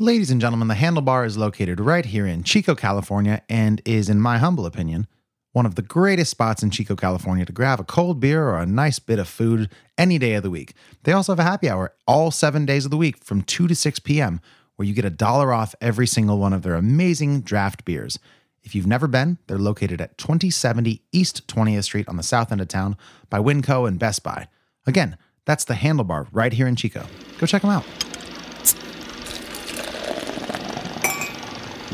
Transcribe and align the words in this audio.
Ladies 0.00 0.32
and 0.32 0.40
gentlemen, 0.40 0.66
the 0.66 0.74
Handlebar 0.74 1.24
is 1.24 1.38
located 1.38 1.78
right 1.78 2.04
here 2.04 2.26
in 2.26 2.42
Chico, 2.42 2.74
California, 2.74 3.42
and 3.48 3.80
is, 3.84 4.08
in 4.08 4.20
my 4.20 4.38
humble 4.38 4.66
opinion, 4.66 5.06
one 5.52 5.66
of 5.66 5.76
the 5.76 5.82
greatest 5.82 6.32
spots 6.32 6.64
in 6.64 6.70
Chico, 6.70 6.96
California 6.96 7.44
to 7.44 7.52
grab 7.52 7.78
a 7.78 7.84
cold 7.84 8.18
beer 8.18 8.42
or 8.48 8.58
a 8.58 8.66
nice 8.66 8.98
bit 8.98 9.20
of 9.20 9.28
food 9.28 9.70
any 9.96 10.18
day 10.18 10.34
of 10.34 10.42
the 10.42 10.50
week. 10.50 10.74
They 11.04 11.12
also 11.12 11.30
have 11.30 11.38
a 11.38 11.44
happy 11.44 11.68
hour 11.68 11.94
all 12.08 12.32
seven 12.32 12.66
days 12.66 12.84
of 12.84 12.90
the 12.90 12.96
week 12.96 13.24
from 13.24 13.42
2 13.42 13.68
to 13.68 13.74
6 13.76 14.00
p.m., 14.00 14.40
where 14.74 14.88
you 14.88 14.94
get 14.94 15.04
a 15.04 15.10
dollar 15.10 15.52
off 15.52 15.76
every 15.80 16.08
single 16.08 16.38
one 16.38 16.52
of 16.52 16.62
their 16.62 16.74
amazing 16.74 17.42
draft 17.42 17.84
beers. 17.84 18.18
If 18.64 18.74
you've 18.74 18.88
never 18.88 19.06
been, 19.06 19.38
they're 19.46 19.58
located 19.58 20.00
at 20.00 20.18
2070 20.18 21.02
East 21.12 21.46
20th 21.46 21.84
Street 21.84 22.08
on 22.08 22.16
the 22.16 22.24
south 22.24 22.50
end 22.50 22.60
of 22.60 22.66
town 22.66 22.96
by 23.30 23.38
Winco 23.38 23.86
and 23.86 24.00
Best 24.00 24.24
Buy. 24.24 24.48
Again, 24.88 25.16
that's 25.44 25.66
the 25.66 25.74
Handlebar 25.74 26.26
right 26.32 26.52
here 26.52 26.66
in 26.66 26.74
Chico. 26.74 27.06
Go 27.38 27.46
check 27.46 27.62
them 27.62 27.70
out. 27.70 27.84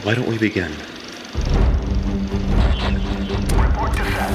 Why 0.03 0.15
don't 0.15 0.27
we 0.27 0.39
begin? 0.39 0.71
Report 3.53 3.93
to 3.93 4.05
set. 4.13 4.33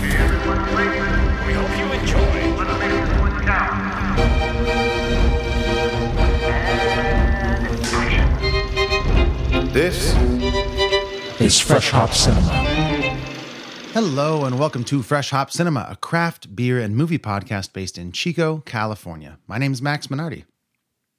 Everyone 0.00 0.64
ready? 0.74 1.00
We 1.46 1.52
hope 1.52 1.76
you 1.78 1.84
enjoy. 1.92 2.56
Let's 2.56 2.72
this 2.80 3.10
one 3.20 3.44
count. 3.44 3.76
And 7.36 7.68
action. 7.92 9.72
This 9.74 10.14
is 11.42 11.60
Fresh 11.60 11.90
Hop 11.90 12.14
Cinema. 12.14 12.54
Hello, 13.92 14.46
and 14.46 14.58
welcome 14.58 14.84
to 14.84 15.02
Fresh 15.02 15.28
Hop 15.28 15.50
Cinema, 15.50 15.86
a 15.90 15.96
craft 15.96 16.56
beer 16.56 16.78
and 16.78 16.96
movie 16.96 17.18
podcast 17.18 17.74
based 17.74 17.98
in 17.98 18.12
Chico, 18.12 18.62
California. 18.64 19.38
My 19.46 19.58
name 19.58 19.74
is 19.74 19.82
Max 19.82 20.06
Minardi. 20.06 20.44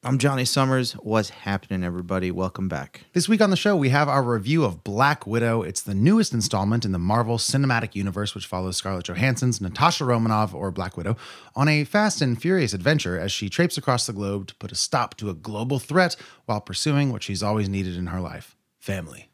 I'm 0.06 0.20
Johnny 0.20 0.46
Summers. 0.46 0.94
What's 0.94 1.30
happening, 1.30 1.84
everybody? 1.84 2.30
Welcome 2.30 2.70
back. 2.70 3.06
This 3.14 3.28
week 3.28 3.42
on 3.42 3.50
the 3.50 3.56
show, 3.56 3.76
we 3.76 3.90
have 3.90 4.08
our 4.08 4.22
review 4.22 4.64
of 4.64 4.84
Black 4.84 5.26
Widow. 5.26 5.64
It's 5.64 5.82
the 5.82 5.96
newest 5.96 6.32
installment 6.32 6.86
in 6.86 6.92
the 6.92 7.00
Marvel 7.00 7.40
Cinematic 7.40 7.96
Universe, 7.96 8.36
which 8.36 8.46
follows 8.46 8.78
Scarlett 8.78 9.06
Johansson's 9.06 9.60
Natasha 9.60 10.06
Romanoff, 10.06 10.54
or 10.54 10.70
Black 10.70 10.96
Widow, 10.96 11.18
on 11.56 11.68
a 11.68 11.86
fast 11.86 12.22
and 12.22 12.40
furious 12.40 12.72
adventure 12.72 13.20
as 13.20 13.32
she 13.32 13.50
traipses 13.50 13.80
across 13.80 14.06
the 14.06 14.14
globe 14.14 14.46
to 14.46 14.56
put 14.58 14.72
a 14.72 14.76
stop 14.76 15.18
to 15.18 15.32
a 15.32 15.34
global 15.34 15.80
threat 15.80 16.16
while 16.46 16.62
pursuing 16.62 17.12
what 17.12 17.24
she's 17.24 17.42
always 17.42 17.68
needed 17.68 17.98
in 17.98 18.06
her 18.06 18.22
life 18.22 18.56
family. 18.78 19.32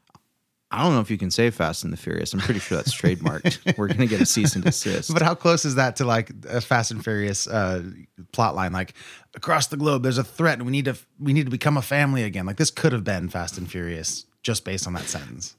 I 0.73 0.83
don't 0.83 0.93
know 0.93 1.01
if 1.01 1.11
you 1.11 1.17
can 1.17 1.31
say 1.31 1.49
Fast 1.49 1.83
and 1.83 1.91
the 1.91 1.97
Furious. 1.97 2.33
I'm 2.33 2.39
pretty 2.39 2.61
sure 2.61 2.77
that's 2.77 2.95
trademarked. 2.95 3.75
We're 3.77 3.89
gonna 3.89 4.07
get 4.07 4.21
a 4.21 4.25
cease 4.25 4.55
and 4.55 4.63
desist. 4.63 5.11
But 5.11 5.21
how 5.21 5.35
close 5.35 5.65
is 5.65 5.75
that 5.75 5.97
to 5.97 6.05
like 6.05 6.31
a 6.47 6.61
Fast 6.61 6.91
and 6.91 7.03
Furious 7.03 7.45
uh, 7.45 7.83
plot 8.31 8.55
line? 8.55 8.71
Like 8.71 8.93
across 9.35 9.67
the 9.67 9.77
globe, 9.77 10.03
there's 10.03 10.17
a 10.17 10.23
threat, 10.23 10.57
and 10.57 10.65
we 10.65 10.71
need 10.71 10.85
to 10.85 10.97
we 11.19 11.33
need 11.33 11.45
to 11.45 11.51
become 11.51 11.77
a 11.77 11.81
family 11.81 12.23
again. 12.23 12.45
Like 12.45 12.57
this 12.57 12.71
could 12.71 12.91
have 12.91 13.03
been 13.03 13.29
Fast 13.29 13.57
and 13.57 13.69
Furious 13.69 14.25
just 14.43 14.65
based 14.65 14.87
on 14.87 14.93
that 14.93 15.05
sentence. 15.05 15.55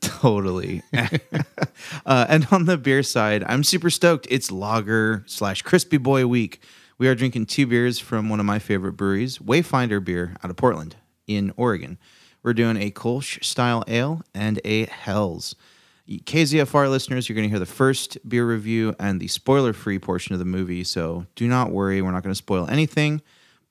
totally. 0.00 0.82
uh, 2.06 2.26
and 2.28 2.46
on 2.50 2.64
the 2.64 2.76
beer 2.76 3.02
side, 3.02 3.44
I'm 3.46 3.64
super 3.64 3.90
stoked. 3.90 4.26
It's 4.30 4.50
lager 4.50 5.24
slash 5.26 5.62
crispy 5.62 5.96
boy 5.96 6.26
week. 6.26 6.60
We 6.98 7.08
are 7.08 7.14
drinking 7.14 7.46
two 7.46 7.66
beers 7.66 7.98
from 7.98 8.28
one 8.28 8.40
of 8.40 8.46
my 8.46 8.58
favorite 8.58 8.94
breweries, 8.94 9.38
Wayfinder 9.38 10.02
Beer 10.02 10.34
out 10.42 10.50
of 10.50 10.56
Portland 10.56 10.96
in 11.26 11.52
Oregon. 11.56 11.98
We're 12.42 12.54
doing 12.54 12.76
a 12.76 12.90
Kolsch 12.90 13.44
style 13.44 13.84
ale 13.86 14.22
and 14.34 14.60
a 14.64 14.86
Helles. 14.86 15.56
KZFR 16.08 16.88
listeners, 16.88 17.28
you're 17.28 17.34
going 17.34 17.48
to 17.48 17.50
hear 17.50 17.58
the 17.58 17.66
first 17.66 18.16
beer 18.28 18.46
review 18.46 18.94
and 18.98 19.20
the 19.20 19.28
spoiler 19.28 19.72
free 19.72 19.98
portion 19.98 20.34
of 20.34 20.38
the 20.38 20.44
movie. 20.44 20.84
So 20.84 21.26
do 21.34 21.48
not 21.48 21.70
worry, 21.70 22.00
we're 22.00 22.12
not 22.12 22.22
going 22.22 22.32
to 22.32 22.36
spoil 22.36 22.68
anything. 22.68 23.22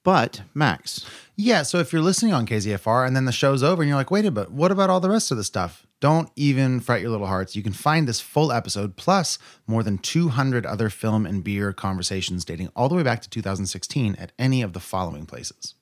But, 0.04 0.44
Max, 0.54 1.04
Yeah, 1.36 1.64
so 1.64 1.80
if 1.80 1.92
you're 1.92 2.02
listening 2.02 2.32
on 2.32 2.46
KZFR 2.46 3.08
and 3.08 3.16
then 3.16 3.26
the 3.26 3.32
show's 3.32 3.64
over 3.64 3.82
and 3.82 3.90
you're 3.90 3.98
like, 3.98 4.12
wait 4.12 4.26
a 4.26 4.32
bit, 4.32 4.52
what 4.52 4.72
about 4.72 4.92
all 4.92 5.00
the 5.00 5.10
rest 5.10 5.32
of 5.32 5.38
the 5.38 5.44
stuff? 5.44 5.88
Don't 6.00 6.30
even 6.36 6.80
fret 6.80 7.02
your 7.02 7.10
little 7.10 7.26
hearts. 7.26 7.56
You 7.56 7.64
can 7.64 7.74
find 7.74 8.08
this 8.08 8.22
full 8.22 8.52
episode 8.52 8.98
plus 8.98 9.40
more 9.66 9.82
than 9.82 9.98
200 9.98 10.64
other 10.64 10.92
film 10.92 11.26
and 11.26 11.44
beer 11.44 11.74
conversations 11.74 12.46
dating 12.46 12.70
all 12.76 12.88
the 12.88 12.94
way 12.96 13.02
back 13.02 13.24
to 13.24 13.30
2016 13.30 14.16
at 14.20 14.32
any 14.38 14.62
of 14.62 14.74
the 14.74 14.80
following 14.80 15.26
places. 15.26 15.74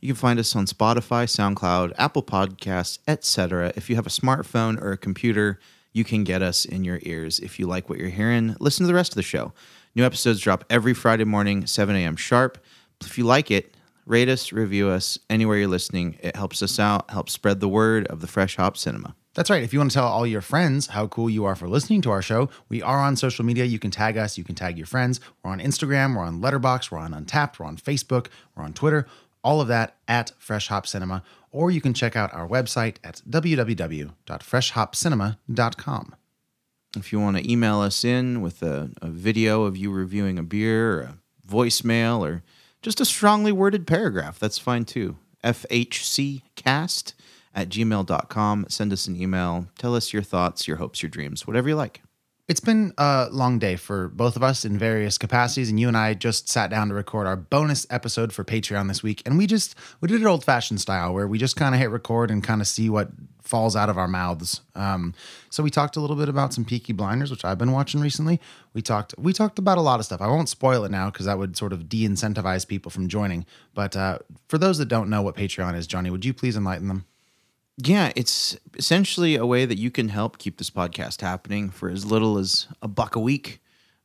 You 0.00 0.08
can 0.08 0.16
find 0.16 0.38
us 0.38 0.56
on 0.56 0.66
Spotify, 0.66 1.24
SoundCloud, 1.26 1.92
Apple 1.98 2.22
Podcasts, 2.22 2.98
etc. 3.06 3.72
If 3.76 3.88
you 3.88 3.96
have 3.96 4.06
a 4.06 4.10
smartphone 4.10 4.80
or 4.80 4.92
a 4.92 4.96
computer, 4.96 5.58
you 5.92 6.04
can 6.04 6.24
get 6.24 6.42
us 6.42 6.64
in 6.64 6.84
your 6.84 6.98
ears. 7.02 7.38
If 7.38 7.58
you 7.58 7.66
like 7.66 7.88
what 7.88 7.98
you're 7.98 8.08
hearing, 8.08 8.56
listen 8.58 8.84
to 8.84 8.88
the 8.88 8.94
rest 8.94 9.12
of 9.12 9.16
the 9.16 9.22
show. 9.22 9.52
New 9.94 10.04
episodes 10.04 10.40
drop 10.40 10.64
every 10.70 10.94
Friday 10.94 11.24
morning, 11.24 11.66
7 11.66 11.94
a.m. 11.94 12.16
sharp. 12.16 12.58
If 13.02 13.18
you 13.18 13.24
like 13.24 13.50
it, 13.50 13.74
rate 14.06 14.28
us, 14.28 14.52
review 14.52 14.88
us 14.88 15.18
anywhere 15.28 15.58
you're 15.58 15.68
listening. 15.68 16.18
It 16.20 16.34
helps 16.34 16.62
us 16.62 16.78
out, 16.78 17.10
helps 17.10 17.32
spread 17.32 17.60
the 17.60 17.68
word 17.68 18.06
of 18.06 18.20
the 18.20 18.26
Fresh 18.26 18.56
Hop 18.56 18.76
Cinema. 18.76 19.14
That's 19.34 19.48
right. 19.48 19.62
If 19.62 19.72
you 19.72 19.78
want 19.78 19.90
to 19.90 19.94
tell 19.94 20.06
all 20.06 20.26
your 20.26 20.42
friends 20.42 20.88
how 20.88 21.06
cool 21.06 21.30
you 21.30 21.46
are 21.46 21.54
for 21.54 21.66
listening 21.66 22.02
to 22.02 22.10
our 22.10 22.20
show, 22.20 22.50
we 22.68 22.82
are 22.82 22.98
on 22.98 23.16
social 23.16 23.46
media. 23.46 23.64
You 23.64 23.78
can 23.78 23.90
tag 23.90 24.18
us, 24.18 24.36
you 24.36 24.44
can 24.44 24.54
tag 24.54 24.76
your 24.76 24.86
friends. 24.86 25.20
We're 25.42 25.52
on 25.52 25.58
Instagram, 25.58 26.14
we're 26.14 26.24
on 26.24 26.42
Letterboxd, 26.42 26.90
we're 26.90 26.98
on 26.98 27.12
Untappd, 27.12 27.58
we're 27.58 27.64
on 27.64 27.78
Facebook, 27.78 28.26
we're 28.54 28.64
on 28.64 28.74
Twitter. 28.74 29.06
All 29.44 29.60
of 29.60 29.68
that 29.68 29.96
at 30.06 30.32
Fresh 30.38 30.68
Hop 30.68 30.86
Cinema, 30.86 31.22
or 31.50 31.70
you 31.70 31.80
can 31.80 31.94
check 31.94 32.16
out 32.16 32.32
our 32.32 32.48
website 32.48 32.96
at 33.02 33.22
www.freshhopcinema.com. 33.28 36.14
If 36.94 37.12
you 37.12 37.20
want 37.20 37.38
to 37.38 37.50
email 37.50 37.80
us 37.80 38.04
in 38.04 38.42
with 38.42 38.62
a, 38.62 38.90
a 39.00 39.08
video 39.08 39.64
of 39.64 39.76
you 39.76 39.90
reviewing 39.90 40.38
a 40.38 40.42
beer, 40.42 40.98
or 40.98 41.00
a 41.00 41.16
voicemail, 41.48 42.20
or 42.20 42.42
just 42.82 43.00
a 43.00 43.04
strongly 43.04 43.52
worded 43.52 43.86
paragraph, 43.86 44.38
that's 44.38 44.58
fine 44.58 44.84
too. 44.84 45.16
FHCcast 45.42 47.14
at 47.54 47.68
gmail.com. 47.68 48.66
Send 48.68 48.92
us 48.92 49.06
an 49.06 49.20
email. 49.20 49.68
Tell 49.78 49.94
us 49.94 50.12
your 50.12 50.22
thoughts, 50.22 50.68
your 50.68 50.78
hopes, 50.78 51.02
your 51.02 51.10
dreams, 51.10 51.46
whatever 51.46 51.68
you 51.68 51.76
like. 51.76 52.02
It's 52.48 52.60
been 52.60 52.92
a 52.98 53.28
long 53.30 53.60
day 53.60 53.76
for 53.76 54.08
both 54.08 54.34
of 54.34 54.42
us 54.42 54.64
in 54.64 54.76
various 54.76 55.16
capacities, 55.16 55.70
and 55.70 55.78
you 55.78 55.86
and 55.86 55.96
I 55.96 56.14
just 56.14 56.48
sat 56.48 56.70
down 56.70 56.88
to 56.88 56.94
record 56.94 57.28
our 57.28 57.36
bonus 57.36 57.86
episode 57.88 58.32
for 58.32 58.42
Patreon 58.42 58.88
this 58.88 59.00
week, 59.00 59.22
and 59.24 59.38
we 59.38 59.46
just 59.46 59.76
we 60.00 60.08
did 60.08 60.20
it 60.20 60.26
old 60.26 60.44
fashioned 60.44 60.80
style 60.80 61.14
where 61.14 61.28
we 61.28 61.38
just 61.38 61.54
kind 61.54 61.72
of 61.72 61.80
hit 61.80 61.90
record 61.90 62.32
and 62.32 62.42
kind 62.42 62.60
of 62.60 62.66
see 62.66 62.90
what 62.90 63.10
falls 63.42 63.76
out 63.76 63.88
of 63.88 63.96
our 63.96 64.08
mouths. 64.08 64.60
Um, 64.74 65.14
so 65.50 65.62
we 65.62 65.70
talked 65.70 65.96
a 65.96 66.00
little 66.00 66.16
bit 66.16 66.28
about 66.28 66.52
some 66.52 66.64
Peaky 66.64 66.92
Blinders, 66.92 67.30
which 67.30 67.44
I've 67.44 67.58
been 67.58 67.70
watching 67.70 68.00
recently. 68.00 68.40
We 68.74 68.82
talked 68.82 69.14
we 69.16 69.32
talked 69.32 69.60
about 69.60 69.78
a 69.78 69.82
lot 69.82 70.00
of 70.00 70.04
stuff. 70.04 70.20
I 70.20 70.26
won't 70.26 70.48
spoil 70.48 70.84
it 70.84 70.90
now 70.90 71.10
because 71.10 71.26
that 71.26 71.38
would 71.38 71.56
sort 71.56 71.72
of 71.72 71.88
de-incentivize 71.88 72.66
people 72.66 72.90
from 72.90 73.06
joining. 73.06 73.46
But 73.72 73.96
uh, 73.96 74.18
for 74.48 74.58
those 74.58 74.78
that 74.78 74.86
don't 74.86 75.08
know 75.08 75.22
what 75.22 75.36
Patreon 75.36 75.76
is, 75.76 75.86
Johnny, 75.86 76.10
would 76.10 76.24
you 76.24 76.34
please 76.34 76.56
enlighten 76.56 76.88
them? 76.88 77.06
Yeah, 77.84 78.12
it's 78.14 78.56
essentially 78.76 79.34
a 79.34 79.44
way 79.44 79.64
that 79.64 79.78
you 79.78 79.90
can 79.90 80.08
help 80.08 80.38
keep 80.38 80.58
this 80.58 80.70
podcast 80.70 81.20
happening 81.20 81.68
for 81.68 81.88
as 81.88 82.06
little 82.06 82.38
as 82.38 82.68
a 82.80 82.86
buck 82.86 83.16
a 83.16 83.20
week. 83.20 83.60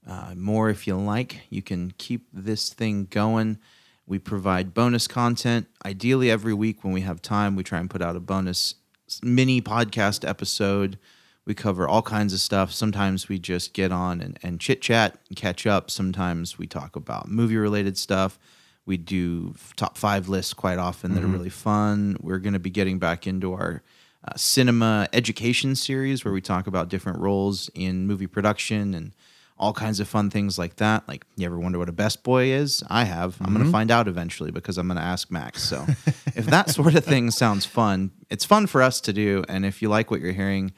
Uh, 0.08 0.34
more 0.36 0.70
if 0.70 0.88
you 0.88 0.96
like. 0.96 1.42
You 1.52 1.62
can 1.62 1.92
keep 2.00 2.28
this 2.34 2.74
thing 2.74 3.06
going. 3.12 3.60
We 4.08 4.18
provide 4.18 4.74
bonus 4.74 5.08
content. 5.08 5.68
Ideally, 5.86 6.32
every 6.32 6.56
week 6.56 6.84
when 6.84 6.92
we 6.92 7.02
have 7.02 7.22
time, 7.22 7.56
we 7.56 7.64
try 7.64 7.80
and 7.80 7.90
put 7.90 8.02
out 8.02 8.16
a 8.16 8.20
bonus 8.20 8.76
mini 9.22 9.62
podcast 9.62 10.28
episode. 10.28 10.98
We 11.46 11.54
cover 11.54 11.88
all 11.88 12.02
kinds 12.02 12.34
of 12.34 12.40
stuff. 12.40 12.72
Sometimes 12.72 13.30
we 13.30 13.38
just 13.38 13.74
get 13.74 13.92
on 13.92 14.22
and, 14.22 14.40
and 14.42 14.60
chit 14.60 14.82
chat 14.82 15.20
and 15.28 15.38
catch 15.38 15.68
up. 15.68 15.92
Sometimes 15.92 16.58
we 16.58 16.66
talk 16.66 16.96
about 16.96 17.30
movie 17.30 17.58
related 17.58 17.98
stuff. 17.98 18.40
We 18.88 18.98
do 18.98 19.54
top 19.76 19.98
five 19.98 20.30
lists 20.30 20.54
quite 20.54 20.78
often 20.80 21.14
that 21.14 21.24
are 21.24 21.28
really 21.28 21.50
fun. 21.50 22.18
We're 22.22 22.40
going 22.40 22.54
to 22.54 22.60
be 22.60 22.70
getting 22.70 22.98
back 23.00 23.28
into 23.28 23.54
our 23.54 23.84
uh, 24.24 24.34
cinema 24.36 25.08
education 25.14 25.76
series 25.76 26.24
where 26.24 26.34
we 26.34 26.42
talk 26.42 26.68
about 26.68 26.90
different 26.90 27.20
roles 27.20 27.70
in 27.76 28.08
movie 28.08 28.28
production 28.28 28.94
and 28.94 29.14
all 29.60 29.74
kinds 29.74 30.00
of 30.00 30.08
fun 30.08 30.30
things 30.30 30.58
like 30.58 30.78
that. 30.78 31.08
Like, 31.08 31.26
you 31.36 31.46
ever 31.46 31.60
wonder 31.60 31.80
what 31.80 31.90
a 31.90 31.94
best 31.94 32.24
boy 32.24 32.46
is? 32.46 32.84
I 32.90 33.04
have. 33.04 33.38
I'm 33.42 33.54
going 33.54 33.66
to 33.66 33.72
find 33.72 33.92
out 33.92 34.08
eventually 34.08 34.52
because 34.52 34.78
I'm 34.78 34.88
going 34.88 34.98
to 34.98 35.04
ask 35.04 35.30
Max. 35.32 35.64
So, 35.64 35.86
if 36.36 36.46
that 36.46 36.70
sort 36.70 36.96
of 36.96 37.04
thing 37.04 37.32
sounds 37.32 37.66
fun, 37.66 38.12
it's 38.30 38.46
fun 38.46 38.68
for 38.68 38.82
us 38.82 39.02
to 39.02 39.14
do. 39.14 39.44
And 39.50 39.66
if 39.66 39.82
you 39.82 39.90
like 39.90 40.12
what 40.12 40.22
you're 40.22 40.32
hearing 40.32 40.74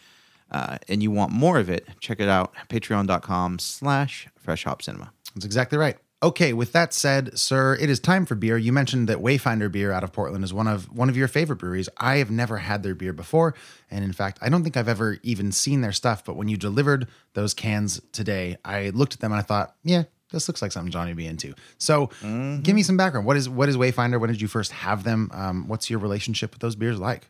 uh, 0.52 0.78
and 0.88 1.04
you 1.04 1.12
want 1.12 1.32
more 1.32 1.60
of 1.60 1.70
it, 1.70 1.88
check 2.00 2.20
it 2.20 2.30
out. 2.30 2.54
Patreon.com 2.70 3.60
slash 3.60 4.28
Fresh 4.38 4.64
Hop 4.64 4.82
Cinema. 4.82 5.12
That's 5.36 5.46
exactly 5.46 5.78
right. 5.78 5.98
Okay, 6.21 6.51
with 6.51 6.74
that 6.74 6.94
said, 6.94 7.39
sir, 7.39 7.77
it 7.80 7.89
is 7.89 7.98
time 7.98 8.25
for 8.25 8.36
beer. 8.36 8.57
You 8.57 8.74
mentioned 8.74 9.07
that 9.07 9.19
Wayfinder 9.19 9.71
Beer 9.71 9.94
out 9.94 10.04
of 10.04 10.12
Portland 10.12 10.44
is 10.44 10.54
one 10.54 10.68
of 10.68 10.92
one 10.94 11.07
of 11.07 11.16
your 11.16 11.30
favorite 11.30 11.60
breweries. 11.60 11.88
I 11.98 12.18
have 12.18 12.30
never 12.30 12.57
had 12.57 12.83
their 12.83 12.94
beer 12.94 13.13
before, 13.13 13.56
and 13.89 14.04
in 14.04 14.12
fact, 14.12 14.38
I 14.42 14.50
don't 14.50 14.63
think 14.63 14.75
I've 14.75 14.89
ever 14.89 15.18
even 15.24 15.54
seen 15.54 15.80
their 15.80 15.94
stuff. 15.94 16.25
But 16.25 16.36
when 16.36 16.50
you 16.50 16.57
delivered 16.57 17.07
those 17.36 17.54
cans 17.54 18.01
today, 18.12 18.57
I 18.66 18.89
looked 18.89 19.13
at 19.13 19.21
them 19.21 19.31
and 19.31 19.39
I 19.39 19.44
thought, 19.44 19.75
yeah, 19.81 20.04
this 20.33 20.50
looks 20.50 20.62
like 20.62 20.74
something 20.74 20.92
Johnny 20.92 21.12
would 21.12 21.18
be 21.18 21.25
into. 21.25 21.54
So, 21.77 22.10
give 22.63 22.75
me 22.75 22.83
some 22.83 22.98
background. 22.98 23.25
What 23.25 23.38
is 23.38 23.48
what 23.48 23.69
is 23.69 23.77
Wayfinder? 23.77 24.19
When 24.19 24.30
did 24.30 24.42
you 24.42 24.50
first 24.50 24.74
have 24.74 25.06
them? 25.06 25.31
Um, 25.33 25.69
what's 25.69 25.89
your 25.89 26.00
relationship 26.00 26.51
with 26.51 26.60
those 26.60 26.75
beers 26.75 27.00
like? 27.00 27.30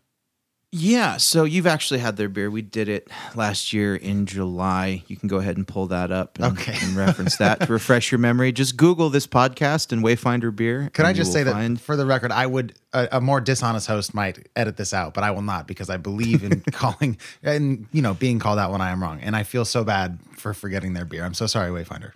Yeah, 0.71 1.18
so 1.18 1.45
you've 1.45 1.66
actually 1.66 2.00
had 2.00 2.16
their 2.16 2.30
beer. 2.30 2.51
We 2.51 2.62
did 2.62 2.89
it 2.89 3.10
last 3.33 3.74
year 3.74 3.95
in 3.95 4.27
July. 4.27 5.04
You 5.07 5.18
can 5.18 5.27
go 5.27 5.38
ahead 5.38 5.57
and 5.57 5.68
pull 5.68 5.88
that 5.88 6.12
up 6.12 6.38
and, 6.38 6.56
Okay. 6.60 6.77
and 6.80 6.95
reference 6.95 7.38
that 7.38 7.62
to 7.62 7.74
refresh 7.74 8.12
your 8.12 8.19
memory. 8.19 8.51
Just 8.51 8.77
Google 8.77 9.10
this 9.10 9.25
podcast 9.25 9.92
and 9.92 10.04
Wayfinder 10.04 10.56
beer. 10.56 10.92
Can 10.94 11.07
I 11.07 11.13
just 11.13 11.33
say 11.33 11.42
that 11.42 11.80
for 11.80 11.95
the 11.95 12.06
record, 12.06 12.31
I 12.31 12.45
would 12.45 12.75
a, 12.94 13.07
a 13.13 13.21
more 13.21 13.42
dishonest 13.42 13.88
host 13.88 14.13
might 14.13 14.48
edit 14.56 14.77
this 14.77 14.94
out, 14.94 15.16
but 15.16 15.24
I 15.24 15.31
will 15.31 15.42
not 15.42 15.66
because 15.68 15.89
I 15.89 15.98
believe 15.98 16.44
in 16.44 16.62
calling 16.72 17.18
and 17.42 17.88
you 17.92 18.04
know 18.04 18.13
being 18.13 18.38
called 18.38 18.60
out 18.60 18.72
when 18.72 18.81
I 18.81 18.92
am 18.92 19.01
wrong, 19.01 19.19
and 19.22 19.36
I 19.36 19.42
feel 19.42 19.65
so 19.65 19.83
bad 19.83 20.19
for 20.38 20.54
forgetting 20.54 20.94
their 20.94 21.06
beer. 21.06 21.25
I'm 21.25 21.33
so 21.33 21.48
sorry, 21.48 21.72
Wayfinder. 21.72 22.12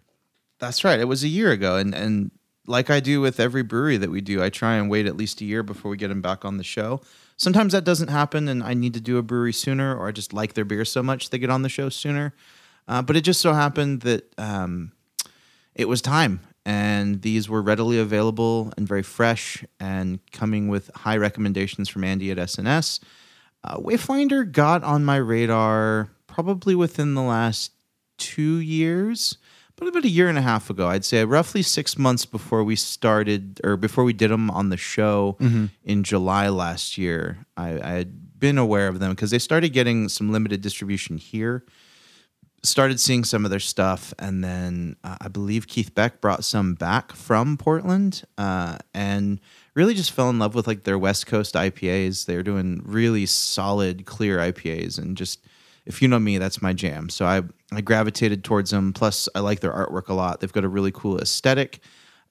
That's 0.59 0.83
right. 0.83 0.99
It 0.99 1.07
was 1.07 1.23
a 1.23 1.27
year 1.27 1.49
ago, 1.49 1.77
and 1.77 1.95
and 1.95 2.29
like 2.67 2.91
I 2.91 2.99
do 2.99 3.19
with 3.19 3.39
every 3.39 3.63
brewery 3.63 3.97
that 3.97 4.11
we 4.11 4.21
do, 4.21 4.43
I 4.43 4.49
try 4.49 4.75
and 4.75 4.91
wait 4.91 5.07
at 5.07 5.17
least 5.17 5.41
a 5.41 5.45
year 5.45 5.63
before 5.63 5.89
we 5.89 5.97
get 5.97 6.09
them 6.09 6.21
back 6.21 6.45
on 6.45 6.57
the 6.57 6.63
show. 6.63 7.01
Sometimes 7.37 7.73
that 7.73 7.83
doesn't 7.83 8.09
happen, 8.09 8.47
and 8.47 8.63
I 8.63 8.73
need 8.73 8.93
to 8.93 9.01
do 9.01 9.17
a 9.17 9.23
brewery 9.23 9.53
sooner, 9.53 9.95
or 9.95 10.07
I 10.07 10.11
just 10.11 10.33
like 10.33 10.53
their 10.53 10.65
beer 10.65 10.85
so 10.85 11.03
much 11.03 11.29
they 11.29 11.39
get 11.39 11.49
on 11.49 11.61
the 11.61 11.69
show 11.69 11.89
sooner. 11.89 12.33
Uh, 12.87 13.01
but 13.01 13.15
it 13.15 13.21
just 13.21 13.41
so 13.41 13.53
happened 13.53 14.01
that 14.01 14.31
um, 14.37 14.91
it 15.75 15.87
was 15.87 16.01
time, 16.01 16.41
and 16.65 17.21
these 17.21 17.49
were 17.49 17.61
readily 17.61 17.97
available 17.97 18.73
and 18.77 18.87
very 18.87 19.03
fresh, 19.03 19.63
and 19.79 20.19
coming 20.31 20.67
with 20.67 20.91
high 20.95 21.17
recommendations 21.17 21.89
from 21.89 22.03
Andy 22.03 22.31
at 22.31 22.39
S&S. 22.39 22.99
Uh, 23.63 23.77
Wayfinder 23.77 24.49
got 24.51 24.83
on 24.83 25.05
my 25.05 25.15
radar 25.15 26.09
probably 26.27 26.75
within 26.75 27.13
the 27.13 27.21
last 27.21 27.71
two 28.17 28.57
years, 28.57 29.37
but 29.83 29.89
about 29.89 30.05
a 30.05 30.09
year 30.09 30.29
and 30.29 30.37
a 30.37 30.41
half 30.41 30.69
ago, 30.69 30.87
I'd 30.87 31.05
say 31.05 31.23
roughly 31.25 31.61
six 31.61 31.97
months 31.97 32.25
before 32.25 32.63
we 32.63 32.75
started 32.75 33.59
or 33.63 33.77
before 33.77 34.03
we 34.03 34.13
did 34.13 34.31
them 34.31 34.49
on 34.51 34.69
the 34.69 34.77
show 34.77 35.37
in 35.83 36.03
July 36.03 36.49
last 36.49 36.97
year. 36.97 37.45
I, 37.57 37.79
I 37.79 37.91
had 37.91 38.39
been 38.39 38.57
aware 38.57 38.87
of 38.87 38.99
them 38.99 39.11
because 39.11 39.31
they 39.31 39.39
started 39.39 39.69
getting 39.69 40.09
some 40.09 40.31
limited 40.31 40.61
distribution 40.61 41.17
here. 41.17 41.63
Started 42.65 42.99
seeing 42.99 43.25
some 43.25 43.43
of 43.43 43.51
their 43.51 43.59
stuff, 43.59 44.13
and 44.17 44.41
then 44.41 44.95
uh, 45.03 45.17
I 45.19 45.27
believe 45.27 45.67
Keith 45.67 45.93
Beck 45.93 46.21
brought 46.21 46.45
some 46.45 46.75
back 46.75 47.11
from 47.11 47.57
Portland, 47.57 48.23
uh, 48.37 48.77
and 48.93 49.41
really 49.75 49.93
just 49.93 50.11
fell 50.11 50.29
in 50.29 50.39
love 50.39 50.55
with 50.55 50.65
like 50.65 50.85
their 50.85 50.97
West 50.97 51.27
Coast 51.27 51.55
IPAs. 51.55 52.25
They're 52.25 52.41
doing 52.41 52.81
really 52.85 53.25
solid, 53.25 54.05
clear 54.05 54.37
IPAs, 54.37 54.97
and 54.97 55.17
just 55.17 55.45
if 55.85 56.01
you 56.01 56.07
know 56.07 56.19
me, 56.19 56.37
that's 56.37 56.61
my 56.61 56.73
jam. 56.73 57.09
So 57.09 57.25
I 57.25 57.41
I 57.71 57.81
gravitated 57.81 58.43
towards 58.43 58.71
them. 58.71 58.93
Plus, 58.93 59.27
I 59.35 59.39
like 59.39 59.59
their 59.59 59.73
artwork 59.73 60.07
a 60.07 60.13
lot. 60.13 60.39
They've 60.39 60.53
got 60.53 60.63
a 60.63 60.69
really 60.69 60.91
cool 60.91 61.19
aesthetic. 61.19 61.79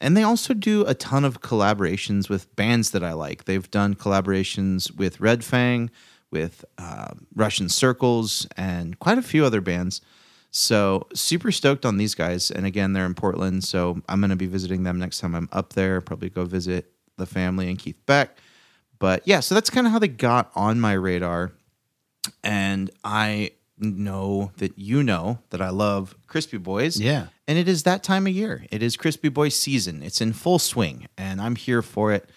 And 0.00 0.16
they 0.16 0.24
also 0.24 0.52
do 0.52 0.84
a 0.84 0.94
ton 0.94 1.24
of 1.24 1.42
collaborations 1.42 2.28
with 2.28 2.54
bands 2.56 2.90
that 2.90 3.04
I 3.04 3.12
like. 3.12 3.44
They've 3.44 3.70
done 3.70 3.94
collaborations 3.94 4.94
with 4.96 5.20
Red 5.20 5.44
Fang, 5.44 5.90
with 6.32 6.64
uh, 6.76 7.14
Russian 7.36 7.68
Circles, 7.68 8.48
and 8.56 8.98
quite 8.98 9.18
a 9.18 9.22
few 9.22 9.44
other 9.44 9.60
bands. 9.60 10.00
So 10.50 11.06
super 11.14 11.52
stoked 11.52 11.86
on 11.86 11.98
these 11.98 12.16
guys. 12.16 12.50
And 12.50 12.66
again, 12.66 12.92
they're 12.92 13.06
in 13.06 13.14
Portland, 13.14 13.62
so 13.62 14.02
I'm 14.08 14.20
gonna 14.20 14.36
be 14.36 14.46
visiting 14.46 14.82
them 14.82 14.98
next 14.98 15.20
time 15.20 15.34
I'm 15.34 15.48
up 15.52 15.74
there. 15.74 16.00
Probably 16.00 16.30
go 16.30 16.44
visit 16.44 16.92
the 17.16 17.26
family 17.26 17.68
and 17.68 17.78
Keith 17.78 18.04
Beck. 18.04 18.36
But 18.98 19.22
yeah, 19.24 19.40
so 19.40 19.54
that's 19.54 19.70
kind 19.70 19.86
of 19.86 19.92
how 19.92 19.98
they 19.98 20.08
got 20.08 20.50
on 20.54 20.80
my 20.80 20.92
radar. 20.92 21.52
And 22.42 22.90
I 23.04 23.52
know 23.78 24.52
that 24.58 24.78
you 24.78 25.02
know 25.02 25.38
that 25.50 25.60
I 25.60 25.70
love 25.70 26.14
Crispy 26.26 26.58
Boys. 26.58 27.00
Yeah. 27.00 27.26
And 27.48 27.58
it 27.58 27.68
is 27.68 27.82
that 27.82 28.02
time 28.02 28.26
of 28.26 28.32
year. 28.32 28.64
It 28.70 28.82
is 28.82 28.96
Crispy 28.96 29.28
Boy 29.28 29.48
season. 29.48 30.02
It's 30.02 30.20
in 30.20 30.32
full 30.32 30.58
swing, 30.58 31.08
and 31.18 31.40
I'm 31.40 31.56
here 31.56 31.82
for 31.82 32.12
it. 32.12 32.28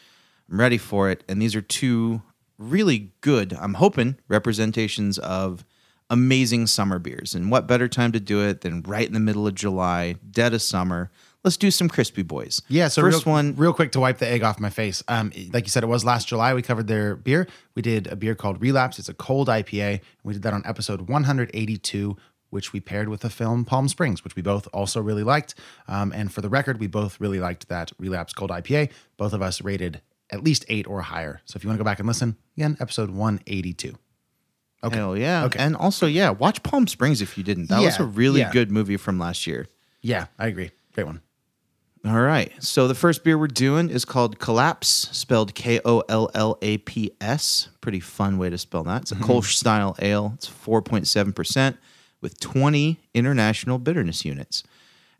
I'm 0.49 0.59
ready 0.59 0.77
for 0.77 1.09
it. 1.09 1.23
And 1.27 1.41
these 1.41 1.55
are 1.55 1.61
two 1.61 2.21
really 2.57 3.11
good, 3.21 3.53
I'm 3.53 3.75
hoping, 3.75 4.17
representations 4.27 5.17
of 5.19 5.65
amazing 6.09 6.67
summer 6.67 6.99
beers. 6.99 7.35
And 7.35 7.51
what 7.51 7.67
better 7.67 7.87
time 7.87 8.11
to 8.13 8.19
do 8.19 8.41
it 8.41 8.61
than 8.61 8.81
right 8.83 9.07
in 9.07 9.13
the 9.13 9.19
middle 9.19 9.47
of 9.47 9.55
July, 9.55 10.15
dead 10.31 10.53
of 10.53 10.61
summer? 10.61 11.11
Let's 11.45 11.57
do 11.57 11.69
some 11.69 11.87
Crispy 11.87 12.23
Boys. 12.23 12.59
Yeah, 12.69 12.87
so 12.87 13.03
first 13.03 13.27
real, 13.27 13.33
one, 13.33 13.55
real 13.55 13.71
quick 13.71 13.91
to 13.91 13.99
wipe 13.99 14.17
the 14.17 14.27
egg 14.27 14.41
off 14.41 14.59
my 14.59 14.71
face. 14.71 15.03
Um, 15.07 15.31
like 15.53 15.65
you 15.65 15.69
said, 15.69 15.83
it 15.83 15.87
was 15.87 16.03
last 16.03 16.27
July. 16.27 16.55
We 16.55 16.63
covered 16.63 16.87
their 16.87 17.15
beer. 17.15 17.47
We 17.75 17.83
did 17.83 18.07
a 18.07 18.15
beer 18.15 18.33
called 18.33 18.59
Relapse. 18.59 18.97
It's 18.97 19.09
a 19.09 19.13
cold 19.13 19.47
IPA. 19.47 20.01
We 20.23 20.33
did 20.33 20.41
that 20.41 20.55
on 20.55 20.63
episode 20.65 21.01
182, 21.01 22.17
which 22.49 22.73
we 22.73 22.79
paired 22.79 23.09
with 23.09 23.21
the 23.21 23.29
film 23.29 23.63
Palm 23.63 23.87
Springs, 23.87 24.23
which 24.23 24.35
we 24.35 24.41
both 24.41 24.67
also 24.73 24.99
really 24.99 25.21
liked. 25.21 25.53
Um, 25.87 26.11
and 26.13 26.33
for 26.33 26.41
the 26.41 26.49
record, 26.49 26.79
we 26.79 26.87
both 26.87 27.19
really 27.19 27.39
liked 27.39 27.69
that 27.69 27.91
Relapse 27.99 28.33
cold 28.33 28.49
IPA. 28.49 28.89
Both 29.15 29.33
of 29.33 29.43
us 29.43 29.61
rated 29.61 30.01
at 30.31 30.43
least 30.43 30.65
eight 30.67 30.87
or 30.87 31.03
higher. 31.03 31.41
So 31.45 31.57
if 31.57 31.63
you 31.63 31.67
want 31.67 31.77
to 31.77 31.83
go 31.83 31.87
back 31.87 31.99
and 31.99 32.07
listen, 32.07 32.37
again, 32.57 32.75
episode 32.79 33.11
182. 33.11 33.93
Okay. 34.83 34.95
Hell 34.95 35.15
yeah. 35.15 35.45
Okay. 35.45 35.59
And 35.59 35.75
also, 35.75 36.07
yeah, 36.07 36.31
watch 36.31 36.63
Palm 36.63 36.87
Springs 36.87 37.21
if 37.21 37.37
you 37.37 37.43
didn't. 37.43 37.69
That 37.69 37.81
was 37.81 37.99
a 37.99 38.03
really 38.03 38.39
yeah. 38.39 38.51
good 38.51 38.71
movie 38.71 38.97
from 38.97 39.19
last 39.19 39.45
year. 39.45 39.67
Yeah, 40.01 40.25
I 40.39 40.47
agree. 40.47 40.71
Great 40.95 41.05
one. 41.05 41.21
All 42.05 42.21
right. 42.21 42.51
So 42.61 42.87
the 42.87 42.93
first 42.93 43.23
beer 43.23 43.35
we're 43.35 43.47
doing 43.47 43.89
is 43.89 44.05
called 44.05 44.37
Kollaps, 44.37 45.11
spelled 45.11 45.55
K 45.55 45.79
O 45.83 46.03
L 46.07 46.29
L 46.35 46.55
A 46.61 46.77
P 46.77 47.11
S. 47.19 47.69
Pretty 47.81 47.99
fun 47.99 48.37
way 48.37 48.51
to 48.51 48.59
spell 48.59 48.83
that. 48.83 49.03
It's 49.03 49.11
a 49.11 49.15
mm-hmm. 49.15 49.23
Kolsch 49.23 49.53
style 49.55 49.95
ale. 49.99 50.33
It's 50.35 50.47
4.7% 50.47 51.77
with 52.21 52.39
20 52.39 52.99
international 53.15 53.79
bitterness 53.79 54.23
units. 54.23 54.63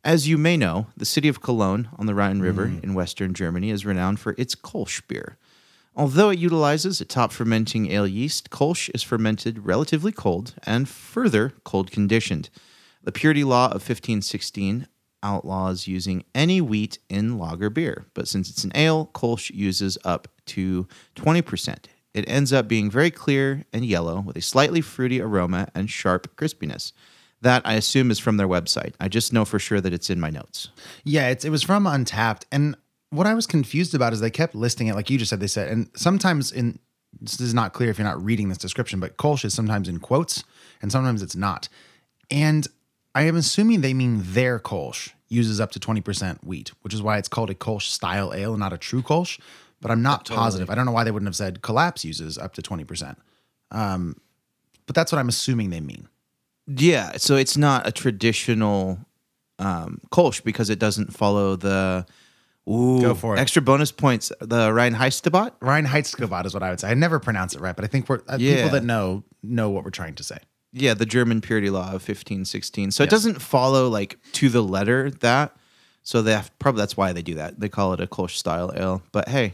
As 0.03 0.27
you 0.27 0.37
may 0.37 0.57
know, 0.57 0.85
the 0.95 1.05
city 1.05 1.27
of 1.27 1.41
Cologne 1.41 1.89
on 1.97 2.05
the 2.05 2.13
Rhine 2.13 2.39
River 2.39 2.67
mm. 2.67 2.83
in 2.83 2.93
western 2.93 3.33
Germany 3.33 3.71
is 3.71 3.87
renowned 3.87 4.19
for 4.19 4.35
its 4.37 4.53
Kolsch 4.53 5.01
beer. 5.07 5.37
Although 5.95 6.29
it 6.29 6.37
utilizes 6.37 7.01
a 7.01 7.05
top 7.05 7.31
fermenting 7.31 7.91
ale 7.91 8.05
yeast, 8.05 8.51
Kolsch 8.51 8.91
is 8.93 9.01
fermented 9.01 9.65
relatively 9.65 10.11
cold 10.11 10.53
and 10.63 10.87
further 10.87 11.53
cold 11.63 11.89
conditioned. 11.89 12.51
The 13.01 13.11
purity 13.11 13.43
law 13.43 13.67
of 13.67 13.81
1516 13.81 14.87
outlaws 15.25 15.87
using 15.87 16.23
any 16.35 16.61
wheat 16.61 16.99
in 17.09 17.37
lager 17.39 17.71
beer, 17.71 18.05
but 18.13 18.27
since 18.27 18.49
it's 18.49 18.63
an 18.63 18.71
ale, 18.75 19.09
Kolsch 19.13 19.49
uses 19.49 19.97
up 20.05 20.27
to 20.45 20.87
20%. 21.15 21.85
It 22.13 22.29
ends 22.29 22.53
up 22.53 22.67
being 22.67 22.89
very 22.89 23.11
clear 23.11 23.65
and 23.73 23.83
yellow 23.83 24.21
with 24.21 24.37
a 24.37 24.41
slightly 24.41 24.79
fruity 24.79 25.19
aroma 25.19 25.67
and 25.73 25.89
sharp 25.89 26.33
crispiness. 26.37 26.93
That 27.41 27.63
I 27.65 27.73
assume 27.73 28.11
is 28.11 28.19
from 28.19 28.37
their 28.37 28.47
website. 28.47 28.93
I 28.99 29.09
just 29.09 29.33
know 29.33 29.43
for 29.43 29.59
sure 29.59 29.81
that 29.81 29.91
it's 29.91 30.09
in 30.09 30.19
my 30.19 30.29
notes. 30.29 30.69
Yeah, 31.03 31.27
it 31.29 31.49
was 31.49 31.63
from 31.63 31.83
Untappd. 31.83 32.43
And 32.51 32.77
what 33.09 33.27
I 33.27 33.33
was 33.33 33.45
confused 33.45 33.93
about 33.93 34.13
is 34.13 34.19
they 34.19 34.29
kept 34.29 34.55
listing 34.55 34.87
it, 34.87 34.95
like 34.95 35.09
you 35.09 35.17
just 35.17 35.29
said, 35.29 35.39
they 35.39 35.47
said, 35.47 35.69
and 35.69 35.89
sometimes 35.95 36.51
in 36.51 36.79
this 37.19 37.39
is 37.39 37.53
not 37.53 37.73
clear 37.73 37.89
if 37.89 37.97
you're 37.97 38.07
not 38.07 38.23
reading 38.23 38.49
this 38.49 38.57
description, 38.57 38.99
but 38.99 39.17
Kolsch 39.17 39.45
is 39.45 39.53
sometimes 39.53 39.87
in 39.87 39.99
quotes 39.99 40.43
and 40.81 40.91
sometimes 40.91 41.21
it's 41.21 41.35
not. 41.35 41.69
And 42.29 42.67
I 43.13 43.23
am 43.23 43.35
assuming 43.35 43.81
they 43.81 43.93
mean 43.93 44.21
their 44.23 44.59
Kolsch 44.59 45.11
uses 45.27 45.59
up 45.59 45.71
to 45.71 45.79
20% 45.79 46.43
wheat, 46.43 46.71
which 46.81 46.93
is 46.93 47.01
why 47.01 47.17
it's 47.17 47.27
called 47.27 47.49
a 47.49 47.55
Kolsch 47.55 47.87
style 47.89 48.33
ale 48.33 48.51
and 48.53 48.59
not 48.59 48.73
a 48.73 48.77
true 48.77 49.01
Kolsch. 49.01 49.39
But 49.81 49.91
I'm 49.91 50.01
not 50.01 50.25
positive. 50.27 50.69
I 50.69 50.75
don't 50.75 50.85
know 50.85 50.91
why 50.91 51.03
they 51.03 51.11
wouldn't 51.11 51.27
have 51.27 51.35
said 51.35 51.61
Kollaps 51.61 52.03
uses 52.03 52.37
up 52.37 52.53
to 52.55 52.61
20%. 52.61 53.15
Um, 53.71 54.15
but 54.85 54.95
that's 54.95 55.11
what 55.11 55.19
I'm 55.19 55.27
assuming 55.29 55.69
they 55.69 55.81
mean. 55.81 56.07
Yeah, 56.67 57.17
so 57.17 57.35
it's 57.35 57.57
not 57.57 57.85
a 57.87 57.91
traditional 57.91 58.99
um, 59.59 59.99
Kolsch 60.11 60.43
because 60.43 60.69
it 60.69 60.79
doesn't 60.79 61.13
follow 61.13 61.55
the 61.55 62.05
ooh, 62.69 63.01
Go 63.01 63.13
for 63.13 63.35
it. 63.35 63.39
extra 63.39 63.61
bonus 63.61 63.91
points. 63.91 64.31
The 64.39 64.73
Ryan 64.73 64.95
Heistabat? 64.95 65.51
Ryan 65.61 65.85
Reinheitsgebot 65.85 66.45
is 66.45 66.53
what 66.53 66.63
I 66.63 66.69
would 66.71 66.79
say. 66.79 66.89
I 66.89 66.93
never 66.95 67.19
pronounce 67.19 67.53
it 67.53 67.61
right, 67.61 67.75
but 67.75 67.85
I 67.85 67.87
think 67.87 68.09
we're 68.09 68.21
uh, 68.27 68.37
Yeah. 68.39 68.55
people 68.55 68.71
that 68.71 68.83
know 68.83 69.23
know 69.43 69.69
what 69.69 69.83
we're 69.83 69.91
trying 69.91 70.15
to 70.15 70.23
say. 70.23 70.37
Yeah, 70.77 70.93
the 70.93 71.05
German 71.05 71.39
purity 71.39 71.69
law 71.69 71.93
of 71.93 72.01
fifteen 72.03 72.43
sixteen. 72.43 72.91
So 72.91 73.03
it 73.03 73.09
doesn't 73.09 73.41
follow 73.41 73.87
like 73.87 74.17
to 74.33 74.49
the 74.49 74.61
letter 74.61 75.09
that. 75.09 75.55
So 76.03 76.21
they 76.21 76.33
have, 76.33 76.51
probably 76.59 76.81
that's 76.81 76.97
why 76.97 77.13
they 77.13 77.21
do 77.21 77.35
that. 77.35 77.59
They 77.59 77.69
call 77.69 77.93
it 77.93 78.01
a 78.01 78.07
Kolsch 78.07 78.35
style 78.35 78.71
ale. 78.75 79.01
But 79.11 79.29
hey, 79.29 79.53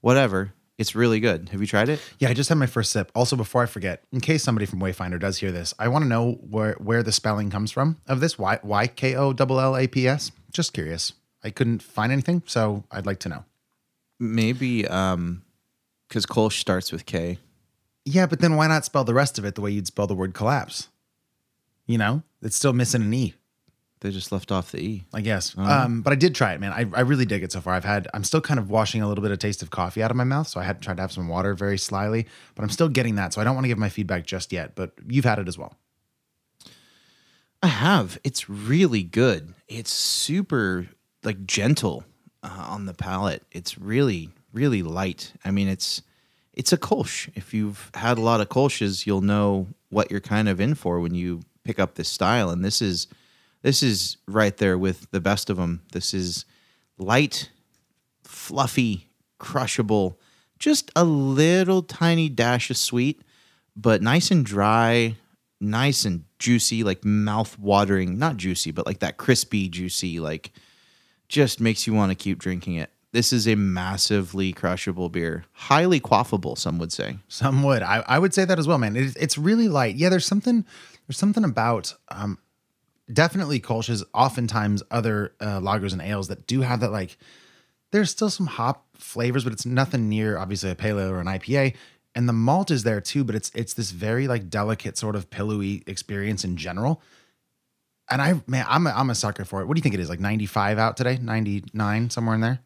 whatever. 0.00 0.52
It's 0.76 0.94
really 0.94 1.20
good. 1.20 1.50
Have 1.50 1.60
you 1.60 1.66
tried 1.66 1.90
it? 1.90 2.00
Yeah, 2.18 2.30
I 2.30 2.34
just 2.34 2.48
had 2.48 2.56
my 2.56 2.66
first 2.66 2.90
sip. 2.90 3.12
Also, 3.14 3.36
before 3.36 3.62
I 3.62 3.66
forget, 3.66 4.02
in 4.12 4.20
case 4.20 4.42
somebody 4.42 4.64
from 4.64 4.80
Wayfinder 4.80 5.20
does 5.20 5.36
hear 5.36 5.52
this, 5.52 5.74
I 5.78 5.88
want 5.88 6.04
to 6.04 6.08
know 6.08 6.32
where 6.32 6.72
where 6.74 7.02
the 7.02 7.12
spelling 7.12 7.50
comes 7.50 7.70
from 7.70 7.98
of 8.08 8.20
this. 8.20 8.38
Why 8.38 8.58
why 8.62 8.86
K 8.86 9.14
O 9.14 9.34
L 9.38 9.60
L 9.60 9.76
A 9.76 9.86
P 9.86 10.08
S? 10.08 10.32
Just 10.50 10.72
curious. 10.72 11.12
I 11.44 11.50
couldn't 11.50 11.82
find 11.82 12.10
anything, 12.10 12.42
so 12.46 12.84
I'd 12.90 13.06
like 13.06 13.20
to 13.20 13.28
know. 13.28 13.44
Maybe 14.18 14.88
um 14.88 15.42
because 16.08 16.26
Kolsch 16.26 16.58
starts 16.58 16.90
with 16.92 17.06
K. 17.06 17.38
Yeah, 18.10 18.26
but 18.26 18.40
then 18.40 18.56
why 18.56 18.66
not 18.66 18.84
spell 18.84 19.04
the 19.04 19.14
rest 19.14 19.38
of 19.38 19.44
it 19.44 19.54
the 19.54 19.60
way 19.60 19.70
you'd 19.70 19.86
spell 19.86 20.06
the 20.06 20.14
word 20.14 20.34
collapse? 20.34 20.88
You 21.86 21.98
know, 21.98 22.22
it's 22.42 22.56
still 22.56 22.72
missing 22.72 23.02
an 23.02 23.12
e. 23.14 23.34
They 24.00 24.10
just 24.10 24.32
left 24.32 24.50
off 24.50 24.72
the 24.72 24.78
E. 24.80 25.04
I 25.12 25.20
guess. 25.20 25.56
Um, 25.58 26.00
but 26.00 26.12
I 26.12 26.16
did 26.16 26.34
try 26.34 26.54
it, 26.54 26.60
man. 26.60 26.72
I, 26.72 26.86
I 26.96 27.02
really 27.02 27.26
dig 27.26 27.42
it 27.42 27.52
so 27.52 27.60
far. 27.60 27.74
I've 27.74 27.84
had, 27.84 28.08
I'm 28.14 28.24
still 28.24 28.40
kind 28.40 28.58
of 28.58 28.70
washing 28.70 29.02
a 29.02 29.08
little 29.08 29.20
bit 29.20 29.30
of 29.30 29.38
taste 29.38 29.62
of 29.62 29.68
coffee 29.68 30.02
out 30.02 30.10
of 30.10 30.16
my 30.16 30.24
mouth. 30.24 30.48
So 30.48 30.58
I 30.58 30.64
had 30.64 30.80
tried 30.80 30.96
to 30.96 31.02
have 31.02 31.12
some 31.12 31.28
water 31.28 31.54
very 31.54 31.76
slyly, 31.76 32.26
but 32.54 32.62
I'm 32.62 32.70
still 32.70 32.88
getting 32.88 33.16
that. 33.16 33.34
So 33.34 33.42
I 33.42 33.44
don't 33.44 33.54
want 33.54 33.64
to 33.64 33.68
give 33.68 33.76
my 33.76 33.90
feedback 33.90 34.24
just 34.24 34.52
yet, 34.52 34.74
but 34.74 34.92
you've 35.06 35.26
had 35.26 35.38
it 35.38 35.48
as 35.48 35.58
well. 35.58 35.76
I 37.62 37.66
have. 37.66 38.18
It's 38.24 38.48
really 38.48 39.02
good. 39.02 39.52
It's 39.68 39.92
super 39.92 40.86
like 41.22 41.44
gentle 41.44 42.04
uh, 42.42 42.66
on 42.68 42.86
the 42.86 42.94
palate. 42.94 43.42
It's 43.52 43.76
really 43.76 44.30
really 44.52 44.82
light. 44.82 45.32
I 45.44 45.50
mean, 45.50 45.68
it's 45.68 46.02
it's 46.52 46.72
a 46.72 46.78
Kolsch. 46.78 47.30
If 47.34 47.54
you've 47.54 47.90
had 47.94 48.18
a 48.18 48.22
lot 48.22 48.40
of 48.40 48.48
Kolsch's, 48.48 49.06
you'll 49.06 49.20
know 49.20 49.68
what 49.88 50.10
you're 50.10 50.20
kind 50.20 50.48
of 50.48 50.60
in 50.60 50.74
for 50.74 51.00
when 51.00 51.14
you 51.14 51.42
pick 51.64 51.78
up 51.78 51.94
this 51.94 52.08
style. 52.08 52.50
And 52.50 52.64
this 52.64 52.82
is 52.82 53.06
this 53.62 53.82
is 53.82 54.16
right 54.26 54.56
there 54.56 54.78
with 54.78 55.10
the 55.10 55.20
best 55.20 55.50
of 55.50 55.56
them. 55.56 55.82
This 55.92 56.14
is 56.14 56.44
light, 56.98 57.50
fluffy, 58.24 59.10
crushable, 59.38 60.18
just 60.58 60.90
a 60.96 61.04
little 61.04 61.82
tiny 61.82 62.28
dash 62.28 62.70
of 62.70 62.76
sweet, 62.76 63.22
but 63.76 64.02
nice 64.02 64.30
and 64.30 64.44
dry, 64.44 65.16
nice 65.60 66.04
and 66.04 66.24
juicy, 66.38 66.84
like 66.84 67.04
mouth 67.04 67.58
watering, 67.58 68.18
not 68.18 68.36
juicy, 68.36 68.70
but 68.70 68.86
like 68.86 69.00
that 69.00 69.18
crispy, 69.18 69.68
juicy, 69.68 70.20
like 70.20 70.52
just 71.28 71.60
makes 71.60 71.86
you 71.86 71.94
want 71.94 72.10
to 72.10 72.16
keep 72.16 72.38
drinking 72.38 72.74
it. 72.74 72.90
This 73.12 73.32
is 73.32 73.48
a 73.48 73.56
massively 73.56 74.52
crushable 74.52 75.08
beer, 75.08 75.44
highly 75.52 76.00
quaffable, 76.00 76.56
some 76.56 76.78
would 76.78 76.92
say. 76.92 77.18
Some 77.26 77.64
would. 77.64 77.82
I, 77.82 78.04
I 78.06 78.20
would 78.20 78.32
say 78.32 78.44
that 78.44 78.58
as 78.58 78.68
well, 78.68 78.78
man. 78.78 78.94
It, 78.94 79.16
it's 79.18 79.36
really 79.36 79.66
light. 79.66 79.96
Yeah, 79.96 80.10
there's 80.10 80.26
something. 80.26 80.64
There's 81.06 81.18
something 81.18 81.42
about 81.42 81.94
um, 82.08 82.38
definitely 83.12 83.58
Kolsch's. 83.58 84.04
Oftentimes, 84.14 84.84
other 84.92 85.34
uh, 85.40 85.58
lagers 85.60 85.92
and 85.92 86.00
ales 86.00 86.28
that 86.28 86.46
do 86.46 86.60
have 86.60 86.80
that. 86.80 86.92
Like, 86.92 87.16
there's 87.90 88.10
still 88.10 88.30
some 88.30 88.46
hop 88.46 88.86
flavors, 88.94 89.42
but 89.42 89.52
it's 89.52 89.66
nothing 89.66 90.08
near 90.08 90.38
obviously 90.38 90.70
a 90.70 90.76
pale 90.76 91.00
ale 91.00 91.10
or 91.10 91.20
an 91.20 91.26
IPA. 91.26 91.74
And 92.14 92.28
the 92.28 92.32
malt 92.32 92.70
is 92.70 92.84
there 92.84 93.00
too, 93.00 93.24
but 93.24 93.34
it's 93.34 93.50
it's 93.54 93.74
this 93.74 93.90
very 93.90 94.28
like 94.28 94.48
delicate 94.50 94.96
sort 94.96 95.16
of 95.16 95.30
pillowy 95.30 95.82
experience 95.86 96.44
in 96.44 96.56
general. 96.56 97.02
And 98.08 98.22
I 98.22 98.40
man, 98.46 98.66
I'm 98.68 98.86
a, 98.86 98.90
I'm 98.90 99.10
a 99.10 99.14
sucker 99.14 99.44
for 99.44 99.62
it. 99.62 99.66
What 99.66 99.74
do 99.74 99.78
you 99.78 99.82
think 99.82 99.94
it 99.94 100.00
is? 100.00 100.08
Like 100.08 100.20
95 100.20 100.78
out 100.78 100.96
today, 100.96 101.18
99 101.20 102.10
somewhere 102.10 102.34
in 102.34 102.40
there. 102.40 102.60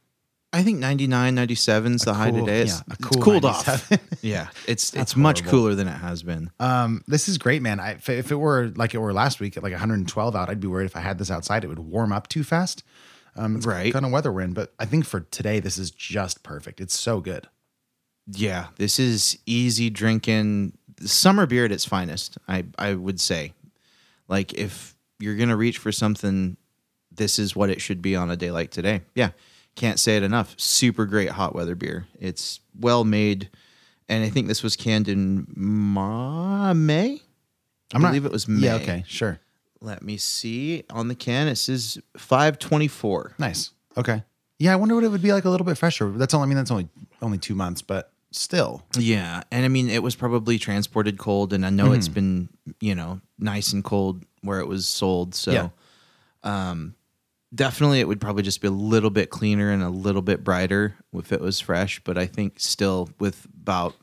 I 0.54 0.62
think 0.62 0.78
99, 0.78 1.34
97 1.34 1.94
is 1.94 2.02
the 2.02 2.14
high 2.14 2.30
today. 2.30 2.61
It's, 2.61 2.75
yeah, 2.75 2.82
a 2.88 2.92
it's 2.92 3.16
cooled 3.16 3.44
off. 3.44 3.92
yeah, 4.23 4.49
it's 4.68 4.90
That's 4.92 5.12
it's 5.12 5.16
much 5.16 5.44
cooler 5.44 5.75
than 5.75 5.88
it 5.88 5.99
has 5.99 6.23
been. 6.23 6.50
Um, 6.61 7.02
this 7.08 7.28
is 7.28 7.38
great, 7.38 7.61
man. 7.61 7.80
I, 7.80 7.92
if, 7.94 8.08
if 8.08 8.30
it 8.30 8.37
were 8.37 8.70
like 8.76 8.94
it 8.94 8.99
were 8.99 9.12
last 9.12 9.40
week 9.40 9.56
at 9.56 9.64
like 9.64 9.73
112 9.73 10.37
out, 10.37 10.49
I'd 10.49 10.61
be 10.61 10.68
worried 10.68 10.84
if 10.87 10.94
I 10.94 11.00
had 11.00 11.18
this 11.18 11.28
outside, 11.28 11.64
it 11.64 11.66
would 11.66 11.80
warm 11.80 12.12
up 12.12 12.28
too 12.28 12.44
fast. 12.44 12.84
Um, 13.34 13.56
it's 13.56 13.66
Right. 13.66 13.92
kind 13.92 14.06
of 14.06 14.12
weather 14.12 14.32
we're 14.32 14.42
in, 14.42 14.52
but 14.52 14.73
I 14.78 14.84
think 14.84 15.06
for 15.06 15.20
today, 15.20 15.58
this 15.58 15.76
is 15.76 15.90
just 15.90 16.44
perfect. 16.44 16.80
It's 16.80 16.96
so 16.96 17.20
good. 17.20 17.49
Yeah, 18.28 18.68
this 18.76 19.00
is 19.00 19.37
easy 19.46 19.90
drinking 19.90 20.78
summer 21.00 21.46
beer 21.46 21.64
at 21.64 21.73
its 21.73 21.84
finest. 21.84 22.38
I 22.46 22.64
I 22.78 22.94
would 22.94 23.20
say, 23.20 23.54
like 24.28 24.54
if 24.54 24.94
you're 25.18 25.34
gonna 25.34 25.56
reach 25.56 25.78
for 25.78 25.90
something, 25.90 26.56
this 27.11 27.40
is 27.40 27.56
what 27.56 27.70
it 27.70 27.80
should 27.80 28.00
be 28.00 28.14
on 28.14 28.30
a 28.30 28.37
day 28.37 28.52
like 28.52 28.70
today. 28.70 29.02
Yeah, 29.16 29.30
can't 29.75 29.99
say 29.99 30.16
it 30.16 30.23
enough. 30.23 30.54
Super 30.59 31.04
great 31.07 31.31
hot 31.31 31.54
weather 31.54 31.75
beer. 31.75 32.07
It's 32.21 32.61
well 32.78 33.04
made, 33.04 33.50
and 34.09 34.25
I 34.25 34.28
think 34.31 34.49
this 34.49 34.62
was 34.62 34.76
canned 34.76 35.09
in 35.09 35.47
Ma- 35.57 36.73
May. 36.75 37.14
I 37.93 37.97
I'm 37.97 38.02
not- 38.02 38.09
believe 38.09 38.25
it 38.26 38.33
was 38.33 38.47
May. 38.49 38.66
Yeah, 38.66 38.75
okay, 38.76 39.04
sure. 39.07 39.40
Let 39.81 40.02
me 40.02 40.16
see 40.16 40.85
on 40.90 41.09
the 41.09 41.14
can. 41.14 41.47
It 41.49 41.57
says 41.57 41.99
five 42.16 42.59
twenty 42.59 42.88
four. 42.88 43.35
Nice. 43.38 43.71
Okay. 43.97 44.23
Yeah, 44.59 44.73
I 44.73 44.76
wonder 44.76 44.95
what 44.95 45.04
it 45.04 45.09
would 45.09 45.21
be 45.23 45.33
like 45.33 45.45
a 45.45 45.50
little 45.50 45.66
bit 45.66 45.76
fresher. 45.76 46.09
That's 46.11 46.33
only, 46.33 46.47
I 46.47 46.49
mean, 46.49 46.57
that's 46.57 46.71
only 46.71 46.88
only 47.21 47.38
two 47.38 47.54
months, 47.54 47.83
but 47.83 48.12
still. 48.31 48.83
Yeah, 48.99 49.43
and 49.50 49.64
I 49.64 49.69
mean 49.69 49.90
it 49.90 50.02
was 50.02 50.14
probably 50.16 50.59
transported 50.59 51.19
cold, 51.19 51.52
and 51.52 51.66
I 51.66 51.71
know 51.71 51.93
it's 51.93 52.09
been 52.09 52.49
you 52.81 52.95
know 52.95 53.21
nice 53.38 53.73
and 53.73 53.85
cold 53.85 54.25
where 54.43 54.61
it 54.61 54.66
was 54.66 54.87
sold. 54.88 55.35
So, 55.35 55.52
Yeah. 55.52 55.69
um, 56.43 56.95
definitely 57.54 58.00
it 58.00 58.08
would 58.08 58.20
probably 58.20 58.42
just 58.42 58.61
be 58.61 58.68
a 58.68 58.73
little 58.73 59.11
bit 59.11 59.30
cleaner 59.30 59.70
and 59.70 59.82
a 59.82 59.88
little 59.88 60.23
bit 60.23 60.42
brighter 60.42 60.96
if 61.12 61.32
it 61.32 61.40
was 61.40 61.61
fresh. 61.61 62.00
But 62.02 62.18
I 62.18 62.26
think 62.26 62.54
still 62.58 63.11
with 63.18 63.46
about 63.62 63.94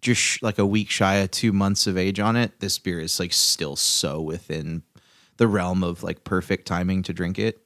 just 0.00 0.42
like 0.42 0.58
a 0.58 0.66
week 0.66 0.90
shy 0.90 1.16
of 1.16 1.30
two 1.30 1.52
months 1.52 1.86
of 1.86 1.96
age 1.96 2.20
on 2.20 2.36
it, 2.36 2.60
this 2.60 2.78
beer 2.78 3.00
is 3.00 3.18
like 3.18 3.32
still 3.32 3.76
so 3.76 4.20
within 4.20 4.82
the 5.38 5.48
realm 5.48 5.82
of 5.82 6.02
like 6.02 6.24
perfect 6.24 6.66
timing 6.66 7.02
to 7.04 7.12
drink 7.12 7.38
it. 7.38 7.60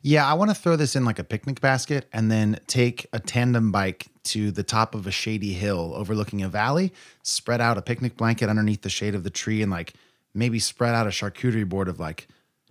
Yeah, 0.00 0.26
I 0.26 0.34
want 0.34 0.50
to 0.50 0.54
throw 0.54 0.76
this 0.76 0.94
in 0.94 1.04
like 1.04 1.18
a 1.18 1.24
picnic 1.24 1.60
basket 1.60 2.08
and 2.12 2.30
then 2.30 2.60
take 2.66 3.06
a 3.12 3.18
tandem 3.18 3.72
bike 3.72 4.06
to 4.24 4.50
the 4.50 4.62
top 4.62 4.94
of 4.94 5.06
a 5.06 5.10
shady 5.10 5.52
hill 5.52 5.92
overlooking 5.94 6.42
a 6.42 6.48
valley, 6.48 6.92
spread 7.22 7.60
out 7.60 7.76
a 7.76 7.82
picnic 7.82 8.16
blanket 8.16 8.48
underneath 8.48 8.82
the 8.82 8.88
shade 8.88 9.14
of 9.14 9.24
the 9.24 9.30
tree, 9.30 9.62
and 9.62 9.70
like 9.70 9.94
maybe 10.34 10.58
spread 10.58 10.94
out 10.94 11.06
a 11.06 11.10
charcuterie 11.10 11.68
board 11.68 11.88
of 11.88 11.98
like 11.98 12.28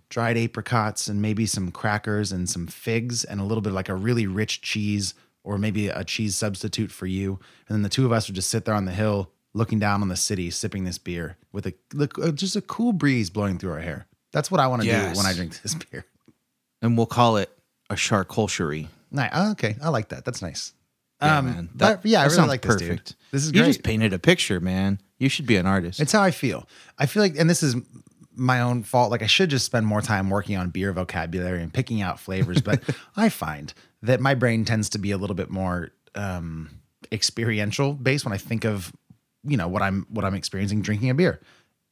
dried 0.08 0.36
apricots 0.36 1.08
and 1.08 1.20
maybe 1.20 1.46
some 1.46 1.70
crackers 1.70 2.32
and 2.32 2.48
some 2.48 2.66
figs 2.66 3.24
and 3.24 3.40
a 3.40 3.44
little 3.44 3.60
bit 3.62 3.70
of 3.70 3.74
like 3.74 3.88
a 3.88 3.94
really 3.94 4.26
rich 4.26 4.62
cheese 4.62 5.14
or 5.42 5.58
maybe 5.58 5.88
a 5.88 6.04
cheese 6.04 6.36
substitute 6.36 6.90
for 6.92 7.06
you. 7.06 7.38
And 7.68 7.74
then 7.76 7.82
the 7.82 7.88
two 7.88 8.04
of 8.06 8.12
us 8.12 8.28
would 8.28 8.34
just 8.34 8.50
sit 8.50 8.64
there 8.64 8.74
on 8.74 8.84
the 8.84 8.92
hill 8.92 9.30
looking 9.54 9.78
down 9.78 10.02
on 10.02 10.08
the 10.08 10.16
city, 10.16 10.50
sipping 10.50 10.84
this 10.84 10.98
beer 10.98 11.36
with 11.52 11.66
a 11.66 11.74
uh, 11.98 12.30
just 12.32 12.56
a 12.56 12.60
cool 12.60 12.92
breeze 12.92 13.30
blowing 13.30 13.58
through 13.58 13.72
our 13.72 13.80
hair. 13.80 14.06
That's 14.32 14.50
what 14.50 14.60
I 14.60 14.66
want 14.66 14.82
to 14.82 14.88
Yes. 14.88 15.12
do 15.14 15.18
when 15.18 15.26
I 15.26 15.32
drink 15.34 15.60
this 15.62 15.74
beer. 15.90 16.04
And 16.82 16.96
we'll 16.96 17.06
call 17.06 17.36
it 17.38 17.50
a 17.88 17.94
charcuterie. 17.94 18.88
Nice. 19.10 19.30
Oh, 19.32 19.52
okay, 19.52 19.76
I 19.82 19.88
like 19.88 20.08
that. 20.08 20.24
That's 20.24 20.42
nice. 20.42 20.72
Yeah, 21.22 21.38
um, 21.38 21.44
man. 21.46 21.68
but 21.74 22.04
yeah, 22.04 22.20
I 22.22 22.28
that 22.28 22.36
really 22.36 22.48
like 22.48 22.62
this, 22.62 22.76
dude. 22.76 23.12
This 23.30 23.44
is 23.44 23.52
great. 23.52 23.60
You 23.62 23.66
just 23.68 23.82
painted 23.82 24.12
a 24.12 24.18
picture, 24.18 24.60
man. 24.60 25.00
You 25.18 25.30
should 25.30 25.46
be 25.46 25.56
an 25.56 25.64
artist. 25.66 25.98
It's 26.00 26.12
how 26.12 26.22
I 26.22 26.30
feel. 26.30 26.68
I 26.98 27.06
feel 27.06 27.22
like, 27.22 27.36
and 27.38 27.48
this 27.48 27.62
is 27.62 27.74
my 28.36 28.60
own 28.60 28.82
fault. 28.82 29.10
Like 29.10 29.22
I 29.22 29.26
should 29.26 29.50
just 29.50 29.64
spend 29.64 29.86
more 29.86 30.02
time 30.02 30.30
working 30.30 30.56
on 30.56 30.70
beer 30.70 30.92
vocabulary 30.92 31.62
and 31.62 31.72
picking 31.72 32.02
out 32.02 32.20
flavors, 32.20 32.60
but 32.60 32.82
I 33.16 33.28
find 33.28 33.72
that 34.02 34.20
my 34.20 34.34
brain 34.34 34.64
tends 34.64 34.88
to 34.90 34.98
be 34.98 35.10
a 35.10 35.18
little 35.18 35.36
bit 35.36 35.50
more 35.50 35.90
um, 36.14 36.70
experiential 37.10 37.94
based 37.94 38.24
when 38.24 38.32
I 38.32 38.38
think 38.38 38.64
of, 38.64 38.92
you 39.44 39.56
know, 39.56 39.68
what 39.68 39.82
I'm 39.82 40.06
what 40.10 40.24
I'm 40.24 40.34
experiencing 40.34 40.82
drinking 40.82 41.10
a 41.10 41.14
beer, 41.14 41.40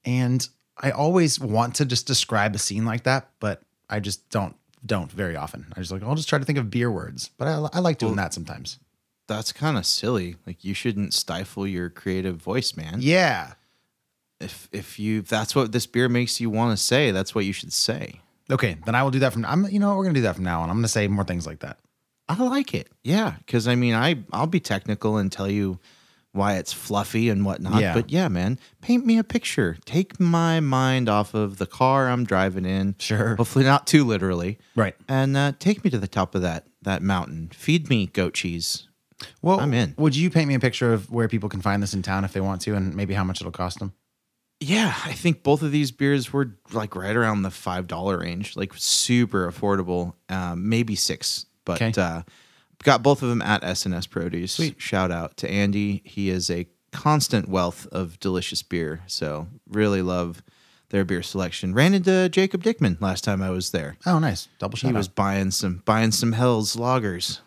and 0.05 0.47
I 0.77 0.91
always 0.91 1.39
want 1.39 1.77
to 1.77 1.85
just 1.85 2.07
describe 2.07 2.55
a 2.55 2.59
scene 2.59 2.85
like 2.85 3.05
that, 3.05 3.31
but 3.41 3.63
I 3.89 4.01
just 4.01 4.29
don't 4.31 4.57
don't 4.85 5.11
very 5.11 5.37
often. 5.37 5.73
I 5.77 5.81
just 5.81 5.93
like 5.93 6.03
I'll 6.03 6.15
just 6.15 6.29
try 6.29 6.39
to 6.39 6.45
think 6.45 6.59
of 6.59 6.71
beer 6.71 6.91
words, 6.91 7.31
but 7.39 7.49
I, 7.49 7.69
I 7.73 7.81
like 7.81 7.99
doing 7.99 8.17
that 8.17 8.35
sometimes. 8.35 8.79
That's 9.27 9.53
kind 9.53 9.79
of 9.79 9.87
silly. 9.87 10.37
Like 10.47 10.65
you 10.65 10.75
shouldn't 10.75 11.15
stifle 11.15 11.67
your 11.67 11.89
creative 11.89 12.37
voice, 12.37 12.77
man. 12.77 12.97
Yeah. 13.01 13.55
If 14.45 14.69
if 14.73 14.99
you 14.99 15.21
if 15.21 15.29
that's 15.29 15.55
what 15.55 15.73
this 15.73 15.87
beer 15.87 16.09
makes 16.09 16.41
you 16.41 16.51
want 16.51 16.77
to 16.77 16.83
say, 16.83 17.11
that's 17.11 17.35
what 17.35 17.45
you 17.45 17.53
should 17.53 17.73
say. 17.73 18.21
Okay, 18.51 18.77
then 18.85 18.95
I 18.95 19.03
will 19.03 19.11
do 19.11 19.21
that 19.21 19.33
from. 19.33 19.45
I'm. 19.45 19.67
You 19.69 19.79
know, 19.79 19.89
what, 19.89 19.97
we're 19.97 20.05
gonna 20.05 20.15
do 20.15 20.23
that 20.23 20.37
from 20.37 20.45
now 20.45 20.61
on. 20.61 20.71
I'm 20.71 20.77
gonna 20.77 20.89
say 20.89 21.09
more 21.09 21.25
things 21.25 21.47
like 21.47 21.61
that. 21.61 21.79
I 22.29 22.43
like 22.43 22.75
it. 22.75 22.89
Yeah, 23.03 23.35
because 23.39 23.67
I 23.69 23.75
mean, 23.75 23.95
I 23.95 24.17
I'll 24.33 24.47
be 24.47 24.61
technical 24.61 25.17
and 25.17 25.33
tell 25.33 25.49
you 25.49 25.79
why 26.33 26.57
it's 26.57 26.73
fluffy 26.73 27.31
and 27.31 27.45
whatnot. 27.45 27.81
Yeah. 27.81 27.95
But 27.95 28.11
yeah, 28.11 28.29
man, 28.29 28.59
paint 28.83 29.07
me 29.07 29.19
a 29.19 29.25
picture. 29.25 29.79
Take 29.85 30.19
my 30.19 30.61
mind 30.61 31.09
off 31.09 31.33
of 31.33 31.59
the 31.59 31.67
car 31.67 32.09
I'm 32.09 32.25
driving 32.25 32.65
in. 32.65 32.97
Sure. 32.99 33.37
Hopefully 33.37 33.65
not 33.65 33.87
too 33.87 34.05
literally. 34.05 34.59
Right. 34.75 34.97
And 35.09 35.37
uh, 35.37 35.53
take 35.59 35.85
me 35.85 35.91
to 35.91 35.99
the 35.99 36.09
top 36.09 36.35
of 36.35 36.43
that 36.43 36.67
that 36.83 37.03
mountain. 37.03 37.51
Feed 37.55 37.89
me 37.89 38.07
goat 38.07 38.35
cheese. 38.35 38.89
Well, 39.41 39.61
I'm 39.61 39.73
in. 39.73 39.95
Would 39.97 40.17
you 40.17 40.29
paint 40.29 40.49
me 40.49 40.55
a 40.55 40.61
picture 40.61 40.93
of 40.93 41.11
where 41.11 41.29
people 41.29 41.49
can 41.49 41.63
find 41.63 41.83
this 41.83 41.95
in 41.95 42.03
town 42.03 42.25
if 42.25 42.33
they 42.33 42.41
want 42.41 42.61
to, 42.63 42.75
and 42.75 42.95
maybe 42.95 43.15
how 43.15 43.25
much 43.25 43.41
it'll 43.41 43.53
cost 43.53 43.79
them? 43.79 43.95
Yeah, 44.61 44.95
I 45.05 45.13
think 45.13 45.43
both 45.43 45.63
of 45.63 45.73
these 45.73 45.91
beers 45.91 46.33
were 46.33 46.57
like 46.73 46.97
right 46.97 47.15
around 47.17 47.43
the 47.43 47.51
five 47.51 47.87
dollar 47.87 48.19
range, 48.19 48.57
like 48.57 48.73
super 48.77 49.51
affordable. 49.51 50.15
Um, 50.29 50.69
maybe 50.69 50.95
six, 50.95 51.47
but 51.65 51.83
Okay. 51.83 52.01
uh, 52.01 52.23
got 52.83 53.03
both 53.03 53.23
of 53.23 53.29
them 53.29 53.43
at 53.43 53.63
S&S 53.65 54.07
Produce. 54.07 54.53
Sweet. 54.53 54.81
Shout 54.81 55.11
out 55.11 55.37
to 55.39 55.51
Andy. 55.51 56.03
He 56.05 56.31
is 56.31 56.51
a 56.51 56.67
constant 56.93 57.49
wealth 57.49 57.87
of 57.93 58.19
delicious 58.21 58.63
beer. 58.63 59.03
So 59.07 59.49
really 59.69 60.01
love 60.03 60.43
their 60.91 61.05
beer 61.05 61.23
selection. 61.23 61.75
Ran 61.75 61.93
into 61.93 62.29
Jacob 62.29 62.63
Dickman 62.63 63.01
last 63.01 63.25
time 63.25 63.43
I 63.43 63.51
was 63.51 63.71
there. 63.73 63.97
Oh, 64.07 64.19
nice. 64.19 64.49
Double 64.59 64.77
shot. 64.77 64.89
He 64.89 64.93
shout 64.93 64.99
was 64.99 65.09
buying 65.09 65.51
some 65.51 65.83
buying 65.85 66.13
some 66.13 66.33
Helles 66.33 66.77
lagers. 66.77 67.41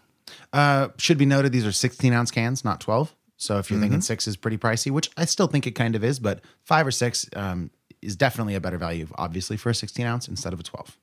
Uh, 0.53 0.89
should 0.97 1.17
be 1.17 1.25
noted 1.25 1.51
these 1.51 1.65
are 1.65 1.71
16 1.71 2.11
ounce 2.13 2.31
cans, 2.31 2.63
not 2.65 2.79
12. 2.81 3.15
So 3.37 3.57
if 3.59 3.69
you're 3.69 3.77
Mm-hmm. 3.77 3.83
thinking 3.83 4.01
six 4.01 4.27
is 4.27 4.35
pretty 4.35 4.57
pricey, 4.57 4.91
which 4.91 5.09
I 5.15 5.25
still 5.25 5.47
think 5.47 5.65
it 5.67 5.71
kind 5.71 5.95
of 5.95 6.03
is, 6.03 6.19
but 6.19 6.41
five 6.63 6.85
or 6.87 6.91
six 6.91 7.29
um, 7.35 7.69
is 8.01 8.15
definitely 8.15 8.55
a 8.55 8.59
better 8.61 8.77
value, 8.77 9.07
obviously, 9.15 9.57
for 9.57 9.69
a 9.69 9.75
16 9.75 10.05
ounce 10.05 10.27
instead 10.27 10.53
of 10.53 10.59
a 10.59 10.63
12. 10.63 10.97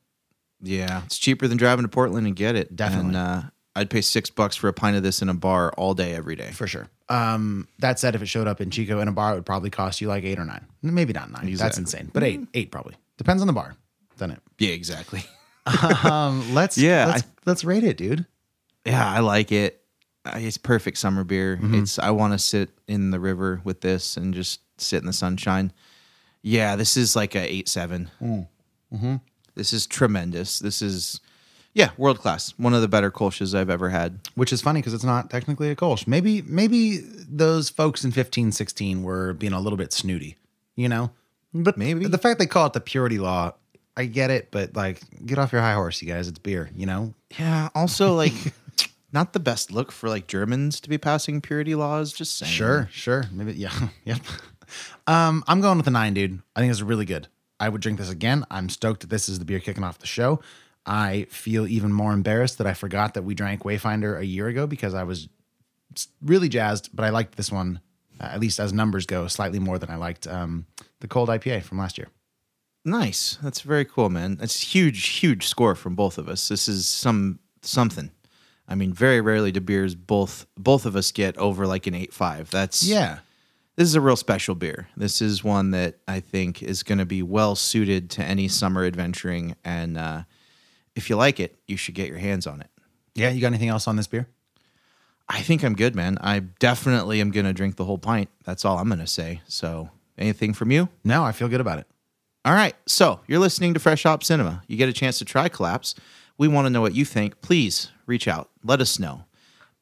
Yeah, 0.63 1.03
it's 1.05 1.19
cheaper 1.19 1.47
than 1.47 1.59
driving 1.59 1.85
to 1.85 1.89
Portland 1.89 2.27
and 2.27 2.35
get 2.35 2.57
it. 2.57 2.75
Definitely. 2.75 3.09
And 3.09 3.17
uh, 3.17 3.43
I'd 3.77 3.91
pay 3.91 4.01
six 4.01 4.31
bucks 4.31 4.57
for 4.57 4.69
a 4.69 4.73
pint 4.73 4.97
of 4.97 5.03
this 5.03 5.21
in 5.23 5.29
a 5.29 5.35
bar 5.35 5.73
all 5.77 5.95
day, 5.95 6.15
every 6.15 6.37
day. 6.37 6.51
For 6.53 6.67
sure. 6.67 6.89
Um, 7.09 7.69
that 7.81 7.99
said, 7.99 8.15
if 8.15 8.23
it 8.23 8.27
showed 8.27 8.47
up 8.49 8.61
in 8.61 8.71
Chico 8.71 9.01
in 9.01 9.09
a 9.09 9.13
bar, 9.13 9.33
it 9.33 9.35
would 9.37 9.47
probably 9.47 9.71
cost 9.71 10.01
you 10.01 10.09
like 10.09 10.25
eight 10.25 10.39
or 10.39 10.45
nine. 10.45 10.65
Maybe 10.83 11.13
not 11.13 11.31
nine. 11.31 11.53
That's 11.55 11.77
insane. 11.79 12.11
But 12.13 12.23
eight, 12.23 12.41
eight 12.55 12.71
probably. 12.71 12.95
Depends 13.19 13.43
on 13.43 13.47
the 13.47 13.53
bar. 13.53 13.77
Doesn't 14.17 14.31
it? 14.37 14.43
Yeah, 14.59 14.71
exactly. 14.71 15.23
Um, 16.05 16.53
let's 16.55 16.77
Yeah, 16.79 17.07
let's, 17.07 17.25
let's 17.47 17.65
rate 17.65 17.85
it, 17.85 17.97
dude. 17.97 18.27
Yeah, 18.85 19.07
I 19.09 19.21
like 19.21 19.51
it. 19.51 19.83
It's 20.27 20.57
perfect 20.59 20.99
summer 20.99 21.25
beer. 21.25 21.57
Mm-hmm. 21.57 21.83
It's 21.83 21.99
I 21.99 22.11
want 22.11 22.33
to 22.33 22.39
sit 22.39 22.71
in 22.89 23.11
the 23.11 23.21
river 23.21 23.61
with 23.65 23.81
this 23.83 24.17
and 24.17 24.33
just 24.35 24.61
sit 24.79 25.01
in 25.01 25.07
the 25.07 25.13
sunshine. 25.13 25.73
Yeah, 26.43 26.77
this 26.77 26.97
is 26.97 27.15
like 27.17 27.35
a 27.35 27.41
eight 27.53 27.69
seven. 27.69 28.11
Mm. 28.21 28.47
Mm-hmm. 28.93 29.17
This 29.55 29.73
is 29.73 29.87
tremendous. 29.87 30.59
This 30.59 30.83
is 30.83 31.21
yeah, 31.75 31.91
world 31.97 32.19
class. 32.21 32.55
One 32.57 32.73
of 32.75 32.81
the 32.83 32.89
better 32.89 33.11
Kolsch's 33.11 33.55
I've 33.55 33.69
ever 33.71 33.89
had. 33.91 34.21
which 34.37 34.53
is 34.53 34.63
funny 34.63 34.81
because 34.81 34.95
it's 34.95 35.05
not 35.05 35.29
technically 35.29 35.71
a 35.71 35.77
Kolsch. 35.77 36.07
Maybe 36.07 36.43
maybe 36.43 36.99
those 37.29 37.69
folks 37.69 38.05
in 38.05 38.13
fifteen 38.13 38.53
sixteen 38.53 39.03
were 39.03 39.33
being 39.35 39.53
a 39.53 39.61
little 39.61 39.77
bit 39.77 39.93
snooty, 39.93 40.37
you 40.77 40.89
know? 40.89 41.11
But 41.57 41.79
Maybe. 41.79 42.07
the 42.07 42.19
fact 42.19 42.41
they 42.41 42.47
call 42.47 42.67
it 42.67 42.73
the 42.73 42.81
purity 42.81 43.19
law, 43.19 43.53
I 43.97 44.07
get 44.07 44.31
it, 44.33 44.49
but 44.51 44.75
like, 44.75 45.01
get 45.25 45.39
off 45.39 45.53
your 45.53 45.61
high 45.61 45.75
horse, 45.75 46.03
you 46.03 46.09
guys. 46.13 46.27
It's 46.27 46.39
beer, 46.41 46.69
you 46.75 46.85
know? 46.85 47.15
Yeah. 47.39 47.69
Also, 47.77 48.15
like, 48.15 48.33
not 49.15 49.33
the 49.33 49.41
best 49.41 49.71
look 49.71 49.93
for 49.93 50.09
like 50.09 50.27
Germans 50.27 50.81
to 50.81 50.91
be 50.91 50.99
passing 50.99 51.41
purity 51.41 51.75
laws. 51.75 52.13
Just 52.13 52.37
saying. 52.37 52.53
Sure, 52.53 52.89
sure. 52.93 53.25
Maybe, 53.33 53.55
yeah, 53.55 53.73
yep. 54.05 54.19
Um, 55.07 55.45
I'm 55.47 55.61
going 55.61 55.79
with 55.79 55.87
a 55.87 55.91
nine, 55.91 56.15
dude. 56.15 56.43
I 56.55 56.61
think 56.61 56.71
it's 56.71 56.83
really 56.83 57.05
good. 57.05 57.29
I 57.61 57.69
would 57.69 57.81
drink 57.81 57.99
this 57.99 58.11
again. 58.11 58.45
I'm 58.51 58.69
stoked 58.69 59.03
that 59.03 59.11
this 59.11 59.29
is 59.29 59.39
the 59.39 59.45
beer 59.45 59.61
kicking 59.61 59.85
off 59.85 59.99
the 59.99 60.07
show. 60.07 60.41
I 60.85 61.27
feel 61.31 61.67
even 61.67 61.93
more 61.93 62.13
embarrassed 62.13 62.59
that 62.59 62.67
I 62.67 62.75
forgot 62.75 63.15
that 63.15 63.23
we 63.23 63.35
drank 63.35 63.63
Wayfinder 63.63 64.19
a 64.19 64.27
year 64.27 64.49
ago 64.49 64.67
because 64.67 64.93
I 64.93 65.05
was 65.05 65.29
really 66.21 66.49
jazzed, 66.49 66.91
but 66.93 67.05
I 67.05 67.11
liked 67.11 67.37
this 67.37 67.53
one, 67.53 67.81
uh, 68.21 68.25
at 68.25 68.41
least 68.41 68.59
as 68.59 68.73
numbers 68.73 69.07
go, 69.07 69.29
slightly 69.29 69.61
more 69.61 69.79
than 69.79 69.89
I 69.91 69.97
liked 69.97 70.27
um, 70.27 70.67
the 71.01 71.09
cold 71.09 71.29
IPA 71.29 71.63
from 71.63 71.79
last 71.79 71.97
year. 71.97 72.09
Nice. 72.85 73.39
That's 73.43 73.63
very 73.63 73.85
cool, 73.85 74.11
man. 74.11 74.37
That's 74.37 74.75
huge, 74.75 75.07
huge 75.07 75.47
score 75.47 75.75
from 75.75 75.95
both 75.95 76.19
of 76.19 76.29
us. 76.29 76.49
This 76.49 76.69
is 76.69 76.87
some 76.87 77.39
something. 77.63 78.11
I 78.69 78.75
mean, 78.75 78.93
very 78.93 79.21
rarely 79.21 79.53
do 79.53 79.61
beers 79.61 79.95
both 79.95 80.47
both 80.57 80.87
of 80.87 80.97
us 80.97 81.13
get 81.13 81.37
over 81.37 81.67
like 81.67 81.87
an 81.87 81.95
eight 81.95 82.13
five. 82.13 82.51
That's 82.51 82.83
Yeah. 82.83 83.19
This 83.77 83.89
is 83.89 83.97
a 83.97 84.01
real 84.01 84.17
special 84.17 84.55
beer. 84.55 84.89
This 84.97 85.21
is 85.21 85.43
one 85.43 85.73
that 85.73 85.97
I 86.07 86.21
think 86.21 86.63
is 86.63 86.85
going 86.85 86.99
to 86.99 87.05
be 87.05 87.23
well 87.25 87.57
suited 87.57 88.09
to 88.11 88.23
any 88.25 88.47
summer 88.47 88.85
adventuring, 88.85 89.57
and 89.65 89.99
uh, 89.99 90.23
if 90.95 91.11
you 91.11 91.17
like 91.17 91.41
it, 91.41 91.59
you 91.67 91.77
should 91.77 91.97
get 91.97 92.09
your 92.09 92.19
hands 92.19 92.47
on 92.47 92.61
it. 92.61 92.71
Yeah. 93.15 93.31
You 93.31 93.41
got 93.41 93.49
anything 93.49 93.69
else 93.69 93.89
on 93.89 93.97
this 93.97 94.07
beer? 94.07 94.29
I 95.29 95.41
think 95.41 95.65
I'm 95.65 95.75
good, 95.75 95.97
man. 95.97 96.19
I 96.21 96.41
definitely 96.41 97.21
am 97.21 97.31
going 97.31 97.47
to 97.47 97.53
drink 97.53 97.77
the 97.77 97.85
whole 97.85 97.99
pint. 97.99 98.29
That's 98.45 98.65
all 98.65 98.79
I'm 98.79 98.89
going 98.89 98.99
to 99.01 99.07
say. 99.07 99.41
So, 99.49 99.91
anything 100.19 100.53
from 100.53 100.71
you? 100.71 100.89
No, 101.03 101.25
I 101.25 101.33
feel 101.33 101.49
good 101.49 101.63
about 101.63 101.79
it. 101.79 101.87
All 102.45 102.53
right. 102.53 102.75
So 102.87 103.21
you're 103.27 103.39
listening 103.39 103.73
to 103.75 103.81
Fresh 103.81 104.03
Hop 104.03 104.23
Cinema. 104.23 104.63
You 104.67 104.77
get 104.77 104.89
a 104.89 104.93
chance 104.93 105.19
to 105.19 105.25
try 105.25 105.49
Kollaps. 105.49 105.95
We 106.37 106.47
want 106.47 106.67
to 106.67 106.71
know 106.71 106.83
what 106.83 106.95
you 106.95 107.05
think. 107.05 107.41
Please 107.41 107.91
reach 108.07 108.29
out. 108.29 108.51
Let 108.65 108.81
us 108.81 108.99
know. 108.99 109.25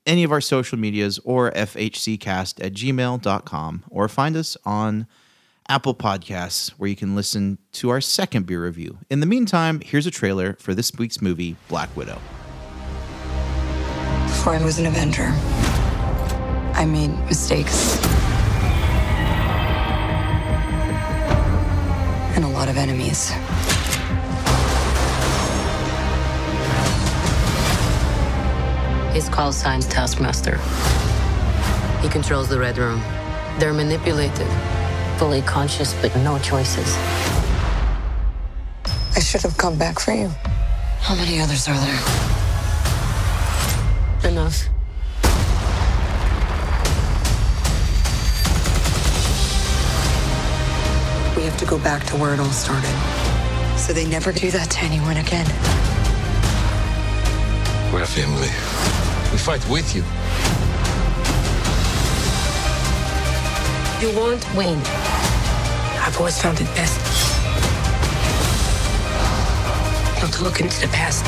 Any 0.05 0.25
of 0.25 0.33
our 0.33 0.41
social 0.41 0.77
medias 0.77 1.21
or 1.25 1.53
fhccast 1.53 2.63
at 2.65 2.75
gmail.com 2.75 3.85
or 3.89 4.09
find 4.09 4.37
us 4.37 4.57
on 4.65 5.07
Apple 5.69 5.95
Podcasts 5.95 6.71
where 6.71 6.91
you 6.91 6.97
can 6.97 7.15
listen 7.15 7.59
to 7.73 7.91
our 7.91 8.01
second 8.01 8.47
beer 8.47 8.65
review. 8.65 8.99
In 9.09 9.21
the 9.21 9.27
meantime, 9.27 9.81
here's 9.81 10.07
a 10.07 10.11
trailer 10.11 10.55
for 10.55 10.75
this 10.75 10.93
week's 10.95 11.23
movie, 11.23 11.55
Black 11.69 11.97
Widow. 11.97 12.21
Before 14.27 14.55
I 14.55 14.65
was 14.65 14.81
an 14.81 14.87
Avenger, 14.87 15.29
I 16.75 16.85
made 16.85 17.17
mistakes. 17.27 18.05
And 22.35 22.45
a 22.45 22.49
lot 22.49 22.69
of 22.69 22.77
enemies. 22.77 23.31
His 29.13 29.29
call 29.29 29.53
sign's 29.53 29.87
Taskmaster. 29.87 30.57
He 32.01 32.09
controls 32.09 32.49
the 32.49 32.59
Red 32.59 32.79
Room. 32.79 32.99
They're 33.59 33.75
manipulated, 33.75 34.49
fully 35.19 35.43
conscious, 35.43 35.93
but 36.01 36.17
no 36.17 36.39
choices. 36.39 36.97
I 39.15 39.21
should 39.21 39.43
have 39.43 39.59
come 39.59 39.77
back 39.77 39.99
for 39.99 40.13
you. 40.13 40.29
How 41.01 41.15
many 41.15 41.41
others 41.41 41.69
are 41.69 41.75
there? 41.75 42.01
Enough. 44.31 44.69
We 51.37 51.43
have 51.43 51.59
to 51.59 51.67
go 51.67 51.79
back 51.79 52.07
to 52.07 52.17
where 52.17 52.33
it 52.33 52.41
all 52.41 52.47
started. 52.47 52.97
So 53.79 53.93
they 53.93 54.07
never 54.07 54.33
do 54.33 54.51
that 54.53 54.71
to 54.71 54.81
anyone 54.85 55.19
again. 55.19 55.92
We're 57.93 58.03
a 58.03 58.07
family. 58.07 58.49
We 59.31 59.39
fight 59.39 59.63
with 59.69 59.95
you. 59.95 60.03
You 64.01 64.17
won't 64.17 64.45
win. 64.57 64.79
I've 66.01 66.17
always 66.19 66.41
found 66.41 66.61
it 66.61 66.67
best 66.75 66.99
not 70.23 70.33
to 70.33 70.45
look 70.45 70.61
into 70.61 70.81
the 70.81 70.87
past. 70.89 71.27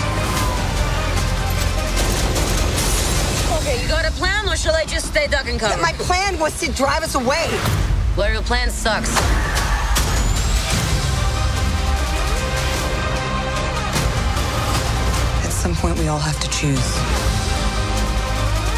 Okay, 3.60 3.82
you 3.82 3.88
got 3.88 4.06
a 4.06 4.12
plan, 4.12 4.48
or 4.48 4.56
shall 4.56 4.74
I 4.74 4.84
just 4.84 5.06
stay 5.08 5.26
duck 5.26 5.46
and 5.48 5.58
cover? 5.58 5.80
My 5.82 5.92
plan 5.92 6.38
was 6.38 6.58
to 6.60 6.70
drive 6.72 7.02
us 7.02 7.14
away. 7.14 7.50
Well, 8.16 8.32
your 8.32 8.42
plan 8.42 8.70
sucks. 8.70 9.10
We 16.04 16.10
all 16.10 16.18
have 16.18 16.38
to 16.38 16.50
choose 16.50 16.92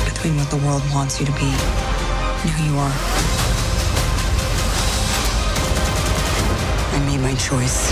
between 0.05 0.37
what 0.37 0.49
the 0.49 0.57
world 0.65 0.81
wants 0.95 1.19
you 1.19 1.27
to 1.27 1.33
be 1.33 1.51
and 1.51 2.51
who 2.51 2.71
you 2.71 2.79
are. 2.79 2.93
I 6.95 6.99
made 7.05 7.21
my 7.21 7.35
choice. 7.35 7.91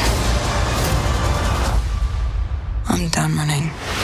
I'm 2.88 3.08
done 3.08 3.36
running. 3.36 4.03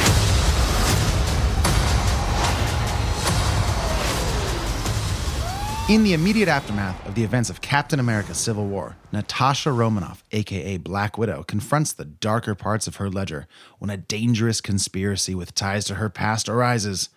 In 5.91 6.05
the 6.05 6.13
immediate 6.13 6.49
aftermath 6.49 7.05
of 7.05 7.17
the 7.17 7.25
events 7.25 7.51
of 7.51 7.61
Captain 7.61 7.99
America 7.99 8.33
Civil 8.33 8.69
War, 8.69 8.97
Natasha 9.11 9.73
Romanoff, 9.73 10.23
aka 10.31 10.77
Black 10.77 11.19
Widow, 11.19 11.43
confronts 11.43 11.93
the 11.93 12.05
darker 12.05 12.55
parts 12.55 12.87
of 12.87 12.97
her 12.97 13.11
ledger 13.11 13.49
when 13.81 13.91
a 13.91 13.97
dangerous 13.97 14.61
conspiracy 14.61 15.35
with 15.35 15.53
ties 15.53 15.85
to 15.87 15.97
her 15.97 16.09
past 16.09 16.49
arises. 16.49 17.09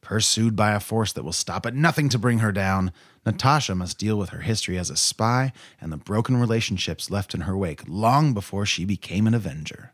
Pursued 0.00 0.56
by 0.56 0.72
a 0.72 0.80
force 0.80 1.12
that 1.12 1.24
will 1.24 1.32
stop 1.32 1.66
at 1.66 1.74
nothing 1.74 2.08
to 2.08 2.18
bring 2.18 2.38
her 2.38 2.52
down, 2.52 2.90
Natasha 3.26 3.74
must 3.74 3.98
deal 3.98 4.16
with 4.16 4.30
her 4.30 4.40
history 4.40 4.78
as 4.78 4.88
a 4.88 4.96
spy 4.96 5.52
and 5.78 5.92
the 5.92 5.98
broken 5.98 6.38
relationships 6.38 7.10
left 7.10 7.34
in 7.34 7.42
her 7.42 7.54
wake 7.54 7.82
long 7.86 8.32
before 8.32 8.64
she 8.64 8.86
became 8.86 9.26
an 9.26 9.34
Avenger. 9.34 9.92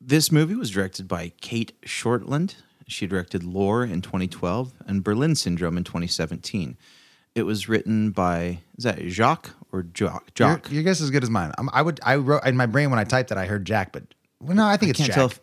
This 0.00 0.32
movie 0.32 0.54
was 0.54 0.70
directed 0.70 1.06
by 1.06 1.34
Cate 1.42 1.78
Shortland. 1.82 2.54
She 2.88 3.06
directed 3.06 3.44
Lore 3.44 3.84
in 3.84 4.00
2012 4.00 4.72
and 4.86 5.04
Berlin 5.04 5.34
Syndrome 5.34 5.76
in 5.76 5.84
2017. 5.84 6.78
It 7.36 7.44
was 7.44 7.68
written 7.68 8.10
by 8.10 8.60
is 8.76 8.84
that 8.84 8.98
Jacques 9.08 9.50
or 9.70 9.82
Jock? 9.82 10.32
Your, 10.38 10.48
Jock. 10.48 10.72
your 10.72 10.82
guess 10.82 10.96
is 10.96 11.04
as 11.04 11.10
good 11.10 11.22
as 11.22 11.30
mine. 11.30 11.52
Um, 11.58 11.70
I 11.72 11.82
would. 11.82 12.00
I 12.02 12.16
wrote 12.16 12.44
in 12.44 12.56
my 12.56 12.66
brain 12.66 12.90
when 12.90 12.98
I 12.98 13.04
typed 13.04 13.30
it. 13.30 13.36
I 13.36 13.46
heard 13.46 13.64
Jack, 13.64 13.92
but 13.92 14.02
well, 14.40 14.56
no, 14.56 14.66
I 14.66 14.76
think 14.76 14.90
it's 14.90 14.98
Can't 14.98 15.08
Jack. 15.08 15.14
tell 15.14 15.26
if 15.26 15.40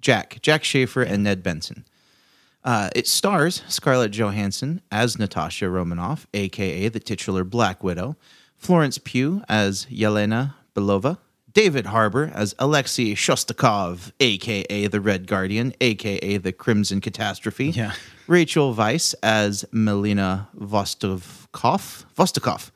Jack, 0.00 0.38
Jack 0.42 0.64
Schaeffer, 0.64 1.02
and 1.02 1.22
Ned 1.22 1.42
Benson. 1.42 1.84
Uh, 2.64 2.90
it 2.96 3.06
stars 3.06 3.62
Scarlett 3.68 4.10
Johansson 4.10 4.80
as 4.90 5.18
Natasha 5.18 5.68
Romanoff, 5.70 6.26
aka 6.34 6.88
the 6.88 6.98
titular 6.98 7.44
Black 7.44 7.84
Widow, 7.84 8.16
Florence 8.56 8.98
Pugh 8.98 9.42
as 9.48 9.86
Yelena 9.86 10.54
Belova, 10.74 11.18
David 11.52 11.86
Harbour 11.86 12.32
as 12.34 12.54
Alexei 12.58 13.14
Shostakov, 13.14 14.10
aka 14.20 14.86
the 14.88 15.00
Red 15.00 15.26
Guardian, 15.26 15.74
aka 15.80 16.38
the 16.38 16.52
Crimson 16.52 17.00
Catastrophe. 17.00 17.66
Yeah. 17.70 17.92
Rachel 18.28 18.74
Weisz 18.74 19.14
as 19.22 19.64
Melina 19.70 20.48
Vostokoff, 20.58 22.04
Vostokoff, 22.16 22.70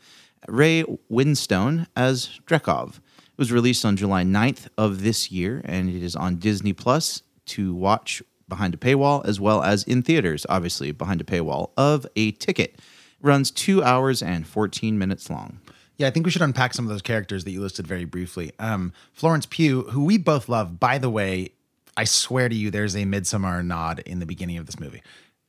Ray 0.46 0.84
Winstone 1.10 1.88
as 1.96 2.38
Dreykov. 2.46 2.98
It 2.98 3.36
was 3.36 3.50
released 3.50 3.84
on 3.84 3.96
July 3.96 4.22
9th 4.22 4.68
of 4.78 5.02
this 5.02 5.32
year, 5.32 5.60
and 5.64 5.90
it 5.90 6.04
is 6.04 6.14
on 6.14 6.36
Disney 6.36 6.72
Plus 6.72 7.22
to 7.46 7.74
watch 7.74 8.22
behind 8.48 8.74
a 8.74 8.76
paywall 8.76 9.24
as 9.26 9.40
well 9.40 9.62
as 9.62 9.82
in 9.84 10.02
theaters, 10.02 10.46
obviously 10.48 10.92
behind 10.92 11.20
a 11.20 11.24
paywall 11.24 11.70
of 11.76 12.06
a 12.14 12.30
ticket. 12.32 12.78
Runs 13.20 13.50
two 13.50 13.82
hours 13.82 14.22
and 14.22 14.46
14 14.46 14.98
minutes 14.98 15.28
long. 15.28 15.58
Yeah, 15.96 16.06
I 16.06 16.10
think 16.10 16.26
we 16.26 16.30
should 16.30 16.42
unpack 16.42 16.74
some 16.74 16.84
of 16.84 16.90
those 16.90 17.02
characters 17.02 17.42
that 17.44 17.50
you 17.50 17.60
listed 17.60 17.88
very 17.88 18.04
briefly. 18.04 18.52
Um, 18.60 18.92
Florence 19.12 19.46
Pugh, 19.46 19.82
who 19.90 20.04
we 20.04 20.16
both 20.16 20.48
love, 20.48 20.78
by 20.78 20.98
the 20.98 21.10
way, 21.10 21.50
I 21.96 22.04
swear 22.04 22.48
to 22.48 22.54
you, 22.54 22.70
there's 22.70 22.96
a 22.96 23.04
Midsummer 23.04 23.62
nod 23.62 23.98
in 24.06 24.20
the 24.20 24.26
beginning 24.26 24.56
of 24.56 24.66
this 24.66 24.78
movie. 24.78 25.02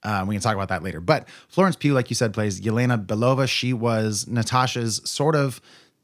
Uh, 0.03 0.25
we 0.27 0.35
can 0.35 0.41
talk 0.41 0.55
about 0.55 0.69
that 0.69 0.83
later. 0.83 0.99
But 0.99 1.27
Florence 1.47 1.75
Pugh, 1.75 1.93
like 1.93 2.09
you 2.09 2.15
said, 2.15 2.33
plays 2.33 2.59
Yelena 2.61 3.03
Belova. 3.05 3.47
She 3.47 3.73
was 3.73 4.27
Natasha's 4.27 5.01
sort 5.05 5.35
of 5.35 5.61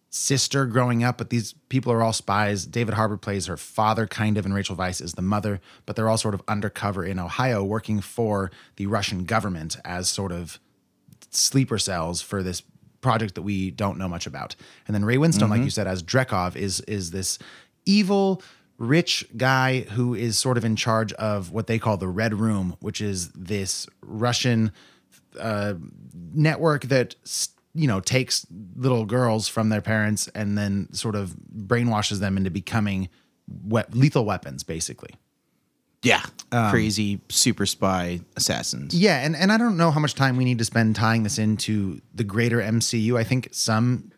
sister 0.09 0.65
growing 0.65 1.03
up, 1.03 1.17
but 1.17 1.29
these 1.29 1.53
people 1.69 1.91
are 1.91 2.01
all 2.01 2.13
spies. 2.13 2.65
David 2.65 2.93
Harbour 2.93 3.17
plays 3.17 3.47
her 3.47 3.57
father, 3.57 4.07
kind 4.07 4.37
of, 4.37 4.45
and 4.45 4.53
Rachel 4.53 4.75
Weisz 4.75 5.01
is 5.01 5.13
the 5.13 5.21
mother, 5.21 5.59
but 5.85 5.95
they're 5.95 6.09
all 6.09 6.17
sort 6.17 6.33
of 6.33 6.41
undercover 6.47 7.03
in 7.03 7.19
Ohio 7.19 7.63
working 7.63 7.99
for 7.99 8.51
the 8.77 8.87
Russian 8.87 9.25
government 9.25 9.77
as 9.83 10.07
sort 10.07 10.31
of 10.31 10.59
sleeper 11.31 11.77
cells 11.77 12.21
for 12.21 12.41
this 12.41 12.63
project 13.01 13.35
that 13.35 13.41
we 13.41 13.71
don't 13.71 13.97
know 13.97 14.07
much 14.07 14.25
about. 14.25 14.55
And 14.87 14.95
then 14.95 15.05
Ray 15.05 15.17
Winstone, 15.17 15.49
like 15.49 15.61
you 15.61 15.69
said, 15.69 15.87
as 15.87 16.01
Dreykov, 16.03 16.55
is 16.55 16.79
is 16.81 17.11
this 17.11 17.37
evil 17.85 18.41
rich 18.77 19.25
guy 19.35 19.81
who 19.81 20.13
is 20.13 20.37
sort 20.37 20.57
of 20.57 20.65
in 20.65 20.75
charge 20.75 21.13
of 21.13 21.51
what 21.51 21.67
they 21.67 21.79
call 21.79 21.97
the 21.97 22.07
Red 22.07 22.33
Room, 22.33 22.75
which 22.79 23.01
is 23.01 23.29
this 23.29 23.87
Russian 24.01 24.71
uh, 25.39 25.75
network 26.33 26.83
that 26.85 27.15
you 27.73 27.87
know 27.87 27.99
takes 27.99 28.45
little 28.75 29.05
girls 29.05 29.47
from 29.47 29.69
their 29.69 29.81
parents 29.81 30.27
and 30.29 30.57
then 30.57 30.91
sort 30.93 31.15
of 31.15 31.35
brainwashes 31.55 32.19
them 32.19 32.37
into 32.37 32.49
becoming 32.51 33.09
we- 33.67 33.83
lethal 33.91 34.25
weapons, 34.25 34.63
basically. 34.63 35.11
Yeah. 36.03 36.21
Crazy 36.69 37.21
super 37.27 37.65
spy 37.65 38.21
assassins. 38.35 38.93
Yeah, 38.93 39.25
and, 39.25 39.35
and 39.35 39.51
I 39.51 39.57
don't 39.57 39.77
know 39.77 39.91
how 39.91 39.99
much 39.99 40.15
time 40.15 40.37
we 40.37 40.45
need 40.45 40.59
to 40.59 40.65
spend 40.65 40.95
tying 40.95 41.23
this 41.23 41.37
into 41.37 41.99
the 42.13 42.23
greater 42.23 42.59
MCU. 42.59 43.17
I 43.17 43.23
think 43.23 43.49
some 43.51 44.11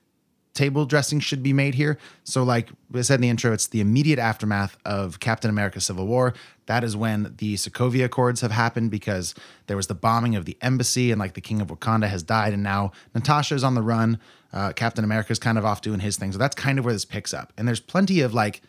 table 0.60 0.86
dressing 0.86 1.22
should 1.22 1.42
be 1.42 1.54
made 1.54 1.74
here. 1.74 1.98
So, 2.26 2.44
like 2.44 2.70
I 2.94 3.02
said 3.02 3.16
in 3.16 3.22
the 3.22 3.30
intro, 3.30 3.54
it's 3.54 3.68
the 3.68 3.80
immediate 3.80 4.20
aftermath 4.20 4.78
of 4.84 5.22
Captain 5.22 5.50
America 5.50 5.80
Civil 5.80 6.06
War. 6.06 6.34
That 6.66 6.84
is 6.84 6.98
when 6.98 7.34
the 7.38 7.56
Sokovia 7.56 8.06
Accords 8.06 8.42
have 8.42 8.52
happened 8.52 8.92
because 8.92 9.34
there 9.68 9.78
was 9.78 9.88
the 9.88 9.96
bombing 9.96 10.36
of 10.36 10.44
the 10.44 10.58
embassy 10.62 11.12
and 11.12 11.20
like 11.20 11.34
the 11.34 11.42
King 11.42 11.62
of 11.62 11.68
Wakanda 11.70 12.10
has 12.10 12.24
died. 12.24 12.54
And 12.54 12.62
now 12.62 12.92
Natasha 13.16 13.56
is 13.56 13.64
on 13.64 13.74
the 13.74 13.82
run. 13.82 14.20
Uh, 14.52 14.74
Captain 14.74 15.06
America's 15.06 15.40
kind 15.40 15.58
of 15.58 15.64
off 15.64 15.82
doing 15.82 16.02
his 16.02 16.18
thing. 16.18 16.34
So 16.34 16.38
that's 16.38 16.56
kind 16.56 16.78
of 16.78 16.84
where 16.84 16.94
this 16.94 17.06
picks 17.06 17.34
up. 17.34 17.54
And 17.58 17.66
there's 17.66 17.80
plenty 17.80 18.20
of 18.20 18.34
like 18.34 18.62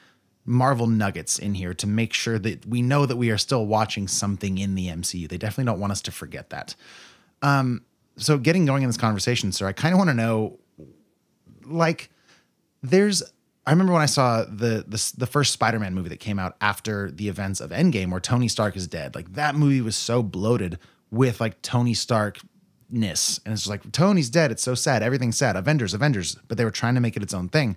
Marvel 0.44 0.86
nuggets 0.86 1.40
in 1.40 1.54
here 1.54 1.74
to 1.74 1.86
make 1.88 2.12
sure 2.12 2.38
that 2.38 2.64
we 2.66 2.82
know 2.82 3.04
that 3.04 3.16
we 3.16 3.30
are 3.30 3.38
still 3.38 3.66
watching 3.66 4.06
something 4.06 4.58
in 4.58 4.76
the 4.76 4.86
MCU. 4.86 5.28
They 5.28 5.38
definitely 5.38 5.64
don't 5.64 5.80
want 5.80 5.90
us 5.90 6.02
to 6.02 6.12
forget 6.12 6.50
that. 6.50 6.76
Um, 7.42 7.82
so 8.16 8.38
getting 8.38 8.66
going 8.66 8.82
in 8.82 8.88
this 8.88 8.96
conversation, 8.96 9.50
sir, 9.50 9.66
I 9.66 9.72
kind 9.72 9.94
of 9.94 9.98
want 9.98 10.10
to 10.10 10.14
know, 10.14 10.59
like, 11.70 12.10
there's. 12.82 13.22
I 13.66 13.72
remember 13.72 13.92
when 13.92 14.02
I 14.02 14.06
saw 14.06 14.44
the, 14.44 14.84
the 14.88 15.12
the 15.18 15.26
first 15.26 15.52
Spider-Man 15.52 15.94
movie 15.94 16.08
that 16.08 16.18
came 16.18 16.38
out 16.38 16.56
after 16.60 17.10
the 17.10 17.28
events 17.28 17.60
of 17.60 17.70
Endgame, 17.70 18.10
where 18.10 18.20
Tony 18.20 18.48
Stark 18.48 18.74
is 18.74 18.86
dead. 18.86 19.14
Like 19.14 19.34
that 19.34 19.54
movie 19.54 19.80
was 19.80 19.96
so 19.96 20.22
bloated 20.22 20.78
with 21.10 21.40
like 21.40 21.60
Tony 21.62 21.94
Starkness, 21.94 23.40
and 23.44 23.52
it's 23.52 23.62
just 23.62 23.68
like 23.68 23.92
Tony's 23.92 24.30
dead. 24.30 24.50
It's 24.50 24.62
so 24.62 24.74
sad. 24.74 25.02
Everything's 25.02 25.36
sad. 25.36 25.56
Avengers, 25.56 25.94
Avengers, 25.94 26.36
but 26.48 26.56
they 26.56 26.64
were 26.64 26.70
trying 26.70 26.94
to 26.94 27.00
make 27.00 27.16
it 27.16 27.22
its 27.22 27.34
own 27.34 27.48
thing. 27.48 27.76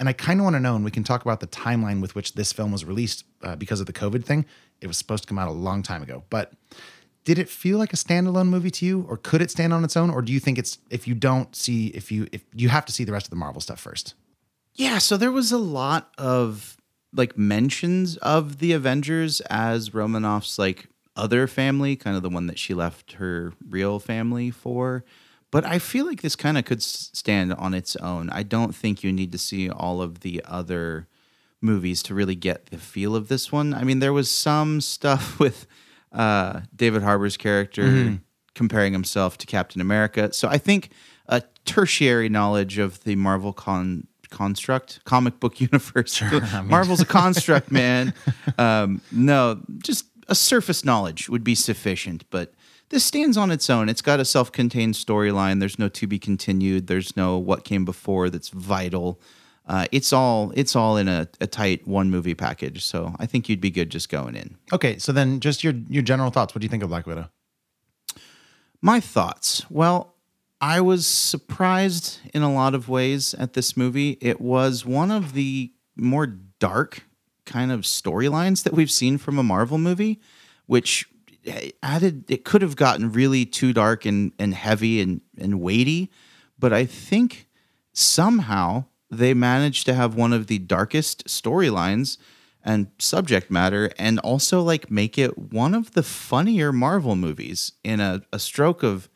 And 0.00 0.08
I 0.08 0.12
kind 0.12 0.40
of 0.40 0.44
want 0.44 0.54
to 0.56 0.60
know, 0.60 0.74
and 0.74 0.84
we 0.84 0.90
can 0.90 1.04
talk 1.04 1.22
about 1.22 1.38
the 1.40 1.46
timeline 1.46 2.00
with 2.00 2.14
which 2.14 2.34
this 2.34 2.52
film 2.52 2.72
was 2.72 2.84
released 2.84 3.24
uh, 3.42 3.54
because 3.54 3.80
of 3.80 3.86
the 3.86 3.92
COVID 3.92 4.24
thing. 4.24 4.44
It 4.80 4.88
was 4.88 4.98
supposed 4.98 5.22
to 5.24 5.28
come 5.28 5.38
out 5.38 5.48
a 5.48 5.52
long 5.52 5.82
time 5.82 6.02
ago, 6.02 6.24
but 6.30 6.52
did 7.24 7.38
it 7.38 7.48
feel 7.48 7.78
like 7.78 7.92
a 7.92 7.96
standalone 7.96 8.48
movie 8.48 8.70
to 8.70 8.86
you, 8.86 9.06
or 9.08 9.16
could 9.16 9.40
it 9.40 9.50
stand 9.50 9.72
on 9.72 9.84
its 9.84 9.96
own, 9.96 10.10
or 10.10 10.22
do 10.22 10.32
you 10.32 10.40
think 10.40 10.58
it's 10.58 10.78
if 10.90 11.08
you 11.08 11.14
don't 11.14 11.54
see 11.56 11.88
if 11.88 12.12
you 12.12 12.26
if 12.32 12.44
you 12.54 12.68
have 12.68 12.84
to 12.86 12.92
see 12.92 13.04
the 13.04 13.12
rest 13.12 13.26
of 13.26 13.30
the 13.30 13.36
Marvel 13.36 13.60
stuff 13.60 13.80
first? 13.80 14.14
Yeah, 14.74 14.98
so 14.98 15.16
there 15.16 15.32
was 15.32 15.52
a 15.52 15.58
lot 15.58 16.12
of 16.18 16.76
like 17.12 17.38
mentions 17.38 18.16
of 18.18 18.58
the 18.58 18.72
Avengers 18.72 19.40
as 19.42 19.94
Romanoff's 19.94 20.58
like 20.58 20.88
other 21.16 21.46
family, 21.46 21.96
kind 21.96 22.16
of 22.16 22.22
the 22.22 22.28
one 22.28 22.46
that 22.48 22.58
she 22.58 22.74
left 22.74 23.12
her 23.12 23.52
real 23.68 23.98
family 23.98 24.50
for. 24.50 25.04
But 25.50 25.64
I 25.64 25.78
feel 25.78 26.06
like 26.06 26.22
this 26.22 26.34
kind 26.34 26.58
of 26.58 26.64
could 26.64 26.82
stand 26.82 27.54
on 27.54 27.74
its 27.74 27.94
own. 27.96 28.28
I 28.30 28.42
don't 28.42 28.74
think 28.74 29.04
you 29.04 29.12
need 29.12 29.30
to 29.32 29.38
see 29.38 29.70
all 29.70 30.02
of 30.02 30.20
the 30.20 30.42
other 30.44 31.06
movies 31.60 32.02
to 32.04 32.14
really 32.14 32.34
get 32.34 32.66
the 32.66 32.78
feel 32.78 33.14
of 33.14 33.28
this 33.28 33.52
one. 33.52 33.72
I 33.72 33.84
mean, 33.84 34.00
there 34.00 34.12
was 34.12 34.28
some 34.28 34.80
stuff 34.80 35.38
with 35.38 35.66
uh, 36.14 36.60
David 36.74 37.02
Harbour's 37.02 37.36
character 37.36 38.18
comparing 38.54 38.92
himself 38.92 39.36
to 39.38 39.46
Captain 39.46 39.80
America. 39.80 40.32
So 40.32 40.48
I 40.48 40.58
think 40.58 40.90
a 41.26 41.42
tertiary 41.64 42.28
knowledge 42.28 42.78
of 42.78 43.02
the 43.04 43.16
Marvel 43.16 43.52
con 43.52 44.06
construct 44.30 45.04
comic 45.04 45.38
book 45.40 45.60
universe. 45.60 46.22
Marvel's 46.64 47.00
a 47.00 47.06
construct, 47.06 47.70
man. 47.82 48.14
Um, 48.58 49.00
no, 49.12 49.60
just 49.78 50.06
a 50.28 50.34
surface 50.34 50.84
knowledge 50.84 51.28
would 51.28 51.44
be 51.44 51.54
sufficient, 51.54 52.24
but 52.30 52.54
this 52.90 53.04
stands 53.04 53.36
on 53.36 53.50
its 53.50 53.68
own. 53.70 53.88
It's 53.88 54.02
got 54.02 54.20
a 54.20 54.24
self-contained 54.24 54.94
storyline. 54.94 55.60
There's 55.60 55.78
no 55.78 55.88
to 55.88 56.06
be 56.06 56.18
continued. 56.18 56.86
There's 56.86 57.16
no 57.16 57.38
what 57.38 57.64
came 57.64 57.84
before 57.84 58.30
that's 58.30 58.50
vital. 58.50 59.20
Uh, 59.66 59.86
it's 59.92 60.12
all 60.12 60.52
it's 60.54 60.76
all 60.76 60.96
in 60.96 61.08
a, 61.08 61.28
a 61.40 61.46
tight 61.46 61.86
one 61.86 62.10
movie 62.10 62.34
package. 62.34 62.84
So 62.84 63.14
I 63.18 63.26
think 63.26 63.48
you'd 63.48 63.60
be 63.60 63.70
good 63.70 63.90
just 63.90 64.08
going 64.08 64.34
in. 64.34 64.56
Okay, 64.72 64.98
so 64.98 65.12
then 65.12 65.40
just 65.40 65.64
your 65.64 65.74
your 65.88 66.02
general 66.02 66.30
thoughts. 66.30 66.54
What 66.54 66.60
do 66.60 66.64
you 66.64 66.70
think 66.70 66.82
of 66.82 66.90
Black 66.90 67.06
Widow? 67.06 67.30
My 68.82 69.00
thoughts. 69.00 69.64
Well, 69.70 70.14
I 70.60 70.80
was 70.80 71.06
surprised 71.06 72.20
in 72.32 72.42
a 72.42 72.52
lot 72.52 72.74
of 72.74 72.88
ways 72.88 73.34
at 73.34 73.54
this 73.54 73.76
movie. 73.76 74.18
It 74.20 74.40
was 74.40 74.84
one 74.84 75.10
of 75.10 75.32
the 75.32 75.72
more 75.96 76.26
dark 76.26 77.04
kind 77.46 77.72
of 77.72 77.82
storylines 77.82 78.62
that 78.64 78.72
we've 78.72 78.90
seen 78.90 79.18
from 79.18 79.38
a 79.38 79.42
Marvel 79.42 79.78
movie, 79.78 80.20
which 80.66 81.06
added 81.82 82.30
it 82.30 82.44
could 82.44 82.62
have 82.62 82.76
gotten 82.76 83.12
really 83.12 83.44
too 83.44 83.72
dark 83.72 84.04
and, 84.04 84.32
and 84.38 84.54
heavy 84.54 85.00
and, 85.00 85.20
and 85.38 85.60
weighty. 85.60 86.10
But 86.58 86.72
I 86.72 86.86
think 86.86 87.48
somehow 87.92 88.84
they 89.14 89.34
managed 89.34 89.86
to 89.86 89.94
have 89.94 90.14
one 90.14 90.32
of 90.32 90.46
the 90.46 90.58
darkest 90.58 91.26
storylines 91.26 92.18
and 92.64 92.88
subject 92.98 93.50
matter 93.50 93.90
and 93.98 94.18
also 94.20 94.62
like 94.62 94.90
make 94.90 95.18
it 95.18 95.36
one 95.36 95.74
of 95.74 95.92
the 95.92 96.02
funnier 96.02 96.72
Marvel 96.72 97.14
movies 97.14 97.72
in 97.82 98.00
a, 98.00 98.22
a 98.32 98.38
stroke 98.38 98.82
of 98.82 99.08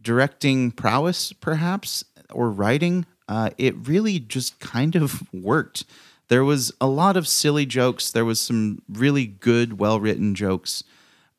directing 0.00 0.70
prowess, 0.70 1.32
perhaps, 1.32 2.04
or 2.30 2.50
writing. 2.50 3.06
Uh, 3.28 3.50
it 3.58 3.74
really 3.88 4.20
just 4.20 4.60
kind 4.60 4.94
of 4.94 5.22
worked. 5.32 5.84
There 6.28 6.44
was 6.44 6.72
a 6.80 6.86
lot 6.86 7.16
of 7.16 7.26
silly 7.26 7.66
jokes. 7.66 8.10
There 8.10 8.24
was 8.24 8.40
some 8.40 8.82
really 8.88 9.26
good, 9.26 9.78
well 9.78 9.98
written 10.00 10.34
jokes. 10.34 10.84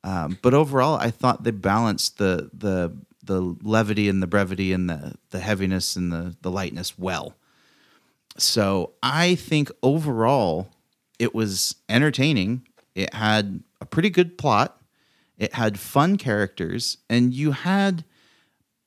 Um, 0.03 0.37
but 0.41 0.53
overall, 0.53 0.95
I 0.95 1.11
thought 1.11 1.43
they 1.43 1.51
balanced 1.51 2.17
the 2.17 2.49
the 2.53 2.95
the 3.23 3.57
levity 3.61 4.07
and 4.07 4.23
the 4.23 4.27
brevity 4.27 4.71
and 4.71 4.89
the 4.89 5.15
the 5.31 5.39
heaviness 5.39 5.95
and 5.95 6.11
the 6.11 6.35
the 6.41 6.51
lightness 6.51 6.97
well. 6.97 7.35
So 8.37 8.93
I 9.01 9.35
think 9.35 9.71
overall, 9.81 10.69
it 11.19 11.33
was 11.33 11.75
entertaining. 11.89 12.67
It 12.95 13.13
had 13.13 13.63
a 13.81 13.85
pretty 13.85 14.09
good 14.09 14.37
plot. 14.37 14.81
It 15.37 15.53
had 15.53 15.79
fun 15.79 16.17
characters, 16.17 16.97
and 17.09 17.33
you 17.33 17.51
had, 17.51 18.03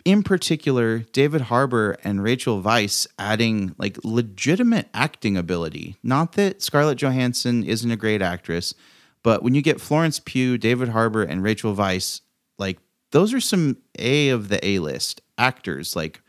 in 0.05 0.25
particular, 0.25 0.99
David 0.99 1.43
Harbour 1.43 1.97
and 2.03 2.25
Rachel 2.25 2.61
Weisz 2.61 3.07
adding 3.19 3.75
like 3.79 3.99
legitimate 4.03 4.89
acting 4.93 5.37
ability. 5.37 5.97
Not 6.03 6.33
that 6.33 6.61
Scarlett 6.61 6.99
Johansson 6.99 7.63
isn't 7.63 7.91
a 7.91 7.97
great 7.97 8.21
actress, 8.21 8.75
but 9.23 9.43
when 9.45 9.55
you 9.55 9.63
get 9.63 9.81
Florence 9.81 10.19
Pugh, 10.19 10.59
David 10.59 10.89
Harbour, 10.89 11.23
and 11.23 11.43
Rachel 11.43 11.77
Weisz, 11.77 12.21
like 12.59 12.79
those 13.13 13.33
are 13.33 13.41
some 13.41 13.77
A 13.99 14.31
of 14.31 14.49
the 14.49 14.65
A 14.67 14.81
list 14.81 15.21
actors. 15.39 15.95
Like 15.95 16.21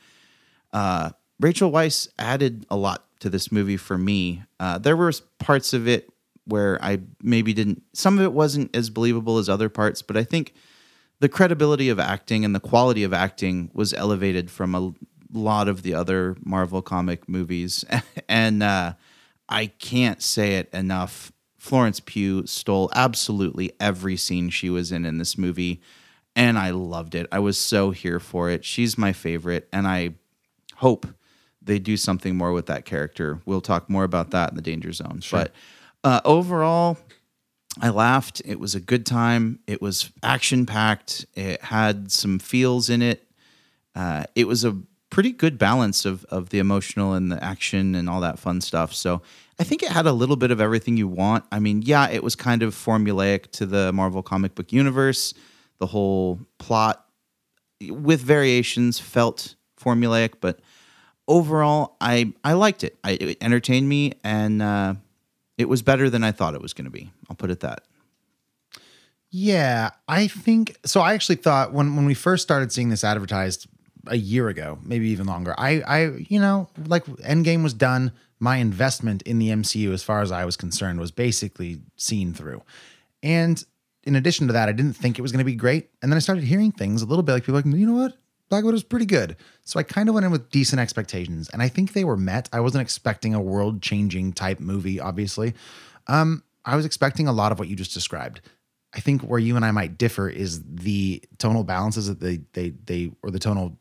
uh, 0.71 1.11
Rachel 1.39 1.71
Weisz 1.71 2.07
added 2.19 2.65
a 2.69 2.75
lot 2.75 3.07
to 3.21 3.29
this 3.29 3.51
movie 3.51 3.77
for 3.77 3.97
me. 3.97 4.43
Uh, 4.59 4.77
there 4.77 4.97
were 4.97 5.11
parts 5.39 5.73
of 5.73 5.87
it 5.87 6.09
where 6.45 6.83
I 6.83 6.99
maybe 7.21 7.53
didn't. 7.53 7.83
Some 7.93 8.17
of 8.19 8.23
it 8.23 8.33
wasn't 8.33 8.75
as 8.75 8.89
believable 8.89 9.37
as 9.37 9.47
other 9.47 9.69
parts, 9.69 10.01
but 10.01 10.17
I 10.17 10.23
think 10.23 10.53
the 11.19 11.29
credibility 11.29 11.89
of 11.89 11.99
acting 11.99 12.43
and 12.43 12.53
the 12.53 12.59
quality 12.59 13.03
of 13.03 13.13
acting 13.13 13.69
was 13.73 13.93
elevated 13.93 14.51
from 14.51 14.75
a 14.75 14.93
lot 15.31 15.67
of 15.67 15.83
the 15.83 15.93
other 15.93 16.35
Marvel 16.43 16.81
comic 16.81 17.29
movies, 17.29 17.85
and 18.29 18.61
uh, 18.61 18.93
I 19.47 19.67
can't 19.67 20.21
say 20.21 20.55
it 20.55 20.69
enough. 20.73 21.31
Florence 21.57 21.99
Pugh 21.99 22.47
stole 22.47 22.89
absolutely 22.95 23.71
every 23.79 24.17
scene 24.17 24.49
she 24.49 24.69
was 24.69 24.91
in 24.91 25.05
in 25.05 25.19
this 25.19 25.37
movie, 25.37 25.79
and 26.35 26.57
I 26.57 26.71
loved 26.71 27.13
it. 27.13 27.27
I 27.31 27.37
was 27.37 27.57
so 27.59 27.91
here 27.91 28.19
for 28.19 28.49
it. 28.49 28.65
She's 28.65 28.97
my 28.97 29.13
favorite, 29.13 29.69
and 29.71 29.87
I 29.87 30.15
hope 30.77 31.05
they 31.61 31.79
do 31.79 31.97
something 31.97 32.35
more 32.35 32.51
with 32.51 32.65
that 32.67 32.85
character. 32.85 33.39
We'll 33.45 33.61
talk 33.61 33.89
more 33.89 34.03
about 34.03 34.31
that 34.31 34.49
in 34.49 34.55
the 34.55 34.61
Danger 34.61 34.91
Zone. 34.91 35.21
But 35.31 35.53
uh, 36.03 36.21
overall, 36.25 36.97
I 37.79 37.89
laughed. 37.89 38.41
It 38.45 38.59
was 38.59 38.75
a 38.75 38.79
good 38.79 39.05
time. 39.05 39.59
It 39.67 39.81
was 39.81 40.11
action 40.23 40.65
packed. 40.65 41.25
It 41.35 41.61
had 41.61 42.11
some 42.11 42.39
feels 42.39 42.89
in 42.89 43.01
it. 43.01 43.27
Uh, 43.95 44.23
it 44.35 44.47
was 44.47 44.63
a 44.65 44.77
pretty 45.09 45.31
good 45.31 45.57
balance 45.57 46.05
of 46.05 46.25
of 46.25 46.49
the 46.49 46.59
emotional 46.59 47.13
and 47.13 47.31
the 47.31 47.43
action 47.43 47.95
and 47.95 48.09
all 48.09 48.21
that 48.21 48.39
fun 48.39 48.61
stuff. 48.61 48.93
So 48.93 49.21
I 49.59 49.63
think 49.63 49.83
it 49.83 49.89
had 49.89 50.07
a 50.07 50.13
little 50.13 50.37
bit 50.37 50.49
of 50.49 50.59
everything 50.59 50.97
you 50.97 51.07
want. 51.07 51.43
I 51.51 51.59
mean, 51.59 51.83
yeah, 51.83 52.09
it 52.09 52.23
was 52.23 52.35
kind 52.35 52.63
of 52.63 52.73
formulaic 52.73 53.51
to 53.51 53.65
the 53.65 53.93
Marvel 53.93 54.23
comic 54.23 54.55
book 54.55 54.73
universe. 54.73 55.33
The 55.77 55.87
whole 55.87 56.39
plot, 56.57 57.05
with 57.89 58.21
variations, 58.21 58.99
felt 58.99 59.55
formulaic, 59.79 60.35
but 60.41 60.59
overall, 61.31 61.95
I 62.01 62.33
I 62.43 62.53
liked 62.53 62.83
it. 62.83 62.97
I, 63.03 63.11
it 63.11 63.37
entertained 63.41 63.87
me, 63.87 64.13
and 64.23 64.61
uh, 64.61 64.95
it 65.57 65.69
was 65.69 65.81
better 65.81 66.09
than 66.09 66.23
I 66.23 66.31
thought 66.31 66.53
it 66.53 66.61
was 66.61 66.73
going 66.73 66.85
to 66.85 66.91
be. 66.91 67.11
I'll 67.29 67.35
put 67.35 67.49
it 67.49 67.61
that. 67.61 67.83
Yeah, 69.29 69.91
I 70.09 70.27
think 70.27 70.75
so. 70.85 70.99
I 70.99 71.13
actually 71.13 71.37
thought 71.37 71.73
when 71.73 71.95
when 71.95 72.05
we 72.05 72.13
first 72.13 72.43
started 72.43 72.71
seeing 72.71 72.89
this 72.89 73.03
advertised 73.03 73.67
a 74.07 74.17
year 74.17 74.49
ago, 74.49 74.77
maybe 74.83 75.07
even 75.09 75.25
longer. 75.25 75.55
I 75.57 75.81
I 75.81 76.05
you 76.17 76.39
know 76.39 76.67
like 76.85 77.05
Endgame 77.05 77.63
was 77.63 77.73
done. 77.73 78.11
My 78.39 78.57
investment 78.57 79.21
in 79.21 79.37
the 79.37 79.49
MCU, 79.49 79.93
as 79.93 80.03
far 80.03 80.21
as 80.21 80.31
I 80.31 80.45
was 80.45 80.57
concerned, 80.57 80.99
was 80.99 81.11
basically 81.11 81.79
seen 81.95 82.33
through, 82.33 82.63
and 83.23 83.63
in 84.03 84.15
addition 84.15 84.47
to 84.47 84.53
that, 84.53 84.67
I 84.67 84.71
didn't 84.71 84.93
think 84.93 85.17
it 85.17 85.21
was 85.21 85.31
going 85.31 85.45
to 85.45 85.45
be 85.45 85.55
great. 85.55 85.89
And 86.01 86.11
then 86.11 86.17
I 86.17 86.19
started 86.19 86.43
hearing 86.43 86.71
things 86.71 87.03
a 87.03 87.05
little 87.05 87.21
bit 87.21 87.33
like 87.33 87.43
people 87.43 87.55
like, 87.55 87.65
you 87.65 87.85
know 87.85 87.93
what? 87.93 88.17
Black 88.51 88.65
was 88.65 88.83
pretty 88.83 89.05
good. 89.05 89.37
So 89.63 89.79
I 89.79 89.83
kind 89.83 90.09
of 90.09 90.13
went 90.13 90.25
in 90.25 90.31
with 90.31 90.49
decent 90.51 90.81
expectations 90.81 91.49
and 91.53 91.61
I 91.61 91.69
think 91.69 91.93
they 91.93 92.03
were 92.03 92.17
met. 92.17 92.49
I 92.51 92.59
wasn't 92.59 92.81
expecting 92.81 93.33
a 93.33 93.41
world 93.41 93.81
changing 93.81 94.33
type 94.33 94.59
movie, 94.59 94.99
obviously. 94.99 95.53
Um, 96.07 96.43
I 96.65 96.75
was 96.75 96.85
expecting 96.85 97.27
a 97.29 97.31
lot 97.31 97.53
of 97.53 97.59
what 97.59 97.69
you 97.69 97.77
just 97.77 97.93
described. 97.93 98.41
I 98.93 98.99
think 98.99 99.21
where 99.21 99.39
you 99.39 99.55
and 99.55 99.63
I 99.63 99.71
might 99.71 99.97
differ 99.97 100.27
is 100.27 100.61
the 100.63 101.23
tonal 101.37 101.63
balances 101.63 102.07
that 102.07 102.19
they 102.19 102.41
they 102.51 102.71
they 102.85 103.11
or 103.23 103.31
the 103.31 103.39
tonal 103.39 103.77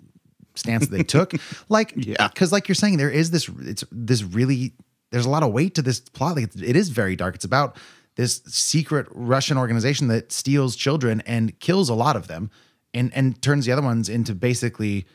stance 0.54 0.86
that 0.86 0.96
they 0.96 1.02
took. 1.02 1.34
Like 1.68 1.92
Yeah. 1.96 2.28
because 2.28 2.52
like 2.52 2.68
you're 2.68 2.76
saying, 2.76 2.96
there 2.96 3.10
is 3.10 3.32
this 3.32 3.50
it's 3.62 3.82
this 3.90 4.22
really 4.22 4.72
there's 5.10 5.26
a 5.26 5.30
lot 5.30 5.42
of 5.42 5.52
weight 5.52 5.74
to 5.74 5.82
this 5.82 5.98
plot. 5.98 6.36
Like 6.36 6.54
it 6.54 6.76
is 6.76 6.90
very 6.90 7.16
dark. 7.16 7.34
It's 7.34 7.44
about 7.44 7.76
this 8.14 8.40
secret 8.46 9.08
Russian 9.10 9.58
organization 9.58 10.06
that 10.08 10.30
steals 10.30 10.76
children 10.76 11.22
and 11.26 11.58
kills 11.58 11.88
a 11.88 11.94
lot 11.94 12.14
of 12.14 12.28
them, 12.28 12.50
and 12.94 13.12
and 13.14 13.40
turns 13.42 13.66
the 13.66 13.72
other 13.72 13.82
ones 13.82 14.08
into 14.08 14.34
basically 14.34 15.06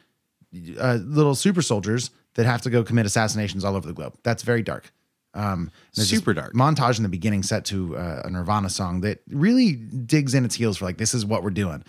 uh, 0.79 0.99
little 1.03 1.35
super 1.35 1.61
soldiers 1.61 2.11
that 2.35 2.45
have 2.45 2.61
to 2.61 2.69
go 2.69 2.83
commit 2.83 3.05
assassinations 3.05 3.63
all 3.63 3.75
over 3.75 3.87
the 3.87 3.93
globe. 3.93 4.17
That's 4.23 4.43
very 4.43 4.61
dark. 4.61 4.91
Um, 5.33 5.69
Super 5.91 6.33
dark. 6.33 6.53
montage 6.53 6.95
in 6.95 7.03
the 7.03 7.09
beginning 7.09 7.43
set 7.43 7.65
to 7.65 7.97
uh, 7.97 8.21
a 8.23 8.29
Nirvana 8.29 8.69
song 8.69 9.01
that 9.01 9.19
really 9.27 9.73
digs 9.73 10.33
in 10.33 10.45
its 10.45 10.55
heels 10.55 10.77
for 10.77 10.85
like 10.85 10.97
this 10.97 11.13
is 11.13 11.25
what 11.25 11.43
we're 11.43 11.49
doing. 11.49 11.83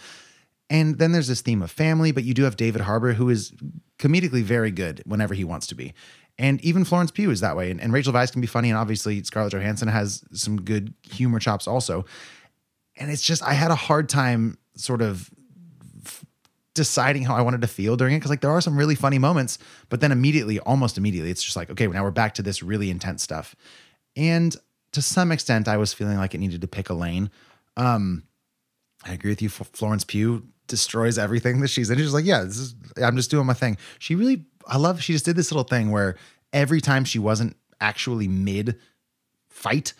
And 0.68 0.98
then 0.98 1.12
there's 1.12 1.28
this 1.28 1.42
theme 1.42 1.62
of 1.62 1.70
family, 1.70 2.10
but 2.10 2.24
you 2.24 2.34
do 2.34 2.42
have 2.42 2.56
David 2.56 2.80
Harbour, 2.80 3.12
who 3.12 3.30
is 3.30 3.52
comedically 4.00 4.42
very 4.42 4.72
good 4.72 5.00
whenever 5.06 5.32
he 5.32 5.44
wants 5.44 5.68
to 5.68 5.76
be. 5.76 5.94
And 6.38 6.60
even 6.62 6.84
Florence 6.84 7.12
Pugh 7.12 7.30
is 7.30 7.40
that 7.40 7.56
way. 7.56 7.70
And, 7.70 7.80
and 7.80 7.92
Rachel 7.92 8.12
Weisz 8.12 8.32
can 8.32 8.40
be 8.40 8.48
funny. 8.48 8.68
And 8.68 8.76
obviously, 8.76 9.22
Scarlett 9.22 9.52
Johansson 9.52 9.86
has 9.86 10.24
some 10.32 10.60
good 10.60 10.92
humor 11.08 11.38
chops 11.38 11.68
also. 11.68 12.04
And 12.96 13.12
it's 13.12 13.22
just, 13.22 13.44
I 13.44 13.52
had 13.52 13.70
a 13.70 13.76
hard 13.76 14.08
time 14.08 14.58
sort 14.74 15.02
of 15.02 15.30
deciding 16.76 17.24
how 17.24 17.34
I 17.34 17.42
wanted 17.42 17.62
to 17.62 17.66
feel 17.66 17.96
during 17.96 18.14
it. 18.14 18.20
Cause 18.20 18.30
like 18.30 18.40
there 18.40 18.50
are 18.50 18.60
some 18.60 18.76
really 18.76 18.94
funny 18.94 19.18
moments, 19.18 19.58
but 19.88 20.00
then 20.00 20.12
immediately, 20.12 20.60
almost 20.60 20.96
immediately, 20.96 21.30
it's 21.30 21.42
just 21.42 21.56
like, 21.56 21.70
okay, 21.70 21.86
now 21.88 22.04
we're 22.04 22.10
back 22.10 22.34
to 22.34 22.42
this 22.42 22.62
really 22.62 22.90
intense 22.90 23.22
stuff. 23.22 23.56
And 24.14 24.56
to 24.92 25.02
some 25.02 25.32
extent, 25.32 25.68
I 25.68 25.76
was 25.76 25.92
feeling 25.92 26.16
like 26.16 26.34
it 26.34 26.38
needed 26.38 26.60
to 26.60 26.68
pick 26.68 26.88
a 26.88 26.94
lane. 26.94 27.30
Um, 27.76 28.22
I 29.04 29.12
agree 29.12 29.30
with 29.30 29.42
you. 29.42 29.48
Florence 29.48 30.04
Pugh 30.04 30.46
destroys 30.68 31.18
everything 31.18 31.60
that 31.60 31.68
she's 31.68 31.90
in. 31.90 31.98
She's 31.98 32.14
like, 32.14 32.24
yeah, 32.24 32.42
this 32.42 32.58
is, 32.58 32.74
I'm 33.02 33.16
just 33.16 33.30
doing 33.30 33.46
my 33.46 33.54
thing. 33.54 33.76
She 33.98 34.14
really, 34.14 34.44
I 34.66 34.78
love, 34.78 35.02
she 35.02 35.12
just 35.12 35.24
did 35.24 35.36
this 35.36 35.50
little 35.50 35.64
thing 35.64 35.90
where 35.90 36.16
every 36.52 36.80
time 36.80 37.04
she 37.04 37.18
wasn't 37.18 37.56
actually 37.80 38.28
mid 38.28 38.78
fight, 39.48 39.92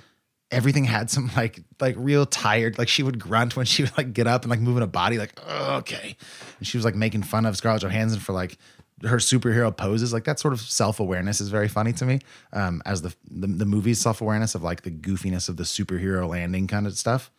everything 0.50 0.85
had 0.85 1.11
some 1.11 1.30
like, 1.37 1.62
like 1.80 1.94
real 1.98 2.26
tired, 2.26 2.78
like 2.78 2.88
she 2.88 3.02
would 3.02 3.18
grunt 3.18 3.56
when 3.56 3.66
she 3.66 3.82
would 3.82 3.96
like 3.96 4.12
get 4.12 4.26
up 4.26 4.42
and 4.42 4.50
like 4.50 4.61
moving 4.61 4.82
a 4.82 4.87
body, 4.87 5.18
like, 5.18 5.38
"Oh, 5.46 5.76
okay. 5.76 6.16
And 6.59 6.66
she 6.66 6.76
was 6.76 6.85
like 6.85 6.94
making 6.94 7.22
fun 7.22 7.46
of 7.46 7.56
Scarlett 7.56 7.82
Johansson 7.82 8.20
for 8.20 8.32
like 8.32 8.59
her 9.02 9.16
superhero 9.18 9.76
poses. 9.76 10.12
Like 10.12 10.24
that 10.24 10.38
sort 10.38 10.54
of 10.54 10.61
self 10.61 11.00
awareness 11.00 11.40
is 11.40 11.48
very 11.48 11.68
funny 11.68 11.92
to 11.94 12.04
me. 12.04 12.20
Um, 12.52 12.82
as 12.87 13.02
the, 13.02 13.14
the, 13.30 13.46
the 13.46 13.66
movie's 13.66 14.00
self 14.00 14.20
awareness 14.20 14.54
of 14.54 14.62
like 14.62 14.82
the 14.82 14.90
goofiness 14.90 15.48
of 15.48 15.56
the 15.56 15.64
superhero 15.64 16.28
landing 16.28 16.66
kind 16.66 16.87
of 16.87 16.96
stuff. 16.96 17.30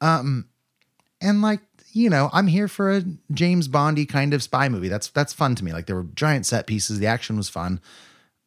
Um, 0.00 0.48
and 1.20 1.42
like, 1.42 1.60
you 1.92 2.10
know, 2.10 2.30
I'm 2.32 2.46
here 2.46 2.68
for 2.68 2.90
a 2.92 3.04
James 3.32 3.66
Bondy 3.66 4.06
kind 4.06 4.34
of 4.34 4.42
spy 4.42 4.68
movie. 4.68 4.88
That's 4.88 5.08
that's 5.08 5.32
fun 5.32 5.54
to 5.56 5.64
me. 5.64 5.72
Like 5.72 5.86
there 5.86 5.96
were 5.96 6.06
giant 6.14 6.46
set 6.46 6.66
pieces, 6.66 6.98
the 6.98 7.06
action 7.06 7.36
was 7.36 7.48
fun. 7.48 7.80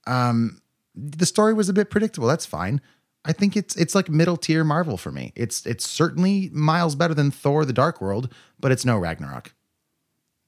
Um 0.07 0.61
the 0.93 1.25
story 1.25 1.53
was 1.53 1.69
a 1.69 1.73
bit 1.73 1.89
predictable. 1.89 2.27
That's 2.27 2.45
fine. 2.45 2.81
I 3.23 3.33
think 3.33 3.55
it's 3.55 3.75
it's 3.75 3.93
like 3.93 4.09
middle 4.09 4.35
tier 4.37 4.63
Marvel 4.63 4.97
for 4.97 5.11
me. 5.11 5.31
It's 5.35 5.65
it's 5.65 5.87
certainly 5.87 6.49
miles 6.53 6.95
better 6.95 7.13
than 7.13 7.29
Thor 7.31 7.65
the 7.65 7.73
Dark 7.73 8.01
World, 8.01 8.33
but 8.59 8.71
it's 8.71 8.83
no 8.85 8.97
Ragnarok. 8.97 9.53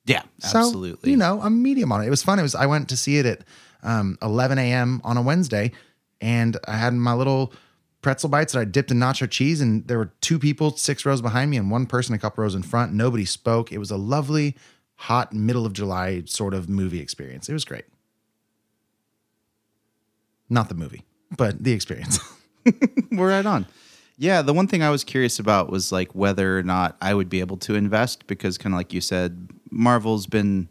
Yeah, 0.05 0.23
So, 0.39 0.59
absolutely. 0.59 1.11
you 1.11 1.17
know, 1.17 1.39
I'm 1.41 1.61
medium 1.63 1.91
on 1.93 2.01
it. 2.03 2.07
It 2.07 2.09
was 2.09 2.23
fun. 2.23 2.37
It 2.37 2.41
was 2.41 2.55
I 2.55 2.65
went 2.65 2.89
to 2.89 2.97
see 2.97 3.19
it 3.19 3.25
at 3.25 3.41
um, 3.83 4.17
11 4.21 4.57
a.m. 4.57 4.99
on 5.05 5.15
a 5.15 5.21
Wednesday, 5.21 5.71
and 6.19 6.57
I 6.67 6.75
had 6.77 6.93
my 6.93 7.13
little 7.13 7.53
pretzel 8.01 8.27
bites 8.29 8.51
that 8.51 8.59
I 8.59 8.65
dipped 8.65 8.91
in 8.91 8.97
nacho 8.99 9.29
cheese, 9.29 9.61
and 9.61 9.87
there 9.87 9.97
were 9.97 10.11
two 10.19 10.39
people 10.39 10.75
six 10.75 11.05
rows 11.05 11.21
behind 11.21 11.51
me 11.51 11.57
and 11.57 11.71
one 11.71 11.85
person 11.85 12.13
a 12.15 12.19
couple 12.19 12.41
rows 12.41 12.53
in 12.55 12.63
front. 12.63 12.91
Nobody 12.91 13.23
spoke. 13.23 13.71
It 13.71 13.77
was 13.77 13.91
a 13.91 13.97
lovely, 13.97 14.57
hot 14.95 15.31
middle 15.31 15.65
of 15.65 15.71
July 15.71 16.23
sort 16.25 16.53
of 16.53 16.67
movie 16.67 16.99
experience. 16.99 17.47
It 17.47 17.53
was 17.53 17.63
great. 17.63 17.85
Not 20.49 20.67
the 20.69 20.75
movie, 20.75 21.03
but 21.37 21.63
the 21.63 21.71
experience. 21.71 22.19
we're 23.11 23.29
right 23.29 23.45
on. 23.45 23.65
Yeah, 24.17 24.41
the 24.41 24.53
one 24.53 24.67
thing 24.67 24.83
I 24.83 24.89
was 24.89 25.03
curious 25.03 25.39
about 25.39 25.69
was 25.69 25.91
like 25.91 26.13
whether 26.13 26.57
or 26.57 26.63
not 26.63 26.97
I 27.01 27.13
would 27.13 27.29
be 27.29 27.39
able 27.39 27.57
to 27.57 27.75
invest 27.75 28.27
because 28.27 28.57
kind 28.57 28.73
of 28.73 28.77
like 28.77 28.93
you 28.93 29.01
said, 29.01 29.49
Marvel's 29.71 30.27
been 30.27 30.69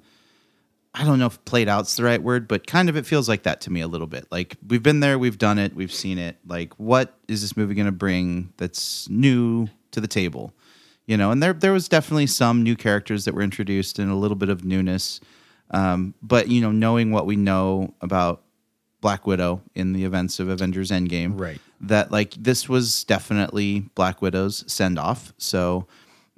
I 0.94 1.04
don't 1.04 1.18
know 1.18 1.26
if 1.26 1.42
played 1.46 1.68
out's 1.68 1.96
the 1.96 2.04
right 2.04 2.22
word, 2.22 2.46
but 2.46 2.66
kind 2.66 2.90
of 2.90 2.96
it 2.96 3.06
feels 3.06 3.26
like 3.28 3.44
that 3.44 3.62
to 3.62 3.72
me 3.72 3.80
a 3.80 3.88
little 3.88 4.06
bit. 4.06 4.26
Like 4.30 4.56
we've 4.66 4.82
been 4.82 5.00
there, 5.00 5.18
we've 5.18 5.38
done 5.38 5.58
it, 5.58 5.74
we've 5.74 5.92
seen 5.92 6.18
it. 6.18 6.36
Like 6.46 6.74
what 6.78 7.18
is 7.28 7.40
this 7.40 7.56
movie 7.56 7.74
going 7.74 7.86
to 7.86 7.92
bring 7.92 8.52
that's 8.58 9.08
new 9.08 9.68
to 9.92 10.00
the 10.00 10.08
table? 10.08 10.52
You 11.06 11.16
know, 11.16 11.30
and 11.30 11.42
there 11.42 11.52
there 11.52 11.72
was 11.72 11.88
definitely 11.88 12.28
some 12.28 12.62
new 12.62 12.76
characters 12.76 13.24
that 13.24 13.34
were 13.34 13.42
introduced 13.42 13.98
and 13.98 14.10
a 14.10 14.14
little 14.14 14.36
bit 14.36 14.50
of 14.50 14.64
newness. 14.64 15.20
Um, 15.72 16.14
but 16.22 16.48
you 16.48 16.60
know, 16.60 16.70
knowing 16.70 17.10
what 17.10 17.26
we 17.26 17.36
know 17.36 17.94
about 18.02 18.42
Black 19.00 19.26
Widow 19.26 19.62
in 19.74 19.94
the 19.94 20.04
events 20.04 20.38
of 20.38 20.48
Avengers 20.48 20.90
Endgame, 20.90 21.40
Right. 21.40 21.60
That 21.82 22.12
like 22.12 22.34
this 22.34 22.68
was 22.68 23.04
definitely 23.04 23.80
Black 23.94 24.22
Widow's 24.22 24.64
send 24.72 24.98
off. 24.98 25.32
So 25.36 25.86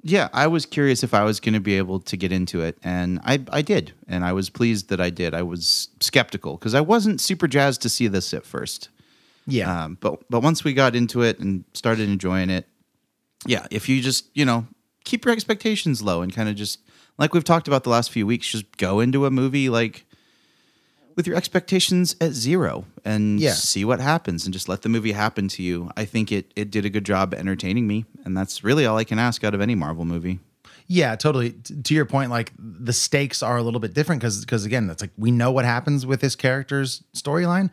yeah, 0.01 0.29
I 0.33 0.45
was 0.47 0.65
curious 0.67 1.03
if 1.03 1.13
I 1.13 1.23
was 1.23 1.39
going 1.39 1.53
to 1.55 1.59
be 1.59 1.77
able 1.77 1.99
to 1.99 2.17
get 2.17 2.31
into 2.31 2.61
it, 2.61 2.77
and 2.83 3.19
I 3.23 3.43
I 3.51 3.61
did, 3.61 3.93
and 4.07 4.23
I 4.25 4.33
was 4.33 4.49
pleased 4.49 4.89
that 4.89 5.01
I 5.01 5.09
did. 5.09 5.33
I 5.33 5.41
was 5.41 5.89
skeptical 5.99 6.57
because 6.57 6.75
I 6.75 6.81
wasn't 6.81 7.21
super 7.21 7.47
jazzed 7.47 7.81
to 7.83 7.89
see 7.89 8.07
this 8.07 8.33
at 8.33 8.45
first. 8.45 8.89
yeah. 9.47 9.85
Um, 9.85 9.97
but 9.99 10.23
but 10.29 10.41
once 10.41 10.63
we 10.63 10.73
got 10.73 10.95
into 10.95 11.21
it 11.21 11.39
and 11.39 11.63
started 11.73 12.07
enjoying 12.09 12.49
it, 12.51 12.67
yeah, 13.47 13.65
if 13.71 13.89
you 13.89 14.01
just 14.01 14.29
you 14.33 14.45
know 14.45 14.67
keep 15.05 15.25
your 15.25 15.33
expectations 15.33 16.01
low 16.01 16.21
and 16.21 16.33
kind 16.33 16.49
of 16.49 16.55
just 16.55 16.79
like 17.17 17.33
we've 17.33 17.43
talked 17.43 17.67
about 17.67 17.83
the 17.83 17.89
last 17.89 18.11
few 18.11 18.27
weeks, 18.27 18.47
just 18.47 18.77
go 18.77 18.99
into 18.99 19.25
a 19.25 19.31
movie 19.31 19.69
like 19.69 20.05
with 21.15 21.25
your 21.27 21.35
expectations 21.37 22.15
at 22.19 22.33
zero 22.33 22.85
and 23.05 23.39
Yeah. 23.39 23.53
see 23.53 23.85
what 23.85 23.99
happens 23.99 24.45
and 24.45 24.53
just 24.53 24.67
let 24.67 24.81
the 24.81 24.89
movie 24.89 25.13
happen 25.13 25.47
to 25.49 25.63
you. 25.63 25.89
I 25.95 26.05
think 26.05 26.31
it 26.31 26.51
it 26.55 26.71
did 26.71 26.85
a 26.85 26.89
good 26.89 27.05
job 27.05 27.33
entertaining 27.33 27.87
me, 27.87 28.05
and 28.25 28.35
that's 28.37 28.63
really 28.63 28.85
all 28.85 28.97
I 28.97 29.03
can 29.05 29.19
ask 29.19 29.43
out 29.43 29.53
of 29.53 29.61
any 29.61 29.75
Marvel 29.75 30.05
movie. 30.05 30.39
Yeah, 30.87 31.15
totally. 31.15 31.51
T- 31.51 31.81
to 31.81 31.93
your 31.95 32.05
point, 32.05 32.29
like 32.29 32.51
the 32.59 32.93
stakes 32.93 33.41
are 33.41 33.57
a 33.57 33.63
little 33.63 33.79
bit 33.79 33.93
different 33.93 34.21
because 34.21 34.41
because 34.41 34.65
again, 34.65 34.89
it's 34.89 35.01
like 35.01 35.11
we 35.17 35.31
know 35.31 35.51
what 35.51 35.65
happens 35.65 36.05
with 36.05 36.21
this 36.21 36.35
character's 36.35 37.03
storyline, 37.15 37.69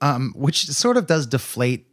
um, 0.00 0.32
which 0.34 0.66
sort 0.66 0.96
of 0.96 1.06
does 1.06 1.26
deflate 1.26 1.86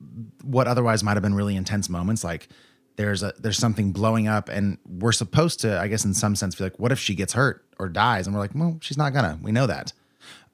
what 0.43 0.67
otherwise 0.67 1.03
might 1.03 1.13
have 1.13 1.23
been 1.23 1.35
really 1.35 1.55
intense 1.55 1.87
moments. 1.89 2.23
Like 2.23 2.47
there's 2.95 3.21
a 3.21 3.33
there's 3.39 3.57
something 3.57 3.91
blowing 3.91 4.27
up, 4.27 4.49
and 4.49 4.77
we're 4.87 5.11
supposed 5.11 5.59
to, 5.59 5.77
I 5.79 5.87
guess, 5.87 6.05
in 6.05 6.13
some 6.13 6.35
sense, 6.35 6.55
feel 6.55 6.65
like, 6.67 6.79
what 6.79 6.91
if 6.91 6.99
she 6.99 7.13
gets 7.13 7.33
hurt 7.33 7.63
or 7.77 7.89
dies? 7.89 8.25
And 8.25 8.33
we're 8.35 8.41
like, 8.41 8.55
well, 8.55 8.77
she's 8.81 8.97
not 8.97 9.13
gonna. 9.13 9.37
We 9.43 9.51
know 9.51 9.67
that. 9.67 9.91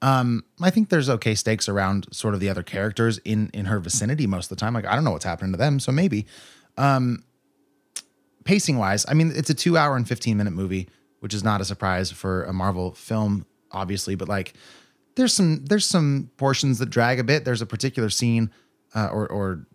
Um, 0.02 0.44
I 0.60 0.68
think 0.70 0.90
there's 0.90 1.08
okay 1.08 1.34
stakes 1.34 1.68
around 1.68 2.08
sort 2.12 2.34
of 2.34 2.40
the 2.40 2.48
other 2.50 2.62
characters 2.62 3.18
in 3.24 3.50
in 3.54 3.64
her 3.66 3.78
vicinity 3.80 4.26
most 4.26 4.50
of 4.50 4.58
the 4.58 4.60
time. 4.60 4.74
Like 4.74 4.84
I 4.86 4.94
don't 4.94 5.04
know 5.04 5.12
what's 5.12 5.24
happening 5.24 5.52
to 5.52 5.58
them, 5.58 5.80
so 5.80 5.92
maybe 5.92 6.26
Um, 6.76 7.24
pacing 8.44 8.78
wise, 8.78 9.04
I 9.08 9.14
mean, 9.14 9.32
it's 9.34 9.50
a 9.50 9.54
two 9.54 9.76
hour 9.76 9.96
and 9.96 10.06
15 10.06 10.36
minute 10.36 10.52
movie, 10.52 10.88
which 11.20 11.34
is 11.34 11.44
not 11.44 11.60
a 11.60 11.64
surprise 11.64 12.10
for 12.10 12.44
a 12.44 12.52
Marvel 12.52 12.92
film, 12.92 13.46
obviously, 13.70 14.14
but 14.14 14.28
like 14.28 14.54
there's 15.14 15.32
some, 15.32 15.64
there's 15.66 15.86
some 15.86 16.30
portions 16.38 16.78
that 16.78 16.90
drag 16.90 17.20
a 17.20 17.24
bit. 17.24 17.44
There's 17.44 17.62
a 17.62 17.66
particular 17.66 18.10
scene, 18.10 18.50
uh, 18.94 19.08
or, 19.12 19.28
or 19.28 19.66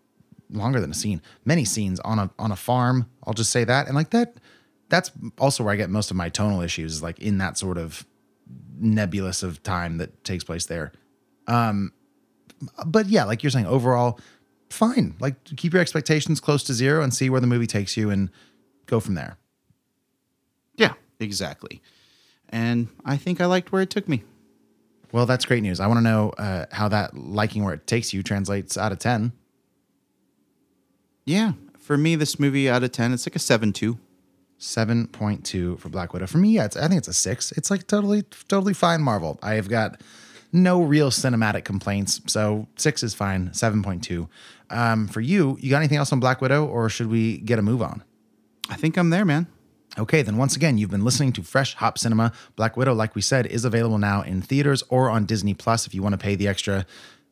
longer 0.50 0.80
than 0.80 0.90
a 0.90 0.94
scene, 0.94 1.22
many 1.44 1.64
scenes 1.64 2.00
on 2.00 2.18
a, 2.18 2.30
on 2.38 2.50
a 2.50 2.56
farm. 2.56 3.08
I'll 3.24 3.34
just 3.34 3.52
say 3.52 3.64
that. 3.64 3.86
And 3.86 3.94
like 3.94 4.10
that, 4.10 4.34
that's 4.88 5.12
also 5.38 5.62
where 5.64 5.72
I 5.72 5.76
get 5.76 5.90
most 5.90 6.10
of 6.10 6.16
my 6.16 6.28
tonal 6.28 6.60
issues 6.60 6.94
is 6.94 7.02
like 7.02 7.18
in 7.20 7.38
that 7.38 7.56
sort 7.56 7.78
of 7.78 8.04
nebulous 8.80 9.42
of 9.42 9.62
time 9.62 9.98
that 9.98 10.24
takes 10.24 10.44
place 10.44 10.66
there. 10.66 10.92
Um, 11.46 11.92
but 12.86 13.06
yeah, 13.06 13.24
like 13.24 13.42
you're 13.42 13.50
saying, 13.50 13.66
overall, 13.66 14.18
fine. 14.70 15.14
Like 15.20 15.42
keep 15.56 15.72
your 15.72 15.82
expectations 15.82 16.40
close 16.40 16.62
to 16.64 16.74
zero 16.74 17.02
and 17.02 17.12
see 17.12 17.30
where 17.30 17.40
the 17.40 17.46
movie 17.46 17.66
takes 17.66 17.96
you 17.96 18.10
and 18.10 18.30
go 18.86 19.00
from 19.00 19.14
there. 19.14 19.38
Yeah, 20.76 20.94
exactly. 21.20 21.82
And 22.48 22.88
I 23.04 23.16
think 23.16 23.40
I 23.40 23.46
liked 23.46 23.72
where 23.72 23.82
it 23.82 23.90
took 23.90 24.08
me. 24.08 24.24
Well, 25.12 25.26
that's 25.26 25.44
great 25.44 25.62
news. 25.62 25.80
I 25.80 25.86
want 25.86 25.98
to 25.98 26.02
know 26.02 26.30
uh, 26.30 26.66
how 26.70 26.88
that 26.88 27.16
liking 27.16 27.64
where 27.64 27.74
it 27.74 27.86
takes 27.86 28.12
you 28.12 28.22
translates 28.22 28.76
out 28.76 28.92
of 28.92 28.98
10. 28.98 29.32
Yeah, 31.24 31.52
for 31.78 31.96
me, 31.96 32.16
this 32.16 32.38
movie 32.38 32.68
out 32.68 32.82
of 32.82 32.92
ten, 32.92 33.14
it's 33.14 33.26
like 33.26 33.34
a 33.34 33.38
seven 33.38 33.72
two. 33.72 33.98
7.2 34.58 35.78
for 35.78 35.88
Black 35.88 36.12
Widow. 36.12 36.26
For 36.26 36.38
me, 36.38 36.50
yeah, 36.50 36.64
it's, 36.64 36.76
I 36.76 36.88
think 36.88 36.98
it's 36.98 37.08
a 37.08 37.12
six. 37.12 37.52
It's 37.52 37.70
like 37.70 37.86
totally, 37.86 38.22
totally 38.48 38.74
fine 38.74 39.00
Marvel. 39.02 39.38
I 39.42 39.54
have 39.54 39.68
got 39.68 40.00
no 40.52 40.82
real 40.82 41.10
cinematic 41.10 41.64
complaints. 41.64 42.20
So 42.26 42.66
six 42.76 43.02
is 43.02 43.14
fine. 43.14 43.50
7.2. 43.50 44.28
Um, 44.70 45.08
for 45.08 45.20
you, 45.20 45.56
you 45.60 45.70
got 45.70 45.78
anything 45.78 45.98
else 45.98 46.12
on 46.12 46.20
Black 46.20 46.40
Widow 46.40 46.66
or 46.66 46.88
should 46.88 47.08
we 47.08 47.38
get 47.38 47.58
a 47.58 47.62
move 47.62 47.82
on? 47.82 48.02
I 48.68 48.76
think 48.76 48.96
I'm 48.96 49.10
there, 49.10 49.24
man. 49.24 49.46
Okay, 49.98 50.22
then 50.22 50.36
once 50.36 50.54
again, 50.54 50.78
you've 50.78 50.90
been 50.90 51.04
listening 51.04 51.32
to 51.32 51.42
Fresh 51.42 51.74
Hop 51.74 51.98
Cinema. 51.98 52.32
Black 52.54 52.76
Widow, 52.76 52.94
like 52.94 53.14
we 53.14 53.22
said, 53.22 53.46
is 53.46 53.64
available 53.64 53.98
now 53.98 54.22
in 54.22 54.42
theaters 54.42 54.82
or 54.90 55.10
on 55.10 55.24
Disney 55.24 55.54
Plus. 55.54 55.86
If 55.86 55.94
you 55.94 56.02
want 56.02 56.12
to 56.12 56.18
pay 56.18 56.34
the 56.34 56.46
extra 56.46 56.86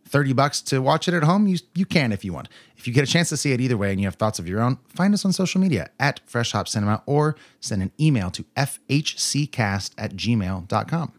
30 0.06 0.32
bucks 0.32 0.60
to 0.62 0.80
watch 0.80 1.08
it 1.08 1.14
at 1.14 1.24
home, 1.24 1.46
you, 1.46 1.58
you 1.74 1.84
can 1.84 2.12
if 2.12 2.24
you 2.24 2.32
want. 2.32 2.48
If 2.76 2.86
you 2.86 2.92
get 2.92 3.04
a 3.04 3.10
chance 3.10 3.28
to 3.30 3.36
see 3.36 3.52
it 3.52 3.60
either 3.60 3.76
way 3.76 3.90
and 3.90 4.00
you 4.00 4.06
have 4.06 4.14
thoughts 4.14 4.38
of 4.38 4.48
your 4.48 4.60
own, 4.60 4.78
find 4.88 5.12
us 5.14 5.24
on 5.24 5.32
social 5.32 5.60
media 5.60 5.90
at 5.98 6.20
Fresh 6.26 6.52
Hop 6.52 6.68
Cinema 6.68 7.02
or 7.06 7.36
send 7.60 7.82
an 7.82 7.92
email 8.00 8.30
to 8.30 8.44
fhccast 8.56 9.90
at 9.98 10.14
gmail.com. 10.14 11.12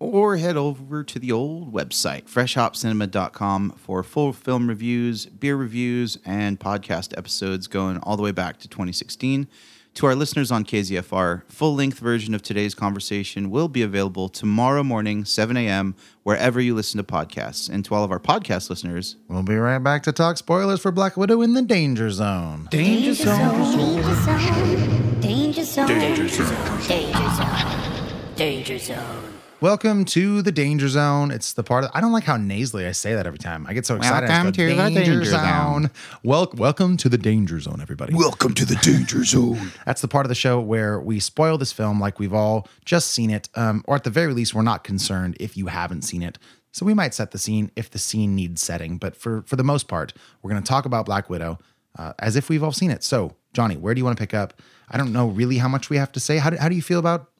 Or 0.00 0.36
head 0.36 0.56
over 0.56 1.02
to 1.02 1.18
the 1.18 1.32
old 1.32 1.72
website, 1.72 2.24
freshhopcinema.com, 2.24 3.70
for 3.76 4.02
full 4.02 4.32
film 4.32 4.68
reviews, 4.68 5.24
beer 5.26 5.56
reviews, 5.56 6.18
and 6.24 6.60
podcast 6.60 7.16
episodes 7.16 7.68
going 7.68 7.98
all 7.98 8.16
the 8.16 8.22
way 8.22 8.32
back 8.32 8.58
to 8.58 8.68
2016. 8.68 9.48
To 9.94 10.06
our 10.06 10.16
listeners 10.16 10.50
on 10.50 10.64
KZFR, 10.64 11.44
full 11.48 11.76
length 11.76 12.00
version 12.00 12.34
of 12.34 12.42
today's 12.42 12.74
conversation 12.74 13.48
will 13.48 13.68
be 13.68 13.80
available 13.80 14.28
tomorrow 14.28 14.82
morning, 14.82 15.24
7 15.24 15.56
a.m., 15.56 15.94
wherever 16.24 16.60
you 16.60 16.74
listen 16.74 16.98
to 16.98 17.04
podcasts. 17.04 17.70
And 17.70 17.84
to 17.84 17.94
all 17.94 18.02
of 18.02 18.10
our 18.10 18.18
podcast 18.18 18.70
listeners, 18.70 19.14
We'll 19.28 19.44
be 19.44 19.54
right 19.54 19.78
back 19.78 20.02
to 20.04 20.12
talk 20.12 20.36
spoilers 20.36 20.80
for 20.80 20.90
Black 20.90 21.16
Widow 21.16 21.42
in 21.42 21.54
the 21.54 21.62
Danger 21.62 22.10
Zone. 22.10 22.66
Danger 22.72 23.14
zone. 23.14 23.38
Danger 23.38 24.14
zone. 24.16 25.20
Danger 25.20 25.64
zone. 25.64 25.86
Danger 25.86 26.28
zone. 26.28 26.80
Danger 26.88 27.30
zone. 27.30 28.34
Danger 28.34 28.78
zone. 28.78 29.33
Welcome 29.64 30.04
to 30.04 30.42
the 30.42 30.52
Danger 30.52 30.88
Zone. 30.88 31.30
It's 31.30 31.54
the 31.54 31.62
part 31.62 31.84
of 31.84 31.90
I 31.94 32.02
don't 32.02 32.12
like 32.12 32.24
how 32.24 32.36
nasally 32.36 32.86
I 32.86 32.92
say 32.92 33.14
that 33.14 33.26
every 33.26 33.38
time. 33.38 33.66
I 33.66 33.72
get 33.72 33.86
so 33.86 33.96
excited. 33.96 34.28
Welcome 34.28 34.52
to 34.52 34.74
the 34.74 34.90
Danger 34.90 35.24
Zone. 35.24 35.90
Wel- 36.22 36.52
welcome 36.54 36.98
to 36.98 37.08
the 37.08 37.16
Danger 37.16 37.58
Zone, 37.60 37.80
everybody. 37.80 38.12
Welcome 38.12 38.52
to 38.52 38.66
the 38.66 38.74
danger 38.74 39.24
zone. 39.24 39.72
That's 39.86 40.02
the 40.02 40.06
part 40.06 40.26
of 40.26 40.28
the 40.28 40.34
show 40.34 40.60
where 40.60 41.00
we 41.00 41.18
spoil 41.18 41.56
this 41.56 41.72
film 41.72 41.98
like 41.98 42.18
we've 42.18 42.34
all 42.34 42.68
just 42.84 43.12
seen 43.12 43.30
it, 43.30 43.48
um, 43.54 43.82
or 43.86 43.96
at 43.96 44.04
the 44.04 44.10
very 44.10 44.34
least, 44.34 44.54
we're 44.54 44.60
not 44.60 44.84
concerned 44.84 45.34
if 45.40 45.56
you 45.56 45.68
haven't 45.68 46.02
seen 46.02 46.22
it. 46.22 46.38
So 46.72 46.84
we 46.84 46.92
might 46.92 47.14
set 47.14 47.30
the 47.30 47.38
scene 47.38 47.70
if 47.74 47.88
the 47.88 47.98
scene 47.98 48.34
needs 48.34 48.60
setting, 48.60 48.98
but 48.98 49.16
for 49.16 49.44
for 49.46 49.56
the 49.56 49.64
most 49.64 49.88
part, 49.88 50.12
we're 50.42 50.50
going 50.50 50.62
to 50.62 50.68
talk 50.68 50.84
about 50.84 51.06
Black 51.06 51.30
Widow 51.30 51.58
uh, 51.98 52.12
as 52.18 52.36
if 52.36 52.50
we've 52.50 52.62
all 52.62 52.72
seen 52.72 52.90
it. 52.90 53.02
So, 53.02 53.34
Johnny, 53.54 53.78
where 53.78 53.94
do 53.94 53.98
you 53.98 54.04
want 54.04 54.18
to 54.18 54.22
pick 54.22 54.34
up? 54.34 54.60
I 54.90 54.98
don't 54.98 55.14
know 55.14 55.28
really 55.28 55.56
how 55.56 55.68
much 55.68 55.88
we 55.88 55.96
have 55.96 56.12
to 56.12 56.20
say. 56.20 56.36
How 56.36 56.50
do, 56.50 56.58
how 56.58 56.68
do 56.68 56.76
you 56.76 56.82
feel 56.82 56.98
about 56.98 57.30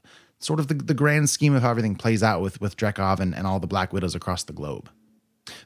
sort 0.44 0.60
of 0.60 0.68
the, 0.68 0.74
the 0.74 0.94
grand 0.94 1.30
scheme 1.30 1.54
of 1.54 1.62
how 1.62 1.70
everything 1.70 1.94
plays 1.94 2.22
out 2.22 2.40
with 2.40 2.60
with 2.60 2.76
Dreykov 2.76 3.20
and, 3.20 3.34
and 3.34 3.46
all 3.46 3.60
the 3.60 3.66
Black 3.66 3.92
Widows 3.92 4.14
across 4.14 4.44
the 4.44 4.52
globe? 4.52 4.88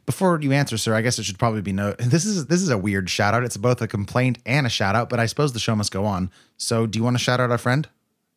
Before 0.06 0.40
you 0.40 0.52
answer, 0.52 0.76
sir, 0.76 0.94
I 0.94 1.02
guess 1.02 1.18
it 1.18 1.24
should 1.24 1.38
probably 1.38 1.62
be 1.62 1.72
note. 1.72 1.96
This 2.00 2.24
is 2.24 2.46
this 2.46 2.62
is 2.62 2.70
a 2.70 2.78
weird 2.78 3.10
shout 3.10 3.34
out. 3.34 3.44
It's 3.44 3.56
both 3.56 3.80
a 3.82 3.88
complaint 3.88 4.38
and 4.46 4.66
a 4.66 4.70
shout 4.70 4.94
out, 4.94 5.08
but 5.08 5.20
I 5.20 5.26
suppose 5.26 5.52
the 5.52 5.58
show 5.58 5.76
must 5.76 5.92
go 5.92 6.04
on. 6.04 6.30
So, 6.56 6.86
do 6.86 6.98
you 6.98 7.04
want 7.04 7.16
to 7.16 7.22
shout 7.22 7.40
out 7.40 7.50
our 7.50 7.58
friend 7.58 7.88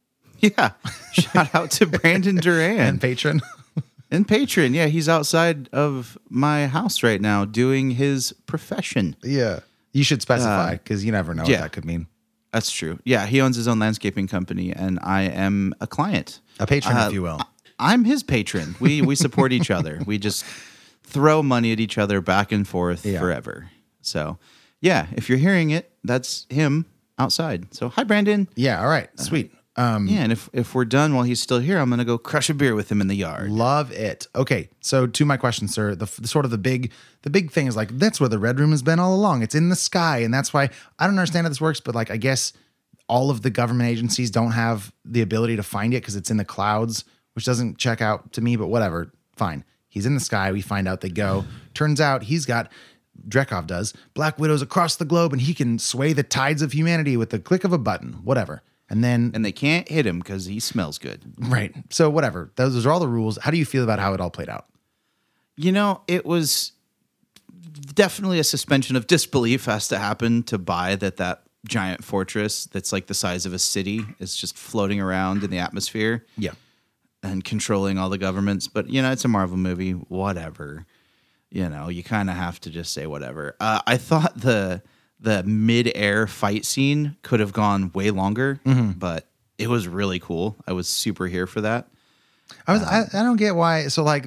yeah, 0.39 0.71
shout 1.13 1.53
out 1.53 1.71
to 1.71 1.85
Brandon 1.85 2.35
Duran 2.41 2.79
and 2.79 3.01
patron? 3.01 3.41
and 4.09 4.27
patron. 4.27 4.73
Yeah, 4.73 4.87
he's 4.87 5.07
outside 5.07 5.69
of 5.71 6.17
my 6.29 6.67
house 6.67 7.03
right 7.03 7.21
now 7.21 7.45
doing 7.45 7.91
his 7.91 8.33
profession. 8.47 9.15
yeah, 9.23 9.59
you 9.93 10.03
should 10.03 10.21
specify 10.21 10.69
uh, 10.69 10.71
because 10.71 11.05
you 11.05 11.11
never 11.11 11.35
know 11.35 11.43
yeah. 11.45 11.57
what 11.57 11.61
that 11.63 11.71
could 11.73 11.85
mean. 11.85 12.07
That's 12.51 12.71
true. 12.71 12.99
Yeah, 13.05 13.25
he 13.25 13.39
owns 13.41 13.55
his 13.55 13.67
own 13.67 13.79
landscaping 13.79 14.27
company, 14.27 14.71
and 14.73 14.99
I 15.01 15.21
am 15.23 15.73
a 15.79 15.87
client. 15.87 16.41
A 16.59 16.67
patron, 16.67 16.97
Uh, 16.97 17.07
if 17.07 17.13
you 17.13 17.21
will. 17.21 17.39
I'm 17.79 18.03
his 18.03 18.23
patron. 18.23 18.75
We 18.79 19.01
we 19.01 19.15
support 19.15 19.51
each 19.53 19.71
other. 19.71 20.01
We 20.05 20.17
just 20.17 20.43
throw 21.03 21.41
money 21.41 21.71
at 21.71 21.79
each 21.79 21.97
other 21.97 22.21
back 22.21 22.51
and 22.51 22.67
forth 22.67 23.05
Yeah. 23.05 23.19
forever. 23.19 23.69
So, 24.01 24.37
yeah, 24.81 25.07
if 25.13 25.29
you're 25.29 25.37
hearing 25.37 25.69
it, 25.71 25.91
that's 26.03 26.45
him 26.49 26.85
outside. 27.17 27.73
So, 27.73 27.89
hi, 27.89 28.03
Brandon. 28.03 28.47
Yeah. 28.55 28.81
All 28.81 28.87
right. 28.89 29.09
Sweet. 29.19 29.53
Um, 29.81 30.07
Yeah, 30.07 30.19
and 30.21 30.31
if 30.31 30.49
if 30.53 30.75
we're 30.75 30.85
done 30.85 31.15
while 31.15 31.23
he's 31.23 31.41
still 31.41 31.59
here, 31.59 31.79
I'm 31.79 31.89
gonna 31.89 32.05
go 32.05 32.17
crush 32.17 32.49
a 32.49 32.53
beer 32.53 32.75
with 32.75 32.91
him 32.91 33.01
in 33.01 33.07
the 33.07 33.15
yard. 33.15 33.49
Love 33.49 33.91
it. 33.91 34.27
Okay, 34.35 34.69
so 34.81 35.07
to 35.07 35.25
my 35.25 35.37
question, 35.37 35.67
sir, 35.67 35.95
the, 35.95 36.05
the 36.19 36.27
sort 36.27 36.45
of 36.45 36.51
the 36.51 36.57
big 36.57 36.91
the 37.23 37.29
big 37.29 37.51
thing 37.51 37.67
is 37.67 37.75
like 37.75 37.97
that's 37.97 38.19
where 38.19 38.29
the 38.29 38.39
red 38.39 38.59
room 38.59 38.71
has 38.71 38.83
been 38.83 38.99
all 38.99 39.15
along. 39.15 39.41
It's 39.41 39.55
in 39.55 39.69
the 39.69 39.75
sky, 39.75 40.19
and 40.19 40.33
that's 40.33 40.53
why 40.53 40.69
I 40.99 41.05
don't 41.07 41.17
understand 41.17 41.45
how 41.45 41.49
this 41.49 41.61
works. 41.61 41.79
But 41.79 41.95
like, 41.95 42.11
I 42.11 42.17
guess 42.17 42.53
all 43.07 43.29
of 43.29 43.41
the 43.41 43.49
government 43.49 43.89
agencies 43.89 44.29
don't 44.31 44.51
have 44.51 44.93
the 45.03 45.21
ability 45.21 45.55
to 45.55 45.63
find 45.63 45.93
it 45.93 46.01
because 46.01 46.15
it's 46.15 46.29
in 46.31 46.37
the 46.37 46.45
clouds, 46.45 47.03
which 47.33 47.45
doesn't 47.45 47.77
check 47.77 48.01
out 48.01 48.33
to 48.33 48.41
me. 48.41 48.55
But 48.55 48.67
whatever, 48.67 49.11
fine. 49.35 49.63
He's 49.89 50.05
in 50.05 50.13
the 50.13 50.21
sky. 50.21 50.51
We 50.51 50.61
find 50.61 50.87
out 50.87 51.01
they 51.01 51.09
go. 51.09 51.43
Turns 51.73 51.99
out 51.99 52.23
he's 52.23 52.45
got. 52.45 52.71
Dreykov 53.27 53.67
does 53.67 53.93
Black 54.15 54.39
Widows 54.39 54.61
across 54.61 54.95
the 54.95 55.05
globe, 55.05 55.31
and 55.33 55.41
he 55.41 55.53
can 55.53 55.77
sway 55.79 56.13
the 56.13 56.23
tides 56.23 56.61
of 56.61 56.71
humanity 56.71 57.17
with 57.17 57.29
the 57.29 57.39
click 57.39 57.63
of 57.63 57.71
a 57.73 57.77
button. 57.77 58.13
Whatever, 58.23 58.63
and 58.91 59.03
then 59.03 59.31
and 59.33 59.43
they 59.43 59.51
can't 59.53 59.87
hit 59.89 60.05
him 60.05 60.19
because 60.19 60.45
he 60.45 60.59
smells 60.59 60.99
good. 60.99 61.33
right. 61.39 61.73
So 61.89 62.09
whatever. 62.11 62.51
Those, 62.57 62.73
those 62.75 62.85
are 62.85 62.91
all 62.91 62.99
the 62.99 63.07
rules. 63.07 63.37
How 63.41 63.49
do 63.49 63.57
you 63.57 63.65
feel 63.65 63.83
about 63.83 63.97
how 63.99 64.13
it 64.13 64.21
all 64.21 64.29
played 64.29 64.49
out? 64.49 64.67
You 65.57 65.71
know, 65.71 66.01
it 66.07 66.25
was 66.25 66.73
definitely 67.95 68.39
a 68.39 68.43
suspension 68.43 68.95
of 68.95 69.07
disbelief 69.07 69.65
has 69.65 69.87
to 69.89 69.97
happen 69.97 70.43
to 70.43 70.57
buy 70.57 70.95
that 70.97 71.17
that 71.17 71.43
giant 71.67 72.03
fortress 72.03 72.65
that's 72.65 72.91
like 72.91 73.07
the 73.07 73.13
size 73.13 73.45
of 73.45 73.53
a 73.53 73.59
city 73.59 74.03
is 74.19 74.35
just 74.35 74.57
floating 74.57 74.99
around 74.99 75.43
in 75.43 75.49
the 75.51 75.59
atmosphere 75.59 76.25
Yeah. 76.37 76.51
and 77.21 77.43
controlling 77.43 77.97
all 77.99 78.09
the 78.09 78.17
governments. 78.17 78.67
But 78.67 78.89
you 78.89 79.01
know, 79.01 79.11
it's 79.11 79.25
a 79.25 79.27
Marvel 79.27 79.57
movie, 79.57 79.91
whatever. 79.91 80.85
You 81.51 81.69
know, 81.69 81.89
you 81.89 82.03
kind 82.03 82.29
of 82.29 82.35
have 82.35 82.59
to 82.61 82.69
just 82.69 82.93
say 82.93 83.05
whatever. 83.07 83.55
Uh, 83.59 83.81
I 83.85 83.97
thought 83.97 84.39
the 84.39 84.81
the 85.21 85.43
mid 85.43 85.91
air 85.95 86.27
fight 86.27 86.65
scene 86.65 87.15
could 87.21 87.39
have 87.39 87.53
gone 87.53 87.91
way 87.93 88.11
longer, 88.11 88.59
mm-hmm. 88.65 88.91
but 88.91 89.27
it 89.57 89.69
was 89.69 89.87
really 89.87 90.19
cool. 90.19 90.57
I 90.67 90.73
was 90.73 90.89
super 90.89 91.27
here 91.27 91.47
for 91.47 91.61
that. 91.61 91.87
I 92.67 92.73
was 92.73 92.83
I, 92.83 93.01
um, 93.01 93.07
I 93.13 93.23
don't 93.23 93.37
get 93.37 93.55
why. 93.55 93.87
So 93.87 94.03
like 94.03 94.25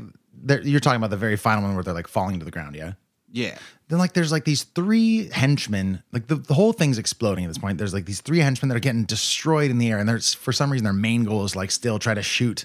you're 0.62 0.80
talking 0.80 0.96
about 0.96 1.10
the 1.10 1.16
very 1.16 1.36
final 1.36 1.64
one 1.64 1.74
where 1.74 1.82
they're 1.82 1.94
like 1.94 2.08
falling 2.08 2.38
to 2.38 2.44
the 2.44 2.50
ground, 2.50 2.76
yeah. 2.76 2.92
Yeah. 3.32 3.58
Then 3.88 3.98
like 3.98 4.12
there's 4.12 4.30
like 4.30 4.44
these 4.44 4.62
three 4.62 5.28
henchmen, 5.30 6.02
like 6.12 6.28
the, 6.28 6.36
the 6.36 6.54
whole 6.54 6.72
thing's 6.72 6.98
exploding 6.98 7.44
at 7.44 7.48
this 7.48 7.58
point. 7.58 7.78
There's 7.78 7.92
like 7.92 8.06
these 8.06 8.20
three 8.20 8.38
henchmen 8.38 8.68
that 8.68 8.76
are 8.76 8.80
getting 8.80 9.04
destroyed 9.04 9.70
in 9.70 9.78
the 9.78 9.90
air, 9.90 9.98
and 9.98 10.08
there's 10.08 10.32
for 10.32 10.52
some 10.52 10.70
reason 10.70 10.84
their 10.84 10.92
main 10.92 11.24
goal 11.24 11.44
is 11.44 11.56
like 11.56 11.70
still 11.70 11.98
try 11.98 12.14
to 12.14 12.22
shoot 12.22 12.64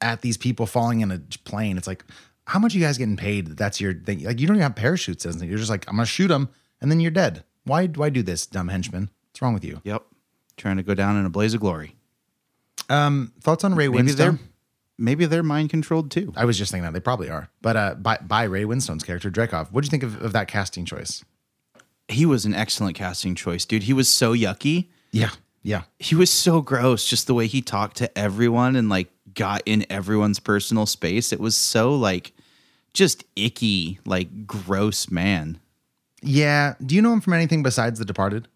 at 0.00 0.22
these 0.22 0.36
people 0.36 0.66
falling 0.66 1.00
in 1.00 1.12
a 1.12 1.18
plane. 1.44 1.76
It's 1.76 1.86
like 1.86 2.04
how 2.46 2.58
much 2.58 2.74
are 2.74 2.78
you 2.78 2.84
guys 2.84 2.98
getting 2.98 3.16
paid? 3.16 3.46
that 3.48 3.56
That's 3.58 3.80
your 3.80 3.94
thing. 3.94 4.24
Like 4.24 4.40
you 4.40 4.46
don't 4.46 4.56
even 4.56 4.62
have 4.62 4.74
parachutes. 4.74 5.26
Isn't 5.26 5.42
it? 5.42 5.48
You're 5.48 5.58
just 5.58 5.70
like 5.70 5.84
I'm 5.88 5.96
gonna 5.96 6.06
shoot 6.06 6.28
them, 6.28 6.48
and 6.82 6.90
then 6.90 7.00
you're 7.00 7.10
dead. 7.10 7.44
Why 7.64 7.86
why 7.86 8.10
do 8.10 8.22
this, 8.22 8.46
dumb 8.46 8.68
henchman? 8.68 9.08
What's 9.30 9.40
wrong 9.40 9.54
with 9.54 9.64
you? 9.64 9.80
Yep. 9.84 10.04
Trying 10.58 10.76
to 10.76 10.82
go 10.82 10.94
down 10.94 11.16
in 11.16 11.24
a 11.24 11.30
blaze 11.30 11.54
of 11.54 11.60
glory. 11.60 11.96
Um, 12.90 13.32
thoughts 13.40 13.64
on 13.64 13.74
Ray 13.74 13.88
Maybe 13.88 14.10
Winstone? 14.10 14.16
they're 14.16 14.38
maybe 14.98 15.24
they're 15.24 15.42
mind 15.42 15.70
controlled 15.70 16.10
too. 16.10 16.32
I 16.36 16.44
was 16.44 16.58
just 16.58 16.70
thinking 16.70 16.84
that 16.84 16.92
they 16.92 17.00
probably 17.00 17.30
are. 17.30 17.48
But 17.62 17.76
uh, 17.76 17.94
by, 17.94 18.18
by 18.20 18.44
Ray 18.44 18.64
Winstone's 18.64 19.02
character, 19.02 19.30
Dreykov, 19.30 19.72
what 19.72 19.82
do 19.82 19.86
you 19.86 19.90
think 19.90 20.02
of, 20.02 20.20
of 20.22 20.32
that 20.34 20.48
casting 20.48 20.84
choice? 20.84 21.24
He 22.08 22.26
was 22.26 22.44
an 22.44 22.52
excellent 22.52 22.96
casting 22.96 23.34
choice, 23.34 23.64
dude. 23.64 23.84
He 23.84 23.92
was 23.92 24.08
so 24.08 24.34
yucky. 24.34 24.88
Yeah. 25.12 25.30
Yeah. 25.62 25.82
He 25.98 26.14
was 26.14 26.30
so 26.30 26.60
gross, 26.60 27.08
just 27.08 27.26
the 27.26 27.34
way 27.34 27.46
he 27.46 27.62
talked 27.62 27.96
to 27.98 28.18
everyone 28.18 28.76
and 28.76 28.88
like 28.88 29.08
got 29.34 29.62
in 29.64 29.86
everyone's 29.88 30.40
personal 30.40 30.84
space. 30.86 31.32
It 31.32 31.40
was 31.40 31.56
so 31.56 31.94
like 31.94 32.32
just 32.92 33.24
icky, 33.36 34.00
like 34.04 34.46
gross 34.46 35.10
man. 35.10 35.58
Yeah. 36.22 36.74
Do 36.84 36.94
you 36.94 37.02
know 37.02 37.12
him 37.12 37.20
from 37.20 37.34
anything 37.34 37.62
besides 37.62 37.98
The 37.98 38.04
Departed? 38.04 38.48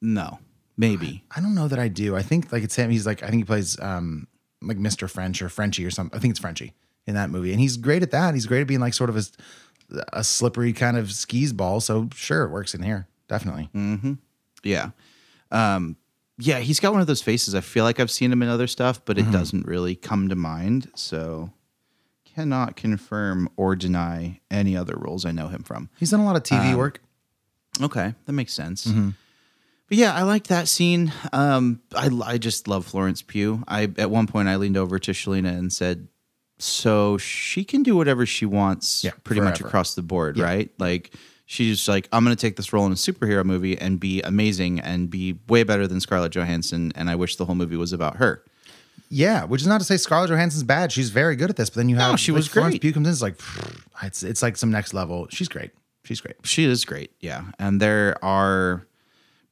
No, 0.00 0.38
maybe. 0.76 1.24
I 1.34 1.40
don't 1.40 1.54
know 1.54 1.68
that 1.68 1.78
I 1.78 1.88
do. 1.88 2.16
I 2.16 2.22
think 2.22 2.52
like 2.52 2.62
it's 2.62 2.76
him. 2.76 2.90
He's 2.90 3.06
like, 3.06 3.22
I 3.22 3.28
think 3.28 3.40
he 3.40 3.44
plays 3.44 3.78
um 3.80 4.28
like 4.62 4.78
Mr. 4.78 5.08
French 5.08 5.42
or 5.42 5.48
Frenchy 5.48 5.84
or 5.84 5.90
something. 5.90 6.16
I 6.16 6.20
think 6.20 6.32
it's 6.32 6.40
Frenchy 6.40 6.74
in 7.06 7.14
that 7.14 7.30
movie. 7.30 7.52
And 7.52 7.60
he's 7.60 7.76
great 7.76 8.02
at 8.02 8.10
that. 8.12 8.34
He's 8.34 8.46
great 8.46 8.62
at 8.62 8.66
being 8.66 8.80
like 8.80 8.94
sort 8.94 9.10
of 9.10 9.16
a, 9.16 9.22
a 10.12 10.24
slippery 10.24 10.72
kind 10.72 10.96
of 10.96 11.12
skis 11.12 11.52
ball. 11.52 11.80
So 11.80 12.08
sure, 12.14 12.44
it 12.44 12.50
works 12.50 12.74
in 12.74 12.82
here. 12.82 13.06
Definitely. 13.28 13.68
Yeah. 14.62 14.90
Um, 15.50 15.96
yeah, 16.38 16.58
he's 16.58 16.80
got 16.80 16.92
one 16.92 17.00
of 17.00 17.06
those 17.06 17.22
faces. 17.22 17.54
I 17.54 17.60
feel 17.60 17.84
like 17.84 17.98
I've 17.98 18.10
seen 18.10 18.30
him 18.30 18.42
in 18.42 18.48
other 18.48 18.66
stuff, 18.66 19.02
but 19.04 19.16
it 19.18 19.30
doesn't 19.30 19.66
really 19.66 19.94
come 19.94 20.28
to 20.28 20.36
mind. 20.36 20.90
So 20.94 21.50
cannot 22.36 22.76
confirm 22.76 23.48
or 23.56 23.74
deny 23.74 24.40
any 24.50 24.76
other 24.76 24.94
roles 24.96 25.24
I 25.24 25.32
know 25.32 25.48
him 25.48 25.62
from. 25.62 25.88
He's 25.98 26.10
done 26.10 26.20
a 26.20 26.24
lot 26.26 26.36
of 26.36 26.42
TV 26.42 26.76
work. 26.76 27.00
Okay, 27.80 28.14
that 28.26 28.32
makes 28.32 28.52
sense. 28.52 28.84
But 29.88 29.98
yeah, 29.98 30.12
I 30.14 30.22
like 30.22 30.48
that 30.48 30.68
scene. 30.68 31.12
Um, 31.32 31.80
I 31.94 32.10
I 32.24 32.38
just 32.38 32.68
love 32.68 32.84
Florence 32.84 33.22
Pugh. 33.22 33.62
I 33.68 33.84
at 33.98 34.10
one 34.10 34.26
point 34.26 34.48
I 34.48 34.56
leaned 34.56 34.76
over 34.76 34.98
to 34.98 35.12
Shalina 35.12 35.56
and 35.56 35.72
said, 35.72 36.08
"So 36.58 37.16
she 37.18 37.64
can 37.64 37.82
do 37.82 37.96
whatever 37.96 38.26
she 38.26 38.44
wants, 38.46 39.02
Yeah, 39.04 39.12
pretty 39.24 39.40
much 39.40 39.60
across 39.60 39.94
the 39.94 40.02
board, 40.02 40.38
right? 40.38 40.70
Like 40.78 41.12
she's 41.46 41.88
like, 41.88 42.08
I'm 42.12 42.24
going 42.24 42.36
to 42.36 42.40
take 42.40 42.56
this 42.56 42.72
role 42.72 42.84
in 42.86 42.92
a 42.92 42.96
superhero 42.96 43.44
movie 43.44 43.78
and 43.78 44.00
be 44.00 44.20
amazing 44.22 44.80
and 44.80 45.08
be 45.08 45.38
way 45.48 45.62
better 45.62 45.86
than 45.86 46.00
Scarlett 46.00 46.32
Johansson. 46.32 46.92
And 46.96 47.08
I 47.08 47.14
wish 47.14 47.36
the 47.36 47.44
whole 47.44 47.54
movie 47.54 47.76
was 47.76 47.92
about 47.92 48.16
her. 48.16 48.42
Yeah, 49.08 49.44
which 49.44 49.60
is 49.60 49.66
not 49.66 49.78
to 49.78 49.84
say 49.84 49.96
Scarlett 49.96 50.30
Johansson's 50.30 50.64
bad. 50.64 50.90
She's 50.92 51.10
very 51.10 51.36
good 51.36 51.50
at 51.50 51.56
this. 51.56 51.70
But 51.70 51.76
then 51.76 51.88
you 51.88 51.96
have 51.96 52.12
No, 52.12 52.16
she 52.16 52.32
like, 52.32 52.38
was 52.38 52.48
Florence 52.48 52.72
great. 52.74 52.82
Pugh 52.82 52.92
comes 52.92 53.06
in. 53.06 53.12
It's 53.12 53.22
like 53.22 53.40
it's 54.02 54.22
it's 54.22 54.42
like 54.42 54.56
some 54.56 54.70
next 54.70 54.94
level. 54.94 55.26
She's 55.30 55.48
great. 55.48 55.70
She's 56.04 56.20
great. 56.20 56.36
She 56.44 56.64
is 56.64 56.84
great, 56.84 57.10
yeah. 57.20 57.42
And 57.58 57.80
there 57.80 58.22
are 58.24 58.86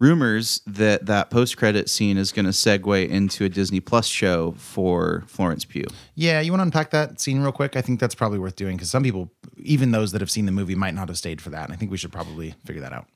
rumors 0.00 0.60
that 0.66 1.06
that 1.06 1.30
post 1.30 1.56
credit 1.56 1.88
scene 1.88 2.16
is 2.16 2.30
going 2.32 2.44
to 2.44 2.52
segue 2.52 3.08
into 3.08 3.44
a 3.44 3.48
Disney 3.48 3.80
Plus 3.80 4.06
show 4.06 4.52
for 4.58 5.24
Florence 5.26 5.64
Pugh. 5.64 5.86
Yeah, 6.14 6.40
you 6.40 6.52
want 6.52 6.60
to 6.60 6.64
unpack 6.64 6.90
that 6.90 7.20
scene 7.20 7.40
real 7.40 7.52
quick? 7.52 7.76
I 7.76 7.80
think 7.80 8.00
that's 8.00 8.14
probably 8.14 8.38
worth 8.38 8.56
doing 8.56 8.76
because 8.76 8.90
some 8.90 9.02
people, 9.02 9.32
even 9.56 9.90
those 9.90 10.12
that 10.12 10.20
have 10.20 10.30
seen 10.30 10.46
the 10.46 10.52
movie, 10.52 10.74
might 10.74 10.94
not 10.94 11.08
have 11.08 11.18
stayed 11.18 11.40
for 11.40 11.50
that. 11.50 11.64
And 11.64 11.72
I 11.72 11.76
think 11.76 11.90
we 11.90 11.96
should 11.96 12.12
probably 12.12 12.54
figure 12.64 12.82
that 12.82 12.92
out. 12.92 13.06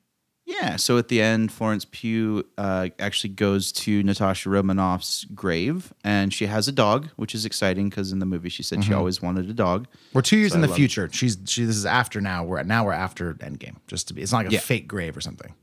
Yeah. 0.61 0.76
So 0.76 0.98
at 0.98 1.09
the 1.09 1.22
end, 1.22 1.52
Florence 1.52 1.86
Pugh 1.90 2.44
uh, 2.56 2.88
actually 2.98 3.30
goes 3.34 3.70
to 3.72 4.02
Natasha 4.02 4.48
Romanoff's 4.50 5.24
grave, 5.34 5.92
and 6.02 6.32
she 6.34 6.46
has 6.46 6.66
a 6.68 6.72
dog, 6.72 7.09
which 7.16 7.34
is 7.34 7.44
exciting 7.44 7.88
because 7.88 8.11
in 8.12 8.18
the 8.18 8.26
movie 8.26 8.48
she 8.48 8.62
said 8.62 8.82
she 8.82 8.92
always 8.92 9.22
wanted 9.22 9.48
a 9.48 9.52
dog. 9.52 9.86
We're 10.12 10.22
two 10.22 10.36
years 10.38 10.52
So 10.52 10.59
in 10.59 10.64
I 10.64 10.66
the 10.66 10.74
future. 10.74 11.09
She's 11.12 11.38
she. 11.46 11.64
This 11.64 11.76
is 11.76 11.86
after 11.86 12.20
now. 12.20 12.44
We're 12.44 12.62
now 12.64 12.84
we're 12.84 12.92
after 12.92 13.34
Endgame. 13.34 13.76
Just 13.86 14.09
to 14.09 14.14
be, 14.14 14.22
it's 14.22 14.32
not 14.32 14.38
like 14.38 14.48
a 14.48 14.52
Yeah. 14.54 14.61
fake 14.61 14.88
grave 14.88 15.16
or 15.16 15.20
something. 15.20 15.54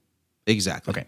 Exactly. 0.47 0.91
Okay. 0.91 1.05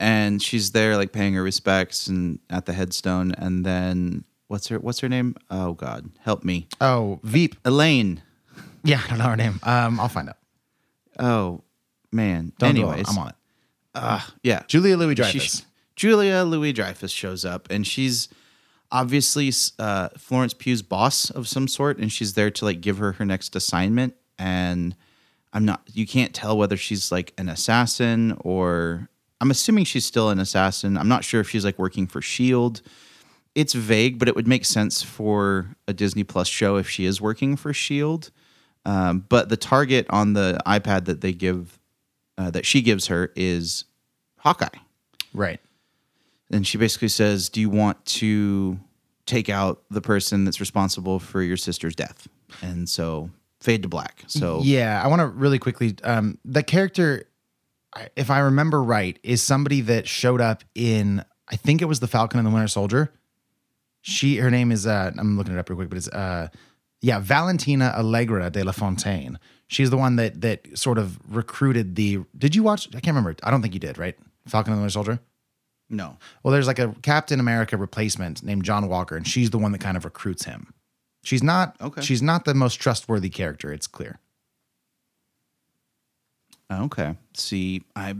And 0.00 0.40
she's 0.42 0.70
there, 0.72 0.96
like 0.96 1.12
paying 1.12 1.34
her 1.34 1.42
respects, 1.42 2.06
and 2.06 2.38
at 2.50 2.66
the 2.66 2.72
headstone, 2.72 3.32
and 3.32 3.64
then 3.66 4.24
what's 4.48 4.68
her 4.68 4.78
what's 4.78 5.00
her 5.00 5.08
name? 5.08 5.36
Oh 5.50 5.74
God, 5.74 6.10
help 6.20 6.44
me, 6.44 6.66
Oh, 6.80 7.20
Veep. 7.22 7.56
Elaine. 7.64 8.22
Yeah, 8.84 9.00
I 9.04 9.08
don't 9.10 9.18
know 9.18 9.24
her 9.24 9.36
name. 9.36 9.60
Um, 9.64 9.98
I'll 10.00 10.08
find 10.08 10.28
out. 10.28 10.36
Oh 11.18 11.62
man. 12.12 12.52
Don't. 12.58 12.70
Anyways, 12.70 13.08
I'm 13.08 13.18
on 13.18 13.28
it. 13.28 14.22
yeah. 14.42 14.62
Julia 14.66 14.96
Louis 14.96 15.14
Dreyfus. 15.14 15.64
Julia 15.96 16.44
Louis 16.44 16.72
Dreyfus 16.72 17.10
shows 17.10 17.44
up, 17.44 17.68
and 17.70 17.86
she's 17.86 18.28
obviously 18.90 19.52
uh, 19.78 20.08
Florence 20.16 20.54
Pugh's 20.54 20.82
boss 20.82 21.30
of 21.30 21.48
some 21.48 21.68
sort, 21.68 21.98
and 21.98 22.12
she's 22.12 22.34
there 22.34 22.50
to 22.50 22.64
like 22.64 22.80
give 22.80 22.98
her 22.98 23.12
her 23.12 23.24
next 23.24 23.56
assignment. 23.56 24.14
And 24.38 24.94
I'm 25.52 25.64
not, 25.64 25.82
you 25.92 26.06
can't 26.06 26.32
tell 26.34 26.56
whether 26.56 26.76
she's 26.76 27.10
like 27.10 27.32
an 27.38 27.48
assassin 27.48 28.36
or 28.40 29.08
I'm 29.40 29.50
assuming 29.50 29.84
she's 29.84 30.04
still 30.04 30.30
an 30.30 30.38
assassin. 30.38 30.96
I'm 30.96 31.08
not 31.08 31.24
sure 31.24 31.40
if 31.40 31.48
she's 31.48 31.64
like 31.64 31.78
working 31.78 32.06
for 32.06 32.20
Shield. 32.20 32.82
It's 33.54 33.72
vague, 33.72 34.18
but 34.18 34.28
it 34.28 34.36
would 34.36 34.46
make 34.46 34.64
sense 34.64 35.02
for 35.02 35.74
a 35.86 35.92
Disney 35.92 36.24
Plus 36.24 36.48
show 36.48 36.76
if 36.76 36.88
she 36.88 37.04
is 37.04 37.20
working 37.20 37.56
for 37.56 37.72
Shield. 37.72 38.30
Um, 38.84 39.24
but 39.28 39.48
the 39.48 39.56
target 39.56 40.06
on 40.10 40.32
the 40.32 40.58
iPad 40.66 41.06
that 41.06 41.20
they 41.20 41.32
give, 41.32 41.77
uh, 42.38 42.50
that 42.52 42.64
she 42.64 42.80
gives 42.80 43.08
her, 43.08 43.30
is 43.36 43.84
Hawkeye 44.38 44.68
Right. 45.34 45.60
and 46.50 46.66
she 46.66 46.78
basically 46.78 47.08
says, 47.08 47.48
"Do 47.50 47.60
you 47.60 47.68
want 47.68 48.02
to 48.06 48.78
take 49.26 49.50
out 49.50 49.82
the 49.90 50.00
person 50.00 50.44
that's 50.44 50.60
responsible 50.60 51.18
for 51.18 51.42
your 51.42 51.56
sister's 51.58 51.94
death?" 51.94 52.26
And 52.62 52.88
so 52.88 53.30
fade 53.60 53.82
to 53.82 53.88
black. 53.88 54.22
So 54.28 54.60
Yeah, 54.62 55.02
I 55.02 55.08
want 55.08 55.20
to 55.20 55.26
really 55.26 55.58
quickly. 55.58 55.96
Um, 56.04 56.38
the 56.44 56.62
character, 56.62 57.24
if 58.16 58.30
I 58.30 58.38
remember 58.38 58.82
right, 58.82 59.18
is 59.22 59.42
somebody 59.42 59.80
that 59.82 60.06
showed 60.08 60.40
up 60.40 60.64
in. 60.74 61.24
I 61.50 61.56
think 61.56 61.82
it 61.82 61.86
was 61.86 62.00
the 62.00 62.06
Falcon 62.06 62.38
and 62.38 62.46
the 62.46 62.50
Winter 62.52 62.68
Soldier. 62.68 63.12
She, 64.02 64.36
her 64.36 64.50
name 64.50 64.70
is. 64.72 64.86
Uh, 64.86 65.10
I'm 65.18 65.36
looking 65.36 65.54
it 65.54 65.58
up 65.58 65.68
real 65.68 65.76
quick, 65.76 65.88
but 65.88 65.98
it's. 65.98 66.08
Uh, 66.08 66.48
yeah, 67.00 67.20
Valentina 67.20 67.92
Allegra 67.96 68.50
de 68.50 68.64
la 68.64 68.72
Fontaine. 68.72 69.38
She's 69.68 69.90
the 69.90 69.96
one 69.96 70.16
that 70.16 70.40
that 70.40 70.78
sort 70.78 70.98
of 70.98 71.18
recruited 71.28 71.94
the. 71.94 72.20
Did 72.36 72.54
you 72.54 72.62
watch? 72.62 72.88
I 72.88 73.00
can't 73.00 73.08
remember. 73.16 73.36
I 73.42 73.50
don't 73.50 73.62
think 73.62 73.74
you 73.74 73.80
did. 73.80 73.98
Right, 73.98 74.16
Falcon 74.46 74.72
and 74.72 74.78
the 74.78 74.82
Winter 74.82 74.92
Soldier. 74.92 75.20
no, 75.90 76.16
Well, 76.42 76.52
there's 76.52 76.66
like 76.66 76.78
a 76.78 76.94
Captain 77.02 77.38
America 77.38 77.76
replacement 77.76 78.42
named 78.42 78.64
John 78.64 78.88
Walker, 78.88 79.16
and 79.16 79.26
she's 79.26 79.50
the 79.50 79.58
one 79.58 79.72
that 79.72 79.80
kind 79.80 79.96
of 79.96 80.04
recruits 80.04 80.44
him. 80.44 80.72
She's 81.22 81.42
not. 81.42 81.76
Okay. 81.80 82.00
She's 82.00 82.22
not 82.22 82.44
the 82.44 82.54
most 82.54 82.76
trustworthy 82.76 83.30
character. 83.30 83.72
It's 83.72 83.86
clear. 83.86 84.18
okay. 86.70 87.16
See, 87.34 87.82
I 87.94 88.16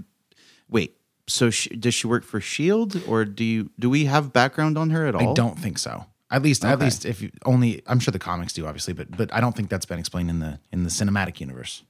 wait. 0.68 0.96
So 1.26 1.50
she, 1.50 1.70
does 1.70 1.94
she 1.94 2.06
work 2.06 2.24
for 2.24 2.40
Shield, 2.40 3.02
or 3.06 3.24
do 3.24 3.44
you 3.44 3.70
do 3.78 3.90
we 3.90 4.04
have 4.04 4.32
background 4.32 4.78
on 4.78 4.90
her 4.90 5.06
at 5.06 5.14
all? 5.14 5.30
I 5.30 5.34
don't 5.34 5.58
think 5.58 5.78
so. 5.78 6.06
At 6.30 6.42
least, 6.42 6.64
at 6.64 6.78
least 6.78 7.06
if 7.06 7.22
you 7.22 7.30
only, 7.46 7.82
I'm 7.86 8.00
sure 8.00 8.12
the 8.12 8.18
comics 8.18 8.52
do, 8.52 8.66
obviously, 8.66 8.92
but 8.92 9.16
but 9.16 9.32
I 9.32 9.40
don't 9.40 9.56
think 9.56 9.70
that's 9.70 9.86
been 9.86 9.98
explained 9.98 10.28
in 10.28 10.40
the 10.40 10.60
in 10.72 10.84
the 10.84 10.90
cinematic 10.90 11.40
universe. 11.40 11.84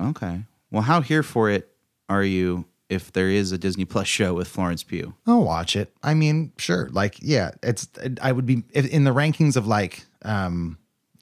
Okay. 0.00 0.40
Well, 0.70 0.82
how 0.82 1.00
here 1.00 1.22
for 1.22 1.48
it 1.50 1.70
are 2.08 2.24
you? 2.24 2.66
If 2.90 3.12
there 3.12 3.30
is 3.30 3.50
a 3.50 3.56
Disney 3.56 3.86
Plus 3.86 4.06
show 4.06 4.34
with 4.34 4.46
Florence 4.46 4.82
Pugh, 4.82 5.14
I'll 5.26 5.42
watch 5.42 5.74
it. 5.74 5.92
I 6.02 6.12
mean, 6.14 6.52
sure, 6.58 6.88
like 6.90 7.16
yeah, 7.20 7.52
it's. 7.62 7.88
I 8.20 8.30
would 8.30 8.46
be 8.46 8.64
if, 8.72 8.86
in 8.86 9.04
the 9.04 9.10
rankings 9.14 9.56
of 9.56 9.66
like 9.66 10.04
um, 10.22 10.78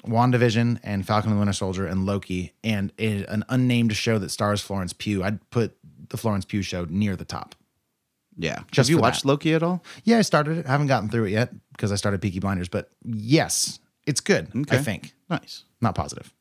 WandaVision 0.06 0.80
and 0.82 1.06
Falcon 1.06 1.30
and 1.30 1.36
the 1.36 1.40
Winter 1.40 1.52
Soldier 1.52 1.86
and 1.86 2.04
Loki 2.04 2.52
and 2.64 2.92
a, 2.98 3.24
an 3.26 3.44
unnamed 3.48 3.94
show 3.94 4.18
that 4.18 4.30
stars 4.30 4.60
Florence 4.60 4.92
Pugh. 4.92 5.22
I'd 5.22 5.48
put 5.50 5.76
the 6.08 6.16
Florence 6.16 6.44
Pugh 6.44 6.62
show 6.62 6.84
near 6.88 7.16
the 7.16 7.24
top. 7.24 7.54
Yeah. 8.36 8.60
Just 8.70 8.88
have 8.88 8.94
you 8.96 9.00
watched 9.00 9.22
that. 9.22 9.28
Loki 9.28 9.54
at 9.54 9.62
all? 9.62 9.82
Yeah, 10.04 10.18
I 10.18 10.22
started 10.22 10.58
it. 10.58 10.66
I 10.66 10.70
haven't 10.70 10.86
gotten 10.88 11.08
through 11.08 11.24
it 11.24 11.30
yet 11.30 11.50
because 11.72 11.92
I 11.92 11.96
started 11.96 12.20
Peaky 12.22 12.40
Blinders, 12.40 12.68
but 12.68 12.90
yes, 13.04 13.78
it's 14.06 14.20
good. 14.20 14.48
I 14.70 14.78
think 14.78 15.14
Nice. 15.30 15.64
not 15.80 15.94
positive. 15.94 16.32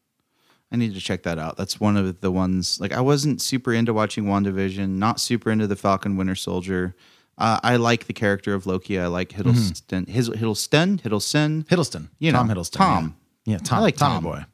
I 0.72 0.78
need 0.78 0.94
to 0.94 1.02
check 1.02 1.24
that 1.24 1.38
out. 1.38 1.58
That's 1.58 1.80
one 1.82 1.98
of 1.98 2.22
the 2.22 2.32
ones 2.32 2.80
like 2.80 2.94
I 2.94 3.02
wasn't 3.02 3.42
super 3.42 3.74
into 3.74 3.94
watching 3.94 4.24
WandaVision, 4.26 4.88
not 4.90 5.20
super 5.20 5.52
into 5.52 5.68
the 5.68 5.76
Falcon 5.76 6.16
Winter 6.16 6.36
Soldier. 6.36 6.96
Uh, 7.38 7.60
I 7.64 7.76
like 7.78 8.06
the 8.08 8.14
character 8.14 8.54
of 8.54 8.66
Loki. 8.66 9.00
I 9.00 9.08
like 9.08 9.30
Hiddleston. 9.30 10.08
His 10.08 10.30
Hiddleston, 10.30 11.02
Hiddleston. 11.02 11.66
Hiddleston, 11.66 12.10
You 12.20 12.32
know, 12.32 12.38
Tom 12.40 12.50
Hiddleston, 12.50 12.72
Tom. 12.78 13.18
yeah, 13.46 13.54
yeah 13.54 13.58
Tom, 13.60 13.80
I 13.80 13.82
like 13.82 13.98
Tommy 13.98 14.14
Tom. 14.16 14.24
boy. 14.24 14.46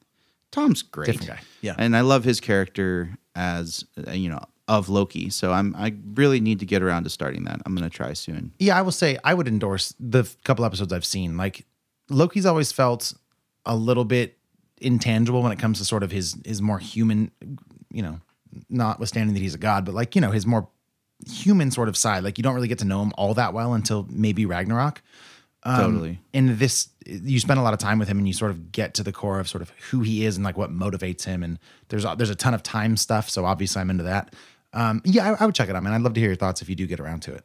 Tom's 0.52 0.82
great. 0.82 1.06
Different 1.08 1.28
guy. 1.30 1.40
Yeah. 1.62 1.76
and 1.78 1.96
I 1.96 2.02
love 2.02 2.24
his 2.24 2.40
character 2.40 3.18
as 3.36 3.84
uh, 4.08 4.12
you 4.12 4.30
know 4.30 4.40
of 4.68 4.90
Loki. 4.90 5.30
So 5.30 5.52
I'm 5.52 5.76
I 5.76 5.96
really 6.14 6.40
need 6.40 6.60
to 6.60 6.66
get 6.66 6.82
around 6.82 7.04
to 7.06 7.10
starting 7.10 7.46
that. 7.46 7.62
I'm 7.66 7.76
gonna 7.76 7.90
try 7.90 8.14
soon. 8.14 8.52
Yeah, 8.60 8.78
I 8.78 8.82
will 8.82 8.92
say 8.92 9.18
I 9.24 9.34
would 9.34 9.48
endorse 9.48 9.94
the 10.00 10.20
f- 10.20 10.38
couple 10.44 10.66
episodes 10.66 10.92
I've 10.92 11.06
seen. 11.06 11.38
Like 11.38 11.66
Loki's 12.10 12.46
always 12.46 12.72
felt 12.72 13.14
a 13.66 13.76
little 13.76 14.06
bit 14.06 14.38
intangible 14.80 15.42
when 15.42 15.52
it 15.52 15.60
comes 15.60 15.80
to 15.80 15.86
sort 15.86 16.04
of 16.04 16.12
his 16.12 16.38
his 16.46 16.62
more 16.62 16.80
human, 16.80 17.32
you 17.92 18.02
know, 18.02 18.20
notwithstanding 18.70 19.34
that 19.34 19.42
he's 19.42 19.56
a 19.56 19.60
god, 19.60 19.86
but 19.86 19.94
like 19.94 20.16
you 20.16 20.22
know 20.22 20.32
his 20.32 20.46
more 20.46 20.68
human 21.26 21.72
sort 21.72 21.90
of 21.90 21.98
side. 21.98 22.24
Like 22.24 22.38
you 22.38 22.44
don't 22.44 22.56
really 22.56 22.68
get 22.68 22.80
to 22.80 22.86
know 22.86 23.02
him 23.02 23.12
all 23.18 23.34
that 23.36 23.54
well 23.54 23.74
until 23.74 24.06
maybe 24.10 24.46
Ragnarok. 24.46 25.02
Um, 25.64 25.94
Totally. 25.94 26.20
In 26.34 26.58
this, 26.58 26.90
you 27.06 27.40
spend 27.40 27.60
a 27.60 27.64
lot 27.64 27.74
of 27.74 27.80
time 27.80 28.00
with 28.00 28.08
him, 28.08 28.18
and 28.18 28.28
you 28.28 28.34
sort 28.34 28.52
of 28.52 28.72
get 28.72 28.94
to 28.96 29.04
the 29.04 29.12
core 29.12 29.40
of 29.40 29.50
sort 29.50 29.62
of 29.62 29.70
who 29.90 30.02
he 30.02 30.26
is 30.26 30.38
and 30.38 30.46
like 30.46 30.58
what 30.58 30.72
motivates 30.72 31.26
him. 31.26 31.44
And 31.44 31.60
there's 31.90 32.06
there's 32.18 32.30
a 32.30 32.36
ton 32.36 32.54
of 32.54 32.64
time 32.64 32.96
stuff, 32.96 33.30
so 33.30 33.46
obviously 33.46 33.82
I'm 33.82 33.90
into 33.90 34.04
that. 34.04 34.34
Um, 34.74 35.02
yeah, 35.06 35.32
I, 35.34 35.44
I 35.44 35.46
would 35.46 35.56
check 35.56 35.70
it 35.70 35.76
out, 35.76 35.84
man. 35.84 35.94
I'd 35.94 36.02
love 36.02 36.14
to 36.14 36.20
hear 36.20 36.30
your 36.30 36.36
thoughts 36.36 36.62
if 36.62 36.70
you 36.70 36.76
do 36.76 36.86
get 36.88 37.00
around 37.00 37.22
to 37.24 37.34
it. 37.34 37.44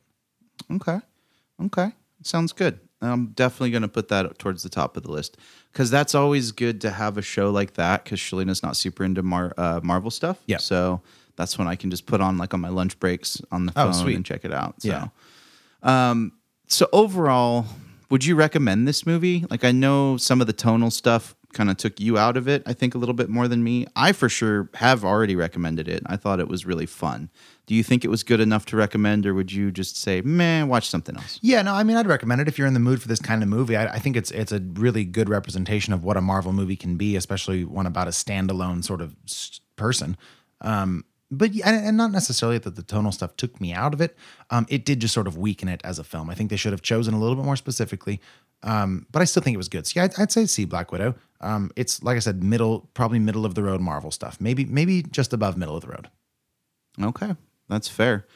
Okay. 0.70 0.98
Okay. 1.64 1.92
Sounds 2.22 2.52
good. 2.52 2.78
I'm 3.00 3.28
definitely 3.28 3.70
going 3.72 3.82
to 3.82 3.88
put 3.88 4.08
that 4.08 4.38
towards 4.38 4.62
the 4.62 4.68
top 4.68 4.96
of 4.96 5.02
the 5.02 5.10
list 5.10 5.36
because 5.72 5.90
that's 5.90 6.14
always 6.14 6.52
good 6.52 6.80
to 6.82 6.90
have 6.90 7.18
a 7.18 7.22
show 7.22 7.50
like 7.50 7.74
that 7.74 8.04
because 8.04 8.20
Shalina's 8.20 8.62
not 8.62 8.76
super 8.76 9.02
into 9.02 9.22
Mar- 9.24 9.54
uh, 9.56 9.80
Marvel 9.82 10.10
stuff. 10.10 10.38
Yeah. 10.46 10.58
So 10.58 11.00
that's 11.36 11.58
when 11.58 11.66
I 11.66 11.74
can 11.74 11.90
just 11.90 12.06
put 12.06 12.20
on 12.20 12.38
like 12.38 12.54
on 12.54 12.60
my 12.60 12.68
lunch 12.68 12.98
breaks 13.00 13.40
on 13.50 13.66
the 13.66 13.72
Oh, 13.74 13.86
phone 13.86 13.94
sweet. 13.94 14.14
and 14.16 14.24
check 14.24 14.44
it 14.44 14.52
out. 14.52 14.80
So, 14.82 14.88
Yeah. 14.88 15.08
um, 15.82 16.32
so 16.68 16.88
overall, 16.92 17.66
would 18.08 18.24
you 18.24 18.36
recommend 18.36 18.86
this 18.86 19.04
movie? 19.04 19.44
Like, 19.50 19.64
I 19.64 19.72
know 19.72 20.16
some 20.16 20.40
of 20.40 20.46
the 20.46 20.52
tonal 20.52 20.90
stuff 20.90 21.34
kind 21.52 21.70
of 21.70 21.76
took 21.76 22.00
you 22.00 22.18
out 22.18 22.36
of 22.36 22.48
it, 22.48 22.62
I 22.66 22.72
think, 22.72 22.94
a 22.94 22.98
little 22.98 23.14
bit 23.14 23.28
more 23.28 23.48
than 23.48 23.62
me. 23.62 23.86
I 23.94 24.12
for 24.12 24.28
sure 24.28 24.70
have 24.74 25.04
already 25.04 25.36
recommended 25.36 25.88
it. 25.88 26.02
I 26.06 26.16
thought 26.16 26.40
it 26.40 26.48
was 26.48 26.66
really 26.66 26.86
fun. 26.86 27.30
Do 27.66 27.74
you 27.74 27.82
think 27.82 28.04
it 28.04 28.08
was 28.08 28.22
good 28.22 28.40
enough 28.40 28.66
to 28.66 28.76
recommend, 28.76 29.26
or 29.26 29.34
would 29.34 29.52
you 29.52 29.70
just 29.70 29.96
say, 29.96 30.20
man, 30.20 30.68
watch 30.68 30.88
something 30.88 31.16
else? 31.16 31.38
Yeah, 31.42 31.62
no, 31.62 31.74
I 31.74 31.82
mean, 31.84 31.96
I'd 31.96 32.06
recommend 32.06 32.40
it 32.40 32.48
if 32.48 32.58
you're 32.58 32.66
in 32.66 32.74
the 32.74 32.80
mood 32.80 33.00
for 33.00 33.08
this 33.08 33.20
kind 33.20 33.42
of 33.42 33.48
movie. 33.48 33.76
I, 33.76 33.94
I 33.94 33.98
think 33.98 34.16
it's 34.16 34.30
it's 34.30 34.52
a 34.52 34.60
really 34.60 35.04
good 35.04 35.28
representation 35.28 35.92
of 35.92 36.04
what 36.04 36.16
a 36.16 36.20
Marvel 36.20 36.52
movie 36.52 36.76
can 36.76 36.96
be, 36.96 37.16
especially 37.16 37.64
one 37.64 37.86
about 37.86 38.08
a 38.08 38.10
standalone 38.10 38.84
sort 38.84 39.00
of 39.00 39.14
person. 39.76 40.16
Um, 40.60 41.04
but 41.32 41.50
and, 41.64 41.96
not 41.96 42.12
necessarily 42.12 42.58
that 42.58 42.76
the 42.76 42.82
tonal 42.82 43.10
stuff 43.10 43.36
took 43.36 43.58
me 43.60 43.72
out 43.72 43.94
of 43.94 44.00
it. 44.02 44.16
Um, 44.50 44.66
it 44.68 44.84
did 44.84 45.00
just 45.00 45.14
sort 45.14 45.26
of 45.26 45.38
weaken 45.38 45.66
it 45.66 45.80
as 45.82 45.98
a 45.98 46.04
film. 46.04 46.28
I 46.28 46.34
think 46.34 46.50
they 46.50 46.56
should 46.56 46.72
have 46.72 46.82
chosen 46.82 47.14
a 47.14 47.18
little 47.18 47.36
bit 47.36 47.44
more 47.46 47.56
specifically. 47.56 48.20
Um, 48.62 49.06
but 49.10 49.22
I 49.22 49.24
still 49.24 49.42
think 49.42 49.54
it 49.54 49.58
was 49.58 49.70
good. 49.70 49.86
So 49.86 49.94
yeah, 49.96 50.04
I'd, 50.04 50.20
I'd 50.20 50.32
say 50.32 50.46
see 50.46 50.66
Black 50.66 50.92
Widow. 50.92 51.14
Um, 51.42 51.70
it's 51.76 52.02
like 52.02 52.16
I 52.16 52.20
said, 52.20 52.42
middle, 52.42 52.88
probably 52.94 53.18
middle 53.18 53.44
of 53.44 53.54
the 53.54 53.62
road 53.62 53.80
Marvel 53.80 54.10
stuff. 54.10 54.40
Maybe 54.40 54.64
maybe 54.64 55.02
just 55.02 55.32
above 55.32 55.56
middle 55.56 55.74
of 55.76 55.82
the 55.82 55.88
road. 55.88 56.08
Okay, 57.02 57.34
that's 57.68 57.88
fair. 57.88 58.26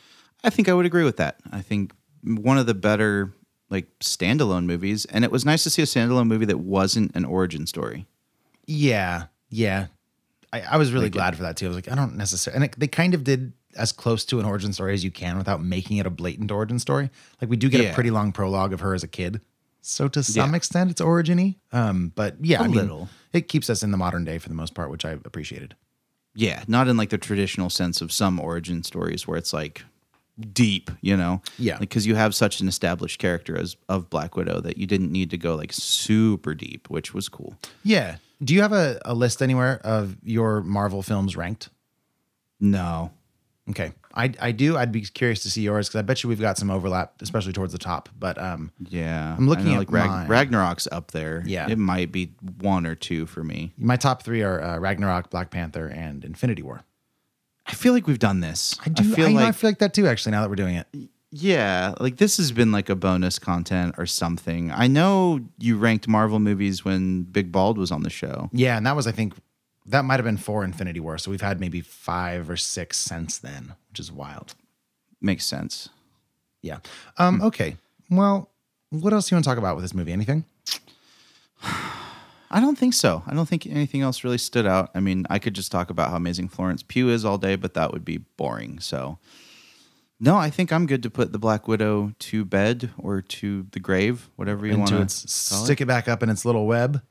I 0.45 0.51
think 0.51 0.69
I 0.69 0.75
would 0.75 0.87
agree 0.87 1.05
with 1.05 1.17
that. 1.19 1.39
I 1.53 1.61
think 1.63 1.93
one 2.25 2.59
of 2.59 2.67
the 2.67 2.75
better 2.75 3.33
like 3.71 3.87
standalone 4.01 4.65
movies, 4.67 5.05
and 5.07 5.25
it 5.25 5.31
was 5.31 5.45
nice 5.45 5.63
to 5.65 5.71
see 5.71 5.83
a 5.83 5.87
standalone 5.87 6.27
movie 6.27 6.47
that 6.47 6.59
wasn't 6.61 7.15
an 7.15 7.25
origin 7.25 7.67
story. 7.67 8.07
Yeah, 8.67 9.25
yeah. 9.49 9.87
I, 10.53 10.61
I 10.63 10.77
was 10.77 10.93
really 10.93 11.11
glad 11.11 11.37
for 11.37 11.43
that 11.43 11.57
too. 11.57 11.67
I 11.67 11.69
was 11.69 11.77
like, 11.77 11.91
I 11.91 11.95
don't 11.95 12.17
necessarily, 12.17 12.57
and 12.57 12.65
it, 12.73 12.79
they 12.79 12.87
kind 12.87 13.15
of 13.15 13.25
did 13.25 13.53
as 13.77 13.93
close 13.93 14.25
to 14.27 14.39
an 14.41 14.47
origin 14.47 14.73
story 14.73 14.95
as 14.95 15.05
you 15.05 15.11
can 15.11 15.37
without 15.37 15.63
making 15.63 15.99
it 15.99 16.07
a 16.07 16.11
blatant 16.11 16.51
origin 16.51 16.79
story. 16.79 17.11
Like 17.41 17.51
we 17.51 17.57
do 17.57 17.69
get 17.69 17.83
Yeah. 17.83 17.91
a 17.91 17.95
pretty 17.95 18.11
long 18.11 18.33
prologue 18.33 18.73
of 18.73 18.81
her 18.81 18.95
as 18.95 19.03
a 19.03 19.09
kid, 19.09 19.41
so 19.89 20.09
to 20.09 20.23
some 20.23 20.51
Yeah. 20.51 20.57
extent 20.57 20.91
it's 20.91 21.01
originy. 21.01 21.57
Um, 21.73 22.13
but 22.15 22.37
yeah, 22.45 22.61
A 22.61 22.65
I 22.65 22.67
mean, 22.69 22.77
little. 22.77 23.09
It 23.33 23.49
keeps 23.49 23.69
us 23.71 23.83
in 23.83 23.91
the 23.91 23.97
modern 23.97 24.25
day 24.25 24.39
for 24.39 24.49
the 24.49 24.55
most 24.55 24.75
part, 24.75 24.91
which 24.91 25.05
I 25.05 25.11
appreciated. 25.13 25.75
Yeah, 26.35 26.65
not 26.69 26.89
in 26.89 26.97
like 26.97 27.11
the 27.11 27.19
traditional 27.19 27.71
sense 27.71 28.01
of 28.01 28.13
some 28.13 28.39
origin 28.41 28.83
stories 28.83 29.27
where 29.27 29.39
it's 29.39 29.53
like 29.53 29.85
deep, 30.53 30.91
you 31.01 31.17
know. 31.17 31.41
Yeah. 31.59 31.79
because 31.79 32.07
you 32.07 32.15
have 32.15 32.35
such 32.35 32.61
an 32.61 32.69
established 32.69 33.19
character 33.19 33.57
as 33.59 33.77
of 33.89 34.11
Black 34.11 34.37
Widow 34.37 34.61
that 34.61 34.77
you 34.77 34.87
didn't 34.87 35.11
need 35.13 35.31
to 35.31 35.39
go 35.39 35.55
like 35.55 35.73
super 35.73 36.55
deep, 36.55 36.91
which 36.91 37.15
was 37.15 37.29
cool. 37.29 37.57
Yeah. 37.85 38.17
Do 38.45 38.53
you 38.55 38.61
have 38.61 38.73
a, 38.73 39.01
a 39.07 39.15
list 39.15 39.41
anywhere 39.41 39.81
of 39.83 40.17
your 40.23 40.61
Marvel 40.63 41.03
films 41.03 41.37
ranked? 41.37 41.71
No, 42.61 43.11
Okay. 43.71 43.93
I, 44.17 44.33
I 44.41 44.51
do. 44.53 44.77
I'd 44.79 44.91
be 44.93 45.03
curious 45.03 45.43
to 45.43 45.51
see 45.51 45.61
yours 45.63 45.89
because 45.89 45.99
I 45.99 46.03
bet 46.03 46.23
you 46.23 46.29
we've 46.29 46.41
got 46.41 46.57
some 46.57 46.71
overlap, 46.71 47.21
especially 47.21 47.53
towards 47.53 47.73
the 47.73 47.79
top. 47.79 48.09
But 48.19 48.39
um, 48.41 48.73
yeah, 48.89 49.37
I'm 49.37 49.47
looking 49.49 49.67
know, 49.67 49.75
at 49.75 49.79
like 49.81 49.93
Rag-. 49.93 50.29
Ragnarok's 50.29 50.89
up 50.91 51.11
there. 51.13 51.43
Yeah. 51.47 51.69
it 51.69 51.79
might 51.79 52.11
be 52.13 52.33
one 52.61 52.87
or 52.87 52.95
two 52.95 53.27
for 53.27 53.45
me. 53.45 53.73
my 53.77 53.97
top 53.97 54.23
three 54.23 54.43
are 54.43 54.63
uh, 54.63 54.79
Ragnarok, 54.79 55.31
Black 55.31 55.51
Panther, 55.51 55.87
and 55.87 56.25
Infinity 56.25 56.63
War. 56.63 56.83
I 57.67 57.73
feel 57.75 57.93
like 57.93 58.07
we've 58.07 58.19
done 58.19 58.41
this. 58.41 58.79
I 58.87 58.89
do. 58.91 59.03
I, 59.13 59.15
feel 59.17 59.29
you 59.29 59.39
know, 59.39 59.47
I 59.47 59.53
feel 59.53 59.71
like 59.71 59.79
that 59.81 59.93
too. 59.93 60.07
Actually, 60.07 60.33
now 60.33 60.41
that 60.41 60.49
we're 60.49 60.57
doing 60.57 60.77
it, 60.77 60.87
Yeah, 61.31 61.95
like 62.01 62.17
this 62.17 62.37
has 62.39 62.53
been 62.53 62.71
like 62.73 62.89
a 62.89 62.95
bonus 62.95 63.39
content 63.39 63.97
or 63.99 64.07
something. 64.07 64.71
I 64.71 64.87
know 64.87 65.41
you 65.59 65.77
ranked 65.77 66.07
Marvel 66.09 66.39
movies 66.39 66.85
when 66.85 67.25
Big 67.25 67.51
Bald 67.53 67.77
was 67.77 67.91
on 67.91 68.03
the 68.03 68.11
show. 68.11 68.49
yeah, 68.53 68.77
and 68.77 68.87
that 68.87 68.95
was 68.97 69.07
I 69.07 69.13
think 69.13 69.35
that 69.89 70.05
might 70.05 70.17
have 70.17 70.25
been 70.25 70.37
for 70.37 70.65
Infinity 70.65 71.01
War. 71.01 71.19
So 71.19 71.31
we've 71.31 71.41
had 71.41 71.61
maybe 71.61 71.81
five 71.81 72.51
or 72.51 72.57
six 72.57 72.97
since 72.97 73.39
then, 73.39 73.75
which 73.91 74.01
is 74.01 74.11
wild. 74.11 74.55
Makes 75.21 75.45
sense. 75.47 75.89
Yeah. 76.63 76.79
Um. 77.19 77.41
Okay. 77.43 77.77
Well, 78.11 78.51
what 78.91 79.13
else 79.13 79.29
do 79.29 79.35
you 79.35 79.37
want 79.37 79.45
to 79.45 79.51
talk 79.51 79.59
about 79.59 79.77
with 79.77 79.85
this 79.85 79.95
movie? 79.95 80.13
Anything? 80.13 80.45
I 82.49 82.61
don't 82.61 82.79
think 82.79 82.95
so. 82.95 83.25
I 83.27 83.35
don't 83.35 83.49
think 83.49 83.67
anything 83.67 84.03
else 84.03 84.23
really 84.23 84.39
stood 84.39 84.67
out. 84.67 84.91
I 84.95 85.01
mean, 85.01 85.27
I 85.29 85.39
could 85.39 85.55
just 85.55 85.73
talk 85.73 85.91
about 85.91 86.11
how 86.11 86.17
amazing 86.17 86.49
Florence 86.49 86.83
Pugh 86.83 87.09
is 87.09 87.25
all 87.25 87.39
day, 87.39 87.57
but 87.57 87.75
that 87.75 87.93
would 87.93 88.05
be 88.05 88.19
boring. 88.19 88.79
So, 88.79 89.19
no, 90.21 90.37
I 90.37 90.49
think 90.51 90.73
I'm 90.73 90.87
good 90.87 91.03
to 91.03 91.11
put 91.11 91.33
the 91.33 91.41
Black 91.41 91.67
Widow 91.67 92.15
to 92.21 92.45
bed 92.45 92.91
or 92.99 93.21
to 93.21 93.67
the 93.73 93.81
grave, 93.81 94.31
whatever 94.37 94.65
you 94.65 94.79
want 94.79 94.91
to 94.91 95.09
stick 95.09 95.81
it 95.81 95.87
back 95.87 96.07
up 96.07 96.23
in 96.23 96.31
its 96.31 96.45
little 96.45 96.67
web. 96.67 97.03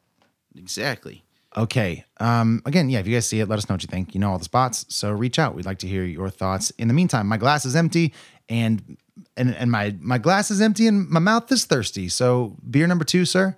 Exactly. 0.55 1.25
Okay. 1.57 2.03
Um, 2.19 2.61
again, 2.65 2.89
yeah, 2.89 2.99
if 2.99 3.07
you 3.07 3.15
guys 3.15 3.25
see 3.25 3.39
it, 3.39 3.47
let 3.47 3.57
us 3.57 3.69
know 3.69 3.75
what 3.75 3.83
you 3.83 3.87
think. 3.87 4.13
You 4.13 4.19
know 4.19 4.31
all 4.31 4.37
the 4.37 4.43
spots, 4.43 4.85
so 4.89 5.11
reach 5.11 5.39
out. 5.39 5.55
We'd 5.55 5.65
like 5.65 5.79
to 5.79 5.87
hear 5.87 6.03
your 6.03 6.29
thoughts. 6.29 6.71
In 6.71 6.87
the 6.87 6.93
meantime, 6.93 7.27
my 7.27 7.37
glass 7.37 7.65
is 7.65 7.75
empty 7.75 8.13
and 8.49 8.97
and 9.37 9.55
and 9.55 9.71
my 9.71 9.95
my 9.99 10.17
glass 10.17 10.51
is 10.51 10.61
empty 10.61 10.87
and 10.87 11.09
my 11.09 11.19
mouth 11.19 11.51
is 11.51 11.65
thirsty. 11.65 12.09
So 12.09 12.57
beer 12.69 12.87
number 12.87 13.05
two, 13.05 13.25
sir. 13.25 13.57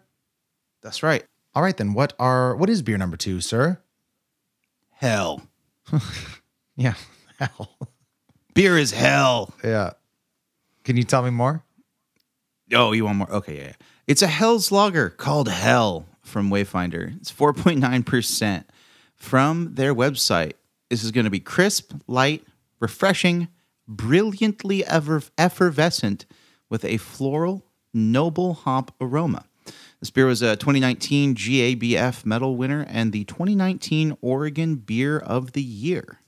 That's 0.82 1.02
right. 1.02 1.26
All 1.56 1.64
right 1.64 1.76
then. 1.76 1.94
What 1.94 2.14
are 2.20 2.56
what 2.56 2.70
is 2.70 2.82
beer 2.82 2.98
number 2.98 3.18
two, 3.18 3.42
sir? 3.42 3.80
Hell. 4.92 5.42
Yeah. 6.80 6.94
Hell. 7.40 7.76
Beer 8.54 8.78
is 8.78 8.92
hell. 8.92 9.54
Yeah. 9.64 9.94
Can 10.84 10.96
you 10.96 11.04
tell 11.04 11.24
me 11.24 11.32
more? 11.32 11.64
Oh, 12.72 12.92
you 12.92 13.06
want 13.06 13.18
more? 13.18 13.32
Okay, 13.32 13.58
yeah, 13.58 13.64
yeah. 13.64 13.74
It's 14.06 14.22
a 14.22 14.28
Hell's 14.28 14.72
Lager 14.72 15.10
called 15.10 15.50
Hell 15.50 16.06
from 16.28 16.50
Wayfinder. 16.50 17.16
It's 17.18 17.32
4.9% 17.32 18.64
from 19.16 19.74
their 19.76 19.96
website. 19.96 20.54
This 20.90 21.04
is 21.04 21.12
going 21.12 21.26
to 21.26 21.32
be 21.32 21.40
crisp, 21.40 21.94
light, 22.08 22.44
refreshing, 22.80 23.48
brilliantly 23.88 24.86
ever- 24.86 25.24
effervescent 25.38 26.26
with 26.70 26.86
a 26.86 26.98
floral, 26.98 27.66
noble 27.94 28.54
hop 28.54 28.94
aroma. 29.02 29.46
This 30.00 30.12
beer 30.12 30.28
was 30.28 30.42
a 30.42 30.56
2019 30.56 31.34
GABF 31.34 32.26
medal 32.26 32.56
winner 32.56 32.86
and 32.88 33.12
the 33.12 33.24
2019 33.24 34.18
Oregon 34.22 34.76
Beer 34.76 35.18
of 35.18 35.54
the 35.54 35.64
Year. 35.64 36.20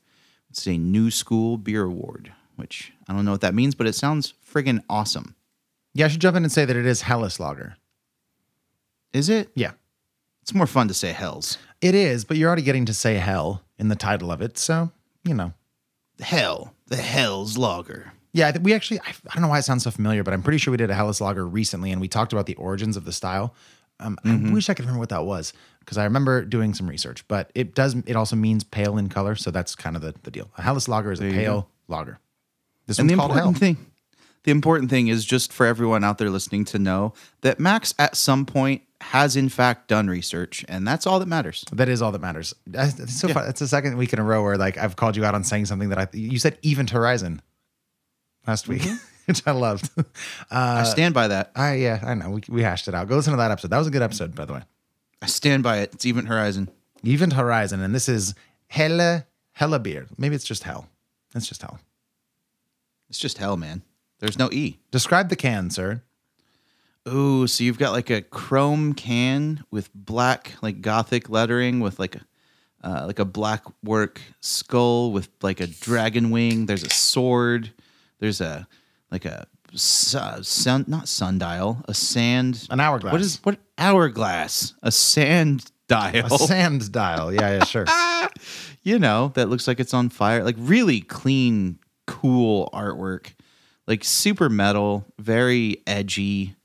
It's 0.50 0.68
a 0.68 0.78
new 0.78 1.12
school 1.12 1.58
beer 1.58 1.84
award, 1.84 2.34
which 2.56 2.91
I 3.08 3.14
don't 3.14 3.26
know 3.26 3.32
what 3.32 3.41
that 3.41 3.54
means, 3.54 3.76
but 3.76 3.86
it 3.86 3.93
sounds 3.93 4.34
friggin' 4.52 4.84
awesome. 4.89 5.36
Yeah, 5.93 6.06
I 6.06 6.08
should 6.10 6.22
jump 6.22 6.38
in 6.38 6.43
and 6.43 6.52
say 6.52 6.66
that 6.66 6.76
it 6.76 6.86
is 6.86 7.04
Helles 7.04 7.39
Lager. 7.39 7.78
Is 9.14 9.30
it? 9.30 9.52
Yeah. 9.56 9.72
It's 10.50 10.56
more 10.56 10.66
fun 10.66 10.88
to 10.88 10.95
say 10.95 11.12
hells. 11.12 11.60
It 11.80 11.93
is, 11.93 12.26
but 12.26 12.36
you're 12.36 12.47
already 12.47 12.64
getting 12.64 12.86
to 12.86 12.93
say 12.93 13.18
hell 13.18 13.62
in 13.78 13.89
the 13.89 13.95
title 13.95 14.32
of 14.32 14.41
it, 14.41 14.58
so 14.58 14.91
you 15.24 15.36
know. 15.36 15.54
Hell, 16.20 16.74
the 16.88 16.95
Hell's 16.95 17.56
Lager. 17.56 18.14
Yeah, 18.34 18.58
we 18.58 18.74
actually, 18.74 19.00
I, 19.02 19.10
I 19.30 19.34
don't 19.36 19.43
know 19.43 19.47
why 19.47 19.60
it 19.60 19.62
sounds 19.62 19.84
so 19.84 19.91
familiar, 19.91 20.24
but 20.24 20.34
I'm 20.34 20.41
pretty 20.41 20.58
sure 20.58 20.72
we 20.72 20.78
did 20.78 20.89
a 20.89 20.95
Hell's 20.95 21.22
Lager 21.22 21.47
recently 21.47 21.91
and 21.91 22.02
we 22.02 22.08
talked 22.08 22.34
about 22.34 22.47
the 22.47 22.56
origins 22.56 22.97
of 22.97 23.06
the 23.06 23.14
style. 23.14 23.54
Um, 24.00 24.18
I 24.26 24.52
wish 24.52 24.72
I 24.72 24.74
could 24.74 24.86
remember 24.86 25.00
what 25.00 25.10
that 25.10 25.24
was 25.24 25.54
because 25.82 26.00
I 26.00 26.04
remember 26.06 26.43
doing 26.43 26.74
some 26.74 26.89
research, 26.89 27.24
but 27.28 27.52
it 27.54 27.76
does, 27.76 27.95
it 28.08 28.16
also 28.16 28.36
means 28.36 28.64
pale 28.64 28.97
in 28.97 29.08
color. 29.08 29.36
So 29.36 29.52
that's 29.52 29.76
kind 29.76 29.95
of 29.95 30.02
the, 30.02 30.16
the 30.24 30.32
deal. 30.32 30.50
A 30.58 30.64
Helles 30.64 30.88
Lager 30.88 31.12
is 31.12 31.22
a 31.22 31.26
you 31.26 31.32
pale 31.32 31.70
lager. 31.88 32.18
This 32.88 32.97
And 32.97 33.08
one's 33.08 33.18
the 33.18 33.22
called 33.22 33.32
Hell. 33.34 33.50
important 33.50 33.60
thing, 33.60 33.91
the 34.45 34.52
important 34.52 34.89
thing 34.89 35.10
is 35.10 35.26
just 35.26 35.54
for 35.54 35.68
everyone 35.68 36.04
out 36.04 36.18
there 36.18 36.32
listening 36.32 36.66
to 36.66 36.80
know 36.80 37.14
that 37.41 37.60
Max 37.60 37.93
at 38.00 38.18
some 38.18 38.47
point 38.47 38.82
has 39.02 39.36
in 39.36 39.50
fact 39.50 39.88
done 39.88 40.08
research, 40.08 40.66
and 40.68 40.88
that's 40.88 41.08
all 41.08 41.20
that 41.20 41.28
matters. 41.28 41.64
That 41.72 41.88
is 41.89 42.02
all 42.02 42.12
that 42.12 42.22
matters. 42.22 42.54
That's- 42.68 43.14
so 43.20 43.28
fun. 43.30 43.47
It's 43.50 43.60
the 43.60 43.68
second 43.68 43.97
week 43.97 44.14
in 44.14 44.20
a 44.20 44.24
row 44.24 44.43
where 44.43 44.58
like 44.58 44.78
I've 44.78 44.95
called 44.95 45.16
you 45.16 45.24
out 45.26 45.36
on 45.36 45.43
saying 45.43 45.66
something 45.66 45.89
that 45.89 45.97
I, 45.97 46.08
you 46.14 46.38
said 46.39 46.58
Event 46.64 46.89
Horizon 46.89 47.41
last 48.47 48.68
week, 48.68 48.84
which 49.26 49.41
I 49.47 49.52
loved. 49.52 49.89
Uh, 50.52 50.82
I 50.82 50.84
stand 50.84 51.14
by 51.14 51.28
that. 51.28 51.52
I, 51.56 51.76
yeah, 51.76 52.00
I 52.04 52.16
know. 52.16 52.32
We, 52.32 52.41
we 52.50 52.64
hashed 52.64 52.88
it 52.88 52.95
out. 52.95 53.08
Go 53.08 53.16
listen 53.16 53.32
to 53.34 53.38
that 53.38 53.52
episode. 53.52 53.70
That 53.70 53.78
was 53.78 53.86
a 53.86 53.91
good 53.91 54.02
episode, 54.02 54.34
by 54.34 54.45
the 54.45 54.54
way. 54.54 54.62
I 55.22 55.28
stand 55.28 55.62
by 55.62 55.78
it. 55.80 55.93
It's 55.93 56.06
Event 56.06 56.28
Horizon. 56.28 56.70
Event 57.06 57.34
Horizon, 57.34 57.82
and 57.82 57.93
this 57.93 58.10
is 58.10 58.34
Hella 58.68 59.28
Hella 59.54 59.78
beer. 59.80 60.08
Maybe 60.18 60.36
it's 60.36 60.43
just 60.43 60.64
hell. 60.64 60.88
It's 61.36 61.47
just 61.47 61.62
hell. 61.62 61.80
It's 63.10 63.20
just 63.20 63.38
hell, 63.38 63.58
man. 63.58 63.84
There's 64.20 64.39
no 64.39 64.50
E. 64.52 64.80
Describe 64.91 65.30
the 65.30 65.36
can, 65.36 65.70
sir. 65.70 66.02
Ooh, 67.08 67.47
so 67.47 67.64
you've 67.64 67.80
got 67.80 67.93
like 67.93 68.10
a 68.10 68.22
chrome 68.22 68.93
can 68.93 69.64
with 69.72 69.89
black, 69.93 70.54
like 70.62 70.82
gothic 70.82 71.30
lettering 71.30 71.80
with 71.80 72.00
like 72.00 72.16
a 72.16 72.22
uh, 72.82 73.04
like 73.06 73.20
a 73.20 73.26
black 73.26 73.64
work 73.84 74.22
skull 74.39 75.12
with 75.12 75.30
like 75.41 75.60
a 75.60 75.68
dragon 75.68 76.30
wing. 76.30 76.66
There's 76.66 76.84
a 76.84 76.89
sword. 76.89 77.72
There's 78.20 78.41
a 78.41 78.68
like 79.12 79.26
a 79.26 79.47
su- 79.74 80.43
sun, 80.43 80.86
not 80.88 81.08
sundial, 81.08 81.82
a 81.86 81.93
sand, 81.93 82.68
An 82.70 82.80
hourglass. 82.80 83.12
What 83.12 83.22
is 83.22 83.39
what 83.43 83.60
hourglass? 83.78 84.74
A 84.82 84.91
sand 84.91 85.72
dial. 85.88 86.34
A 86.34 86.38
sand 86.38 86.91
dial. 86.91 87.34
Yeah, 87.34 87.58
yeah, 87.58 87.64
sure. 87.66 87.86
you 88.84 89.00
know, 89.00 89.32
that 89.36 89.50
looks 89.50 89.68
like 89.68 89.80
it's 89.80 89.93
on 89.93 90.10
fire. 90.10 90.43
Like 90.43 90.56
really 90.58 91.02
clean, 91.02 91.80
cool 92.08 92.70
artwork. 92.74 93.34
Like 93.88 94.04
super 94.04 94.50
metal, 94.50 95.06
very 95.18 95.82
edgy, 95.88 96.56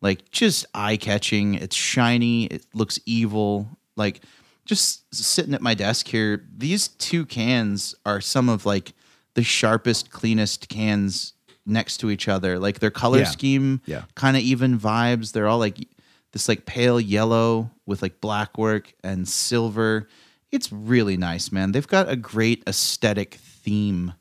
like 0.00 0.30
just 0.30 0.66
eye 0.74 0.96
catching. 0.96 1.54
It's 1.54 1.76
shiny, 1.76 2.46
it 2.46 2.66
looks 2.74 2.98
evil. 3.06 3.68
Like 3.96 4.20
just 4.64 5.12
sitting 5.14 5.54
at 5.54 5.62
my 5.62 5.74
desk 5.74 6.08
here, 6.08 6.44
these 6.56 6.88
two 6.88 7.24
cans 7.26 7.94
are 8.04 8.20
some 8.20 8.48
of 8.48 8.66
like 8.66 8.92
the 9.34 9.42
sharpest, 9.42 10.10
cleanest 10.10 10.68
cans 10.68 11.32
next 11.64 11.98
to 11.98 12.10
each 12.10 12.28
other. 12.28 12.58
Like 12.58 12.78
their 12.80 12.90
color 12.90 13.20
Yeah. 13.20 13.24
scheme 13.24 13.80
Yeah. 13.86 14.04
kind 14.14 14.36
of 14.36 14.42
even 14.42 14.78
vibes. 14.78 15.32
They're 15.32 15.48
all 15.48 15.58
like 15.58 15.88
this 16.32 16.48
like 16.48 16.66
pale 16.66 17.00
yellow 17.00 17.70
with 17.86 18.02
like 18.02 18.20
black 18.20 18.58
work 18.58 18.92
and 19.02 19.26
silver. 19.26 20.08
It's 20.52 20.70
really 20.72 21.16
nice, 21.16 21.50
man. 21.50 21.72
They've 21.72 21.86
got 21.86 22.08
a 22.08 22.16
great 22.16 22.62
aesthetic 22.66 23.34
theme 23.34 24.12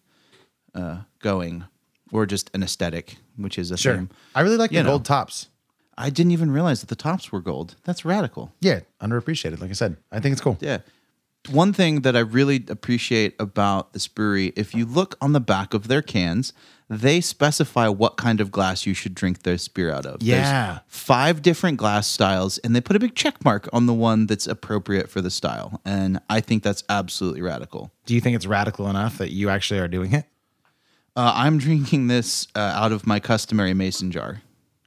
uh, 0.73 0.99
going, 1.19 1.63
or 2.11 2.26
just 2.26 2.49
an 2.53 2.63
aesthetic, 2.63 3.17
which 3.38 3.57
is 3.59 3.71
a 3.71 3.78
Sure. 3.78 3.95
theme. 3.95 4.09
I 4.34 4.41
really 4.41 4.57
like 4.57 4.71
You 4.71 4.80
the 4.80 4.84
know. 4.84 4.89
gold 4.91 5.05
tops. 5.05 5.47
I 5.97 6.09
didn't 6.09 6.31
even 6.31 6.51
realize 6.51 6.81
that 6.81 6.87
the 6.89 6.95
tops 6.95 7.31
were 7.31 7.39
gold. 7.41 7.75
That's 7.83 8.03
radical. 8.03 8.51
Yeah, 8.59 8.81
underappreciated. 9.01 9.61
Like 9.61 9.69
I 9.69 9.73
said, 9.73 9.97
I 10.11 10.19
think 10.19 10.33
it's 10.33 10.41
cool. 10.41 10.57
Yeah. 10.59 10.79
One 11.51 11.73
thing 11.73 12.01
that 12.01 12.15
I 12.15 12.21
really 12.21 12.65
appreciate 12.69 13.35
about 13.39 13.93
this 13.93 14.07
brewery, 14.07 14.51
if 14.55 14.73
you 14.73 14.83
look 14.85 15.15
on 15.21 15.33
the 15.33 15.39
back 15.39 15.75
of 15.75 15.87
their 15.87 16.01
cans, 16.01 16.53
they 16.89 17.21
specify 17.21 17.87
what 17.87 18.17
kind 18.17 18.41
of 18.41 18.51
glass 18.51 18.87
you 18.87 18.95
should 18.95 19.13
drink 19.13 19.43
this 19.43 19.67
beer 19.67 19.91
out 19.91 20.07
of. 20.07 20.19
There's 20.21 20.39
Yeah. 20.47 20.79
five 20.87 21.43
different 21.43 21.77
glass 21.77 22.07
styles, 22.07 22.57
and 22.59 22.75
they 22.75 22.81
put 22.81 22.95
a 22.95 22.99
big 22.99 23.13
check 23.15 23.45
mark 23.45 23.69
on 23.71 23.85
the 23.85 23.93
one 23.93 24.25
that's 24.25 24.47
appropriate 24.47 25.07
for 25.09 25.21
the 25.21 25.29
style. 25.29 25.79
And 25.85 26.19
I 26.31 26.41
think 26.41 26.63
that's 26.63 26.83
absolutely 26.89 27.43
radical. 27.43 27.91
Do 28.07 28.15
you 28.15 28.21
think 28.21 28.35
it's 28.35 28.47
radical 28.47 28.89
enough 28.89 29.19
that 29.19 29.31
you 29.31 29.49
actually 29.49 29.79
are 29.79 29.87
doing 29.87 30.13
it? 30.13 30.25
Uh, 31.15 31.31
I'm 31.35 31.59
drinking 31.59 32.07
this 32.07 32.47
uh, 32.55 32.59
out 32.59 32.91
of 32.91 33.05
my 33.07 33.19
customary 33.19 33.73
mason 33.75 34.09
jar. 34.11 34.41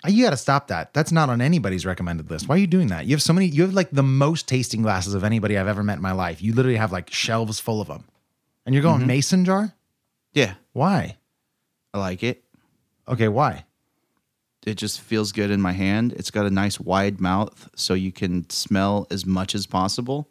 Uh, 0.04 0.08
You 0.10 0.24
got 0.24 0.30
to 0.30 0.36
stop 0.36 0.68
that. 0.68 0.94
That's 0.94 1.10
not 1.12 1.28
on 1.30 1.40
anybody's 1.40 1.84
recommended 1.86 2.30
list. 2.30 2.48
Why 2.48 2.54
are 2.54 2.58
you 2.58 2.66
doing 2.66 2.88
that? 2.88 3.06
You 3.06 3.14
have 3.14 3.22
so 3.22 3.32
many. 3.32 3.46
You 3.46 3.62
have 3.62 3.74
like 3.74 3.90
the 3.90 4.02
most 4.02 4.46
tasting 4.48 4.82
glasses 4.82 5.14
of 5.14 5.24
anybody 5.24 5.56
I've 5.58 5.66
ever 5.68 5.82
met 5.82 5.96
in 5.96 6.02
my 6.02 6.12
life. 6.12 6.40
You 6.42 6.54
literally 6.54 6.76
have 6.78 6.92
like 6.92 7.10
shelves 7.10 7.58
full 7.60 7.80
of 7.80 7.88
them, 7.88 8.04
and 8.64 8.74
you're 8.74 8.84
Mm-hmm. 8.84 8.96
going 8.98 9.06
mason 9.06 9.44
jar. 9.44 9.74
Yeah, 10.32 10.54
Why? 10.72 11.16
I 11.94 11.98
like 11.98 12.22
it. 12.22 12.44
Okay, 13.08 13.28
why? 13.28 13.64
It 14.66 14.74
just 14.76 15.00
feels 15.00 15.32
good 15.32 15.50
in 15.50 15.62
my 15.62 15.72
hand. 15.72 16.12
It's 16.12 16.30
got 16.30 16.44
a 16.44 16.50
nice 16.50 16.78
wide 16.78 17.20
mouth, 17.20 17.70
so 17.74 17.94
you 17.94 18.12
can 18.12 18.48
smell 18.50 19.06
as 19.10 19.24
much 19.24 19.54
as 19.54 19.66
possible. 19.66 20.28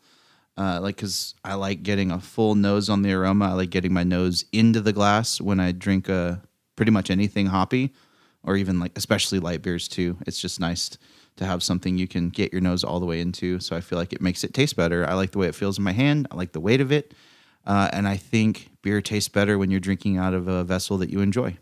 Uh, 0.56 0.80
like, 0.82 0.98
cause 0.98 1.34
I 1.44 1.56
like 1.56 1.82
getting 1.84 2.12
a 2.12 2.20
full 2.20 2.54
nose 2.56 2.90
on 2.90 3.02
the 3.02 3.12
aroma. 3.14 3.46
I 3.50 3.54
like 3.54 3.70
getting 3.72 3.92
my 3.94 4.04
nose 4.04 4.46
into 4.52 4.80
the 4.82 4.94
glass 4.94 5.42
when 5.42 5.60
I 5.60 5.72
drink 5.72 6.08
a 6.10 6.42
pretty 6.76 6.92
much 6.92 7.10
anything 7.10 7.48
hoppy, 7.48 7.94
or 8.48 8.56
even 8.56 8.80
like 8.80 8.94
especially 8.96 9.40
light 9.40 9.62
beers 9.62 9.88
too. 9.88 10.18
It's 10.26 10.42
just 10.42 10.60
nice 10.60 10.98
to 11.36 11.46
have 11.46 11.62
something 11.62 11.98
you 11.98 12.08
can 12.08 12.30
get 12.30 12.52
your 12.52 12.62
nose 12.62 12.84
all 12.84 13.00
the 13.00 13.06
way 13.06 13.20
into. 13.20 13.60
So 13.60 13.76
I 13.76 13.82
feel 13.82 14.00
like 14.00 14.14
it 14.14 14.22
makes 14.22 14.44
it 14.44 14.56
taste 14.56 14.76
better. 14.76 15.08
I 15.08 15.14
like 15.14 15.32
the 15.32 15.38
way 15.38 15.48
it 15.48 15.54
feels 15.54 15.78
in 15.78 15.84
my 15.84 15.92
hand. 15.92 16.28
I 16.32 16.36
like 16.36 16.54
the 16.54 16.60
weight 16.60 16.82
of 16.82 16.92
it, 16.92 17.14
uh, 17.68 17.90
and 17.94 18.08
I 18.08 18.18
think 18.18 18.70
beer 18.82 19.02
tastes 19.02 19.30
better 19.30 19.58
when 19.60 19.70
you're 19.70 19.80
drinking 19.82 20.18
out 20.18 20.34
of 20.34 20.48
a 20.48 20.64
vessel 20.64 20.98
that 20.98 21.12
you 21.12 21.20
enjoy. 21.20 21.58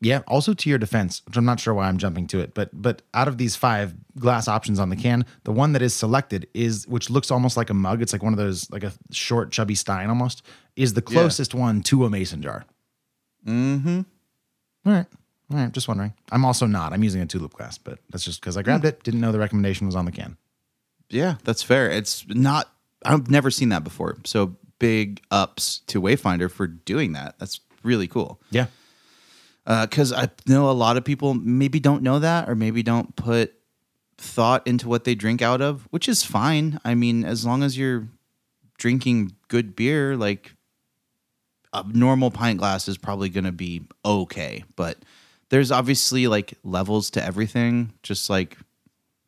Yeah. 0.00 0.20
Also, 0.26 0.52
to 0.52 0.68
your 0.68 0.78
defense, 0.78 1.22
which 1.26 1.36
I'm 1.36 1.46
not 1.46 1.60
sure 1.60 1.72
why 1.72 1.88
I'm 1.88 1.98
jumping 1.98 2.26
to 2.28 2.40
it, 2.40 2.54
but 2.54 2.70
but 2.72 3.02
out 3.14 3.26
of 3.26 3.38
these 3.38 3.56
five 3.56 3.94
glass 4.18 4.48
options 4.48 4.78
on 4.78 4.90
the 4.90 4.96
can, 4.96 5.24
the 5.44 5.52
one 5.52 5.72
that 5.72 5.82
is 5.82 5.94
selected 5.94 6.46
is 6.54 6.86
which 6.86 7.10
looks 7.10 7.30
almost 7.30 7.56
like 7.56 7.70
a 7.70 7.74
mug. 7.74 8.02
It's 8.02 8.12
like 8.12 8.22
one 8.22 8.32
of 8.32 8.38
those 8.38 8.70
like 8.70 8.84
a 8.84 8.92
short, 9.10 9.50
chubby 9.50 9.74
stein 9.74 10.08
almost. 10.08 10.42
Is 10.76 10.94
the 10.94 11.02
closest 11.02 11.54
one 11.54 11.82
to 11.84 12.04
a 12.04 12.10
mason 12.10 12.42
jar. 12.42 12.66
Mm-hmm. 13.46 14.00
All 14.86 14.92
right. 14.92 15.06
All 15.50 15.58
right. 15.58 15.72
Just 15.72 15.88
wondering. 15.88 16.14
I'm 16.32 16.44
also 16.44 16.66
not. 16.66 16.92
I'm 16.92 17.04
using 17.04 17.20
a 17.20 17.26
tulip 17.26 17.54
glass, 17.54 17.78
but 17.78 17.98
that's 18.10 18.24
just 18.24 18.40
because 18.40 18.56
I 18.56 18.62
grabbed 18.62 18.84
hmm. 18.84 18.88
it. 18.88 19.02
Didn't 19.02 19.20
know 19.20 19.32
the 19.32 19.38
recommendation 19.38 19.86
was 19.86 19.96
on 19.96 20.04
the 20.04 20.12
can. 20.12 20.36
Yeah, 21.10 21.36
that's 21.44 21.62
fair. 21.62 21.90
It's 21.90 22.26
not. 22.28 22.70
I've 23.04 23.30
never 23.30 23.50
seen 23.50 23.68
that 23.68 23.84
before. 23.84 24.16
So 24.24 24.56
big 24.78 25.20
ups 25.30 25.80
to 25.86 26.00
Wayfinder 26.00 26.50
for 26.50 26.66
doing 26.66 27.12
that. 27.12 27.38
That's 27.38 27.60
really 27.82 28.08
cool. 28.08 28.40
Yeah. 28.50 28.66
Uh, 29.66 29.86
because 29.86 30.12
I 30.12 30.28
know 30.46 30.70
a 30.70 30.72
lot 30.72 30.96
of 30.96 31.04
people 31.04 31.34
maybe 31.34 31.80
don't 31.80 32.02
know 32.02 32.18
that 32.18 32.48
or 32.48 32.54
maybe 32.54 32.82
don't 32.82 33.14
put 33.16 33.54
thought 34.18 34.66
into 34.66 34.88
what 34.88 35.04
they 35.04 35.14
drink 35.14 35.42
out 35.42 35.60
of, 35.60 35.86
which 35.90 36.08
is 36.08 36.22
fine. 36.22 36.80
I 36.84 36.94
mean, 36.94 37.24
as 37.24 37.46
long 37.46 37.62
as 37.62 37.78
you're 37.78 38.08
drinking 38.78 39.32
good 39.48 39.74
beer, 39.74 40.16
like 40.16 40.54
a 41.72 41.84
normal 41.88 42.30
pint 42.30 42.58
glass 42.58 42.88
is 42.88 42.98
probably 42.98 43.28
going 43.28 43.44
to 43.44 43.52
be 43.52 43.86
okay. 44.04 44.64
But 44.76 44.98
there's 45.54 45.70
obviously 45.70 46.26
like 46.26 46.54
levels 46.64 47.10
to 47.10 47.24
everything, 47.24 47.92
just 48.02 48.28
like 48.28 48.58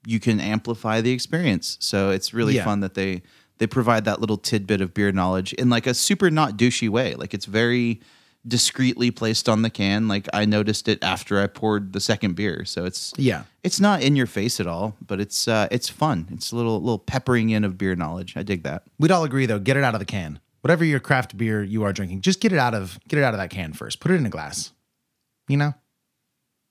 you 0.05 0.19
can 0.19 0.41
amplify 0.41 1.01
the 1.01 1.13
experience. 1.13 1.77
So 1.81 2.11
it's 2.11 2.35
really 2.35 2.57
Yeah. 2.57 2.65
fun 2.65 2.81
that 2.81 2.95
they 2.95 3.23
they 3.59 3.67
provide 3.69 4.05
that 4.07 4.21
little 4.21 4.37
tidbit 4.37 4.81
of 4.81 4.93
beer 4.93 5.13
knowledge 5.13 5.53
in 5.53 5.71
like 5.71 5.87
a 5.87 5.95
super 5.95 6.29
not 6.33 6.57
douchey 6.59 6.89
way. 6.89 7.15
Like 7.15 7.33
it's 7.33 7.47
very 7.47 8.01
discreetly 8.47 9.13
placed 9.13 9.49
on 9.49 9.63
the 9.63 9.71
can. 9.71 10.09
Like 10.09 10.27
I 10.35 10.45
noticed 10.45 10.89
it 10.89 10.99
after 11.03 11.41
I 11.41 11.47
poured 11.47 11.93
the 11.93 12.01
second 12.01 12.35
beer. 12.35 12.65
So 12.65 12.85
it's 12.85 13.13
Yeah. 13.17 13.45
it's 13.63 13.79
not 13.79 14.03
in 14.03 14.17
your 14.17 14.27
face 14.27 14.59
at 14.59 14.67
all, 14.67 14.97
but 15.07 15.21
it's 15.21 15.47
uh 15.47 15.69
it's 15.71 15.89
fun. 15.89 16.27
It's 16.33 16.51
a 16.51 16.57
little 16.57 16.81
little 16.81 16.99
peppering 16.99 17.51
in 17.51 17.63
of 17.63 17.79
beer 17.79 17.95
knowledge. 17.95 18.37
I 18.37 18.43
dig 18.43 18.65
that. 18.65 18.83
We'd 18.99 19.13
all 19.13 19.23
agree 19.23 19.47
though, 19.47 19.61
get 19.61 19.77
it 19.77 19.85
out 19.85 19.95
of 19.95 20.01
the 20.01 20.05
can. 20.17 20.41
Whatever 20.63 20.85
your 20.85 20.99
craft 21.01 21.37
beer 21.37 21.63
you 21.63 21.85
are 21.85 21.93
drinking, 21.93 22.23
just 22.23 22.41
get 22.41 22.53
it 22.53 22.59
out 22.59 22.75
of 22.75 22.99
get 23.07 23.19
it 23.21 23.23
out 23.23 23.33
of 23.33 23.39
that 23.39 23.51
can 23.51 23.73
first. 23.73 24.01
Put 24.01 24.11
it 24.11 24.17
in 24.17 24.27
a 24.27 24.31
glass. 24.31 24.73
You 25.49 25.57
know? 25.57 25.75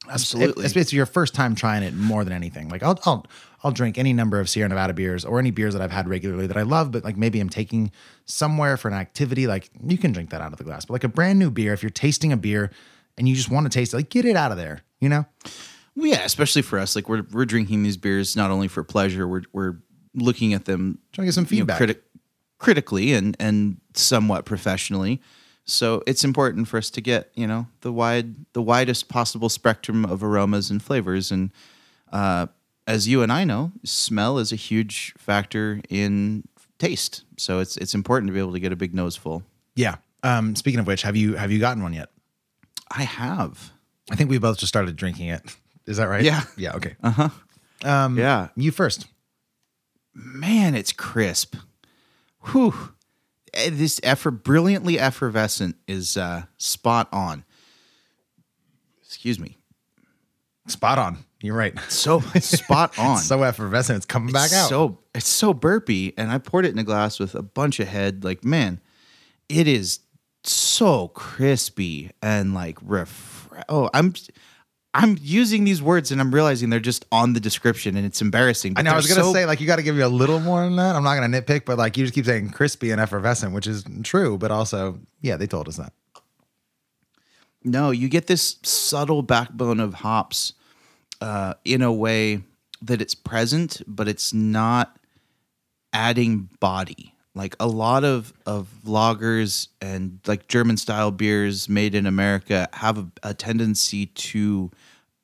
Absolutely. 0.09 0.65
It's, 0.65 0.75
it's 0.75 0.93
your 0.93 1.05
first 1.05 1.33
time 1.33 1.55
trying 1.55 1.83
it 1.83 1.93
more 1.93 2.23
than 2.23 2.33
anything. 2.33 2.69
Like 2.69 2.83
I'll 2.83 2.99
I'll 3.05 3.25
I'll 3.63 3.71
drink 3.71 3.97
any 3.97 4.13
number 4.13 4.39
of 4.39 4.47
Sierra 4.49 4.69
Nevada 4.69 4.93
beers 4.93 5.25
or 5.25 5.39
any 5.39 5.51
beers 5.51 5.73
that 5.73 5.81
I've 5.81 5.91
had 5.91 6.07
regularly 6.07 6.47
that 6.47 6.57
I 6.57 6.61
love, 6.61 6.91
but 6.91 7.03
like 7.03 7.17
maybe 7.17 7.39
I'm 7.39 7.49
taking 7.49 7.91
somewhere 8.25 8.77
for 8.77 8.87
an 8.87 8.93
activity. 8.93 9.47
Like 9.47 9.69
you 9.83 9.97
can 9.97 10.11
drink 10.11 10.29
that 10.29 10.41
out 10.41 10.51
of 10.51 10.57
the 10.57 10.63
glass. 10.63 10.85
But 10.85 10.93
like 10.93 11.03
a 11.03 11.09
brand 11.09 11.39
new 11.39 11.49
beer, 11.49 11.73
if 11.73 11.81
you're 11.81 11.89
tasting 11.89 12.31
a 12.31 12.37
beer 12.37 12.71
and 13.17 13.27
you 13.27 13.35
just 13.35 13.49
want 13.49 13.65
to 13.65 13.69
taste 13.75 13.93
it, 13.93 13.97
like 13.97 14.09
get 14.09 14.25
it 14.25 14.35
out 14.35 14.51
of 14.51 14.57
there. 14.57 14.81
You 14.99 15.09
know? 15.09 15.25
Well, 15.95 16.07
yeah, 16.07 16.23
especially 16.25 16.61
for 16.61 16.77
us. 16.79 16.95
Like 16.95 17.09
we're 17.09 17.23
we're 17.31 17.45
drinking 17.45 17.83
these 17.83 17.97
beers 17.97 18.35
not 18.35 18.51
only 18.51 18.67
for 18.67 18.83
pleasure, 18.83 19.27
we're 19.27 19.43
we're 19.53 19.77
looking 20.13 20.53
at 20.53 20.65
them 20.65 20.99
Trying 21.11 21.25
to 21.25 21.27
get 21.27 21.33
some 21.33 21.47
you 21.49 21.65
know, 21.65 21.73
feedback. 21.75 21.97
criti- 21.97 22.01
critically 22.59 23.13
and 23.13 23.35
and 23.39 23.77
somewhat 23.93 24.45
professionally. 24.45 25.21
So 25.65 26.03
it's 26.05 26.23
important 26.23 26.67
for 26.67 26.77
us 26.77 26.89
to 26.91 27.01
get 27.01 27.31
you 27.35 27.47
know 27.47 27.67
the 27.81 27.91
wide 27.91 28.35
the 28.53 28.61
widest 28.61 29.09
possible 29.09 29.49
spectrum 29.49 30.05
of 30.05 30.23
aromas 30.23 30.69
and 30.69 30.81
flavors. 30.81 31.31
And 31.31 31.51
uh, 32.11 32.47
as 32.87 33.07
you 33.07 33.21
and 33.23 33.31
I 33.31 33.43
know, 33.45 33.71
smell 33.83 34.37
is 34.37 34.51
a 34.51 34.55
huge 34.55 35.13
factor 35.17 35.81
in 35.89 36.47
taste. 36.77 37.23
So 37.37 37.59
it's 37.59 37.77
it's 37.77 37.93
important 37.95 38.27
to 38.29 38.33
be 38.33 38.39
able 38.39 38.53
to 38.53 38.59
get 38.59 38.71
a 38.71 38.75
big 38.75 38.93
nose 38.93 39.15
full. 39.15 39.43
Yeah. 39.75 39.95
Um, 40.23 40.55
speaking 40.55 40.79
of 40.79 40.87
which, 40.87 41.01
have 41.01 41.15
you 41.15 41.35
have 41.35 41.51
you 41.51 41.59
gotten 41.59 41.81
one 41.83 41.93
yet? 41.93 42.09
I 42.91 43.03
have. 43.03 43.71
I 44.11 44.15
think 44.15 44.29
we 44.29 44.37
both 44.37 44.57
just 44.59 44.69
started 44.69 44.95
drinking 44.95 45.29
it. 45.29 45.41
Is 45.87 45.97
that 45.97 46.05
right? 46.07 46.23
Yeah. 46.23 46.43
Yeah. 46.57 46.75
Okay. 46.75 46.95
Uh-huh. 47.03 47.29
Um, 47.83 48.17
Yeah. 48.17 48.49
You 48.55 48.71
first. 48.71 49.07
man, 50.13 50.75
it's 50.75 50.91
crisp. 50.91 51.55
Whew. 52.51 52.73
Eh, 53.55 53.69
This 53.71 53.99
effer 54.03 54.31
brilliantly 54.31 54.99
effervescent 54.99 55.75
is 55.87 56.17
uh, 56.17 56.43
spot 56.57 57.07
on. 57.11 57.43
Excuse 59.05 59.39
me. 59.39 59.57
Spot 60.67 60.97
on. 60.99 61.17
You're 61.41 61.55
right. 61.55 61.77
So 61.89 62.19
spot 62.39 62.97
on. 62.97 63.17
so 63.17 63.43
effervescent. 63.43 63.97
It's 63.97 64.05
coming 64.05 64.33
back 64.33 64.51
out. 64.53 64.67
So 64.69 64.99
it's 65.13 65.27
so 65.27 65.53
burpy, 65.53 66.13
and 66.17 66.31
I 66.31 66.37
poured 66.39 66.65
it 66.65 66.71
in 66.71 66.79
a 66.79 66.83
glass 66.83 67.19
with 67.19 67.35
a 67.35 67.43
bunch 67.43 67.79
of 67.79 67.87
head. 67.87 68.23
Like, 68.23 68.43
man, 68.43 68.81
it 69.47 69.67
is 69.67 69.99
so 70.43 71.09
crispy 71.09 72.11
and 72.21 72.53
like 72.53 72.77
ref. 72.81 73.47
Oh, 73.69 73.89
I'm. 73.93 74.13
I'm 74.97 75.17
using 75.21 75.65
these 75.65 75.81
words 75.81 76.09
and 76.13 76.21
I'm 76.21 76.33
realizing 76.33 76.69
they're 76.69 76.79
just 76.79 77.05
on 77.11 77.33
the 77.33 77.41
description 77.41 77.97
and 77.97 78.05
it's 78.05 78.21
embarrassing. 78.21 78.75
I 78.77 78.81
know. 78.81 78.91
I 78.91 78.95
was 78.95 79.07
gonna 79.07 79.23
so- 79.23 79.33
say 79.33 79.45
like 79.45 79.59
you 79.59 79.67
got 79.67 79.75
to 79.75 79.83
give 79.83 79.93
me 79.95 80.01
a 80.01 80.07
little 80.07 80.39
more 80.39 80.63
than 80.63 80.77
that. 80.77 80.95
I'm 80.95 81.03
not 81.03 81.15
gonna 81.19 81.41
nitpick, 81.41 81.65
but 81.65 81.77
like 81.77 81.97
you 81.97 82.05
just 82.05 82.13
keep 82.15 82.25
saying 82.25 82.51
crispy 82.51 82.91
and 82.91 83.01
effervescent, 83.01 83.53
which 83.53 83.67
is 83.67 83.83
true, 84.03 84.37
but 84.37 84.51
also 84.51 84.97
yeah, 85.21 85.35
they 85.35 85.47
told 85.47 85.67
us 85.67 85.75
that. 85.75 85.91
No, 87.63 87.91
you 87.91 88.07
get 88.07 88.27
this 88.27 88.57
subtle 88.63 89.21
backbone 89.21 89.81
of 89.81 89.95
hops 89.95 90.53
uh, 91.19 91.55
in 91.65 91.81
a 91.81 91.91
way 91.91 92.43
that 92.81 93.01
it's 93.01 93.15
present, 93.15 93.81
but 93.87 94.07
it's 94.07 94.33
not 94.33 94.97
adding 95.91 96.47
body. 96.59 97.14
Like 97.35 97.55
a 97.59 97.67
lot 97.67 98.03
of 98.03 98.33
of 98.45 98.67
lagers 98.85 99.67
and 99.81 100.19
like 100.25 100.47
German 100.47 100.77
style 100.77 101.11
beers 101.11 101.69
made 101.69 101.93
in 101.93 102.05
America 102.05 102.67
have 102.73 102.97
a, 102.97 103.07
a 103.23 103.33
tendency 103.33 104.07
to 104.07 104.71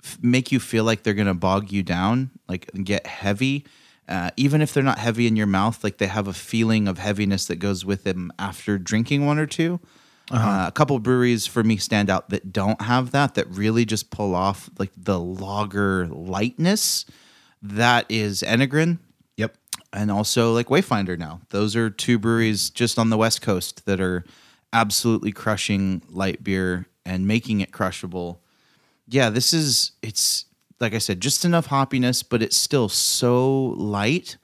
f- 0.03 0.17
make 0.21 0.51
you 0.51 0.59
feel 0.59 0.83
like 0.83 1.03
they're 1.03 1.13
gonna 1.13 1.33
bog 1.33 1.71
you 1.71 1.83
down, 1.83 2.31
like 2.47 2.69
get 2.83 3.07
heavy. 3.07 3.65
Uh, 4.09 4.29
even 4.35 4.61
if 4.61 4.73
they're 4.73 4.83
not 4.83 4.97
heavy 4.97 5.25
in 5.25 5.37
your 5.37 5.47
mouth, 5.47 5.83
like 5.83 5.97
they 5.97 6.07
have 6.07 6.27
a 6.27 6.33
feeling 6.33 6.87
of 6.87 6.97
heaviness 6.97 7.45
that 7.45 7.57
goes 7.57 7.85
with 7.85 8.03
them 8.03 8.31
after 8.37 8.77
drinking 8.77 9.25
one 9.25 9.39
or 9.39 9.45
2 9.45 9.79
uh, 10.31 10.65
a 10.67 10.71
couple 10.71 10.97
breweries 10.99 11.45
for 11.45 11.63
me 11.63 11.77
stand 11.77 12.09
out 12.09 12.29
that 12.29 12.53
don't 12.53 12.81
have 12.81 13.11
that, 13.11 13.35
that 13.35 13.49
really 13.49 13.85
just 13.85 14.09
pull 14.11 14.33
off 14.33 14.69
like 14.77 14.91
the 14.95 15.19
lager 15.19 16.07
lightness. 16.07 17.05
That 17.61 18.05
is 18.09 18.41
Enegren 18.41 18.89
Yep. 18.89 19.10
And 19.93 20.11
also 20.11 20.53
like 20.53 20.67
Wayfinder 20.67 21.17
now. 21.17 21.41
Those 21.49 21.75
are 21.75 21.89
two 21.89 22.17
breweries 22.17 22.69
just 22.69 22.97
on 22.97 23.09
the 23.09 23.17
West 23.17 23.41
Coast 23.41 23.85
that 23.85 23.99
are 23.99 24.23
absolutely 24.73 25.31
crushing 25.31 26.01
light 26.09 26.43
beer 26.43 26.87
and 27.05 27.27
making 27.27 27.61
it 27.61 27.71
crushable. 27.71 28.41
Yeah, 29.07 29.29
this 29.29 29.53
is 29.53 29.91
it's 30.01 30.45
like 30.79 30.93
I 30.93 30.97
said, 30.97 31.21
just 31.21 31.45
enough 31.45 31.67
hoppiness, 31.67 32.23
but 32.27 32.41
it's 32.41 32.57
still 32.57 32.89
so 32.89 33.75
light. 33.77 34.37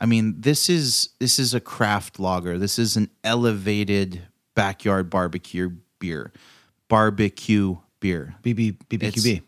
I 0.00 0.06
mean, 0.06 0.40
this 0.40 0.68
is 0.68 1.10
this 1.20 1.38
is 1.38 1.54
a 1.54 1.60
craft 1.60 2.18
lager. 2.18 2.58
This 2.58 2.78
is 2.78 2.96
an 2.96 3.10
elevated 3.22 4.22
backyard 4.54 5.10
barbecue 5.10 5.70
beer. 5.98 6.32
Barbecue 6.88 7.76
beer. 8.00 8.34
BB 8.42 8.78
BBQB. 8.88 9.42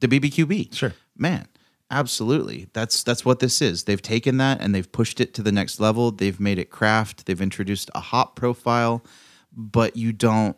The 0.00 0.08
BBQB. 0.08 0.74
Sure. 0.74 0.94
Man, 1.16 1.46
absolutely. 1.90 2.68
That's 2.72 3.02
that's 3.02 3.24
what 3.24 3.40
this 3.40 3.60
is. 3.62 3.84
They've 3.84 4.00
taken 4.02 4.36
that 4.38 4.60
and 4.60 4.74
they've 4.74 4.90
pushed 4.90 5.20
it 5.20 5.34
to 5.34 5.42
the 5.42 5.52
next 5.52 5.80
level. 5.80 6.10
They've 6.10 6.38
made 6.40 6.58
it 6.58 6.70
craft. 6.70 7.26
They've 7.26 7.40
introduced 7.40 7.90
a 7.94 8.00
hop 8.00 8.36
profile, 8.36 9.04
but 9.52 9.96
you 9.96 10.12
don't 10.12 10.56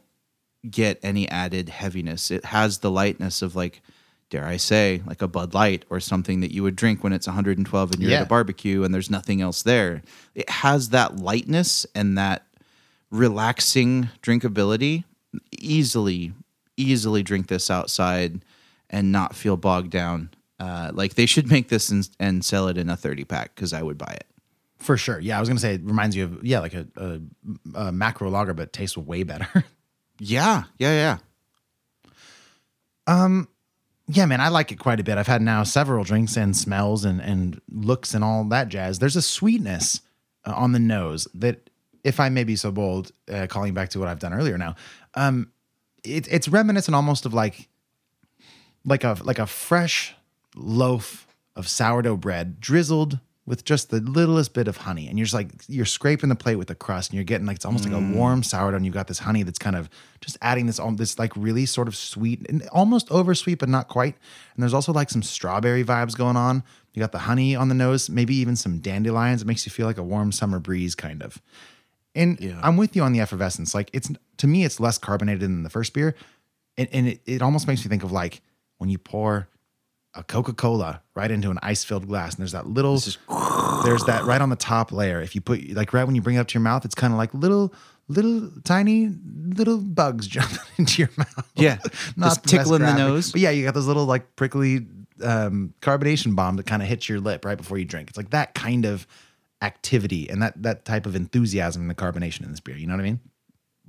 get 0.71 0.99
any 1.03 1.29
added 1.29 1.69
heaviness. 1.69 2.31
It 2.31 2.45
has 2.47 2.79
the 2.79 2.91
lightness 2.91 3.43
of 3.43 3.57
like 3.57 3.83
dare 4.31 4.47
I 4.47 4.57
say, 4.57 5.03
like 5.07 5.21
a 5.21 5.29
Bud 5.29 5.53
Light 5.53 5.85
or 5.91 6.01
something 6.01 6.41
that 6.41 6.53
you 6.53 6.63
would 6.63 6.75
drink 6.77 7.05
when 7.05 7.13
it's 7.13 7.27
112 7.27 7.91
and 7.93 8.01
you're 8.01 8.11
Yeah. 8.13 8.19
at 8.21 8.23
a 8.23 8.27
barbecue 8.27 8.83
and 8.83 8.95
there's 8.95 9.11
nothing 9.11 9.43
else 9.43 9.63
there. 9.63 10.01
It 10.35 10.49
has 10.49 10.89
that 10.89 11.17
lightness 11.17 11.85
and 11.95 12.17
that 12.17 12.47
relaxing 13.11 14.09
drinkability. 14.23 15.05
Easily, 15.59 16.33
easily 16.79 17.23
drink 17.23 17.49
this 17.49 17.71
outside 17.71 18.43
and 18.91 19.13
not 19.13 19.35
feel 19.37 19.57
bogged 19.59 19.91
down. 19.91 20.31
Uh, 20.63 20.93
like 20.95 21.15
they 21.15 21.27
should 21.27 21.51
make 21.51 21.69
this 21.71 21.89
and, 21.89 22.09
and 22.21 22.45
sell 22.45 22.69
it 22.69 22.79
in 22.79 22.89
a 22.89 22.97
30 22.97 23.25
pack 23.25 23.53
because 23.53 23.73
I 23.73 23.83
would 23.83 23.99
buy 23.99 24.13
it. 24.13 24.27
For 24.79 24.97
sure. 24.97 25.19
Yeah, 25.19 25.37
I 25.37 25.41
was 25.41 25.49
gonna 25.49 25.59
say 25.59 25.75
it 25.75 25.83
reminds 25.83 26.15
you 26.15 26.25
of 26.25 26.45
yeah, 26.45 26.61
like 26.61 26.75
a, 26.75 26.87
a, 26.97 27.21
a 27.75 27.93
macro 27.93 28.31
lager, 28.31 28.55
but 28.55 28.73
tastes 28.73 28.97
way 28.97 29.25
better. 29.25 29.65
Yeah, 30.19 30.65
yeah, 30.79 31.19
yeah. 32.07 32.13
Um, 33.09 33.49
yeah, 34.07 34.25
man, 34.27 34.41
I 34.41 34.49
like 34.51 34.71
it 34.71 34.79
quite 34.79 35.01
a 35.01 35.03
bit. 35.03 35.19
I've 35.19 35.27
had 35.27 35.43
now 35.43 35.65
several 35.65 36.05
drinks 36.05 36.37
and 36.37 36.57
smells 36.57 37.05
and 37.05 37.21
and 37.21 37.61
looks 37.69 38.15
and 38.15 38.23
all 38.23 38.45
that 38.45 38.69
jazz. 38.69 39.01
There's 39.01 39.17
a 39.17 39.23
sweetness 39.23 40.01
uh, 40.45 40.53
on 40.55 40.71
the 40.71 40.79
nose 40.79 41.27
that, 41.35 41.71
if 42.05 42.21
I 42.21 42.29
may 42.29 42.45
be 42.45 42.55
so 42.55 42.71
bold, 42.71 43.11
uh, 43.29 43.49
calling 43.49 43.75
back 43.75 43.89
to 43.91 43.99
what 43.99 44.07
I've 44.07 44.21
done 44.21 44.33
earlier 44.33 44.57
now, 44.57 44.77
um, 45.15 45.51
it, 46.05 46.29
it's 46.31 46.47
reminiscent 46.47 46.95
almost 46.95 47.27
of 47.27 47.35
like 47.35 47.69
like 48.85 49.03
a 49.03 49.17
like 49.25 49.41
a 49.41 49.47
fresh 49.47 50.15
loaf 50.55 51.27
of 51.57 51.69
sourdough 51.69 52.17
bread 52.17 52.61
drizzled 52.61 53.19
with 53.45 53.65
just 53.65 53.91
the 53.91 54.01
littlest 54.01 54.55
bit 54.55 54.69
of 54.69 54.79
honey. 54.79 55.09
And 55.09 55.19
you're 55.19 55.25
just 55.25 55.35
like 55.35 55.51
you're 55.67 55.85
scraping 55.85 56.29
the 56.29 56.37
plate 56.37 56.57
with 56.57 56.69
the 56.69 56.75
crust 56.75 57.11
and 57.11 57.17
you're 57.17 57.25
getting 57.25 57.47
like 57.47 57.57
it's 57.57 57.65
almost 57.65 57.85
like 57.85 57.95
a 57.95 57.97
mm. 57.97 58.15
warm 58.15 58.43
sourdough 58.43 58.77
and 58.77 58.85
you've 58.87 58.95
got 58.95 59.09
this 59.09 59.19
honey 59.19 59.43
that's 59.43 59.59
kind 59.59 59.75
of 59.75 59.91
just 60.21 60.39
adding 60.41 60.67
this 60.67 60.81
this 60.97 61.19
like 61.19 61.33
really 61.37 61.67
sort 61.67 61.89
of 61.89 61.97
sweet 61.97 62.47
and 62.49 62.67
almost 62.69 63.11
oversweet 63.11 63.59
but 63.59 63.69
not 63.69 63.89
quite. 63.89 64.17
And 64.55 64.63
there's 64.63 64.75
also 64.75 64.93
like 64.93 65.11
some 65.11 65.23
strawberry 65.23 65.83
vibes 65.83 66.17
going 66.17 66.37
on. 66.37 66.63
You 66.95 67.01
got 67.01 67.13
the 67.13 67.19
honey 67.19 67.57
on 67.57 67.69
the 67.69 67.75
nose 67.75 68.09
maybe 68.09 68.37
even 68.37 68.55
some 68.55 68.79
dandelions. 68.79 69.43
It 69.43 69.47
makes 69.47 69.67
you 69.67 69.71
feel 69.71 69.87
like 69.87 69.99
a 69.99 70.05
warm 70.05 70.31
summer 70.31 70.61
breeze 70.61 70.95
kind 70.95 71.23
of. 71.23 71.43
And 72.15 72.39
I'm 72.63 72.77
with 72.77 72.95
you 72.95 73.03
on 73.03 73.13
the 73.13 73.21
effervescence. 73.21 73.75
Like 73.75 73.91
it's 73.93 74.11
to 74.37 74.47
me, 74.47 74.65
it's 74.65 74.79
less 74.79 74.99
carbonated 74.99 75.41
than 75.41 75.63
the 75.63 75.71
first 75.71 75.95
beer, 75.95 76.15
and, 76.77 76.89
and 76.93 77.09
it, 77.09 77.23
it 77.27 77.43
almost 77.43 77.67
makes 77.67 77.85
me 77.85 77.89
think 77.89 78.05
of 78.05 78.13
like 78.13 78.43
when 78.79 78.91
you 78.91 78.99
pour 78.99 79.49
a 80.15 80.23
Coca 80.23 80.53
Cola 80.53 81.03
right 81.15 81.31
into 81.31 81.51
an 81.51 81.59
ice 81.63 81.85
filled 81.85 82.07
glass, 82.07 82.35
and 82.35 82.41
there's 82.41 82.53
that 82.53 82.67
little, 82.67 82.95
there's 83.85 84.05
that 84.05 84.25
right 84.25 84.41
on 84.41 84.51
the 84.51 84.57
top 84.57 84.93
layer. 84.93 85.21
If 85.21 85.35
you 85.35 85.41
put 85.41 85.71
like 85.71 85.93
right 85.93 86.05
when 86.05 86.15
you 86.15 86.23
bring 86.23 86.37
it 86.37 86.41
up 86.41 86.49
to 86.49 86.55
your 86.55 86.63
mouth, 86.63 86.85
it's 86.85 86.95
kind 86.95 87.13
of 87.13 87.19
like 87.19 87.33
little, 87.35 87.73
little 88.09 88.51
tiny 88.65 89.11
little 89.47 89.79
bugs 89.79 90.27
jumping 90.29 90.59
into 90.79 91.03
your 91.03 91.11
mouth. 91.17 91.51
Yeah, 91.55 91.79
not 92.17 92.29
just 92.29 92.43
the 92.43 92.49
tickling 92.49 92.83
the 92.83 92.97
nose. 92.97 93.33
But 93.33 93.41
yeah, 93.41 93.51
you 93.51 93.65
got 93.65 93.75
those 93.75 93.87
little 93.87 94.07
like 94.07 94.37
prickly 94.37 94.87
um, 95.23 95.75
carbonation 95.81 96.35
bomb 96.37 96.57
that 96.57 96.67
kind 96.67 96.83
of 96.83 96.89
hits 96.89 97.09
your 97.09 97.21
lip 97.21 97.45
right 97.45 97.59
before 97.59 97.79
you 97.79 97.85
drink. 97.85 98.09
It's 98.09 98.17
like 98.17 98.31
that 98.31 98.55
kind 98.55 98.85
of 98.85 99.07
activity 99.63 100.29
and 100.29 100.43
that 100.43 100.61
that 100.63 100.85
type 100.85 101.07
of 101.07 101.15
enthusiasm 101.15 101.83
in 101.83 101.89
the 101.89 101.95
carbonation 101.95 102.43
in 102.43 102.51
this 102.51 102.61
beer. 102.61 102.77
You 102.77 102.87
know 102.87 102.95
what 102.95 103.01
I 103.01 103.05
mean? 103.05 103.21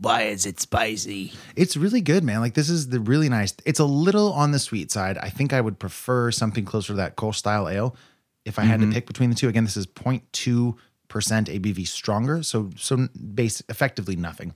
Why 0.04 0.24
is 0.24 0.46
it 0.46 0.60
spicy? 0.60 1.32
It's 1.56 1.78
really 1.78 2.02
good, 2.02 2.24
man. 2.24 2.42
Like 2.42 2.56
this 2.56 2.70
is 2.70 2.90
the 2.90 3.00
really 3.00 3.30
nice. 3.30 3.54
It's 3.66 3.80
a 3.80 3.86
little 3.86 4.34
on 4.34 4.52
the 4.52 4.60
sweet 4.60 4.92
side. 4.92 5.18
I 5.18 5.30
think 5.30 5.54
I 5.54 5.62
would 5.62 5.80
prefer 5.80 6.30
something 6.30 6.66
closer 6.66 6.88
to 6.88 6.98
that 6.98 7.16
Kolsch 7.16 7.36
style 7.36 7.70
ale 7.70 7.96
if 8.44 8.60
I 8.60 8.64
had 8.64 8.82
to 8.82 8.92
pick 8.92 9.08
between 9.08 9.30
the 9.30 9.36
two. 9.36 9.48
Again, 9.48 9.64
this 9.64 9.78
is 9.78 9.88
0.2 9.88 10.76
percent 11.08 11.48
ABV 11.48 11.88
stronger, 11.88 12.44
so 12.44 12.70
so 12.76 13.08
base 13.36 13.62
effectively 13.70 14.16
nothing, 14.16 14.54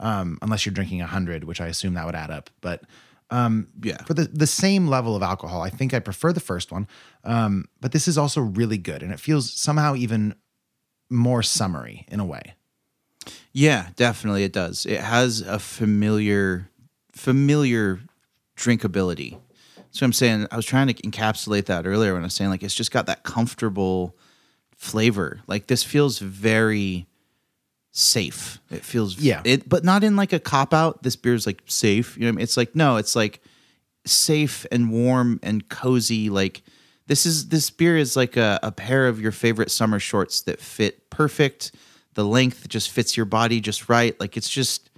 um, 0.00 0.38
unless 0.42 0.64
you're 0.66 0.72
drinking 0.74 1.00
hundred, 1.00 1.44
which 1.44 1.60
I 1.60 1.66
assume 1.68 1.94
that 1.94 2.06
would 2.06 2.14
add 2.16 2.30
up. 2.30 2.50
But 2.60 2.82
um, 3.30 3.68
Yeah. 3.82 4.02
for 4.04 4.14
the 4.14 4.24
the 4.24 4.46
same 4.46 4.88
level 4.88 5.14
of 5.14 5.22
alcohol, 5.22 5.62
I 5.62 5.70
think 5.70 5.94
I 5.94 6.00
prefer 6.00 6.32
the 6.32 6.40
first 6.40 6.72
one. 6.72 6.88
Um, 7.24 7.66
but 7.80 7.92
this 7.92 8.08
is 8.08 8.18
also 8.18 8.40
really 8.40 8.78
good, 8.78 9.02
and 9.02 9.12
it 9.12 9.20
feels 9.20 9.52
somehow 9.52 9.94
even 9.94 10.34
more 11.10 11.42
summery 11.42 12.04
in 12.08 12.20
a 12.20 12.24
way. 12.24 12.54
Yeah, 13.58 13.88
definitely 13.96 14.44
it 14.44 14.52
does. 14.52 14.86
It 14.86 15.00
has 15.00 15.40
a 15.40 15.58
familiar 15.58 16.70
familiar 17.12 17.98
drinkability. 18.56 19.36
So 19.90 20.06
I'm 20.06 20.12
saying 20.12 20.46
I 20.52 20.56
was 20.56 20.64
trying 20.64 20.86
to 20.86 20.94
encapsulate 20.94 21.64
that 21.64 21.84
earlier 21.84 22.12
when 22.12 22.22
I 22.22 22.26
was 22.26 22.34
saying 22.34 22.50
like 22.50 22.62
it's 22.62 22.74
just 22.74 22.92
got 22.92 23.06
that 23.06 23.24
comfortable 23.24 24.16
flavor. 24.76 25.40
Like 25.48 25.66
this 25.66 25.82
feels 25.82 26.20
very 26.20 27.08
safe. 27.90 28.60
It 28.70 28.84
feels 28.84 29.18
Yeah. 29.18 29.42
It 29.44 29.68
but 29.68 29.82
not 29.82 30.04
in 30.04 30.14
like 30.14 30.32
a 30.32 30.38
cop 30.38 30.72
out. 30.72 31.02
This 31.02 31.16
beer 31.16 31.34
is 31.34 31.44
like 31.44 31.62
safe. 31.66 32.16
You 32.16 32.22
know 32.22 32.26
what 32.28 32.34
I 32.34 32.36
mean? 32.36 32.42
It's 32.44 32.56
like 32.56 32.76
no, 32.76 32.94
it's 32.96 33.16
like 33.16 33.42
safe 34.06 34.66
and 34.70 34.92
warm 34.92 35.40
and 35.42 35.68
cozy. 35.68 36.30
Like 36.30 36.62
this 37.08 37.26
is 37.26 37.48
this 37.48 37.70
beer 37.70 37.96
is 37.96 38.14
like 38.14 38.36
a, 38.36 38.60
a 38.62 38.70
pair 38.70 39.08
of 39.08 39.20
your 39.20 39.32
favorite 39.32 39.72
summer 39.72 39.98
shorts 39.98 40.42
that 40.42 40.60
fit 40.60 41.10
perfect. 41.10 41.72
The 42.18 42.24
length 42.24 42.68
just 42.68 42.90
fits 42.90 43.16
your 43.16 43.26
body 43.26 43.60
just 43.60 43.88
right. 43.88 44.18
Like 44.18 44.36
it's 44.36 44.50
just 44.50 44.90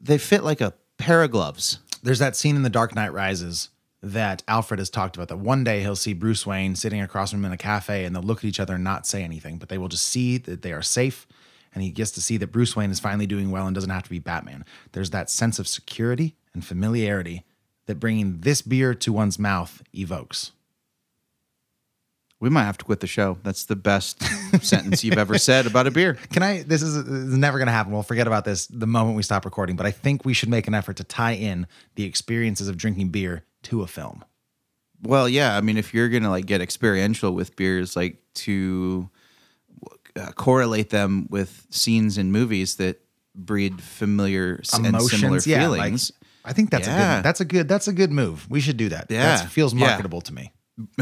they 0.00 0.18
fit 0.18 0.44
like 0.44 0.60
a 0.60 0.72
pair 0.98 1.24
of 1.24 1.32
gloves. 1.32 1.80
there's 2.04 2.20
that 2.20 2.36
scene 2.36 2.54
in 2.54 2.62
The 2.62 2.70
Dark 2.70 2.94
Knight 2.94 3.12
Rises 3.12 3.70
that 4.04 4.44
Alfred 4.46 4.78
has 4.78 4.88
talked 4.88 5.16
about 5.16 5.26
that 5.30 5.38
one 5.38 5.64
day 5.64 5.80
he'll 5.80 5.96
see 5.96 6.12
Bruce 6.12 6.46
Wayne 6.46 6.76
sitting 6.76 7.00
across 7.00 7.32
from 7.32 7.40
him 7.40 7.46
in 7.46 7.52
a 7.52 7.56
cafe 7.56 8.04
and 8.04 8.14
they'll 8.14 8.22
look 8.22 8.38
at 8.38 8.44
each 8.44 8.60
other 8.60 8.76
and 8.76 8.84
not 8.84 9.04
say 9.04 9.24
anything, 9.24 9.58
but 9.58 9.68
they 9.68 9.78
will 9.78 9.88
just 9.88 10.06
see 10.06 10.38
that 10.38 10.62
they 10.62 10.72
are 10.72 10.80
safe. 10.80 11.26
And 11.74 11.82
he 11.82 11.90
gets 11.90 12.12
to 12.12 12.22
see 12.22 12.36
that 12.36 12.52
Bruce 12.52 12.76
Wayne 12.76 12.92
is 12.92 13.00
finally 13.00 13.26
doing 13.26 13.50
well 13.50 13.66
and 13.66 13.74
doesn't 13.74 13.90
have 13.90 14.04
to 14.04 14.10
be 14.10 14.20
Batman. 14.20 14.64
There's 14.92 15.10
that 15.10 15.28
sense 15.28 15.58
of 15.58 15.66
security 15.66 16.36
and 16.54 16.64
familiarity 16.64 17.44
that 17.86 17.98
bringing 17.98 18.42
this 18.42 18.62
beer 18.62 18.94
to 18.94 19.12
one's 19.12 19.40
mouth 19.40 19.82
evokes. 19.92 20.52
We 22.40 22.48
might 22.48 22.64
have 22.64 22.78
to 22.78 22.84
quit 22.86 23.00
the 23.00 23.06
show. 23.06 23.36
That's 23.42 23.66
the 23.66 23.76
best 23.76 24.22
sentence 24.64 25.04
you've 25.04 25.18
ever 25.18 25.36
said 25.38 25.66
about 25.66 25.86
a 25.86 25.90
beer. 25.90 26.14
Can 26.32 26.42
I? 26.42 26.62
This 26.62 26.80
is, 26.80 26.94
this 27.04 27.12
is 27.12 27.36
never 27.36 27.58
going 27.58 27.66
to 27.66 27.72
happen. 27.72 27.92
We'll 27.92 28.02
forget 28.02 28.26
about 28.26 28.44
this 28.46 28.66
the 28.68 28.86
moment 28.86 29.16
we 29.16 29.22
stop 29.22 29.44
recording, 29.44 29.76
but 29.76 29.84
I 29.84 29.90
think 29.90 30.24
we 30.24 30.32
should 30.32 30.48
make 30.48 30.66
an 30.66 30.72
effort 30.74 30.96
to 30.96 31.04
tie 31.04 31.32
in 31.32 31.66
the 31.96 32.04
experiences 32.04 32.66
of 32.68 32.78
drinking 32.78 33.10
beer 33.10 33.44
to 33.64 33.82
a 33.82 33.86
film. 33.86 34.24
Well, 35.02 35.28
yeah. 35.28 35.54
I 35.56 35.60
mean, 35.60 35.76
if 35.76 35.92
you're 35.92 36.08
gonna 36.08 36.30
like 36.30 36.46
get 36.46 36.60
experiential 36.62 37.32
with 37.32 37.56
beers, 37.56 37.94
like 37.94 38.22
to 38.36 39.10
uh, 40.16 40.32
correlate 40.32 40.90
them 40.90 41.26
with 41.30 41.66
scenes 41.70 42.16
in 42.18 42.32
movies 42.32 42.76
that 42.76 43.00
breed 43.34 43.80
familiar 43.82 44.58
s- 44.62 44.74
and 44.74 44.84
similar 44.86 44.98
emotions. 45.14 45.46
Yeah, 45.46 45.68
like, 45.68 45.80
feelings, 45.82 46.12
I 46.44 46.52
think 46.54 46.70
that's 46.70 46.86
a 46.88 46.90
Yeah. 46.90 47.16
good. 47.16 47.24
That's 47.24 47.40
a 47.40 47.44
good. 47.44 47.68
That's 47.68 47.88
a 47.88 47.92
good 47.92 48.10
move. 48.12 48.46
We 48.50 48.60
should 48.60 48.76
do 48.78 48.88
that. 48.88 49.06
Yeah. 49.10 49.36
that 49.36 49.50
feels 49.50 49.72
Yeah. 49.74 49.86
marketable 49.86 50.20
to 50.22 50.32
me. 50.34 50.52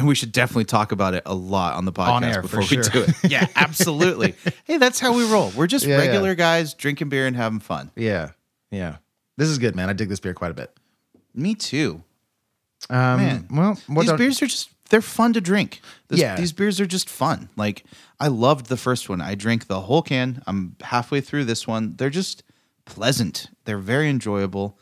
We 0.02 0.14
should 0.14 0.32
definitely 0.32 0.64
talk 0.64 0.92
about 0.92 1.14
it 1.14 1.22
a 1.26 1.34
lot 1.34 1.74
on 1.74 1.84
the 1.84 1.92
podcast 1.92 2.08
On 2.12 2.24
air, 2.24 2.42
before 2.42 2.62
for 2.62 2.76
we 2.76 2.82
sure. 2.82 2.92
do 2.92 3.02
it. 3.04 3.14
Yeah, 3.30 3.46
absolutely. 3.56 4.34
hey, 4.64 4.76
that's 4.78 5.00
how 5.00 5.12
we 5.14 5.30
roll. 5.30 5.50
We're 5.56 5.66
just 5.66 5.84
Yeah, 5.86 5.96
yeah. 5.98 6.06
regular 6.06 6.34
guys 6.34 6.74
drinking 6.74 7.08
beer 7.08 7.26
and 7.26 7.36
having 7.36 7.60
fun. 7.60 7.90
Yeah, 7.96 8.30
yeah. 8.70 8.96
This 9.36 9.48
is 9.48 9.58
good, 9.58 9.76
man. 9.76 9.88
I 9.88 9.92
dig 9.92 10.08
this 10.08 10.20
beer 10.20 10.34
quite 10.34 10.50
a 10.50 10.54
bit. 10.54 10.72
Me 11.34 11.54
too. 11.54 12.02
Um, 12.90 13.16
Man, 13.20 13.48
well, 13.50 13.78
what 13.88 14.02
these 14.06 14.12
beers 14.12 14.42
are 14.42 14.46
just 14.46 14.70
they're 14.90 15.02
fun 15.02 15.32
to 15.34 15.40
drink. 15.40 15.80
This- 16.08 16.18
Yeah. 16.20 16.36
these 16.36 16.52
beers 16.52 16.80
are 16.80 16.86
just 16.86 17.08
fun. 17.10 17.48
Like 17.56 17.84
I 18.18 18.28
loved 18.28 18.66
the 18.66 18.76
first 18.76 19.08
one. 19.08 19.20
I 19.20 19.34
drank 19.34 19.66
the 19.66 19.82
whole 19.82 20.02
can. 20.02 20.42
I'm 20.46 20.76
halfway 20.80 21.20
through 21.20 21.44
this 21.44 21.66
one. 21.66 21.94
They're 21.96 22.08
just 22.10 22.42
pleasant. 22.86 23.48
They're 23.64 23.78
very 23.78 24.08
enjoyable. 24.08 24.78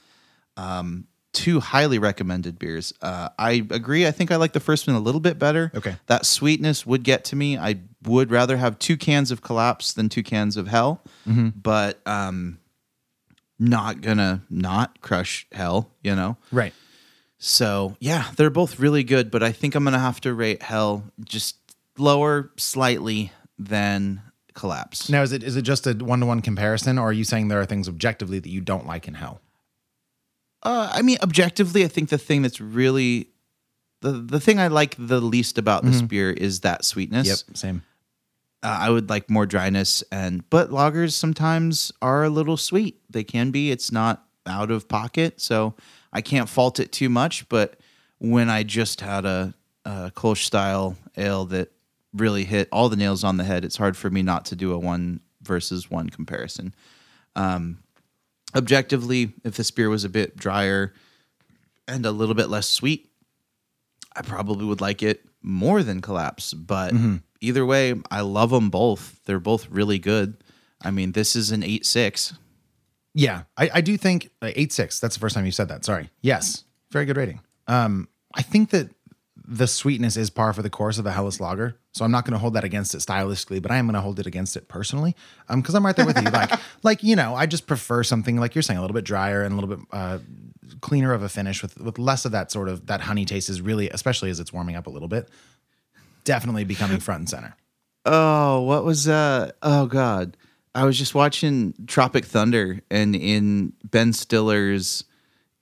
Um, 0.56 1.06
two 1.36 1.60
highly 1.60 1.98
recommended 1.98 2.58
beers. 2.58 2.92
Uh, 3.02 3.28
I 3.38 3.64
agree. 3.70 4.06
I 4.06 4.10
think 4.10 4.30
I 4.32 4.36
like 4.36 4.52
the 4.54 4.60
first 4.60 4.86
one 4.86 4.96
a 4.96 5.00
little 5.00 5.20
bit 5.20 5.38
better. 5.38 5.70
Okay. 5.74 5.94
that 6.06 6.24
sweetness 6.26 6.86
would 6.86 7.02
get 7.02 7.24
to 7.26 7.36
me. 7.36 7.58
I 7.58 7.76
would 8.04 8.30
rather 8.30 8.56
have 8.56 8.78
two 8.78 8.96
cans 8.96 9.30
of 9.30 9.42
Kollaps 9.42 9.94
than 9.94 10.08
two 10.08 10.22
cans 10.22 10.56
of 10.56 10.66
Hell, 10.68 11.02
Mm-hmm. 11.28 11.50
but 11.60 12.00
um, 12.06 12.58
not 13.58 14.00
gonna 14.00 14.42
not 14.50 15.00
crush 15.00 15.46
Hell. 15.52 15.90
You 16.02 16.14
know. 16.16 16.36
right? 16.52 16.72
So 17.38 17.96
yeah, 18.00 18.30
they're 18.36 18.50
both 18.50 18.78
really 18.80 19.04
good, 19.04 19.30
but 19.30 19.42
I 19.42 19.52
think 19.52 19.74
I'm 19.74 19.84
gonna 19.84 19.98
have 19.98 20.20
to 20.22 20.32
rate 20.34 20.62
Hell 20.62 21.04
just 21.24 21.56
lower 21.98 22.50
slightly 22.56 23.32
than 23.58 24.22
Kollaps. 24.54 25.10
Now, 25.10 25.22
is 25.22 25.32
it 25.32 25.42
is 25.42 25.56
it 25.56 25.62
just 25.62 25.86
a 25.86 25.92
one 25.92 26.20
to 26.20 26.26
one 26.26 26.40
comparison, 26.40 26.98
or 26.98 27.08
are 27.10 27.12
you 27.12 27.24
saying 27.24 27.48
there 27.48 27.60
are 27.60 27.66
things 27.66 27.88
objectively 27.88 28.38
that 28.38 28.48
you 28.48 28.60
don't 28.62 28.86
like 28.86 29.06
in 29.06 29.14
Hell? 29.14 29.40
Uh, 30.66 30.90
I 30.92 31.02
mean, 31.02 31.18
objectively, 31.22 31.84
I 31.84 31.88
think 31.88 32.08
the 32.08 32.18
thing 32.18 32.42
that's 32.42 32.60
really 32.60 33.28
the 34.00 34.10
the 34.10 34.40
thing 34.40 34.58
I 34.58 34.66
like 34.66 34.96
the 34.98 35.20
least 35.20 35.58
about 35.58 35.84
this 35.84 36.02
beer 36.02 36.32
is 36.32 36.60
that 36.60 36.84
sweetness. 36.84 37.28
Yep, 37.28 37.56
same. 37.56 37.82
Uh, 38.64 38.76
I 38.80 38.90
would 38.90 39.08
like 39.08 39.30
more 39.30 39.46
dryness, 39.46 40.02
and 40.10 40.42
but 40.50 40.70
lagers 40.70 41.12
sometimes 41.12 41.92
are 42.02 42.24
a 42.24 42.30
little 42.30 42.56
sweet. 42.56 43.00
They 43.08 43.22
can 43.22 43.52
be. 43.52 43.70
It's 43.70 43.92
not 43.92 44.24
out 44.44 44.72
of 44.72 44.88
pocket, 44.88 45.40
so 45.40 45.74
I 46.12 46.20
can't 46.20 46.48
fault 46.48 46.80
it 46.80 46.90
too 46.90 47.10
much. 47.10 47.48
But 47.48 47.78
when 48.18 48.50
I 48.50 48.64
just 48.64 49.00
had 49.00 49.24
a, 49.24 49.54
a 49.84 50.10
Kolsch 50.16 50.42
style 50.42 50.96
ale 51.16 51.44
that 51.46 51.70
really 52.12 52.42
hit 52.42 52.68
all 52.72 52.88
the 52.88 52.96
nails 52.96 53.22
on 53.22 53.36
the 53.36 53.44
head, 53.44 53.64
it's 53.64 53.76
hard 53.76 53.96
for 53.96 54.10
me 54.10 54.22
not 54.22 54.46
to 54.46 54.56
do 54.56 54.72
a 54.72 54.78
one 54.78 55.20
versus 55.42 55.88
one 55.88 56.10
comparison. 56.10 56.74
Um, 57.36 57.78
objectively, 58.56 59.34
if 59.44 59.56
this 59.56 59.70
beer 59.70 59.88
was 59.88 60.04
a 60.04 60.08
bit 60.08 60.36
drier 60.36 60.92
and 61.86 62.04
a 62.06 62.10
little 62.10 62.34
bit 62.34 62.48
less 62.48 62.68
sweet, 62.68 63.10
I 64.14 64.22
probably 64.22 64.64
would 64.64 64.80
like 64.80 65.02
it 65.02 65.24
more 65.42 65.82
than 65.82 66.00
Kollaps. 66.00 66.54
But 66.56 66.94
either 67.40 67.66
way, 67.66 67.94
I 68.10 68.22
love 68.22 68.50
them 68.50 68.70
both. 68.70 69.20
They're 69.26 69.38
both 69.38 69.68
really 69.68 69.98
good. 69.98 70.42
I 70.82 70.90
mean, 70.90 71.12
this 71.12 71.36
is 71.36 71.50
an 71.50 71.62
eight 71.62 71.86
six. 71.86 72.34
Yeah, 73.14 73.42
I, 73.56 73.70
I 73.74 73.80
do 73.80 73.96
think 73.96 74.30
uh, 74.42 74.50
eight 74.54 74.72
six. 74.72 75.00
That's 75.00 75.16
the 75.16 75.20
first 75.20 75.34
time 75.34 75.46
you 75.46 75.52
said 75.52 75.68
that. 75.68 75.84
Sorry. 75.84 76.10
Yes, 76.20 76.64
very 76.90 77.04
good 77.06 77.16
rating. 77.16 77.40
Um, 77.66 78.08
I 78.34 78.42
think 78.42 78.70
that 78.70 78.90
the 79.48 79.66
sweetness 79.66 80.16
is 80.16 80.30
par 80.30 80.52
for 80.52 80.62
the 80.62 80.70
course 80.70 80.98
of 80.98 81.04
the 81.04 81.12
Helles 81.12 81.40
Lager, 81.40 81.76
so 81.92 82.04
I'm 82.04 82.10
not 82.10 82.24
going 82.24 82.32
to 82.32 82.38
hold 82.38 82.54
that 82.54 82.64
against 82.64 82.94
it 82.94 82.98
stylistically, 82.98 83.62
but 83.62 83.70
I 83.70 83.76
am 83.76 83.86
going 83.86 83.94
to 83.94 84.00
hold 84.00 84.18
it 84.18 84.26
against 84.26 84.56
it 84.56 84.68
personally, 84.68 85.14
um, 85.48 85.60
because 85.60 85.74
I'm 85.74 85.86
right 85.86 85.94
there 85.94 86.06
with 86.06 86.20
you. 86.20 86.30
Like, 86.30 86.58
like 86.82 87.02
you 87.02 87.16
know, 87.16 87.34
I 87.34 87.46
just 87.46 87.66
prefer 87.66 88.02
something 88.02 88.36
like 88.36 88.54
you're 88.54 88.62
saying, 88.62 88.78
a 88.78 88.80
little 88.80 88.94
bit 88.94 89.04
drier 89.04 89.42
and 89.42 89.52
a 89.52 89.60
little 89.60 89.76
bit 89.76 89.86
uh, 89.92 90.18
cleaner 90.80 91.12
of 91.12 91.22
a 91.22 91.28
finish 91.28 91.62
with 91.62 91.80
with 91.80 91.98
less 91.98 92.24
of 92.24 92.32
that 92.32 92.50
sort 92.50 92.68
of 92.68 92.86
that 92.86 93.02
honey 93.02 93.24
taste. 93.24 93.48
Is 93.48 93.60
really, 93.60 93.88
especially 93.90 94.30
as 94.30 94.40
it's 94.40 94.52
warming 94.52 94.76
up 94.76 94.86
a 94.86 94.90
little 94.90 95.08
bit, 95.08 95.28
definitely 96.24 96.64
becoming 96.64 96.98
front 96.98 97.20
and 97.20 97.28
center. 97.28 97.54
Oh, 98.04 98.62
what 98.62 98.84
was 98.84 99.08
uh 99.08 99.52
oh 99.62 99.86
god. 99.86 100.36
I 100.74 100.84
was 100.84 100.98
just 100.98 101.14
watching 101.14 101.72
Tropic 101.86 102.26
Thunder 102.26 102.82
and 102.90 103.16
in 103.16 103.72
Ben 103.82 104.12
Stiller's 104.12 105.04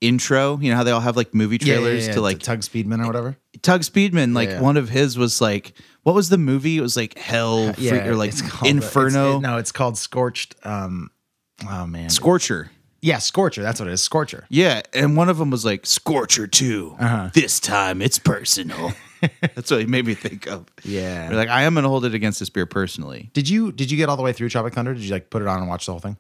intro. 0.07 0.59
You 0.59 0.71
know 0.71 0.77
how 0.77 0.85
they 0.85 0.91
all 0.91 1.01
have 1.01 1.17
like 1.17 1.35
movie 1.35 1.59
Yeah, 1.61 1.75
yeah, 1.75 1.81
trailers 1.81 2.07
yeah, 2.09 2.15
to 2.15 2.21
like 2.21 2.39
Tugg 2.39 2.61
Speedman 2.61 3.03
or 3.03 3.07
whatever. 3.07 3.37
Tugg 3.63 3.81
Speedman. 3.83 4.35
Like 4.35 4.49
Yeah. 4.49 4.61
one 4.61 4.77
of 4.77 4.89
his 4.89 5.17
was 5.19 5.41
like, 5.41 5.75
what 6.03 6.15
was 6.15 6.29
the 6.29 6.39
movie? 6.39 6.77
It 6.79 6.81
was 6.83 6.97
like 6.97 7.17
Hell 7.19 7.73
Free, 7.75 7.91
or 7.91 8.17
like 8.17 8.37
called- 8.49 8.71
Inferno 8.71 9.25
it's- 9.29 9.37
it- 9.37 9.43
no, 9.43 9.57
it's 9.59 9.73
called 9.73 9.97
Scorched. 9.99 10.55
Um, 10.65 11.11
oh 11.69 11.87
man, 11.87 12.11
Scorcher. 12.11 12.71
yeah, 13.01 13.19
Scorcher. 13.19 13.63
That's 13.63 13.79
what 13.81 13.89
it 13.89 13.93
is. 13.93 14.03
Scorcher. 14.03 14.47
Yeah, 14.49 14.83
and 14.93 15.17
one 15.17 15.29
of 15.29 15.39
them 15.39 15.51
was 15.51 15.65
like 15.65 15.87
Scorcher 15.87 16.47
2. 16.47 16.97
Uh-huh. 16.99 17.31
This 17.33 17.61
time 17.61 18.03
it's 18.03 18.19
personal. 18.19 18.93
That's 19.55 19.71
what 19.71 19.81
he 19.81 19.87
made 19.87 20.05
me 20.05 20.13
think 20.13 20.47
of. 20.47 20.67
Yeah. 20.85 21.29
You're 21.31 21.39
like 21.39 21.49
I 21.49 21.63
am 21.63 21.75
gonna 21.75 21.89
hold 21.89 22.05
it 22.05 22.13
against 22.15 22.41
this 22.41 22.51
beer 22.51 22.67
personally. 22.67 23.31
Did 23.33 23.49
you 23.49 23.73
did 23.73 23.91
you 23.91 23.97
get 23.97 24.09
all 24.11 24.17
the 24.19 24.23
way 24.23 24.35
through 24.35 24.51
Tropic 24.51 24.75
Thunder? 24.75 24.93
Did 24.93 25.03
you 25.03 25.13
like 25.13 25.31
put 25.31 25.41
it 25.41 25.49
on 25.49 25.61
and 25.61 25.69
watch 25.69 25.87
the 25.87 25.93
whole 25.93 26.01
thing? 26.01 26.19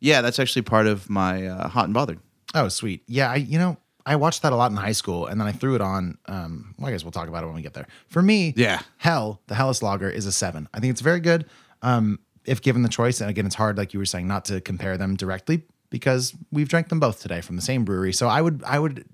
Yeah, 0.00 0.20
that's 0.22 0.38
actually 0.38 0.62
part 0.62 0.86
of 0.86 1.08
my 1.08 1.46
uh, 1.46 1.68
hot 1.68 1.84
and 1.84 1.94
bothered. 1.94 2.20
Oh, 2.54 2.68
sweet. 2.68 3.02
Yeah, 3.06 3.30
I 3.30 3.36
you 3.36 3.58
know 3.58 3.76
I 4.06 4.16
watched 4.16 4.42
that 4.42 4.52
a 4.52 4.56
lot 4.56 4.70
in 4.70 4.76
high 4.76 4.92
school, 4.92 5.26
and 5.26 5.40
then 5.40 5.46
I 5.48 5.52
threw 5.52 5.74
it 5.74 5.80
on. 5.80 6.18
Um, 6.26 6.74
well, 6.78 6.88
I 6.88 6.92
guess 6.92 7.04
we'll 7.04 7.10
talk 7.12 7.28
about 7.28 7.42
it 7.42 7.46
when 7.46 7.56
we 7.56 7.62
get 7.62 7.74
there. 7.74 7.86
For 8.08 8.22
me, 8.22 8.54
Yeah. 8.56 8.80
Hell, 8.98 9.40
the 9.46 9.54
Helles 9.54 9.82
Lager 9.82 10.08
is 10.10 10.26
a 10.26 10.32
seven. 10.32 10.68
I 10.72 10.80
think 10.80 10.90
it's 10.92 11.00
very 11.00 11.20
good. 11.20 11.46
Um, 11.82 12.18
if 12.44 12.60
given 12.62 12.82
the 12.82 12.88
choice, 12.88 13.20
and 13.20 13.30
again, 13.30 13.46
it's 13.46 13.54
hard, 13.54 13.78
like 13.78 13.92
you 13.94 13.98
were 13.98 14.04
saying, 14.06 14.28
not 14.28 14.44
to 14.46 14.60
compare 14.60 14.98
them 14.98 15.16
directly 15.16 15.62
because 15.90 16.34
we've 16.52 16.68
drank 16.68 16.88
them 16.88 17.00
both 17.00 17.20
today 17.20 17.40
from 17.40 17.56
the 17.56 17.62
same 17.62 17.84
brewery. 17.84 18.12
So 18.12 18.28
I 18.28 18.40
would 18.40 18.62
I 18.64 18.78
would 18.78 19.06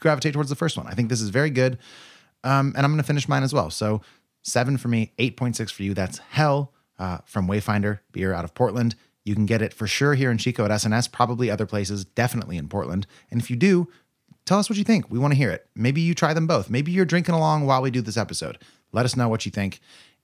gravitate 0.00 0.32
towards 0.34 0.50
the 0.50 0.56
first 0.56 0.76
one. 0.76 0.86
I 0.86 0.92
think 0.92 1.08
this 1.08 1.20
is 1.20 1.30
very 1.30 1.50
good. 1.50 1.78
Um, 2.44 2.72
and 2.76 2.84
I'm 2.84 2.92
going 2.92 2.98
to 2.98 3.06
finish 3.06 3.28
mine 3.28 3.42
as 3.42 3.52
well. 3.52 3.70
So 3.70 4.00
seven 4.42 4.76
for 4.76 4.88
me, 4.88 5.12
8.6 5.18 5.72
for 5.72 5.82
you. 5.82 5.92
That's 5.94 6.18
Hell 6.18 6.72
uh, 6.98 7.18
from 7.24 7.48
Wayfinder 7.48 7.98
beer 8.12 8.32
out 8.32 8.44
of 8.44 8.54
Portland. 8.54 8.94
You 9.28 9.34
can 9.34 9.44
get 9.44 9.60
it 9.60 9.74
for 9.74 9.86
sure 9.86 10.14
here 10.14 10.30
in 10.30 10.38
Chico 10.38 10.64
at 10.64 10.70
S&S, 10.70 11.06
probably 11.06 11.50
other 11.50 11.66
places, 11.66 12.06
definitely 12.06 12.56
in 12.56 12.66
Portland. 12.66 13.06
And 13.30 13.38
if 13.38 13.50
you 13.50 13.56
do, 13.56 13.86
tell 14.46 14.58
us 14.58 14.70
what 14.70 14.78
you 14.78 14.84
think. 14.84 15.10
We 15.10 15.18
want 15.18 15.32
to 15.32 15.36
hear 15.36 15.50
it. 15.50 15.66
Maybe 15.74 16.00
you 16.00 16.14
try 16.14 16.32
them 16.32 16.46
both. 16.46 16.70
Maybe 16.70 16.92
you're 16.92 17.04
drinking 17.04 17.34
along 17.34 17.66
while 17.66 17.82
we 17.82 17.90
do 17.90 18.00
this 18.00 18.16
episode. 18.16 18.56
Let 18.90 19.04
us 19.04 19.16
know 19.16 19.28
what 19.28 19.44
you 19.44 19.52
think. 19.52 19.80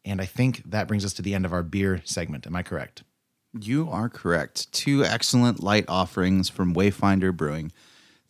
And 0.06 0.22
I 0.22 0.24
think 0.24 0.62
that 0.70 0.88
brings 0.88 1.04
us 1.04 1.12
to 1.14 1.22
the 1.22 1.34
end 1.34 1.44
of 1.44 1.52
our 1.52 1.62
beer 1.62 2.00
segment. 2.04 2.46
Am 2.46 2.56
I 2.56 2.62
correct? 2.62 3.02
You 3.52 3.90
are 3.90 4.08
correct. 4.08 4.72
Two 4.72 5.04
excellent 5.04 5.62
light 5.62 5.84
offerings 5.86 6.48
from 6.48 6.72
Wayfinder 6.72 7.36
Brewing. 7.36 7.72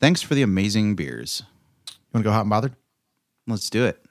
Thanks 0.00 0.22
for 0.22 0.34
the 0.34 0.42
amazing 0.42 0.96
beers. 0.96 1.44
You 1.88 1.94
want 2.12 2.24
to 2.24 2.28
go 2.28 2.32
hot 2.32 2.40
and 2.40 2.50
bothered? 2.50 2.74
Let's 3.46 3.70
do 3.70 3.84
it. 3.84 4.04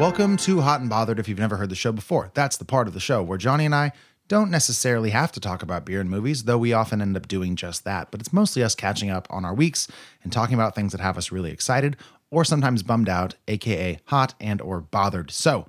Welcome 0.00 0.38
to 0.38 0.62
Hot 0.62 0.80
and 0.80 0.88
Bothered 0.88 1.18
if 1.18 1.28
you've 1.28 1.38
never 1.38 1.58
heard 1.58 1.68
the 1.68 1.74
show 1.74 1.92
before. 1.92 2.30
That's 2.32 2.56
the 2.56 2.64
part 2.64 2.88
of 2.88 2.94
the 2.94 3.00
show 3.00 3.22
where 3.22 3.36
Johnny 3.36 3.66
and 3.66 3.74
I 3.74 3.92
don't 4.28 4.50
necessarily 4.50 5.10
have 5.10 5.30
to 5.32 5.40
talk 5.40 5.62
about 5.62 5.84
beer 5.84 6.00
and 6.00 6.08
movies, 6.08 6.44
though 6.44 6.56
we 6.56 6.72
often 6.72 7.02
end 7.02 7.18
up 7.18 7.28
doing 7.28 7.54
just 7.54 7.84
that. 7.84 8.10
But 8.10 8.20
it's 8.20 8.32
mostly 8.32 8.62
us 8.62 8.74
catching 8.74 9.10
up 9.10 9.28
on 9.28 9.44
our 9.44 9.52
weeks 9.52 9.88
and 10.24 10.32
talking 10.32 10.54
about 10.54 10.74
things 10.74 10.92
that 10.92 11.02
have 11.02 11.18
us 11.18 11.30
really 11.30 11.50
excited 11.50 11.98
or 12.30 12.46
sometimes 12.46 12.82
bummed 12.82 13.10
out, 13.10 13.34
aka 13.46 14.00
hot 14.06 14.32
and 14.40 14.62
or 14.62 14.80
bothered. 14.80 15.30
So, 15.30 15.66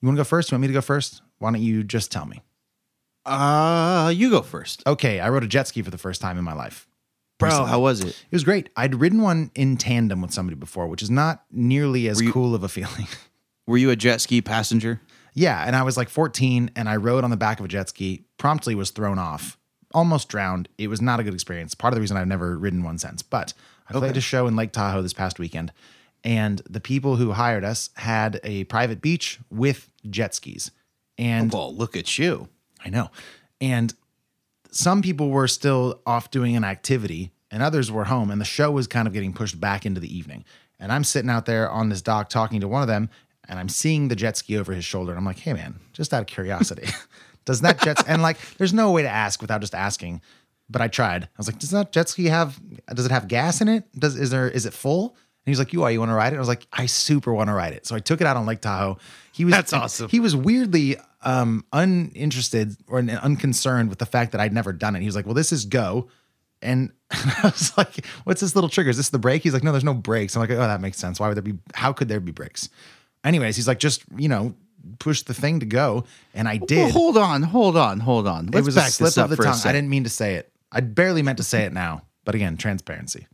you 0.00 0.06
want 0.06 0.16
to 0.16 0.20
go 0.20 0.24
first? 0.24 0.52
You 0.52 0.54
want 0.54 0.62
me 0.62 0.68
to 0.68 0.72
go 0.72 0.80
first? 0.80 1.20
Why 1.40 1.50
don't 1.50 1.60
you 1.60 1.82
just 1.82 2.12
tell 2.12 2.26
me? 2.26 2.42
Uh, 3.24 4.12
you 4.14 4.30
go 4.30 4.42
first. 4.42 4.84
Okay, 4.86 5.18
I 5.18 5.28
rode 5.28 5.42
a 5.42 5.48
jet 5.48 5.66
ski 5.66 5.82
for 5.82 5.90
the 5.90 5.98
first 5.98 6.20
time 6.20 6.38
in 6.38 6.44
my 6.44 6.54
life. 6.54 6.86
Bro, 7.40 7.64
how 7.64 7.80
was 7.80 8.00
it? 8.00 8.10
It 8.10 8.32
was 8.32 8.44
great. 8.44 8.68
I'd 8.76 8.94
ridden 8.94 9.22
one 9.22 9.50
in 9.56 9.76
tandem 9.76 10.22
with 10.22 10.32
somebody 10.32 10.54
before, 10.54 10.86
which 10.86 11.02
is 11.02 11.10
not 11.10 11.42
nearly 11.50 12.08
as 12.08 12.22
you- 12.22 12.32
cool 12.32 12.54
of 12.54 12.62
a 12.62 12.68
feeling. 12.68 13.08
Were 13.66 13.76
you 13.76 13.90
a 13.90 13.96
jet 13.96 14.20
ski 14.20 14.40
passenger? 14.40 15.00
Yeah, 15.34 15.62
and 15.66 15.76
I 15.76 15.82
was 15.82 15.96
like 15.96 16.08
14 16.08 16.70
and 16.76 16.88
I 16.88 16.96
rode 16.96 17.24
on 17.24 17.30
the 17.30 17.36
back 17.36 17.58
of 17.58 17.66
a 17.66 17.68
jet 17.68 17.88
ski, 17.88 18.24
promptly 18.38 18.74
was 18.74 18.90
thrown 18.90 19.18
off, 19.18 19.58
almost 19.92 20.28
drowned. 20.28 20.68
It 20.78 20.88
was 20.88 21.02
not 21.02 21.20
a 21.20 21.24
good 21.24 21.34
experience. 21.34 21.74
Part 21.74 21.92
of 21.92 21.96
the 21.96 22.00
reason 22.00 22.16
I've 22.16 22.26
never 22.26 22.56
ridden 22.56 22.82
one 22.82 22.98
since. 22.98 23.22
But 23.22 23.52
I 23.88 23.92
played 23.92 24.16
a 24.16 24.20
show 24.20 24.46
in 24.46 24.56
Lake 24.56 24.72
Tahoe 24.72 25.02
this 25.02 25.12
past 25.12 25.38
weekend, 25.38 25.72
and 26.24 26.62
the 26.68 26.80
people 26.80 27.16
who 27.16 27.32
hired 27.32 27.64
us 27.64 27.90
had 27.94 28.40
a 28.42 28.64
private 28.64 29.00
beach 29.00 29.38
with 29.50 29.90
jet 30.08 30.34
skis. 30.34 30.70
And 31.18 31.52
Well, 31.52 31.74
look 31.74 31.96
at 31.96 32.18
you. 32.18 32.48
I 32.84 32.88
know. 32.88 33.10
And 33.60 33.94
some 34.70 35.02
people 35.02 35.30
were 35.30 35.48
still 35.48 36.00
off 36.06 36.30
doing 36.30 36.56
an 36.56 36.64
activity 36.64 37.32
and 37.50 37.62
others 37.62 37.90
were 37.90 38.04
home 38.04 38.30
and 38.30 38.40
the 38.40 38.44
show 38.44 38.70
was 38.70 38.86
kind 38.86 39.08
of 39.08 39.14
getting 39.14 39.32
pushed 39.32 39.60
back 39.60 39.86
into 39.86 40.00
the 40.00 40.14
evening. 40.14 40.44
And 40.78 40.92
I'm 40.92 41.04
sitting 41.04 41.30
out 41.30 41.46
there 41.46 41.70
on 41.70 41.88
this 41.88 42.02
dock 42.02 42.28
talking 42.28 42.60
to 42.60 42.68
one 42.68 42.82
of 42.82 42.88
them 42.88 43.08
and 43.48 43.58
I'm 43.58 43.68
seeing 43.68 44.08
the 44.08 44.16
jet 44.16 44.36
ski 44.36 44.58
over 44.58 44.72
his 44.72 44.84
shoulder 44.84 45.12
and 45.12 45.18
I'm 45.18 45.24
like, 45.24 45.38
"Hey 45.38 45.52
man, 45.52 45.80
just 45.92 46.12
out 46.12 46.20
of 46.20 46.26
curiosity, 46.26 46.88
does 47.44 47.60
that 47.62 47.80
jet 47.80 48.02
and 48.06 48.22
like 48.22 48.38
there's 48.56 48.72
no 48.72 48.90
way 48.92 49.02
to 49.02 49.08
ask 49.08 49.40
without 49.40 49.60
just 49.60 49.74
asking, 49.74 50.20
but 50.68 50.82
I 50.82 50.88
tried. 50.88 51.24
I 51.24 51.28
was 51.36 51.46
like, 51.46 51.58
"Does 51.58 51.70
that 51.70 51.92
jet 51.92 52.08
ski 52.08 52.26
have 52.26 52.60
does 52.92 53.06
it 53.06 53.12
have 53.12 53.28
gas 53.28 53.60
in 53.60 53.68
it? 53.68 53.84
Does 53.98 54.16
is 54.16 54.30
there 54.30 54.48
is 54.48 54.66
it 54.66 54.72
full?" 54.72 55.16
And 55.46 55.52
he's 55.52 55.58
like, 55.58 55.72
"You 55.72 55.84
are. 55.84 55.90
You 55.90 56.00
want 56.00 56.10
to 56.10 56.14
ride 56.14 56.32
it?" 56.32 56.36
I 56.36 56.40
was 56.40 56.48
like, 56.48 56.66
"I 56.72 56.86
super 56.86 57.32
want 57.32 57.48
to 57.48 57.54
ride 57.54 57.72
it." 57.72 57.86
So 57.86 57.94
I 57.94 58.00
took 58.00 58.20
it 58.20 58.26
out 58.26 58.36
on 58.36 58.46
Lake 58.46 58.60
Tahoe. 58.60 58.98
He 59.32 59.44
was 59.44 59.52
That's 59.52 59.72
awesome. 59.72 60.08
He 60.08 60.18
was 60.18 60.34
weirdly 60.34 60.96
um, 61.22 61.64
uninterested 61.72 62.76
or 62.88 62.98
unconcerned 62.98 63.88
with 63.88 63.98
the 63.98 64.06
fact 64.06 64.32
that 64.32 64.40
I'd 64.40 64.52
never 64.52 64.72
done 64.72 64.96
it. 64.96 65.00
He 65.00 65.06
was 65.06 65.14
like, 65.14 65.24
"Well, 65.24 65.34
this 65.34 65.52
is 65.52 65.64
go," 65.66 66.08
and 66.62 66.90
I 67.10 67.40
was 67.44 67.76
like, 67.76 68.04
"What's 68.24 68.40
this 68.40 68.56
little 68.56 68.70
trigger? 68.70 68.90
Is 68.90 68.96
this 68.96 69.10
the 69.10 69.18
brake?" 69.18 69.42
He's 69.42 69.54
like, 69.54 69.62
"No, 69.62 69.70
there's 69.70 69.84
no 69.84 69.94
brakes." 69.94 70.34
I'm 70.34 70.40
like, 70.40 70.50
"Oh, 70.50 70.56
that 70.56 70.80
makes 70.80 70.98
sense. 70.98 71.20
Why 71.20 71.28
would 71.28 71.36
there 71.36 71.42
be? 71.42 71.54
How 71.74 71.92
could 71.92 72.08
there 72.08 72.20
be 72.20 72.32
brakes?" 72.32 72.68
Anyways, 73.26 73.56
he's 73.56 73.68
like, 73.68 73.78
"Just 73.78 74.02
you 74.16 74.28
know." 74.28 74.54
Push 75.00 75.22
the 75.22 75.34
thing 75.34 75.58
to 75.58 75.66
go, 75.66 76.04
and 76.32 76.46
I 76.46 76.58
did. 76.58 76.78
Well, 76.78 76.90
hold 76.90 77.18
on, 77.18 77.42
hold 77.42 77.76
on, 77.76 77.98
hold 77.98 78.28
on. 78.28 78.46
Let's 78.46 78.58
it 78.58 78.64
was 78.64 78.74
back 78.76 78.88
a 78.88 78.90
slip 78.92 79.06
this 79.08 79.18
up 79.18 79.24
of 79.24 79.30
the 79.30 79.36
for 79.36 79.42
a 79.42 79.46
tongue. 79.46 79.60
I 79.64 79.72
didn't 79.72 79.90
mean 79.90 80.04
to 80.04 80.08
say 80.08 80.36
it. 80.36 80.52
I 80.70 80.80
barely 80.80 81.22
meant 81.22 81.38
to 81.38 81.42
say 81.42 81.64
it 81.64 81.72
now, 81.72 82.02
but 82.24 82.36
again, 82.36 82.56
transparency. 82.56 83.26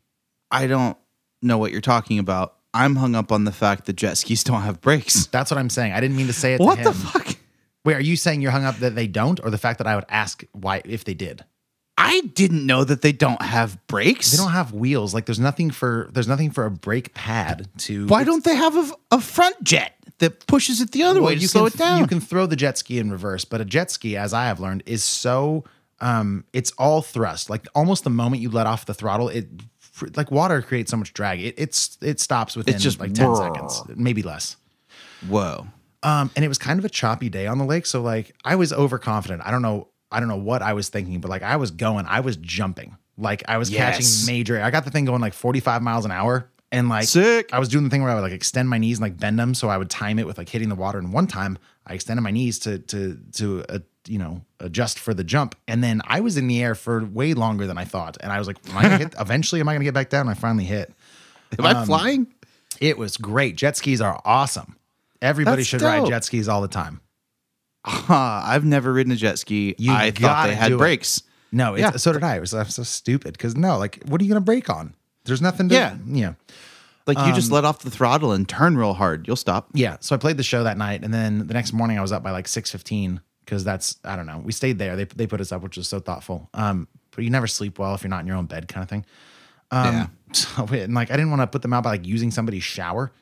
I 0.50 0.66
don't 0.66 0.96
know 1.42 1.58
what 1.58 1.70
you're 1.70 1.82
talking 1.82 2.18
about. 2.18 2.54
I'm 2.72 2.96
hung 2.96 3.14
up 3.14 3.30
on 3.30 3.44
the 3.44 3.52
fact 3.52 3.84
that 3.84 3.92
jet 3.92 4.16
skis 4.16 4.44
don't 4.44 4.62
have 4.62 4.80
brakes. 4.80 5.26
That's 5.32 5.50
what 5.50 5.58
I'm 5.58 5.68
saying. 5.68 5.92
I 5.92 6.00
didn't 6.00 6.16
mean 6.16 6.28
to 6.28 6.32
say 6.32 6.54
it. 6.54 6.60
What 6.60 6.76
to 6.78 6.84
the 6.84 6.92
fuck? 6.94 7.36
Wait, 7.84 7.94
are 7.94 8.00
you 8.00 8.16
saying 8.16 8.40
you're 8.40 8.50
hung 8.50 8.64
up 8.64 8.76
that 8.78 8.94
they 8.94 9.06
don't, 9.06 9.40
or 9.44 9.50
the 9.50 9.58
fact 9.58 9.76
that 9.76 9.86
I 9.86 9.94
would 9.94 10.06
ask 10.08 10.42
why 10.52 10.80
if 10.86 11.04
they 11.04 11.14
did? 11.14 11.44
I 11.98 12.20
didn't 12.34 12.64
know 12.66 12.84
that 12.84 13.02
they 13.02 13.12
don't 13.12 13.40
have 13.42 13.78
brakes. 13.86 14.30
They 14.32 14.36
don't 14.38 14.52
have 14.52 14.72
wheels. 14.72 15.12
Like 15.14 15.26
there's 15.26 15.38
nothing 15.38 15.70
for 15.70 16.08
there's 16.12 16.28
nothing 16.28 16.50
for 16.50 16.64
a 16.64 16.70
brake 16.70 17.14
pad 17.14 17.68
to. 17.78 18.06
Why 18.06 18.24
don't 18.24 18.42
they 18.44 18.54
have 18.56 18.76
a, 18.76 18.90
a 19.16 19.20
front 19.20 19.62
jet 19.62 19.94
that 20.18 20.46
pushes 20.46 20.80
it 20.80 20.92
the 20.92 21.02
other 21.02 21.20
Well, 21.20 21.28
way 21.28 21.34
to 21.36 21.40
you 21.40 21.48
slow 21.48 21.68
can 21.68 21.74
it 21.74 21.78
down? 21.78 22.00
you 22.00 22.06
can 22.06 22.20
throw 22.20 22.46
the 22.46 22.56
jet 22.56 22.78
ski 22.78 22.98
in 22.98 23.10
reverse, 23.10 23.44
but 23.44 23.60
a 23.60 23.64
jet 23.64 23.90
ski, 23.90 24.16
as 24.16 24.32
I 24.32 24.46
have 24.46 24.58
learned, 24.60 24.82
is 24.86 25.04
so 25.04 25.64
um 26.00 26.44
it's 26.52 26.70
all 26.78 27.02
thrust. 27.02 27.50
Like 27.50 27.66
almost 27.74 28.04
the 28.04 28.10
moment 28.10 28.42
you 28.42 28.50
let 28.50 28.66
off 28.66 28.86
the 28.86 28.94
throttle, 28.94 29.28
it 29.28 29.48
like 30.16 30.30
water 30.30 30.62
creates 30.62 30.90
so 30.90 30.96
much 30.96 31.12
drag. 31.12 31.40
It 31.40 31.54
it's 31.58 31.98
it 32.00 32.20
stops 32.20 32.56
within 32.56 32.78
just 32.78 32.98
like 33.00 33.12
ten 33.12 33.28
brrr. 33.28 33.36
seconds, 33.54 33.82
maybe 33.96 34.22
less. 34.22 34.56
Whoa. 35.28 35.66
Um, 36.04 36.30
and 36.34 36.44
it 36.44 36.48
was 36.48 36.58
kind 36.58 36.80
of 36.80 36.84
a 36.84 36.88
choppy 36.88 37.28
day 37.28 37.46
on 37.46 37.58
the 37.58 37.64
lake. 37.64 37.86
So 37.86 38.02
like 38.02 38.34
I 38.44 38.56
was 38.56 38.72
overconfident. 38.72 39.42
I 39.44 39.52
don't 39.52 39.62
know, 39.62 39.86
I 40.12 40.20
don't 40.20 40.28
know 40.28 40.36
what 40.36 40.62
I 40.62 40.72
was 40.74 40.88
thinking, 40.88 41.20
but 41.20 41.30
like 41.30 41.42
I 41.42 41.56
was 41.56 41.70
going, 41.70 42.06
I 42.06 42.20
was 42.20 42.36
jumping. 42.36 42.96
Like 43.16 43.42
I 43.48 43.58
was 43.58 43.70
Yes. 43.70 43.96
catching 43.96 44.34
major. 44.34 44.60
I 44.60 44.70
got 44.70 44.84
the 44.84 44.90
thing 44.90 45.04
going 45.04 45.20
like 45.20 45.34
45 45.34 45.82
miles 45.82 46.04
an 46.04 46.10
hour. 46.10 46.48
And 46.70 46.88
like 46.88 47.04
Sick. 47.04 47.50
I 47.52 47.58
was 47.58 47.68
doing 47.68 47.84
the 47.84 47.90
thing 47.90 48.02
where 48.02 48.10
I 48.10 48.14
would 48.14 48.22
like 48.22 48.32
extend 48.32 48.70
my 48.70 48.78
knees 48.78 48.96
and 48.98 49.02
like 49.02 49.18
bend 49.18 49.38
them 49.38 49.52
so 49.52 49.68
I 49.68 49.76
would 49.76 49.90
time 49.90 50.18
it 50.18 50.26
with 50.26 50.38
like 50.38 50.48
hitting 50.48 50.70
the 50.70 50.74
water. 50.74 50.98
And 50.98 51.12
one 51.12 51.26
time 51.26 51.58
I 51.86 51.92
extended 51.94 52.22
my 52.22 52.30
knees 52.30 52.58
to 52.60 52.78
to 52.78 53.18
to 53.32 53.64
uh, 53.68 53.78
you 54.06 54.18
know 54.18 54.40
adjust 54.58 54.98
for 54.98 55.12
the 55.12 55.22
jump, 55.22 55.54
and 55.68 55.84
then 55.84 56.00
I 56.06 56.20
was 56.20 56.38
in 56.38 56.46
the 56.48 56.62
air 56.62 56.74
for 56.74 57.04
way 57.04 57.34
longer 57.34 57.66
than 57.66 57.76
I 57.76 57.84
thought. 57.84 58.16
And 58.20 58.32
I 58.32 58.38
was 58.38 58.46
like, 58.46 58.56
am 58.70 58.78
I 58.78 58.82
gonna 58.84 58.98
hit? 58.98 59.14
Eventually, 59.20 59.60
am 59.60 59.68
I 59.68 59.74
gonna 59.74 59.84
get 59.84 59.92
back 59.92 60.08
down? 60.08 60.22
And 60.22 60.30
I 60.30 60.34
finally 60.34 60.64
hit. 60.64 60.94
Am 61.58 61.66
I 61.66 61.84
flying? 61.84 62.26
It 62.80 62.96
was 62.96 63.18
great. 63.18 63.56
Jet 63.56 63.76
skis 63.76 64.00
are 64.00 64.18
awesome. 64.24 64.76
Everybody 65.20 65.58
That's 65.58 65.68
should 65.68 65.82
ride 65.82 66.06
jet 66.06 66.24
skis 66.24 66.48
all 66.48 66.62
the 66.62 66.68
time. 66.68 67.01
I've 67.84 68.64
never 68.64 68.92
ridden 68.92 69.12
a 69.12 69.16
jet 69.16 69.38
ski. 69.38 69.74
You 69.78 69.92
I 69.92 70.10
thought 70.10 70.46
they 70.48 70.54
had 70.54 70.68
do 70.68 70.74
it. 70.76 70.78
brakes. 70.78 71.22
No, 71.50 71.74
it's, 71.74 71.80
Yeah. 71.82 71.90
so 71.92 72.12
did 72.12 72.22
I. 72.22 72.36
It 72.36 72.40
was 72.40 72.54
I'm 72.54 72.66
so 72.68 72.82
stupid 72.82 73.32
because 73.32 73.56
no, 73.56 73.76
like, 73.78 74.02
what 74.06 74.20
are 74.20 74.24
you 74.24 74.30
gonna 74.30 74.40
brake 74.40 74.70
on? 74.70 74.94
There's 75.24 75.42
nothing. 75.42 75.68
To, 75.68 75.74
Yeah. 75.74 75.96
yeah, 76.06 76.34
Like 77.06 77.18
you 77.26 77.32
just 77.34 77.48
Um, 77.50 77.54
let 77.56 77.64
off 77.64 77.80
the 77.80 77.90
throttle 77.90 78.32
and 78.32 78.48
turn 78.48 78.76
real 78.76 78.94
hard. 78.94 79.26
You'll 79.26 79.36
stop. 79.36 79.68
yeah. 79.74 79.96
So 80.00 80.14
I 80.14 80.18
played 80.18 80.36
the 80.36 80.42
show 80.42 80.64
that 80.64 80.78
night, 80.78 81.04
and 81.04 81.12
then 81.12 81.46
the 81.46 81.54
next 81.54 81.72
morning 81.72 81.98
I 81.98 82.02
was 82.02 82.12
up 82.12 82.22
by 82.22 82.30
like 82.30 82.48
six 82.48 82.70
fifteen 82.70 83.20
because 83.44 83.64
that's 83.64 83.96
I 84.04 84.16
don't 84.16 84.26
know. 84.26 84.38
We 84.44 84.52
stayed 84.52 84.78
there. 84.78 84.96
They 84.96 85.04
they 85.04 85.26
put 85.26 85.40
us 85.40 85.52
up, 85.52 85.62
which 85.62 85.76
was 85.76 85.88
so 85.88 86.00
thoughtful. 86.00 86.48
Um, 86.54 86.88
but 87.14 87.24
you 87.24 87.30
never 87.30 87.46
sleep 87.46 87.78
well 87.78 87.94
if 87.94 88.02
you're 88.02 88.08
not 88.10 88.20
in 88.20 88.26
your 88.26 88.36
own 88.36 88.46
bed, 88.46 88.68
kind 88.68 88.82
of 88.82 88.88
thing. 88.88 89.04
Um, 89.70 89.94
Yeah. 89.94 90.06
So 90.32 90.64
and 90.72 90.94
like 90.94 91.10
I 91.10 91.14
didn't 91.16 91.28
want 91.30 91.42
to 91.42 91.46
put 91.46 91.60
them 91.60 91.74
out 91.74 91.84
by 91.84 91.90
like 91.90 92.06
using 92.06 92.30
somebody's 92.30 92.62
shower. 92.64 93.12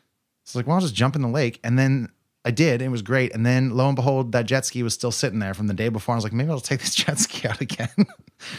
So 0.44 0.58
like, 0.60 0.66
well, 0.68 0.76
I'll 0.76 0.80
just 0.82 0.94
jump 0.94 1.16
in 1.16 1.22
the 1.22 1.28
lake, 1.28 1.58
and 1.64 1.76
then 1.76 2.08
I 2.44 2.50
did. 2.50 2.80
It 2.80 2.88
was 2.88 3.02
great, 3.02 3.34
and 3.34 3.44
then 3.44 3.70
lo 3.70 3.86
and 3.86 3.96
behold, 3.96 4.32
that 4.32 4.46
jet 4.46 4.64
ski 4.64 4.82
was 4.82 4.94
still 4.94 5.12
sitting 5.12 5.38
there 5.40 5.52
from 5.52 5.66
the 5.66 5.74
day 5.74 5.88
before. 5.90 6.14
I 6.14 6.16
was 6.16 6.24
like, 6.24 6.32
maybe 6.32 6.50
I'll 6.50 6.60
take 6.60 6.80
this 6.80 6.94
jet 6.94 7.18
ski 7.18 7.46
out 7.48 7.60
again. 7.60 7.88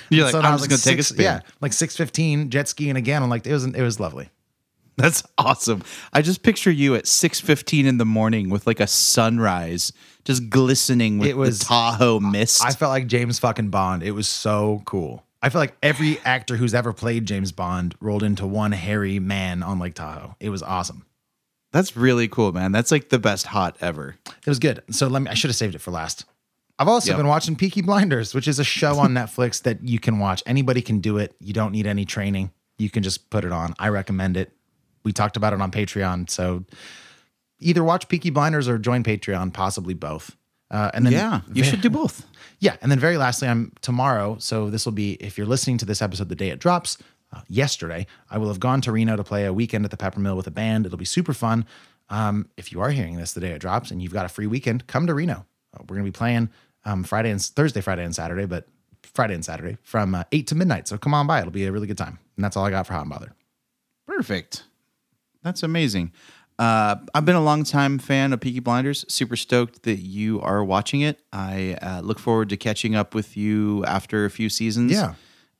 You're 0.09 0.25
like, 0.25 0.33
now 0.33 0.39
I'm 0.41 0.45
I 0.45 0.51
was 0.53 0.67
just 0.67 0.69
gonna 0.85 0.95
take 0.95 0.99
a 0.99 1.03
spin. 1.03 1.23
Yeah, 1.23 1.39
like 1.61 1.73
six 1.73 1.95
fifteen 1.97 2.49
jet 2.51 2.67
skiing 2.67 2.95
again. 2.95 3.23
I'm 3.23 3.29
like, 3.29 3.47
it 3.47 3.53
was 3.53 3.65
it 3.65 3.81
was 3.81 3.99
lovely. 3.99 4.29
That's 4.97 5.23
awesome. 5.37 5.81
I 6.13 6.21
just 6.21 6.43
picture 6.43 6.69
you 6.69 6.93
at 6.95 7.05
6:15 7.05 7.85
in 7.85 7.97
the 7.97 8.05
morning 8.05 8.49
with 8.49 8.67
like 8.67 8.79
a 8.79 8.85
sunrise 8.87 9.93
just 10.25 10.49
glistening 10.49 11.17
with 11.17 11.29
It 11.29 11.37
was- 11.37 11.59
the 11.59 11.65
Tahoe 11.65 12.19
mist. 12.19 12.63
I 12.63 12.71
felt 12.71 12.89
like 12.91 13.07
James 13.07 13.39
fucking 13.39 13.69
Bond. 13.69 14.03
It 14.03 14.11
was 14.11 14.27
so 14.27 14.83
cool. 14.85 15.25
I 15.41 15.49
feel 15.49 15.59
like 15.59 15.75
every 15.81 16.19
actor 16.19 16.55
who's 16.55 16.75
ever 16.75 16.93
played 16.93 17.25
James 17.25 17.51
Bond 17.51 17.95
rolled 17.99 18.21
into 18.21 18.45
one 18.45 18.73
hairy 18.73 19.17
man 19.17 19.63
on 19.63 19.79
Lake 19.79 19.95
Tahoe. 19.95 20.35
It 20.39 20.49
was 20.49 20.61
awesome. 20.61 21.05
That's 21.71 21.95
really 21.95 22.27
cool, 22.27 22.51
man. 22.51 22.71
That's 22.71 22.91
like 22.91 23.09
the 23.09 23.19
best 23.19 23.47
hot 23.47 23.77
ever. 23.81 24.15
It 24.27 24.47
was 24.47 24.59
good. 24.59 24.83
So 24.91 25.07
let 25.07 25.21
me. 25.21 25.29
I 25.29 25.33
should 25.33 25.49
have 25.49 25.55
saved 25.55 25.75
it 25.75 25.79
for 25.79 25.91
last. 25.91 26.25
I've 26.79 26.87
also 26.87 27.11
Yep. 27.11 27.17
been 27.17 27.27
watching 27.27 27.55
Peaky 27.55 27.81
Blinders, 27.81 28.33
which 28.33 28.47
is 28.47 28.57
a 28.59 28.63
show 28.63 28.97
on 28.99 29.11
Netflix 29.13 29.61
that 29.63 29.83
you 29.87 29.99
can 29.99 30.19
watch. 30.19 30.41
Anybody 30.45 30.81
can 30.81 30.99
do 30.99 31.17
it. 31.17 31.35
You 31.39 31.53
don't 31.53 31.71
need 31.71 31.85
any 31.87 32.05
training. 32.05 32.51
You 32.79 32.89
can 32.89 33.03
just 33.03 33.29
put 33.29 33.45
it 33.45 33.51
on. 33.51 33.75
I 33.77 33.89
recommend 33.89 34.35
it. 34.35 34.51
We 35.03 35.13
talked 35.13 35.37
about 35.37 35.53
it 35.53 35.61
on 35.61 35.71
Patreon. 35.71 36.29
So 36.29 36.65
either 37.59 37.83
watch 37.83 38.07
Peaky 38.09 38.31
Blinders 38.31 38.67
or 38.67 38.77
join 38.79 39.03
Patreon, 39.03 39.53
possibly 39.53 39.93
both. 39.93 40.35
Uh, 40.71 40.89
and 40.93 41.05
then 41.05 41.13
yeah, 41.13 41.41
you 41.53 41.63
should 41.63 41.81
do 41.81 41.89
both. 41.89 42.25
Yeah, 42.63 42.75
and 42.83 42.91
then 42.91 42.99
very 42.99 43.17
lastly, 43.17 43.47
I'm 43.47 43.71
tomorrow. 43.81 44.37
So 44.37 44.69
this 44.69 44.85
will 44.85 44.91
be 44.91 45.13
if 45.13 45.35
you're 45.35 45.47
listening 45.47 45.79
to 45.79 45.85
this 45.85 45.99
episode 45.99 46.29
the 46.29 46.35
day 46.35 46.49
it 46.49 46.59
drops. 46.59 46.99
Uh, 47.33 47.41
yesterday, 47.47 48.05
I 48.29 48.37
will 48.37 48.49
have 48.49 48.59
gone 48.59 48.81
to 48.81 48.91
Reno 48.91 49.15
to 49.15 49.23
play 49.23 49.45
a 49.45 49.53
weekend 49.53 49.85
at 49.85 49.91
the 49.91 49.97
Peppermill 49.97 50.35
with 50.35 50.47
a 50.47 50.51
band. 50.51 50.85
It'll 50.85 50.97
be 50.97 51.05
super 51.05 51.33
fun. 51.33 51.65
Um, 52.09 52.49
if 52.57 52.71
you 52.71 52.81
are 52.81 52.89
hearing 52.89 53.15
this 53.15 53.33
the 53.33 53.39
day 53.39 53.51
it 53.51 53.59
drops 53.59 53.89
and 53.89 54.01
you've 54.01 54.13
got 54.13 54.25
a 54.25 54.29
free 54.29 54.47
weekend, 54.47 54.87
come 54.87 55.07
to 55.07 55.13
Reno. 55.13 55.45
Uh, 55.73 55.83
we're 55.87 55.95
gonna 55.95 56.03
be 56.03 56.11
playing 56.11 56.49
um, 56.83 57.03
Friday 57.03 57.31
and 57.31 57.41
Thursday, 57.41 57.81
Friday 57.81 58.03
and 58.03 58.13
Saturday, 58.13 58.45
but 58.45 58.67
Friday 59.03 59.33
and 59.33 59.45
Saturday 59.45 59.77
from 59.83 60.15
uh, 60.15 60.23
eight 60.31 60.47
to 60.47 60.55
midnight. 60.55 60.87
So 60.87 60.97
come 60.97 61.13
on 61.13 61.27
by. 61.27 61.39
It'll 61.39 61.51
be 61.51 61.65
a 61.65 61.71
really 61.71 61.87
good 61.87 61.97
time. 61.97 62.19
And 62.35 62.43
that's 62.43 62.57
all 62.57 62.65
I 62.65 62.69
got 62.69 62.87
for 62.87 62.93
Hot 62.93 63.01
and 63.01 63.09
Bothered. 63.09 63.33
Perfect. 64.07 64.63
That's 65.43 65.63
amazing. 65.63 66.11
Uh, 66.59 66.97
I've 67.15 67.25
been 67.25 67.35
a 67.35 67.43
long 67.43 67.63
time 67.63 67.97
fan 67.97 68.33
of 68.33 68.39
Peaky 68.39 68.59
Blinders. 68.59 69.05
Super 69.07 69.35
stoked 69.35 69.83
that 69.83 69.99
you 69.99 70.39
are 70.41 70.63
watching 70.63 71.01
it. 71.01 71.19
I 71.33 71.77
uh, 71.81 72.01
look 72.01 72.19
forward 72.19 72.49
to 72.49 72.57
catching 72.57 72.93
up 72.93 73.15
with 73.15 73.35
you 73.35 73.83
after 73.85 74.25
a 74.25 74.29
few 74.29 74.49
seasons. 74.49 74.91
Yeah. 74.91 75.15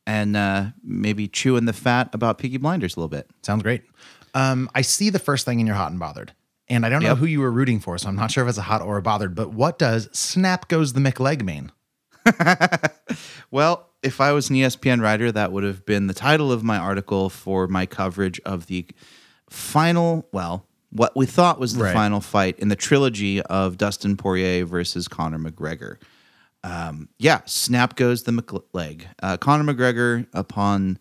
And 0.07 0.35
uh, 0.35 0.65
maybe 0.83 1.27
chewing 1.27 1.65
the 1.65 1.73
fat 1.73 2.13
about 2.13 2.37
Peaky 2.39 2.57
Blinders 2.57 2.95
a 2.95 2.99
little 2.99 3.07
bit. 3.09 3.29
Sounds 3.43 3.61
great. 3.63 3.83
Um, 4.33 4.69
I 4.73 4.81
see 4.81 5.09
the 5.09 5.19
first 5.19 5.45
thing 5.45 5.59
in 5.59 5.67
your 5.67 5.75
hot 5.75 5.91
and 5.91 5.99
bothered, 5.99 6.33
and 6.67 6.85
I 6.85 6.89
don't 6.89 7.03
know 7.03 7.09
Yep. 7.09 7.17
who 7.17 7.25
you 7.27 7.39
were 7.41 7.51
rooting 7.51 7.79
for, 7.79 7.97
so 7.97 8.07
I'm 8.09 8.15
not 8.15 8.31
sure 8.31 8.43
if 8.43 8.49
it's 8.49 8.57
a 8.57 8.63
hot 8.63 8.81
or 8.81 8.97
a 8.97 9.01
bothered. 9.01 9.35
But 9.35 9.53
what 9.53 9.77
does 9.77 10.09
"Snap 10.11 10.67
Goes 10.69 10.93
the 10.93 10.99
McLeg" 11.01 11.43
mean? 11.43 11.71
Well, 13.51 13.89
if 14.01 14.21
I 14.21 14.31
was 14.31 14.49
an 14.49 14.55
ESPN 14.55 15.01
writer, 15.01 15.31
that 15.31 15.51
would 15.51 15.63
have 15.65 15.85
been 15.85 16.07
the 16.07 16.13
title 16.13 16.51
of 16.51 16.63
my 16.63 16.77
article 16.77 17.29
for 17.29 17.67
my 17.67 17.85
coverage 17.85 18.39
of 18.45 18.67
the 18.67 18.85
final, 19.49 20.25
well, 20.31 20.65
what 20.91 21.15
we 21.15 21.25
thought 21.25 21.59
was 21.59 21.73
the 21.75 21.83
Right. 21.83 21.93
final 21.93 22.21
fight 22.21 22.57
in 22.59 22.69
the 22.69 22.75
trilogy 22.77 23.41
of 23.41 23.77
Dustin 23.77 24.15
Poirier 24.15 24.65
versus 24.65 25.07
Conor 25.09 25.39
McGregor. 25.39 25.97
Um, 26.63 27.09
yeah, 27.17 27.41
snap 27.45 27.95
goes 27.95 28.23
the 28.23 28.31
McLeg. 28.31 29.05
Uh, 29.21 29.37
Conor 29.37 29.73
McGregor, 29.73 30.27
upon 30.33 30.99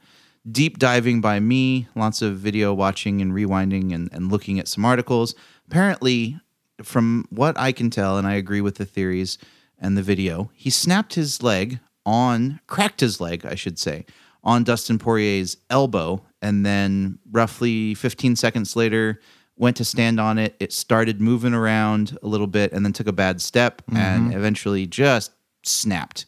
deep 0.51 0.79
diving 0.79 1.21
by 1.21 1.39
me, 1.41 1.87
lots 1.95 2.23
of 2.23 2.39
video 2.39 2.73
watching 2.73 3.21
and 3.21 3.33
rewinding 3.33 3.95
and, 3.95 4.09
and 4.13 4.33
looking 4.33 4.59
at 4.59 4.69
some 4.69 4.85
articles, 4.85 5.35
apparently, 5.69 6.39
from 6.83 7.27
what 7.31 7.59
I 7.59 7.73
can 7.73 7.91
tell, 7.91 8.17
and 8.17 8.27
I 8.27 8.35
agree 8.35 8.61
with 8.63 8.77
the 8.77 8.87
theories 8.87 9.37
and 9.79 9.97
the 9.97 10.03
video, 10.03 10.51
he 10.55 10.71
snapped 10.71 11.15
his 11.15 11.43
leg 11.43 11.79
on, 12.07 12.61
cracked 12.67 13.01
his 13.01 13.21
leg, 13.21 13.45
I 13.45 13.55
should 13.55 13.79
say, 13.79 14.07
on 14.43 14.65
Dustin 14.65 14.99
Poirier's 14.99 15.57
elbow, 15.69 16.23
and 16.41 16.65
then 16.65 17.19
roughly 17.31 17.95
15 17.95 18.37
seconds 18.37 18.77
later, 18.77 19.21
went 19.57 19.77
to 19.77 19.85
stand 19.85 20.19
on 20.19 20.39
it. 20.39 20.57
It 20.59 20.73
started 20.73 21.21
moving 21.21 21.53
around 21.53 22.17
a 22.23 22.27
little 22.27 22.47
bit, 22.47 22.73
and 22.73 22.85
then 22.85 22.95
took 22.95 23.07
a 23.07 23.13
bad 23.13 23.43
step, 23.43 23.83
and 23.95 24.33
eventually 24.35 24.87
just 24.87 25.33
snapped. 25.63 26.27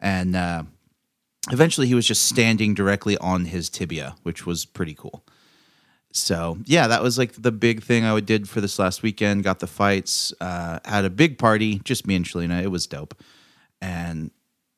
And 0.00 0.36
uh, 0.36 0.64
eventually, 1.50 1.86
he 1.86 1.94
was 1.94 2.06
just 2.06 2.26
standing 2.26 2.74
directly 2.74 3.16
on 3.18 3.46
his 3.46 3.68
tibia, 3.70 4.16
which 4.22 4.46
was 4.46 4.64
pretty 4.64 4.94
cool. 4.94 5.24
So 6.12 6.58
yeah, 6.64 6.86
that 6.86 7.02
was 7.02 7.18
like 7.18 7.32
the 7.32 7.50
big 7.50 7.82
thing 7.82 8.04
I 8.04 8.18
did 8.20 8.48
for 8.48 8.60
this 8.60 8.78
last 8.78 9.02
weekend. 9.02 9.42
Got 9.42 9.58
the 9.58 9.66
fights, 9.66 10.32
uh, 10.40 10.78
had 10.84 11.04
a 11.04 11.10
big 11.10 11.38
party, 11.38 11.80
just 11.80 12.06
me 12.06 12.14
and 12.14 12.24
Shalina. 12.24 12.62
It 12.62 12.68
was 12.68 12.86
dope, 12.86 13.20
and 13.82 14.30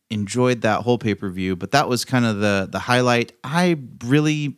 enjoyed 0.09 0.63
that 0.63 0.83
whole 0.83 0.97
pay 0.97 1.15
per 1.15 1.29
view. 1.29 1.55
But 1.55 1.73
that 1.73 1.89
was 1.91 2.07
kind 2.07 2.25
of 2.25 2.39
the 2.39 2.69
the 2.71 2.79
highlight. 2.79 3.33
I 3.45 3.77
really, 4.05 4.57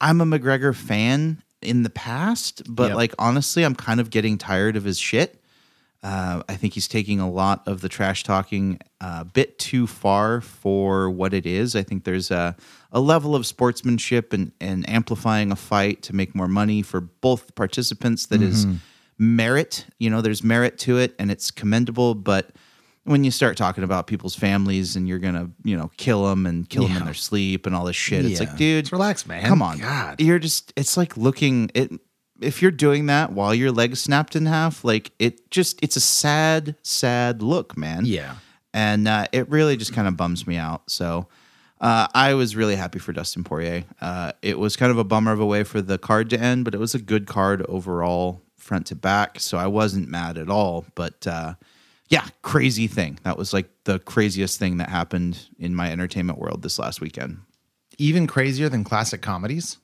I'm 0.00 0.20
a 0.20 0.24
McGregor 0.24 0.74
fan 0.74 1.40
in 1.62 1.84
the 1.84 1.90
past, 1.90 2.62
but 2.68 2.88
Yep. 2.88 2.96
like 2.96 3.14
honestly, 3.16 3.64
I'm 3.64 3.76
kind 3.76 4.00
of 4.00 4.10
getting 4.10 4.38
tired 4.38 4.74
of 4.74 4.82
his 4.82 4.98
shit. 4.98 5.37
Uh, 6.00 6.42
I 6.48 6.54
think 6.54 6.74
he's 6.74 6.86
taking 6.86 7.18
a 7.18 7.28
lot 7.28 7.66
of 7.66 7.80
the 7.80 7.88
trash 7.88 8.22
talking 8.22 8.78
a 9.00 9.24
bit 9.24 9.58
too 9.58 9.86
far 9.88 10.40
for 10.40 11.10
what 11.10 11.34
it 11.34 11.44
is. 11.44 11.74
I 11.74 11.82
think 11.82 12.04
there's 12.04 12.30
a, 12.30 12.54
a 12.92 13.00
level 13.00 13.34
of 13.34 13.44
sportsmanship 13.46 14.32
and, 14.32 14.52
and 14.60 14.88
amplifying 14.88 15.50
a 15.50 15.56
fight 15.56 16.02
to 16.02 16.14
make 16.14 16.36
more 16.36 16.46
money 16.46 16.82
for 16.82 17.00
both 17.00 17.54
participants 17.56 18.26
that 18.26 18.42
is 18.42 18.64
merit. 19.18 19.86
You 19.98 20.10
know, 20.10 20.20
there's 20.20 20.44
merit 20.44 20.78
to 20.80 20.98
it 20.98 21.16
and 21.18 21.32
it's 21.32 21.50
commendable. 21.50 22.14
But 22.14 22.50
when 23.02 23.24
you 23.24 23.32
start 23.32 23.56
talking 23.56 23.82
about 23.82 24.06
people's 24.06 24.36
families 24.36 24.94
and 24.94 25.08
you're 25.08 25.18
going 25.18 25.34
to, 25.34 25.50
you 25.64 25.76
know, 25.76 25.90
kill 25.96 26.26
them 26.26 26.46
and 26.46 26.68
kill 26.68 26.86
them 26.86 26.96
in 26.96 27.04
their 27.06 27.14
sleep 27.14 27.66
and 27.66 27.74
all 27.74 27.84
this 27.84 27.96
shit, 27.96 28.24
it's 28.24 28.38
like, 28.38 28.56
dude, 28.56 28.84
Just 28.84 28.92
relax, 28.92 29.26
man. 29.26 29.44
Come 29.44 29.62
on. 29.62 29.78
God. 29.78 30.20
You're 30.20 30.38
just, 30.38 30.72
it's 30.76 30.96
like 30.96 31.16
looking, 31.16 31.70
it, 31.74 31.90
if 32.40 32.62
you're 32.62 32.70
doing 32.70 33.06
that 33.06 33.32
while 33.32 33.54
your 33.54 33.72
leg's 33.72 34.00
snapped 34.00 34.36
in 34.36 34.46
half, 34.46 34.84
like 34.84 35.12
it 35.18 35.50
just, 35.50 35.82
it's 35.82 35.96
a 35.96 36.00
sad, 36.00 36.76
sad 36.82 37.42
look, 37.42 37.76
man. 37.76 38.04
Yeah. 38.04 38.36
And 38.74 39.08
uh, 39.08 39.26
it 39.32 39.48
really 39.48 39.76
just 39.76 39.92
kind 39.92 40.06
of 40.06 40.16
bums 40.16 40.46
me 40.46 40.56
out. 40.56 40.90
So 40.90 41.26
uh, 41.80 42.08
I 42.14 42.34
was 42.34 42.56
really 42.56 42.76
happy 42.76 42.98
for 42.98 43.12
Dustin 43.12 43.44
Poirier. 43.44 43.84
Uh, 44.00 44.32
it 44.42 44.58
was 44.58 44.76
kind 44.76 44.90
of 44.90 44.98
a 44.98 45.04
bummer 45.04 45.32
of 45.32 45.40
a 45.40 45.46
way 45.46 45.64
for 45.64 45.80
the 45.80 45.98
card 45.98 46.30
to 46.30 46.38
end, 46.38 46.64
but 46.64 46.74
it 46.74 46.78
was 46.78 46.94
a 46.94 46.98
good 46.98 47.26
card 47.26 47.64
overall, 47.68 48.42
front 48.56 48.86
to 48.86 48.94
back. 48.94 49.40
So 49.40 49.58
I 49.58 49.66
wasn't 49.66 50.08
mad 50.08 50.38
at 50.38 50.50
all. 50.50 50.84
But 50.94 51.26
uh, 51.26 51.54
yeah, 52.08 52.26
crazy 52.42 52.86
thing. 52.86 53.18
That 53.22 53.38
was 53.38 53.52
like 53.52 53.68
the 53.84 53.98
craziest 54.00 54.58
thing 54.58 54.78
that 54.78 54.90
happened 54.90 55.48
in 55.58 55.74
my 55.74 55.90
entertainment 55.90 56.38
world 56.38 56.62
this 56.62 56.78
last 56.78 57.00
weekend 57.00 57.38
Even 57.96 58.26
crazier 58.26 58.68
than 58.68 58.84
classic 58.84 59.22
comedies. 59.22 59.78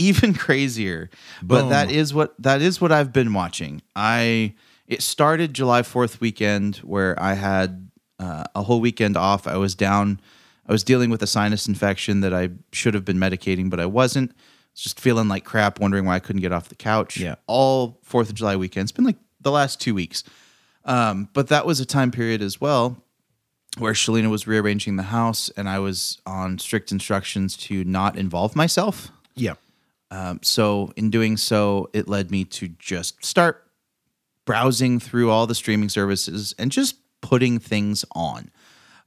Even 0.00 0.34
crazier. 0.34 1.10
But 1.42 1.62
Boom. 1.62 1.70
that 1.70 1.90
is 1.90 2.14
what 2.14 2.34
that 2.42 2.62
is 2.62 2.80
what 2.80 2.92
I've 2.92 3.12
been 3.12 3.32
watching. 3.32 3.82
I 3.94 4.54
it 4.86 5.02
started 5.02 5.54
July 5.54 5.82
Fourth 5.82 6.20
weekend 6.20 6.78
where 6.78 7.20
I 7.22 7.34
had 7.34 7.90
uh, 8.18 8.44
a 8.54 8.62
whole 8.62 8.80
weekend 8.80 9.16
off. 9.16 9.46
I 9.46 9.56
was 9.56 9.74
down. 9.74 10.20
I 10.66 10.72
was 10.72 10.84
dealing 10.84 11.10
with 11.10 11.22
a 11.22 11.26
sinus 11.26 11.66
infection 11.66 12.20
that 12.20 12.32
I 12.32 12.50
should 12.72 12.94
have 12.94 13.04
been 13.04 13.18
medicating, 13.18 13.70
but 13.70 13.80
I 13.80 13.86
wasn't. 13.86 14.32
Was 14.72 14.82
just 14.82 15.00
feeling 15.00 15.28
like 15.28 15.44
crap, 15.44 15.80
wondering 15.80 16.04
why 16.04 16.14
I 16.14 16.20
couldn't 16.20 16.42
get 16.42 16.52
off 16.52 16.68
the 16.68 16.76
couch. 16.76 17.16
Yeah. 17.16 17.34
all 17.46 17.98
Fourth 18.02 18.28
of 18.28 18.36
July 18.36 18.56
weekend. 18.56 18.84
It's 18.84 18.92
been 18.92 19.04
like 19.04 19.18
the 19.40 19.50
last 19.50 19.80
two 19.80 19.94
weeks. 19.94 20.22
Um, 20.84 21.28
but 21.32 21.48
that 21.48 21.66
was 21.66 21.80
a 21.80 21.84
time 21.84 22.10
period 22.10 22.40
as 22.40 22.60
well 22.60 23.02
where 23.78 23.92
Shalina 23.92 24.30
was 24.30 24.46
rearranging 24.46 24.96
the 24.96 25.04
house, 25.04 25.50
and 25.56 25.68
I 25.68 25.78
was 25.78 26.18
on 26.26 26.58
strict 26.58 26.90
instructions 26.90 27.56
to 27.58 27.84
not 27.84 28.16
involve 28.16 28.56
myself. 28.56 29.10
Yeah. 29.34 29.54
Um, 30.10 30.40
so 30.42 30.92
in 30.96 31.10
doing 31.10 31.36
so, 31.36 31.88
it 31.92 32.08
led 32.08 32.30
me 32.30 32.44
to 32.46 32.68
just 32.78 33.24
start 33.24 33.64
browsing 34.44 34.98
through 34.98 35.30
all 35.30 35.46
the 35.46 35.54
streaming 35.54 35.88
services 35.88 36.54
and 36.58 36.72
just 36.72 36.96
putting 37.20 37.58
things 37.58 38.04
on. 38.12 38.50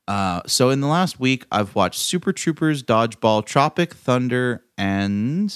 Uh, 0.08 0.42
so 0.46 0.70
in 0.70 0.80
the 0.82 0.88
last 0.88 1.20
week, 1.20 1.46
I've 1.52 1.76
watched 1.76 2.00
Super 2.00 2.32
Troopers, 2.34 2.84
Dodgeball, 2.84 3.46
Tropic 3.46 3.94
Thunder, 3.94 4.64
and 4.78 5.54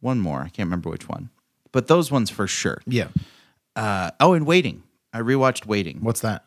one 0.00 0.20
more. 0.20 0.40
I 0.40 0.48
can't 0.48 0.66
remember 0.66 0.90
which 0.90 1.08
one, 1.08 1.30
but 1.72 1.86
those 1.86 2.10
ones 2.10 2.28
for 2.30 2.46
sure. 2.46 2.80
Yeah. 2.86 3.08
Uh, 3.74 4.10
oh, 4.20 4.32
and 4.34 4.46
Waiting. 4.46 4.82
I 5.12 5.20
rewatched 5.20 5.64
Waiting 5.66 5.98
What's 6.02 6.20
that? 6.20 6.44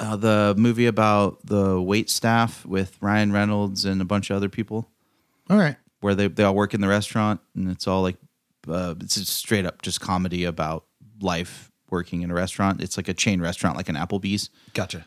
uh, 0.00 0.16
the 0.16 0.54
movie 0.58 0.86
about 0.86 1.44
the 1.46 1.80
wait 1.80 2.10
staff 2.10 2.64
with 2.66 2.96
Ryan 3.00 3.32
Reynolds 3.32 3.84
and 3.86 4.00
a 4.02 4.04
bunch 4.04 4.28
of 4.30 4.36
other 4.36 4.48
people, 4.50 4.90
All 5.48 5.56
right. 5.58 5.76
Where 6.00 6.14
they 6.14 6.28
they 6.28 6.44
all 6.44 6.54
work 6.54 6.74
in 6.74 6.80
the 6.80 6.88
restaurant, 6.88 7.40
and 7.54 7.70
it's 7.70 7.86
all 7.86 8.02
like 8.02 8.16
uh, 8.68 8.94
it's 9.00 9.14
just 9.16 9.32
straight 9.34 9.64
up 9.66 9.82
just 9.82 10.00
comedy 10.00 10.44
about 10.44 10.84
life 11.20 11.70
working 11.90 12.22
in 12.22 12.30
a 12.30 12.34
restaurant. 12.34 12.82
It's 12.82 12.96
like 12.96 13.08
a 13.08 13.14
chain 13.14 13.40
restaurant, 13.40 13.76
like 13.76 13.88
an 13.88 13.94
Applebee's, 13.96 14.50
Gotcha. 14.74 15.06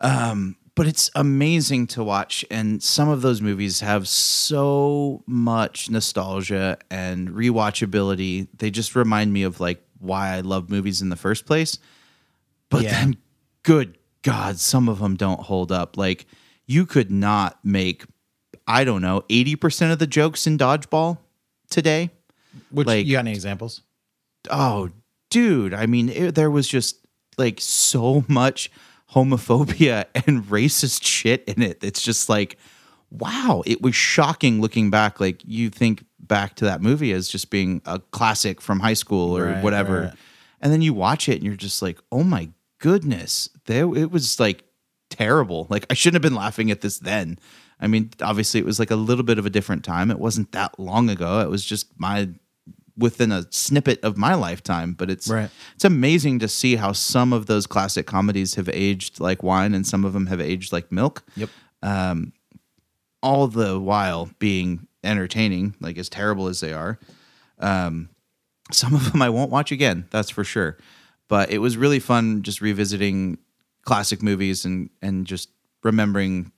but 0.00 0.86
it's 0.86 1.10
amazing 1.14 1.86
to 1.88 2.02
watch. 2.04 2.44
And 2.50 2.82
some 2.82 3.08
of 3.08 3.22
those 3.22 3.42
movies 3.42 3.80
have 3.80 4.08
so 4.08 5.22
much 5.26 5.90
nostalgia 5.90 6.78
and 6.90 7.28
rewatchability. 7.30 8.48
They 8.56 8.70
just 8.70 8.96
remind 8.96 9.32
me 9.32 9.42
of 9.42 9.60
like 9.60 9.82
why 9.98 10.34
I 10.36 10.40
love 10.40 10.70
movies 10.70 11.02
in 11.02 11.10
the 11.10 11.16
first 11.16 11.44
place. 11.46 11.78
But 12.70 12.84
Yeah. 12.84 12.92
then, 12.92 13.16
good 13.62 13.98
God, 14.22 14.58
some 14.58 14.88
of 14.88 15.00
them 15.00 15.16
don't 15.16 15.40
hold 15.40 15.72
up. 15.72 15.96
Like, 15.96 16.26
you 16.66 16.86
could 16.86 17.10
not 17.10 17.58
make, 17.64 18.04
I 18.66 18.84
don't 18.84 19.02
know, 19.02 19.22
80% 19.28 19.92
of 19.92 19.98
the 19.98 20.06
jokes 20.06 20.46
in 20.46 20.56
Dodgeball 20.58 21.18
today. 21.70 22.10
Which 22.70 22.86
Like- 22.86 23.06
you 23.06 23.12
got 23.12 23.20
any 23.20 23.32
examples? 23.32 23.82
oh 24.50 24.88
dude 25.28 25.74
i 25.74 25.84
mean 25.84 26.08
it, 26.08 26.34
there 26.34 26.50
was 26.50 26.66
just 26.66 26.96
like 27.36 27.60
so 27.60 28.24
much 28.26 28.70
homophobia 29.12 30.06
and 30.26 30.44
racist 30.46 31.04
shit 31.04 31.44
in 31.44 31.60
it 31.62 31.78
it's 31.84 32.00
just 32.00 32.30
like 32.30 32.56
wow 33.10 33.62
it 33.66 33.82
was 33.82 33.94
shocking 33.94 34.60
looking 34.62 34.88
back 34.90 35.20
like 35.20 35.42
you 35.44 35.68
think 35.68 36.04
back 36.18 36.54
to 36.54 36.64
that 36.64 36.80
movie 36.80 37.12
as 37.12 37.28
just 37.28 37.50
being 37.50 37.82
a 37.84 37.98
classic 38.12 38.62
from 38.62 38.80
high 38.80 38.94
school 38.94 39.36
or 39.36 39.44
Right, 39.44 39.62
whatever 39.62 40.00
right. 40.04 40.14
and 40.62 40.72
then 40.72 40.80
you 40.80 40.94
watch 40.94 41.28
it 41.28 41.34
and 41.34 41.44
you're 41.44 41.54
just 41.54 41.82
like 41.82 41.98
oh 42.10 42.22
my 42.24 42.48
goodness 42.78 43.50
there 43.66 43.94
it 43.94 44.10
was 44.10 44.40
like 44.40 44.64
terrible 45.10 45.66
like 45.68 45.84
i 45.90 45.94
shouldn't 45.94 46.22
have 46.24 46.28
been 46.30 46.38
laughing 46.38 46.70
at 46.70 46.80
this 46.80 46.98
then 46.98 47.38
i 47.80 47.86
mean 47.86 48.10
obviously 48.22 48.60
it 48.60 48.66
was 48.66 48.78
like 48.78 48.90
a 48.90 48.96
little 48.96 49.24
bit 49.24 49.38
of 49.38 49.46
a 49.46 49.50
different 49.50 49.84
time. 49.84 50.10
It 50.10 50.18
wasn't 50.18 50.52
that 50.52 50.78
long 50.78 51.08
ago. 51.10 51.40
It 51.40 51.48
was 51.50 51.64
just 51.64 51.86
my 51.98 52.28
within 52.96 53.32
a 53.32 53.46
snippet 53.50 53.98
of 54.04 54.18
my 54.18 54.34
lifetime 54.34 54.92
but 54.92 55.08
it's 55.10 55.26
Right. 55.28 55.48
it's 55.74 55.84
amazing 55.86 56.38
to 56.40 56.48
see 56.48 56.76
how 56.76 56.92
some 56.92 57.32
of 57.32 57.46
those 57.46 57.66
classic 57.66 58.06
comedies 58.06 58.56
have 58.56 58.68
aged 58.68 59.20
like 59.20 59.42
wine 59.42 59.74
and 59.74 59.86
some 59.86 60.04
of 60.04 60.12
them 60.12 60.26
have 60.26 60.40
aged 60.40 60.70
like 60.72 60.92
milk. 60.92 61.22
Yep. 61.36 61.48
all 63.22 63.46
the 63.46 63.78
while 63.78 64.30
being 64.38 64.86
entertaining 65.04 65.74
like 65.80 65.96
as 65.98 66.08
terrible 66.08 66.46
as 66.48 66.60
they 66.60 66.72
are. 66.72 66.98
Um 67.58 68.08
some 68.72 68.94
of 68.94 69.10
them 69.12 69.20
i 69.22 69.28
won't 69.30 69.50
watch 69.50 69.72
again 69.72 70.06
that's 70.10 70.30
for 70.30 70.44
sure. 70.44 70.76
But 71.28 71.50
it 71.50 71.58
was 71.58 71.76
really 71.76 72.00
fun 72.00 72.42
just 72.42 72.60
revisiting 72.60 73.38
classic 73.84 74.22
movies 74.22 74.64
and 74.64 74.90
and 75.00 75.26
just 75.26 75.48
remembering 75.82 76.52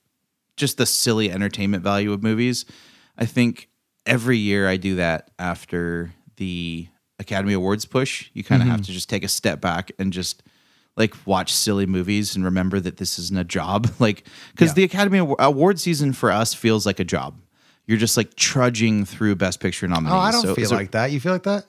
just 0.56 0.76
the 0.78 0.86
silly 0.86 1.30
entertainment 1.30 1.82
value 1.82 2.12
of 2.12 2.22
movies. 2.22 2.64
I 3.16 3.26
think 3.26 3.68
every 4.06 4.38
year 4.38 4.68
I 4.68 4.76
do 4.76 4.96
that 4.96 5.30
after 5.38 6.12
the 6.36 6.88
Academy 7.18 7.52
Awards 7.54 7.84
push. 7.84 8.30
You 8.32 8.44
kind 8.44 8.62
of 8.62 8.68
have 8.68 8.78
mm-hmm. 8.80 8.84
to 8.86 8.92
just 8.92 9.08
take 9.08 9.24
a 9.24 9.28
step 9.28 9.60
back 9.60 9.92
and 9.98 10.12
just 10.12 10.42
like 10.96 11.14
watch 11.26 11.52
silly 11.52 11.86
movies 11.86 12.36
and 12.36 12.44
remember 12.44 12.78
that 12.80 12.98
this 12.98 13.18
isn't 13.18 13.38
a 13.38 13.44
job. 13.44 13.90
Like, 13.98 14.26
because 14.50 14.70
Yeah. 14.70 14.74
the 14.74 14.84
Academy 14.84 15.18
Award 15.18 15.80
season 15.80 16.12
for 16.12 16.30
us 16.30 16.52
feels 16.54 16.84
like 16.84 17.00
a 17.00 17.04
job. 17.04 17.40
You're 17.86 17.98
just 17.98 18.16
like 18.16 18.34
trudging 18.34 19.04
through 19.04 19.36
Best 19.36 19.60
Picture 19.60 19.88
nominees. 19.88 20.12
Oh, 20.12 20.18
I 20.18 20.32
don't 20.32 20.42
So 20.42 20.54
feel 20.54 20.72
it- 20.72 20.76
like 20.76 20.90
that. 20.92 21.10
You 21.12 21.20
feel 21.20 21.32
like 21.32 21.44
that? 21.44 21.66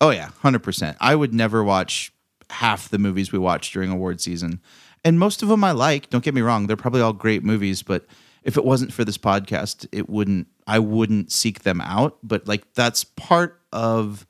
Oh 0.00 0.10
yeah, 0.10 0.28
hundred 0.40 0.62
percent. 0.62 0.96
I 1.00 1.14
would 1.14 1.32
never 1.32 1.64
watch 1.64 2.12
half 2.50 2.90
the 2.90 2.98
movies 2.98 3.32
we 3.32 3.38
watch 3.38 3.72
during 3.72 3.90
award 3.90 4.20
season, 4.20 4.60
and 5.06 5.18
most 5.18 5.42
of 5.42 5.48
them 5.48 5.64
I 5.64 5.72
like. 5.72 6.10
Don't 6.10 6.24
get 6.24 6.34
me 6.34 6.42
wrong; 6.42 6.66
they're 6.66 6.76
probably 6.76 7.00
all 7.00 7.12
great 7.12 7.42
movies. 7.44 7.82
But 7.82 8.06
if 8.42 8.56
it 8.56 8.64
wasn't 8.64 8.92
for 8.92 9.04
this 9.04 9.18
podcast, 9.18 9.86
it 9.92 10.08
wouldn't. 10.08 10.48
I 10.66 10.78
wouldn't 10.80 11.32
seek 11.32 11.62
them 11.62 11.80
out. 11.80 12.18
But 12.22 12.46
like 12.46 12.74
that's 12.74 13.04
part 13.04 13.60
of 13.72 14.26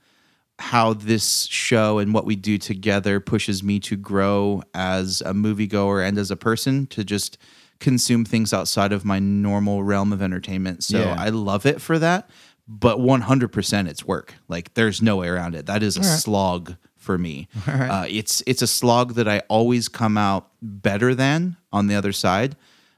how 0.59 0.95
this 0.95 1.47
show 1.47 1.99
and 1.99 2.15
what 2.15 2.25
we 2.25 2.37
do 2.37 2.59
together 2.59 3.21
pushes 3.21 3.63
me 3.63 3.79
to 3.81 3.97
grow 3.97 4.63
as 4.75 5.21
a 5.23 5.33
moviegoer 5.35 6.07
and 6.07 6.17
as 6.19 6.31
a 6.31 6.37
person 6.37 6.87
to 6.89 7.05
just 7.05 7.37
consume 7.79 8.25
things 8.25 8.55
outside 8.55 8.91
of 8.93 9.05
my 9.05 9.19
normal 9.19 9.83
realm 9.83 10.13
of 10.13 10.23
entertainment. 10.23 10.83
So 10.83 10.99
Yeah. 10.99 11.17
I 11.19 11.29
love 11.29 11.67
it 11.67 11.81
for 11.83 11.99
that. 11.99 12.31
But 12.67 12.99
100% 12.99 13.87
it's 13.87 14.05
work. 14.07 14.35
Like 14.49 14.73
there's 14.75 15.03
no 15.03 15.17
way 15.17 15.29
around 15.29 15.55
it. 15.55 15.67
That 15.67 15.83
is 15.83 15.97
a 15.99 16.03
slog 16.03 16.75
for 17.07 17.17
me. 17.19 17.49
Uh, 17.67 18.07
it's 18.09 18.43
it's 18.47 18.63
a 18.63 18.67
slog 18.67 19.15
that 19.15 19.29
I 19.29 19.39
always 19.49 19.89
come 19.89 20.19
out 20.19 20.51
better 20.61 21.15
than 21.15 21.57
on 21.73 21.87
the 21.87 21.95
other 21.95 22.13
side, 22.13 22.57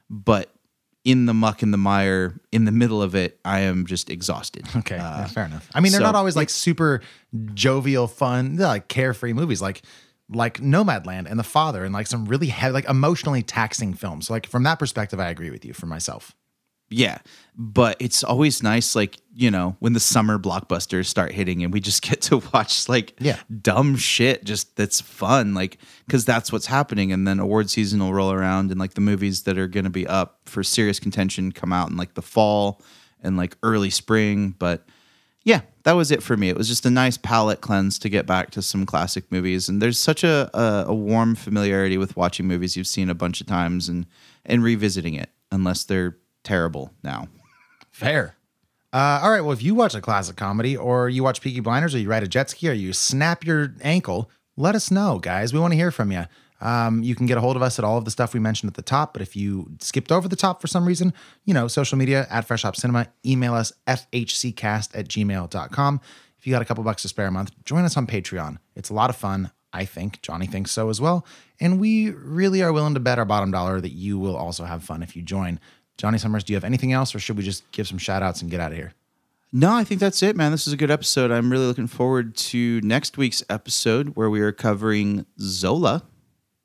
but 0.09 0.49
in 1.05 1.25
the 1.25 1.33
muck 1.33 1.61
and 1.61 1.71
the 1.73 1.77
mire, 1.77 2.39
in 2.51 2.65
the 2.65 2.71
middle 2.71 3.01
of 3.01 3.15
it, 3.15 3.39
I 3.45 3.61
am 3.61 3.85
just 3.85 4.09
exhausted. 4.09 4.67
Okay, 4.75 4.97
yeah, 4.97 5.25
fair 5.27 5.45
enough. 5.45 5.69
I 5.73 5.79
mean, 5.79 5.91
they're 5.91 6.01
so- 6.01 6.05
not 6.05 6.15
always 6.15 6.35
like 6.35 6.49
super 6.49 7.01
jovial, 7.53 8.07
fun, 8.07 8.57
like 8.57 8.87
carefree 8.89 9.33
movies, 9.33 9.61
like 9.61 9.81
like 10.31 10.59
Nomadland 10.61 11.27
and 11.29 11.39
The 11.39 11.43
Father, 11.43 11.83
and 11.83 11.93
like 11.93 12.07
some 12.07 12.25
really 12.25 12.47
heavy, 12.47 12.73
like 12.73 12.89
emotionally 12.89 13.41
taxing 13.43 13.93
films. 13.93 14.27
So, 14.27 14.33
like 14.33 14.47
from 14.47 14.63
that 14.63 14.77
perspective, 14.79 15.19
I 15.19 15.29
agree 15.29 15.49
with 15.51 15.65
you. 15.65 15.73
For 15.73 15.85
myself, 15.87 16.35
Yeah, 16.89 17.19
but 17.55 17.97
it's 17.99 18.23
always 18.23 18.63
nice, 18.63 18.95
like 18.95 19.17
you 19.35 19.49
know, 19.51 19.77
when 19.79 19.93
the 19.93 19.99
summer 19.99 20.37
blockbusters 20.37 21.05
start 21.05 21.31
hitting, 21.31 21.63
and 21.63 21.71
we 21.71 21.79
just 21.79 22.01
get 22.09 22.21
to 22.23 22.41
watch 22.53 22.89
like 22.89 23.13
Yeah. 23.19 23.37
dumb 23.61 23.95
shit, 23.95 24.43
just 24.43 24.75
that's 24.75 24.99
fun, 25.01 25.53
like 25.53 25.77
because 26.05 26.25
that's 26.25 26.51
what's 26.51 26.65
happening. 26.65 27.11
And 27.11 27.27
then 27.27 27.39
award 27.39 27.69
season 27.69 27.99
will 27.99 28.13
roll 28.13 28.31
around, 28.31 28.71
and 28.71 28.79
like 28.79 28.95
the 28.95 29.01
movies 29.01 29.43
that 29.43 29.57
are 29.57 29.67
going 29.67 29.83
to 29.85 29.89
be 29.89 30.07
up 30.07 30.39
for 30.45 30.63
serious 30.63 30.99
contention 30.99 31.51
come 31.51 31.71
out 31.71 31.89
in 31.89 31.97
like 31.97 32.15
the 32.15 32.21
fall 32.21 32.81
and 33.21 33.37
like 33.37 33.55
early 33.63 33.89
spring. 33.89 34.55
But 34.57 34.85
yeah, 35.43 35.61
that 35.83 35.93
was 35.93 36.11
it 36.11 36.21
for 36.21 36.35
me. 36.35 36.49
It 36.49 36.57
was 36.57 36.67
just 36.67 36.85
a 36.85 36.89
nice 36.89 37.17
palate 37.17 37.61
cleanse 37.61 37.97
to 37.99 38.09
get 38.09 38.25
back 38.25 38.51
to 38.51 38.61
some 38.61 38.85
classic 38.85 39.31
movies. 39.31 39.69
And 39.69 39.81
there's 39.81 39.97
such 39.97 40.23
a, 40.23 40.49
a, 40.53 40.85
a 40.89 40.93
warm 40.93 41.35
familiarity 41.35 41.97
with 41.97 42.17
watching 42.17 42.45
movies 42.47 42.75
you've 42.75 42.87
seen 42.87 43.09
a 43.09 43.15
bunch 43.15 43.39
of 43.41 43.47
times 43.47 43.87
and 43.89 44.05
and 44.45 44.63
revisiting 44.63 45.13
it, 45.13 45.29
unless 45.51 45.83
they're 45.85 46.17
terrible 46.49 46.91
now. 47.03 47.27
fair. 47.91 48.35
Uh, 48.91 49.19
all 49.21 49.29
right. 49.29 49.41
Well, 49.41 49.51
if 49.51 49.61
you 49.61 49.75
watch 49.75 49.93
a 49.93 50.01
classic 50.01 50.35
comedy, 50.35 50.75
or 50.75 51.07
you 51.09 51.23
watch 51.23 51.41
Peaky 51.41 51.59
Blinders, 51.59 51.93
or 51.93 51.99
you 51.99 52.09
ride 52.09 52.23
a 52.23 52.27
jet 52.27 52.49
ski, 52.49 52.69
or 52.69 52.73
you 52.73 52.91
snap 52.91 53.45
your 53.45 53.75
ankle, 53.81 54.31
let 54.57 54.73
us 54.73 54.89
know, 54.89 55.19
guys. 55.19 55.53
We 55.53 55.59
want 55.59 55.73
to 55.73 55.77
hear 55.77 55.91
from 55.91 56.11
you. 56.11 56.25
Um, 56.59 57.03
you 57.03 57.13
can 57.13 57.27
get 57.27 57.37
a 57.37 57.41
hold 57.41 57.55
of 57.55 57.61
us 57.61 57.77
at 57.77 57.85
all 57.85 57.99
of 57.99 58.05
the 58.05 58.09
stuff 58.09 58.33
we 58.33 58.39
mentioned 58.39 58.69
at 58.71 58.73
the 58.73 58.81
top. 58.81 59.13
But 59.13 59.21
if 59.21 59.35
you 59.35 59.71
skipped 59.79 60.11
over 60.11 60.27
the 60.27 60.35
top 60.35 60.59
for 60.59 60.65
some 60.65 60.87
reason, 60.87 61.13
you 61.45 61.53
know, 61.53 61.67
social 61.67 61.99
media 61.99 62.25
at 62.31 62.45
Fresh 62.45 62.63
Hop 62.63 62.75
Cinema, 62.75 63.07
email 63.23 63.53
us 63.53 63.71
fhccast 63.87 64.97
at 64.97 65.07
gmail.com. 65.07 66.01
If 66.39 66.47
you 66.47 66.51
got 66.51 66.63
a 66.63 66.65
couple 66.65 66.83
bucks 66.83 67.03
to 67.03 67.07
spare 67.09 67.27
a 67.27 67.31
month, 67.31 67.51
join 67.63 67.85
us 67.85 67.95
on 67.95 68.07
Patreon. 68.07 68.57
It's 68.75 68.89
a 68.89 68.95
lot 68.95 69.11
of 69.11 69.15
fun. 69.15 69.51
I 69.71 69.85
think 69.85 70.21
Johnny 70.23 70.47
thinks 70.47 70.71
so 70.71 70.89
as 70.89 70.99
well. 70.99 71.27
And 71.59 71.79
we 71.79 72.09
really 72.09 72.63
are 72.63 72.73
willing 72.73 72.95
to 72.95 72.99
bet 72.99 73.19
our 73.19 73.25
bottom 73.25 73.51
dollar 73.51 73.79
that 73.79 73.91
you 73.91 74.17
will 74.17 74.35
also 74.35 74.65
have 74.65 74.83
fun 74.83 75.03
if 75.03 75.15
you 75.15 75.21
join. 75.21 75.59
Johnny 75.99 76.17
Summers, 76.17 76.45
do 76.45 76.53
you 76.53 76.55
have 76.55 76.63
anything 76.63 76.93
else 76.93 77.13
or 77.13 77.19
should 77.19 77.35
we 77.35 77.43
just 77.43 77.69
give 77.73 77.85
some 77.85 77.97
shout 77.97 78.23
outs 78.23 78.41
and 78.41 78.49
get 78.49 78.61
out 78.61 78.71
of 78.71 78.77
here? 78.77 78.93
No, 79.51 79.73
I 79.73 79.83
think 79.83 79.99
that's 79.99 80.23
it, 80.23 80.37
man. 80.37 80.51
This 80.51 80.65
is 80.65 80.71
a 80.71 80.77
good 80.77 80.89
episode. 80.89 81.29
I'm 81.29 81.51
really 81.51 81.65
looking 81.65 81.87
forward 81.87 82.37
to 82.37 82.79
next 82.81 83.17
week's 83.17 83.43
episode 83.49 84.15
where 84.15 84.29
we 84.29 84.39
are 84.39 84.53
covering 84.53 85.25
Zola. 85.41 86.03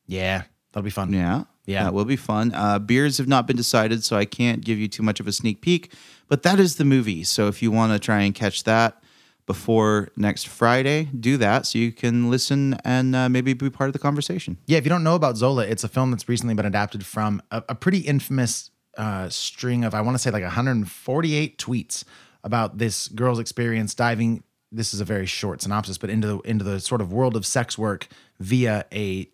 Yeah, 0.06 0.44
that'll 0.72 0.84
be 0.84 0.90
fun. 0.90 1.12
Yeah. 1.12 1.44
Yeah. 1.66 1.84
That 1.84 1.94
will 1.94 2.04
be 2.04 2.14
fun. 2.14 2.52
Uh, 2.54 2.78
beers 2.78 3.18
have 3.18 3.26
not 3.26 3.48
been 3.48 3.56
decided, 3.56 4.04
so 4.04 4.16
I 4.16 4.24
can't 4.24 4.62
give 4.62 4.78
you 4.78 4.86
too 4.86 5.02
much 5.02 5.18
of 5.18 5.26
a 5.26 5.32
sneak 5.32 5.62
peek, 5.62 5.92
but 6.28 6.44
that 6.44 6.60
is 6.60 6.76
the 6.76 6.84
movie. 6.84 7.24
So 7.24 7.48
if 7.48 7.60
you 7.60 7.72
want 7.72 7.92
to 7.92 7.98
try 7.98 8.20
and 8.20 8.34
catch 8.34 8.62
that 8.64 9.02
before 9.46 10.10
next 10.16 10.46
Friday, 10.46 11.08
do 11.18 11.38
that 11.38 11.66
so 11.66 11.78
you 11.78 11.90
can 11.90 12.30
listen 12.30 12.74
and 12.84 13.16
uh, 13.16 13.28
maybe 13.28 13.52
be 13.52 13.68
part 13.68 13.88
of 13.88 13.94
the 13.94 13.98
conversation. 13.98 14.58
Yeah, 14.66 14.78
if 14.78 14.84
you 14.84 14.90
don't 14.90 15.02
know 15.02 15.16
about 15.16 15.36
Zola, 15.38 15.66
it's 15.66 15.82
a 15.82 15.88
film 15.88 16.12
that's 16.12 16.28
recently 16.28 16.54
been 16.54 16.66
adapted 16.66 17.04
from 17.04 17.42
a, 17.50 17.64
a 17.70 17.74
pretty 17.74 17.98
infamous 17.98 18.70
uh, 18.96 19.28
string 19.28 19.84
of, 19.84 19.94
I 19.94 20.00
want 20.00 20.14
to 20.14 20.18
say, 20.18 20.30
like 20.30 20.42
148 20.42 21.58
tweets 21.58 22.04
about 22.42 22.78
this 22.78 23.08
girl's 23.08 23.38
experience 23.38 23.94
diving. 23.94 24.42
This 24.70 24.92
is 24.92 25.00
a 25.00 25.04
very 25.04 25.26
short 25.26 25.62
synopsis, 25.62 25.98
but 25.98 26.10
into 26.10 26.26
the 26.26 26.38
into 26.40 26.64
the 26.64 26.80
sort 26.80 27.00
of 27.00 27.12
world 27.12 27.36
of 27.36 27.46
sex 27.46 27.78
work 27.78 28.08
via 28.40 28.84
a 28.92 29.28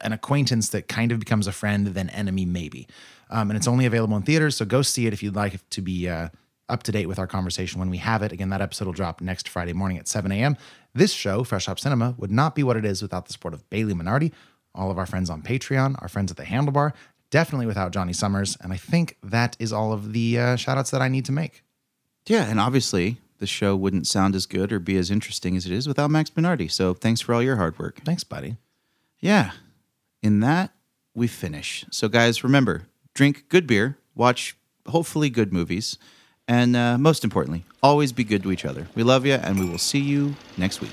an 0.00 0.12
acquaintance 0.12 0.68
that 0.70 0.88
kind 0.88 1.12
of 1.12 1.18
becomes 1.18 1.46
a 1.46 1.52
friend, 1.52 1.88
then 1.88 2.08
enemy, 2.10 2.44
maybe. 2.44 2.86
Um, 3.30 3.50
and 3.50 3.56
it's 3.56 3.66
only 3.66 3.86
available 3.86 4.16
in 4.16 4.22
theaters, 4.22 4.56
so 4.56 4.64
go 4.64 4.82
see 4.82 5.06
it 5.06 5.12
if 5.12 5.22
you'd 5.22 5.34
like 5.34 5.68
to 5.70 5.80
be 5.80 6.08
uh, 6.08 6.28
up 6.68 6.82
to 6.84 6.92
date 6.92 7.06
with 7.06 7.18
our 7.18 7.26
conversation 7.26 7.78
when 7.78 7.90
we 7.90 7.98
have 7.98 8.22
it. 8.22 8.32
Again, 8.32 8.50
that 8.50 8.60
episode 8.60 8.86
will 8.86 8.92
drop 8.92 9.20
next 9.20 9.48
Friday 9.48 9.72
morning 9.72 9.98
at 9.98 10.06
7 10.06 10.30
a.m. 10.30 10.56
This 10.94 11.12
show, 11.12 11.42
Fresh 11.42 11.66
Hop 11.66 11.80
Cinema, 11.80 12.14
would 12.18 12.30
not 12.30 12.54
be 12.54 12.62
what 12.62 12.76
it 12.76 12.84
is 12.84 13.02
without 13.02 13.26
the 13.26 13.32
support 13.32 13.54
of 13.54 13.68
Bailey 13.70 13.94
Minardi, 13.94 14.32
all 14.74 14.90
of 14.90 14.98
our 14.98 15.06
friends 15.06 15.30
on 15.30 15.42
Patreon, 15.42 16.00
our 16.00 16.08
friends 16.08 16.30
at 16.30 16.36
the 16.36 16.44
Handlebar, 16.44 16.92
definitely 17.32 17.66
without 17.66 17.90
Johnny 17.90 18.12
Summers. 18.12 18.56
And 18.60 18.72
I 18.72 18.76
think 18.76 19.16
that 19.24 19.56
is 19.58 19.72
all 19.72 19.92
of 19.92 20.12
the 20.12 20.38
uh, 20.38 20.56
shout 20.56 20.78
outs 20.78 20.92
that 20.92 21.02
I 21.02 21.08
need 21.08 21.24
to 21.24 21.32
make. 21.32 21.64
Yeah, 22.28 22.44
and 22.48 22.60
obviously 22.60 23.16
the 23.38 23.46
show 23.48 23.74
wouldn't 23.74 24.06
sound 24.06 24.36
as 24.36 24.46
good 24.46 24.72
or 24.72 24.78
be 24.78 24.96
as 24.96 25.10
interesting 25.10 25.56
as 25.56 25.66
it 25.66 25.72
is 25.72 25.88
without 25.88 26.10
Max 26.12 26.30
Minardi. 26.30 26.70
So 26.70 26.94
thanks 26.94 27.20
for 27.20 27.34
all 27.34 27.42
your 27.42 27.56
hard 27.56 27.76
work. 27.80 28.00
Thanks, 28.04 28.22
buddy. 28.22 28.58
Yeah. 29.18 29.52
In 30.22 30.38
that, 30.40 30.70
we 31.14 31.26
finish. 31.26 31.84
So, 31.90 32.08
guys, 32.08 32.44
remember 32.44 32.82
drink 33.14 33.48
good 33.48 33.66
beer, 33.66 33.98
watch 34.14 34.56
hopefully 34.86 35.28
good 35.30 35.52
movies, 35.52 35.98
and 36.46 36.76
uh, 36.76 36.96
most 36.96 37.24
importantly, 37.24 37.64
always 37.82 38.12
be 38.12 38.24
good 38.24 38.42
to 38.44 38.52
each 38.52 38.64
other. 38.64 38.86
We 38.94 39.02
love 39.02 39.26
you, 39.26 39.34
and 39.34 39.58
we 39.58 39.68
will 39.68 39.78
see 39.78 40.00
you 40.00 40.34
next 40.56 40.80
week. 40.80 40.92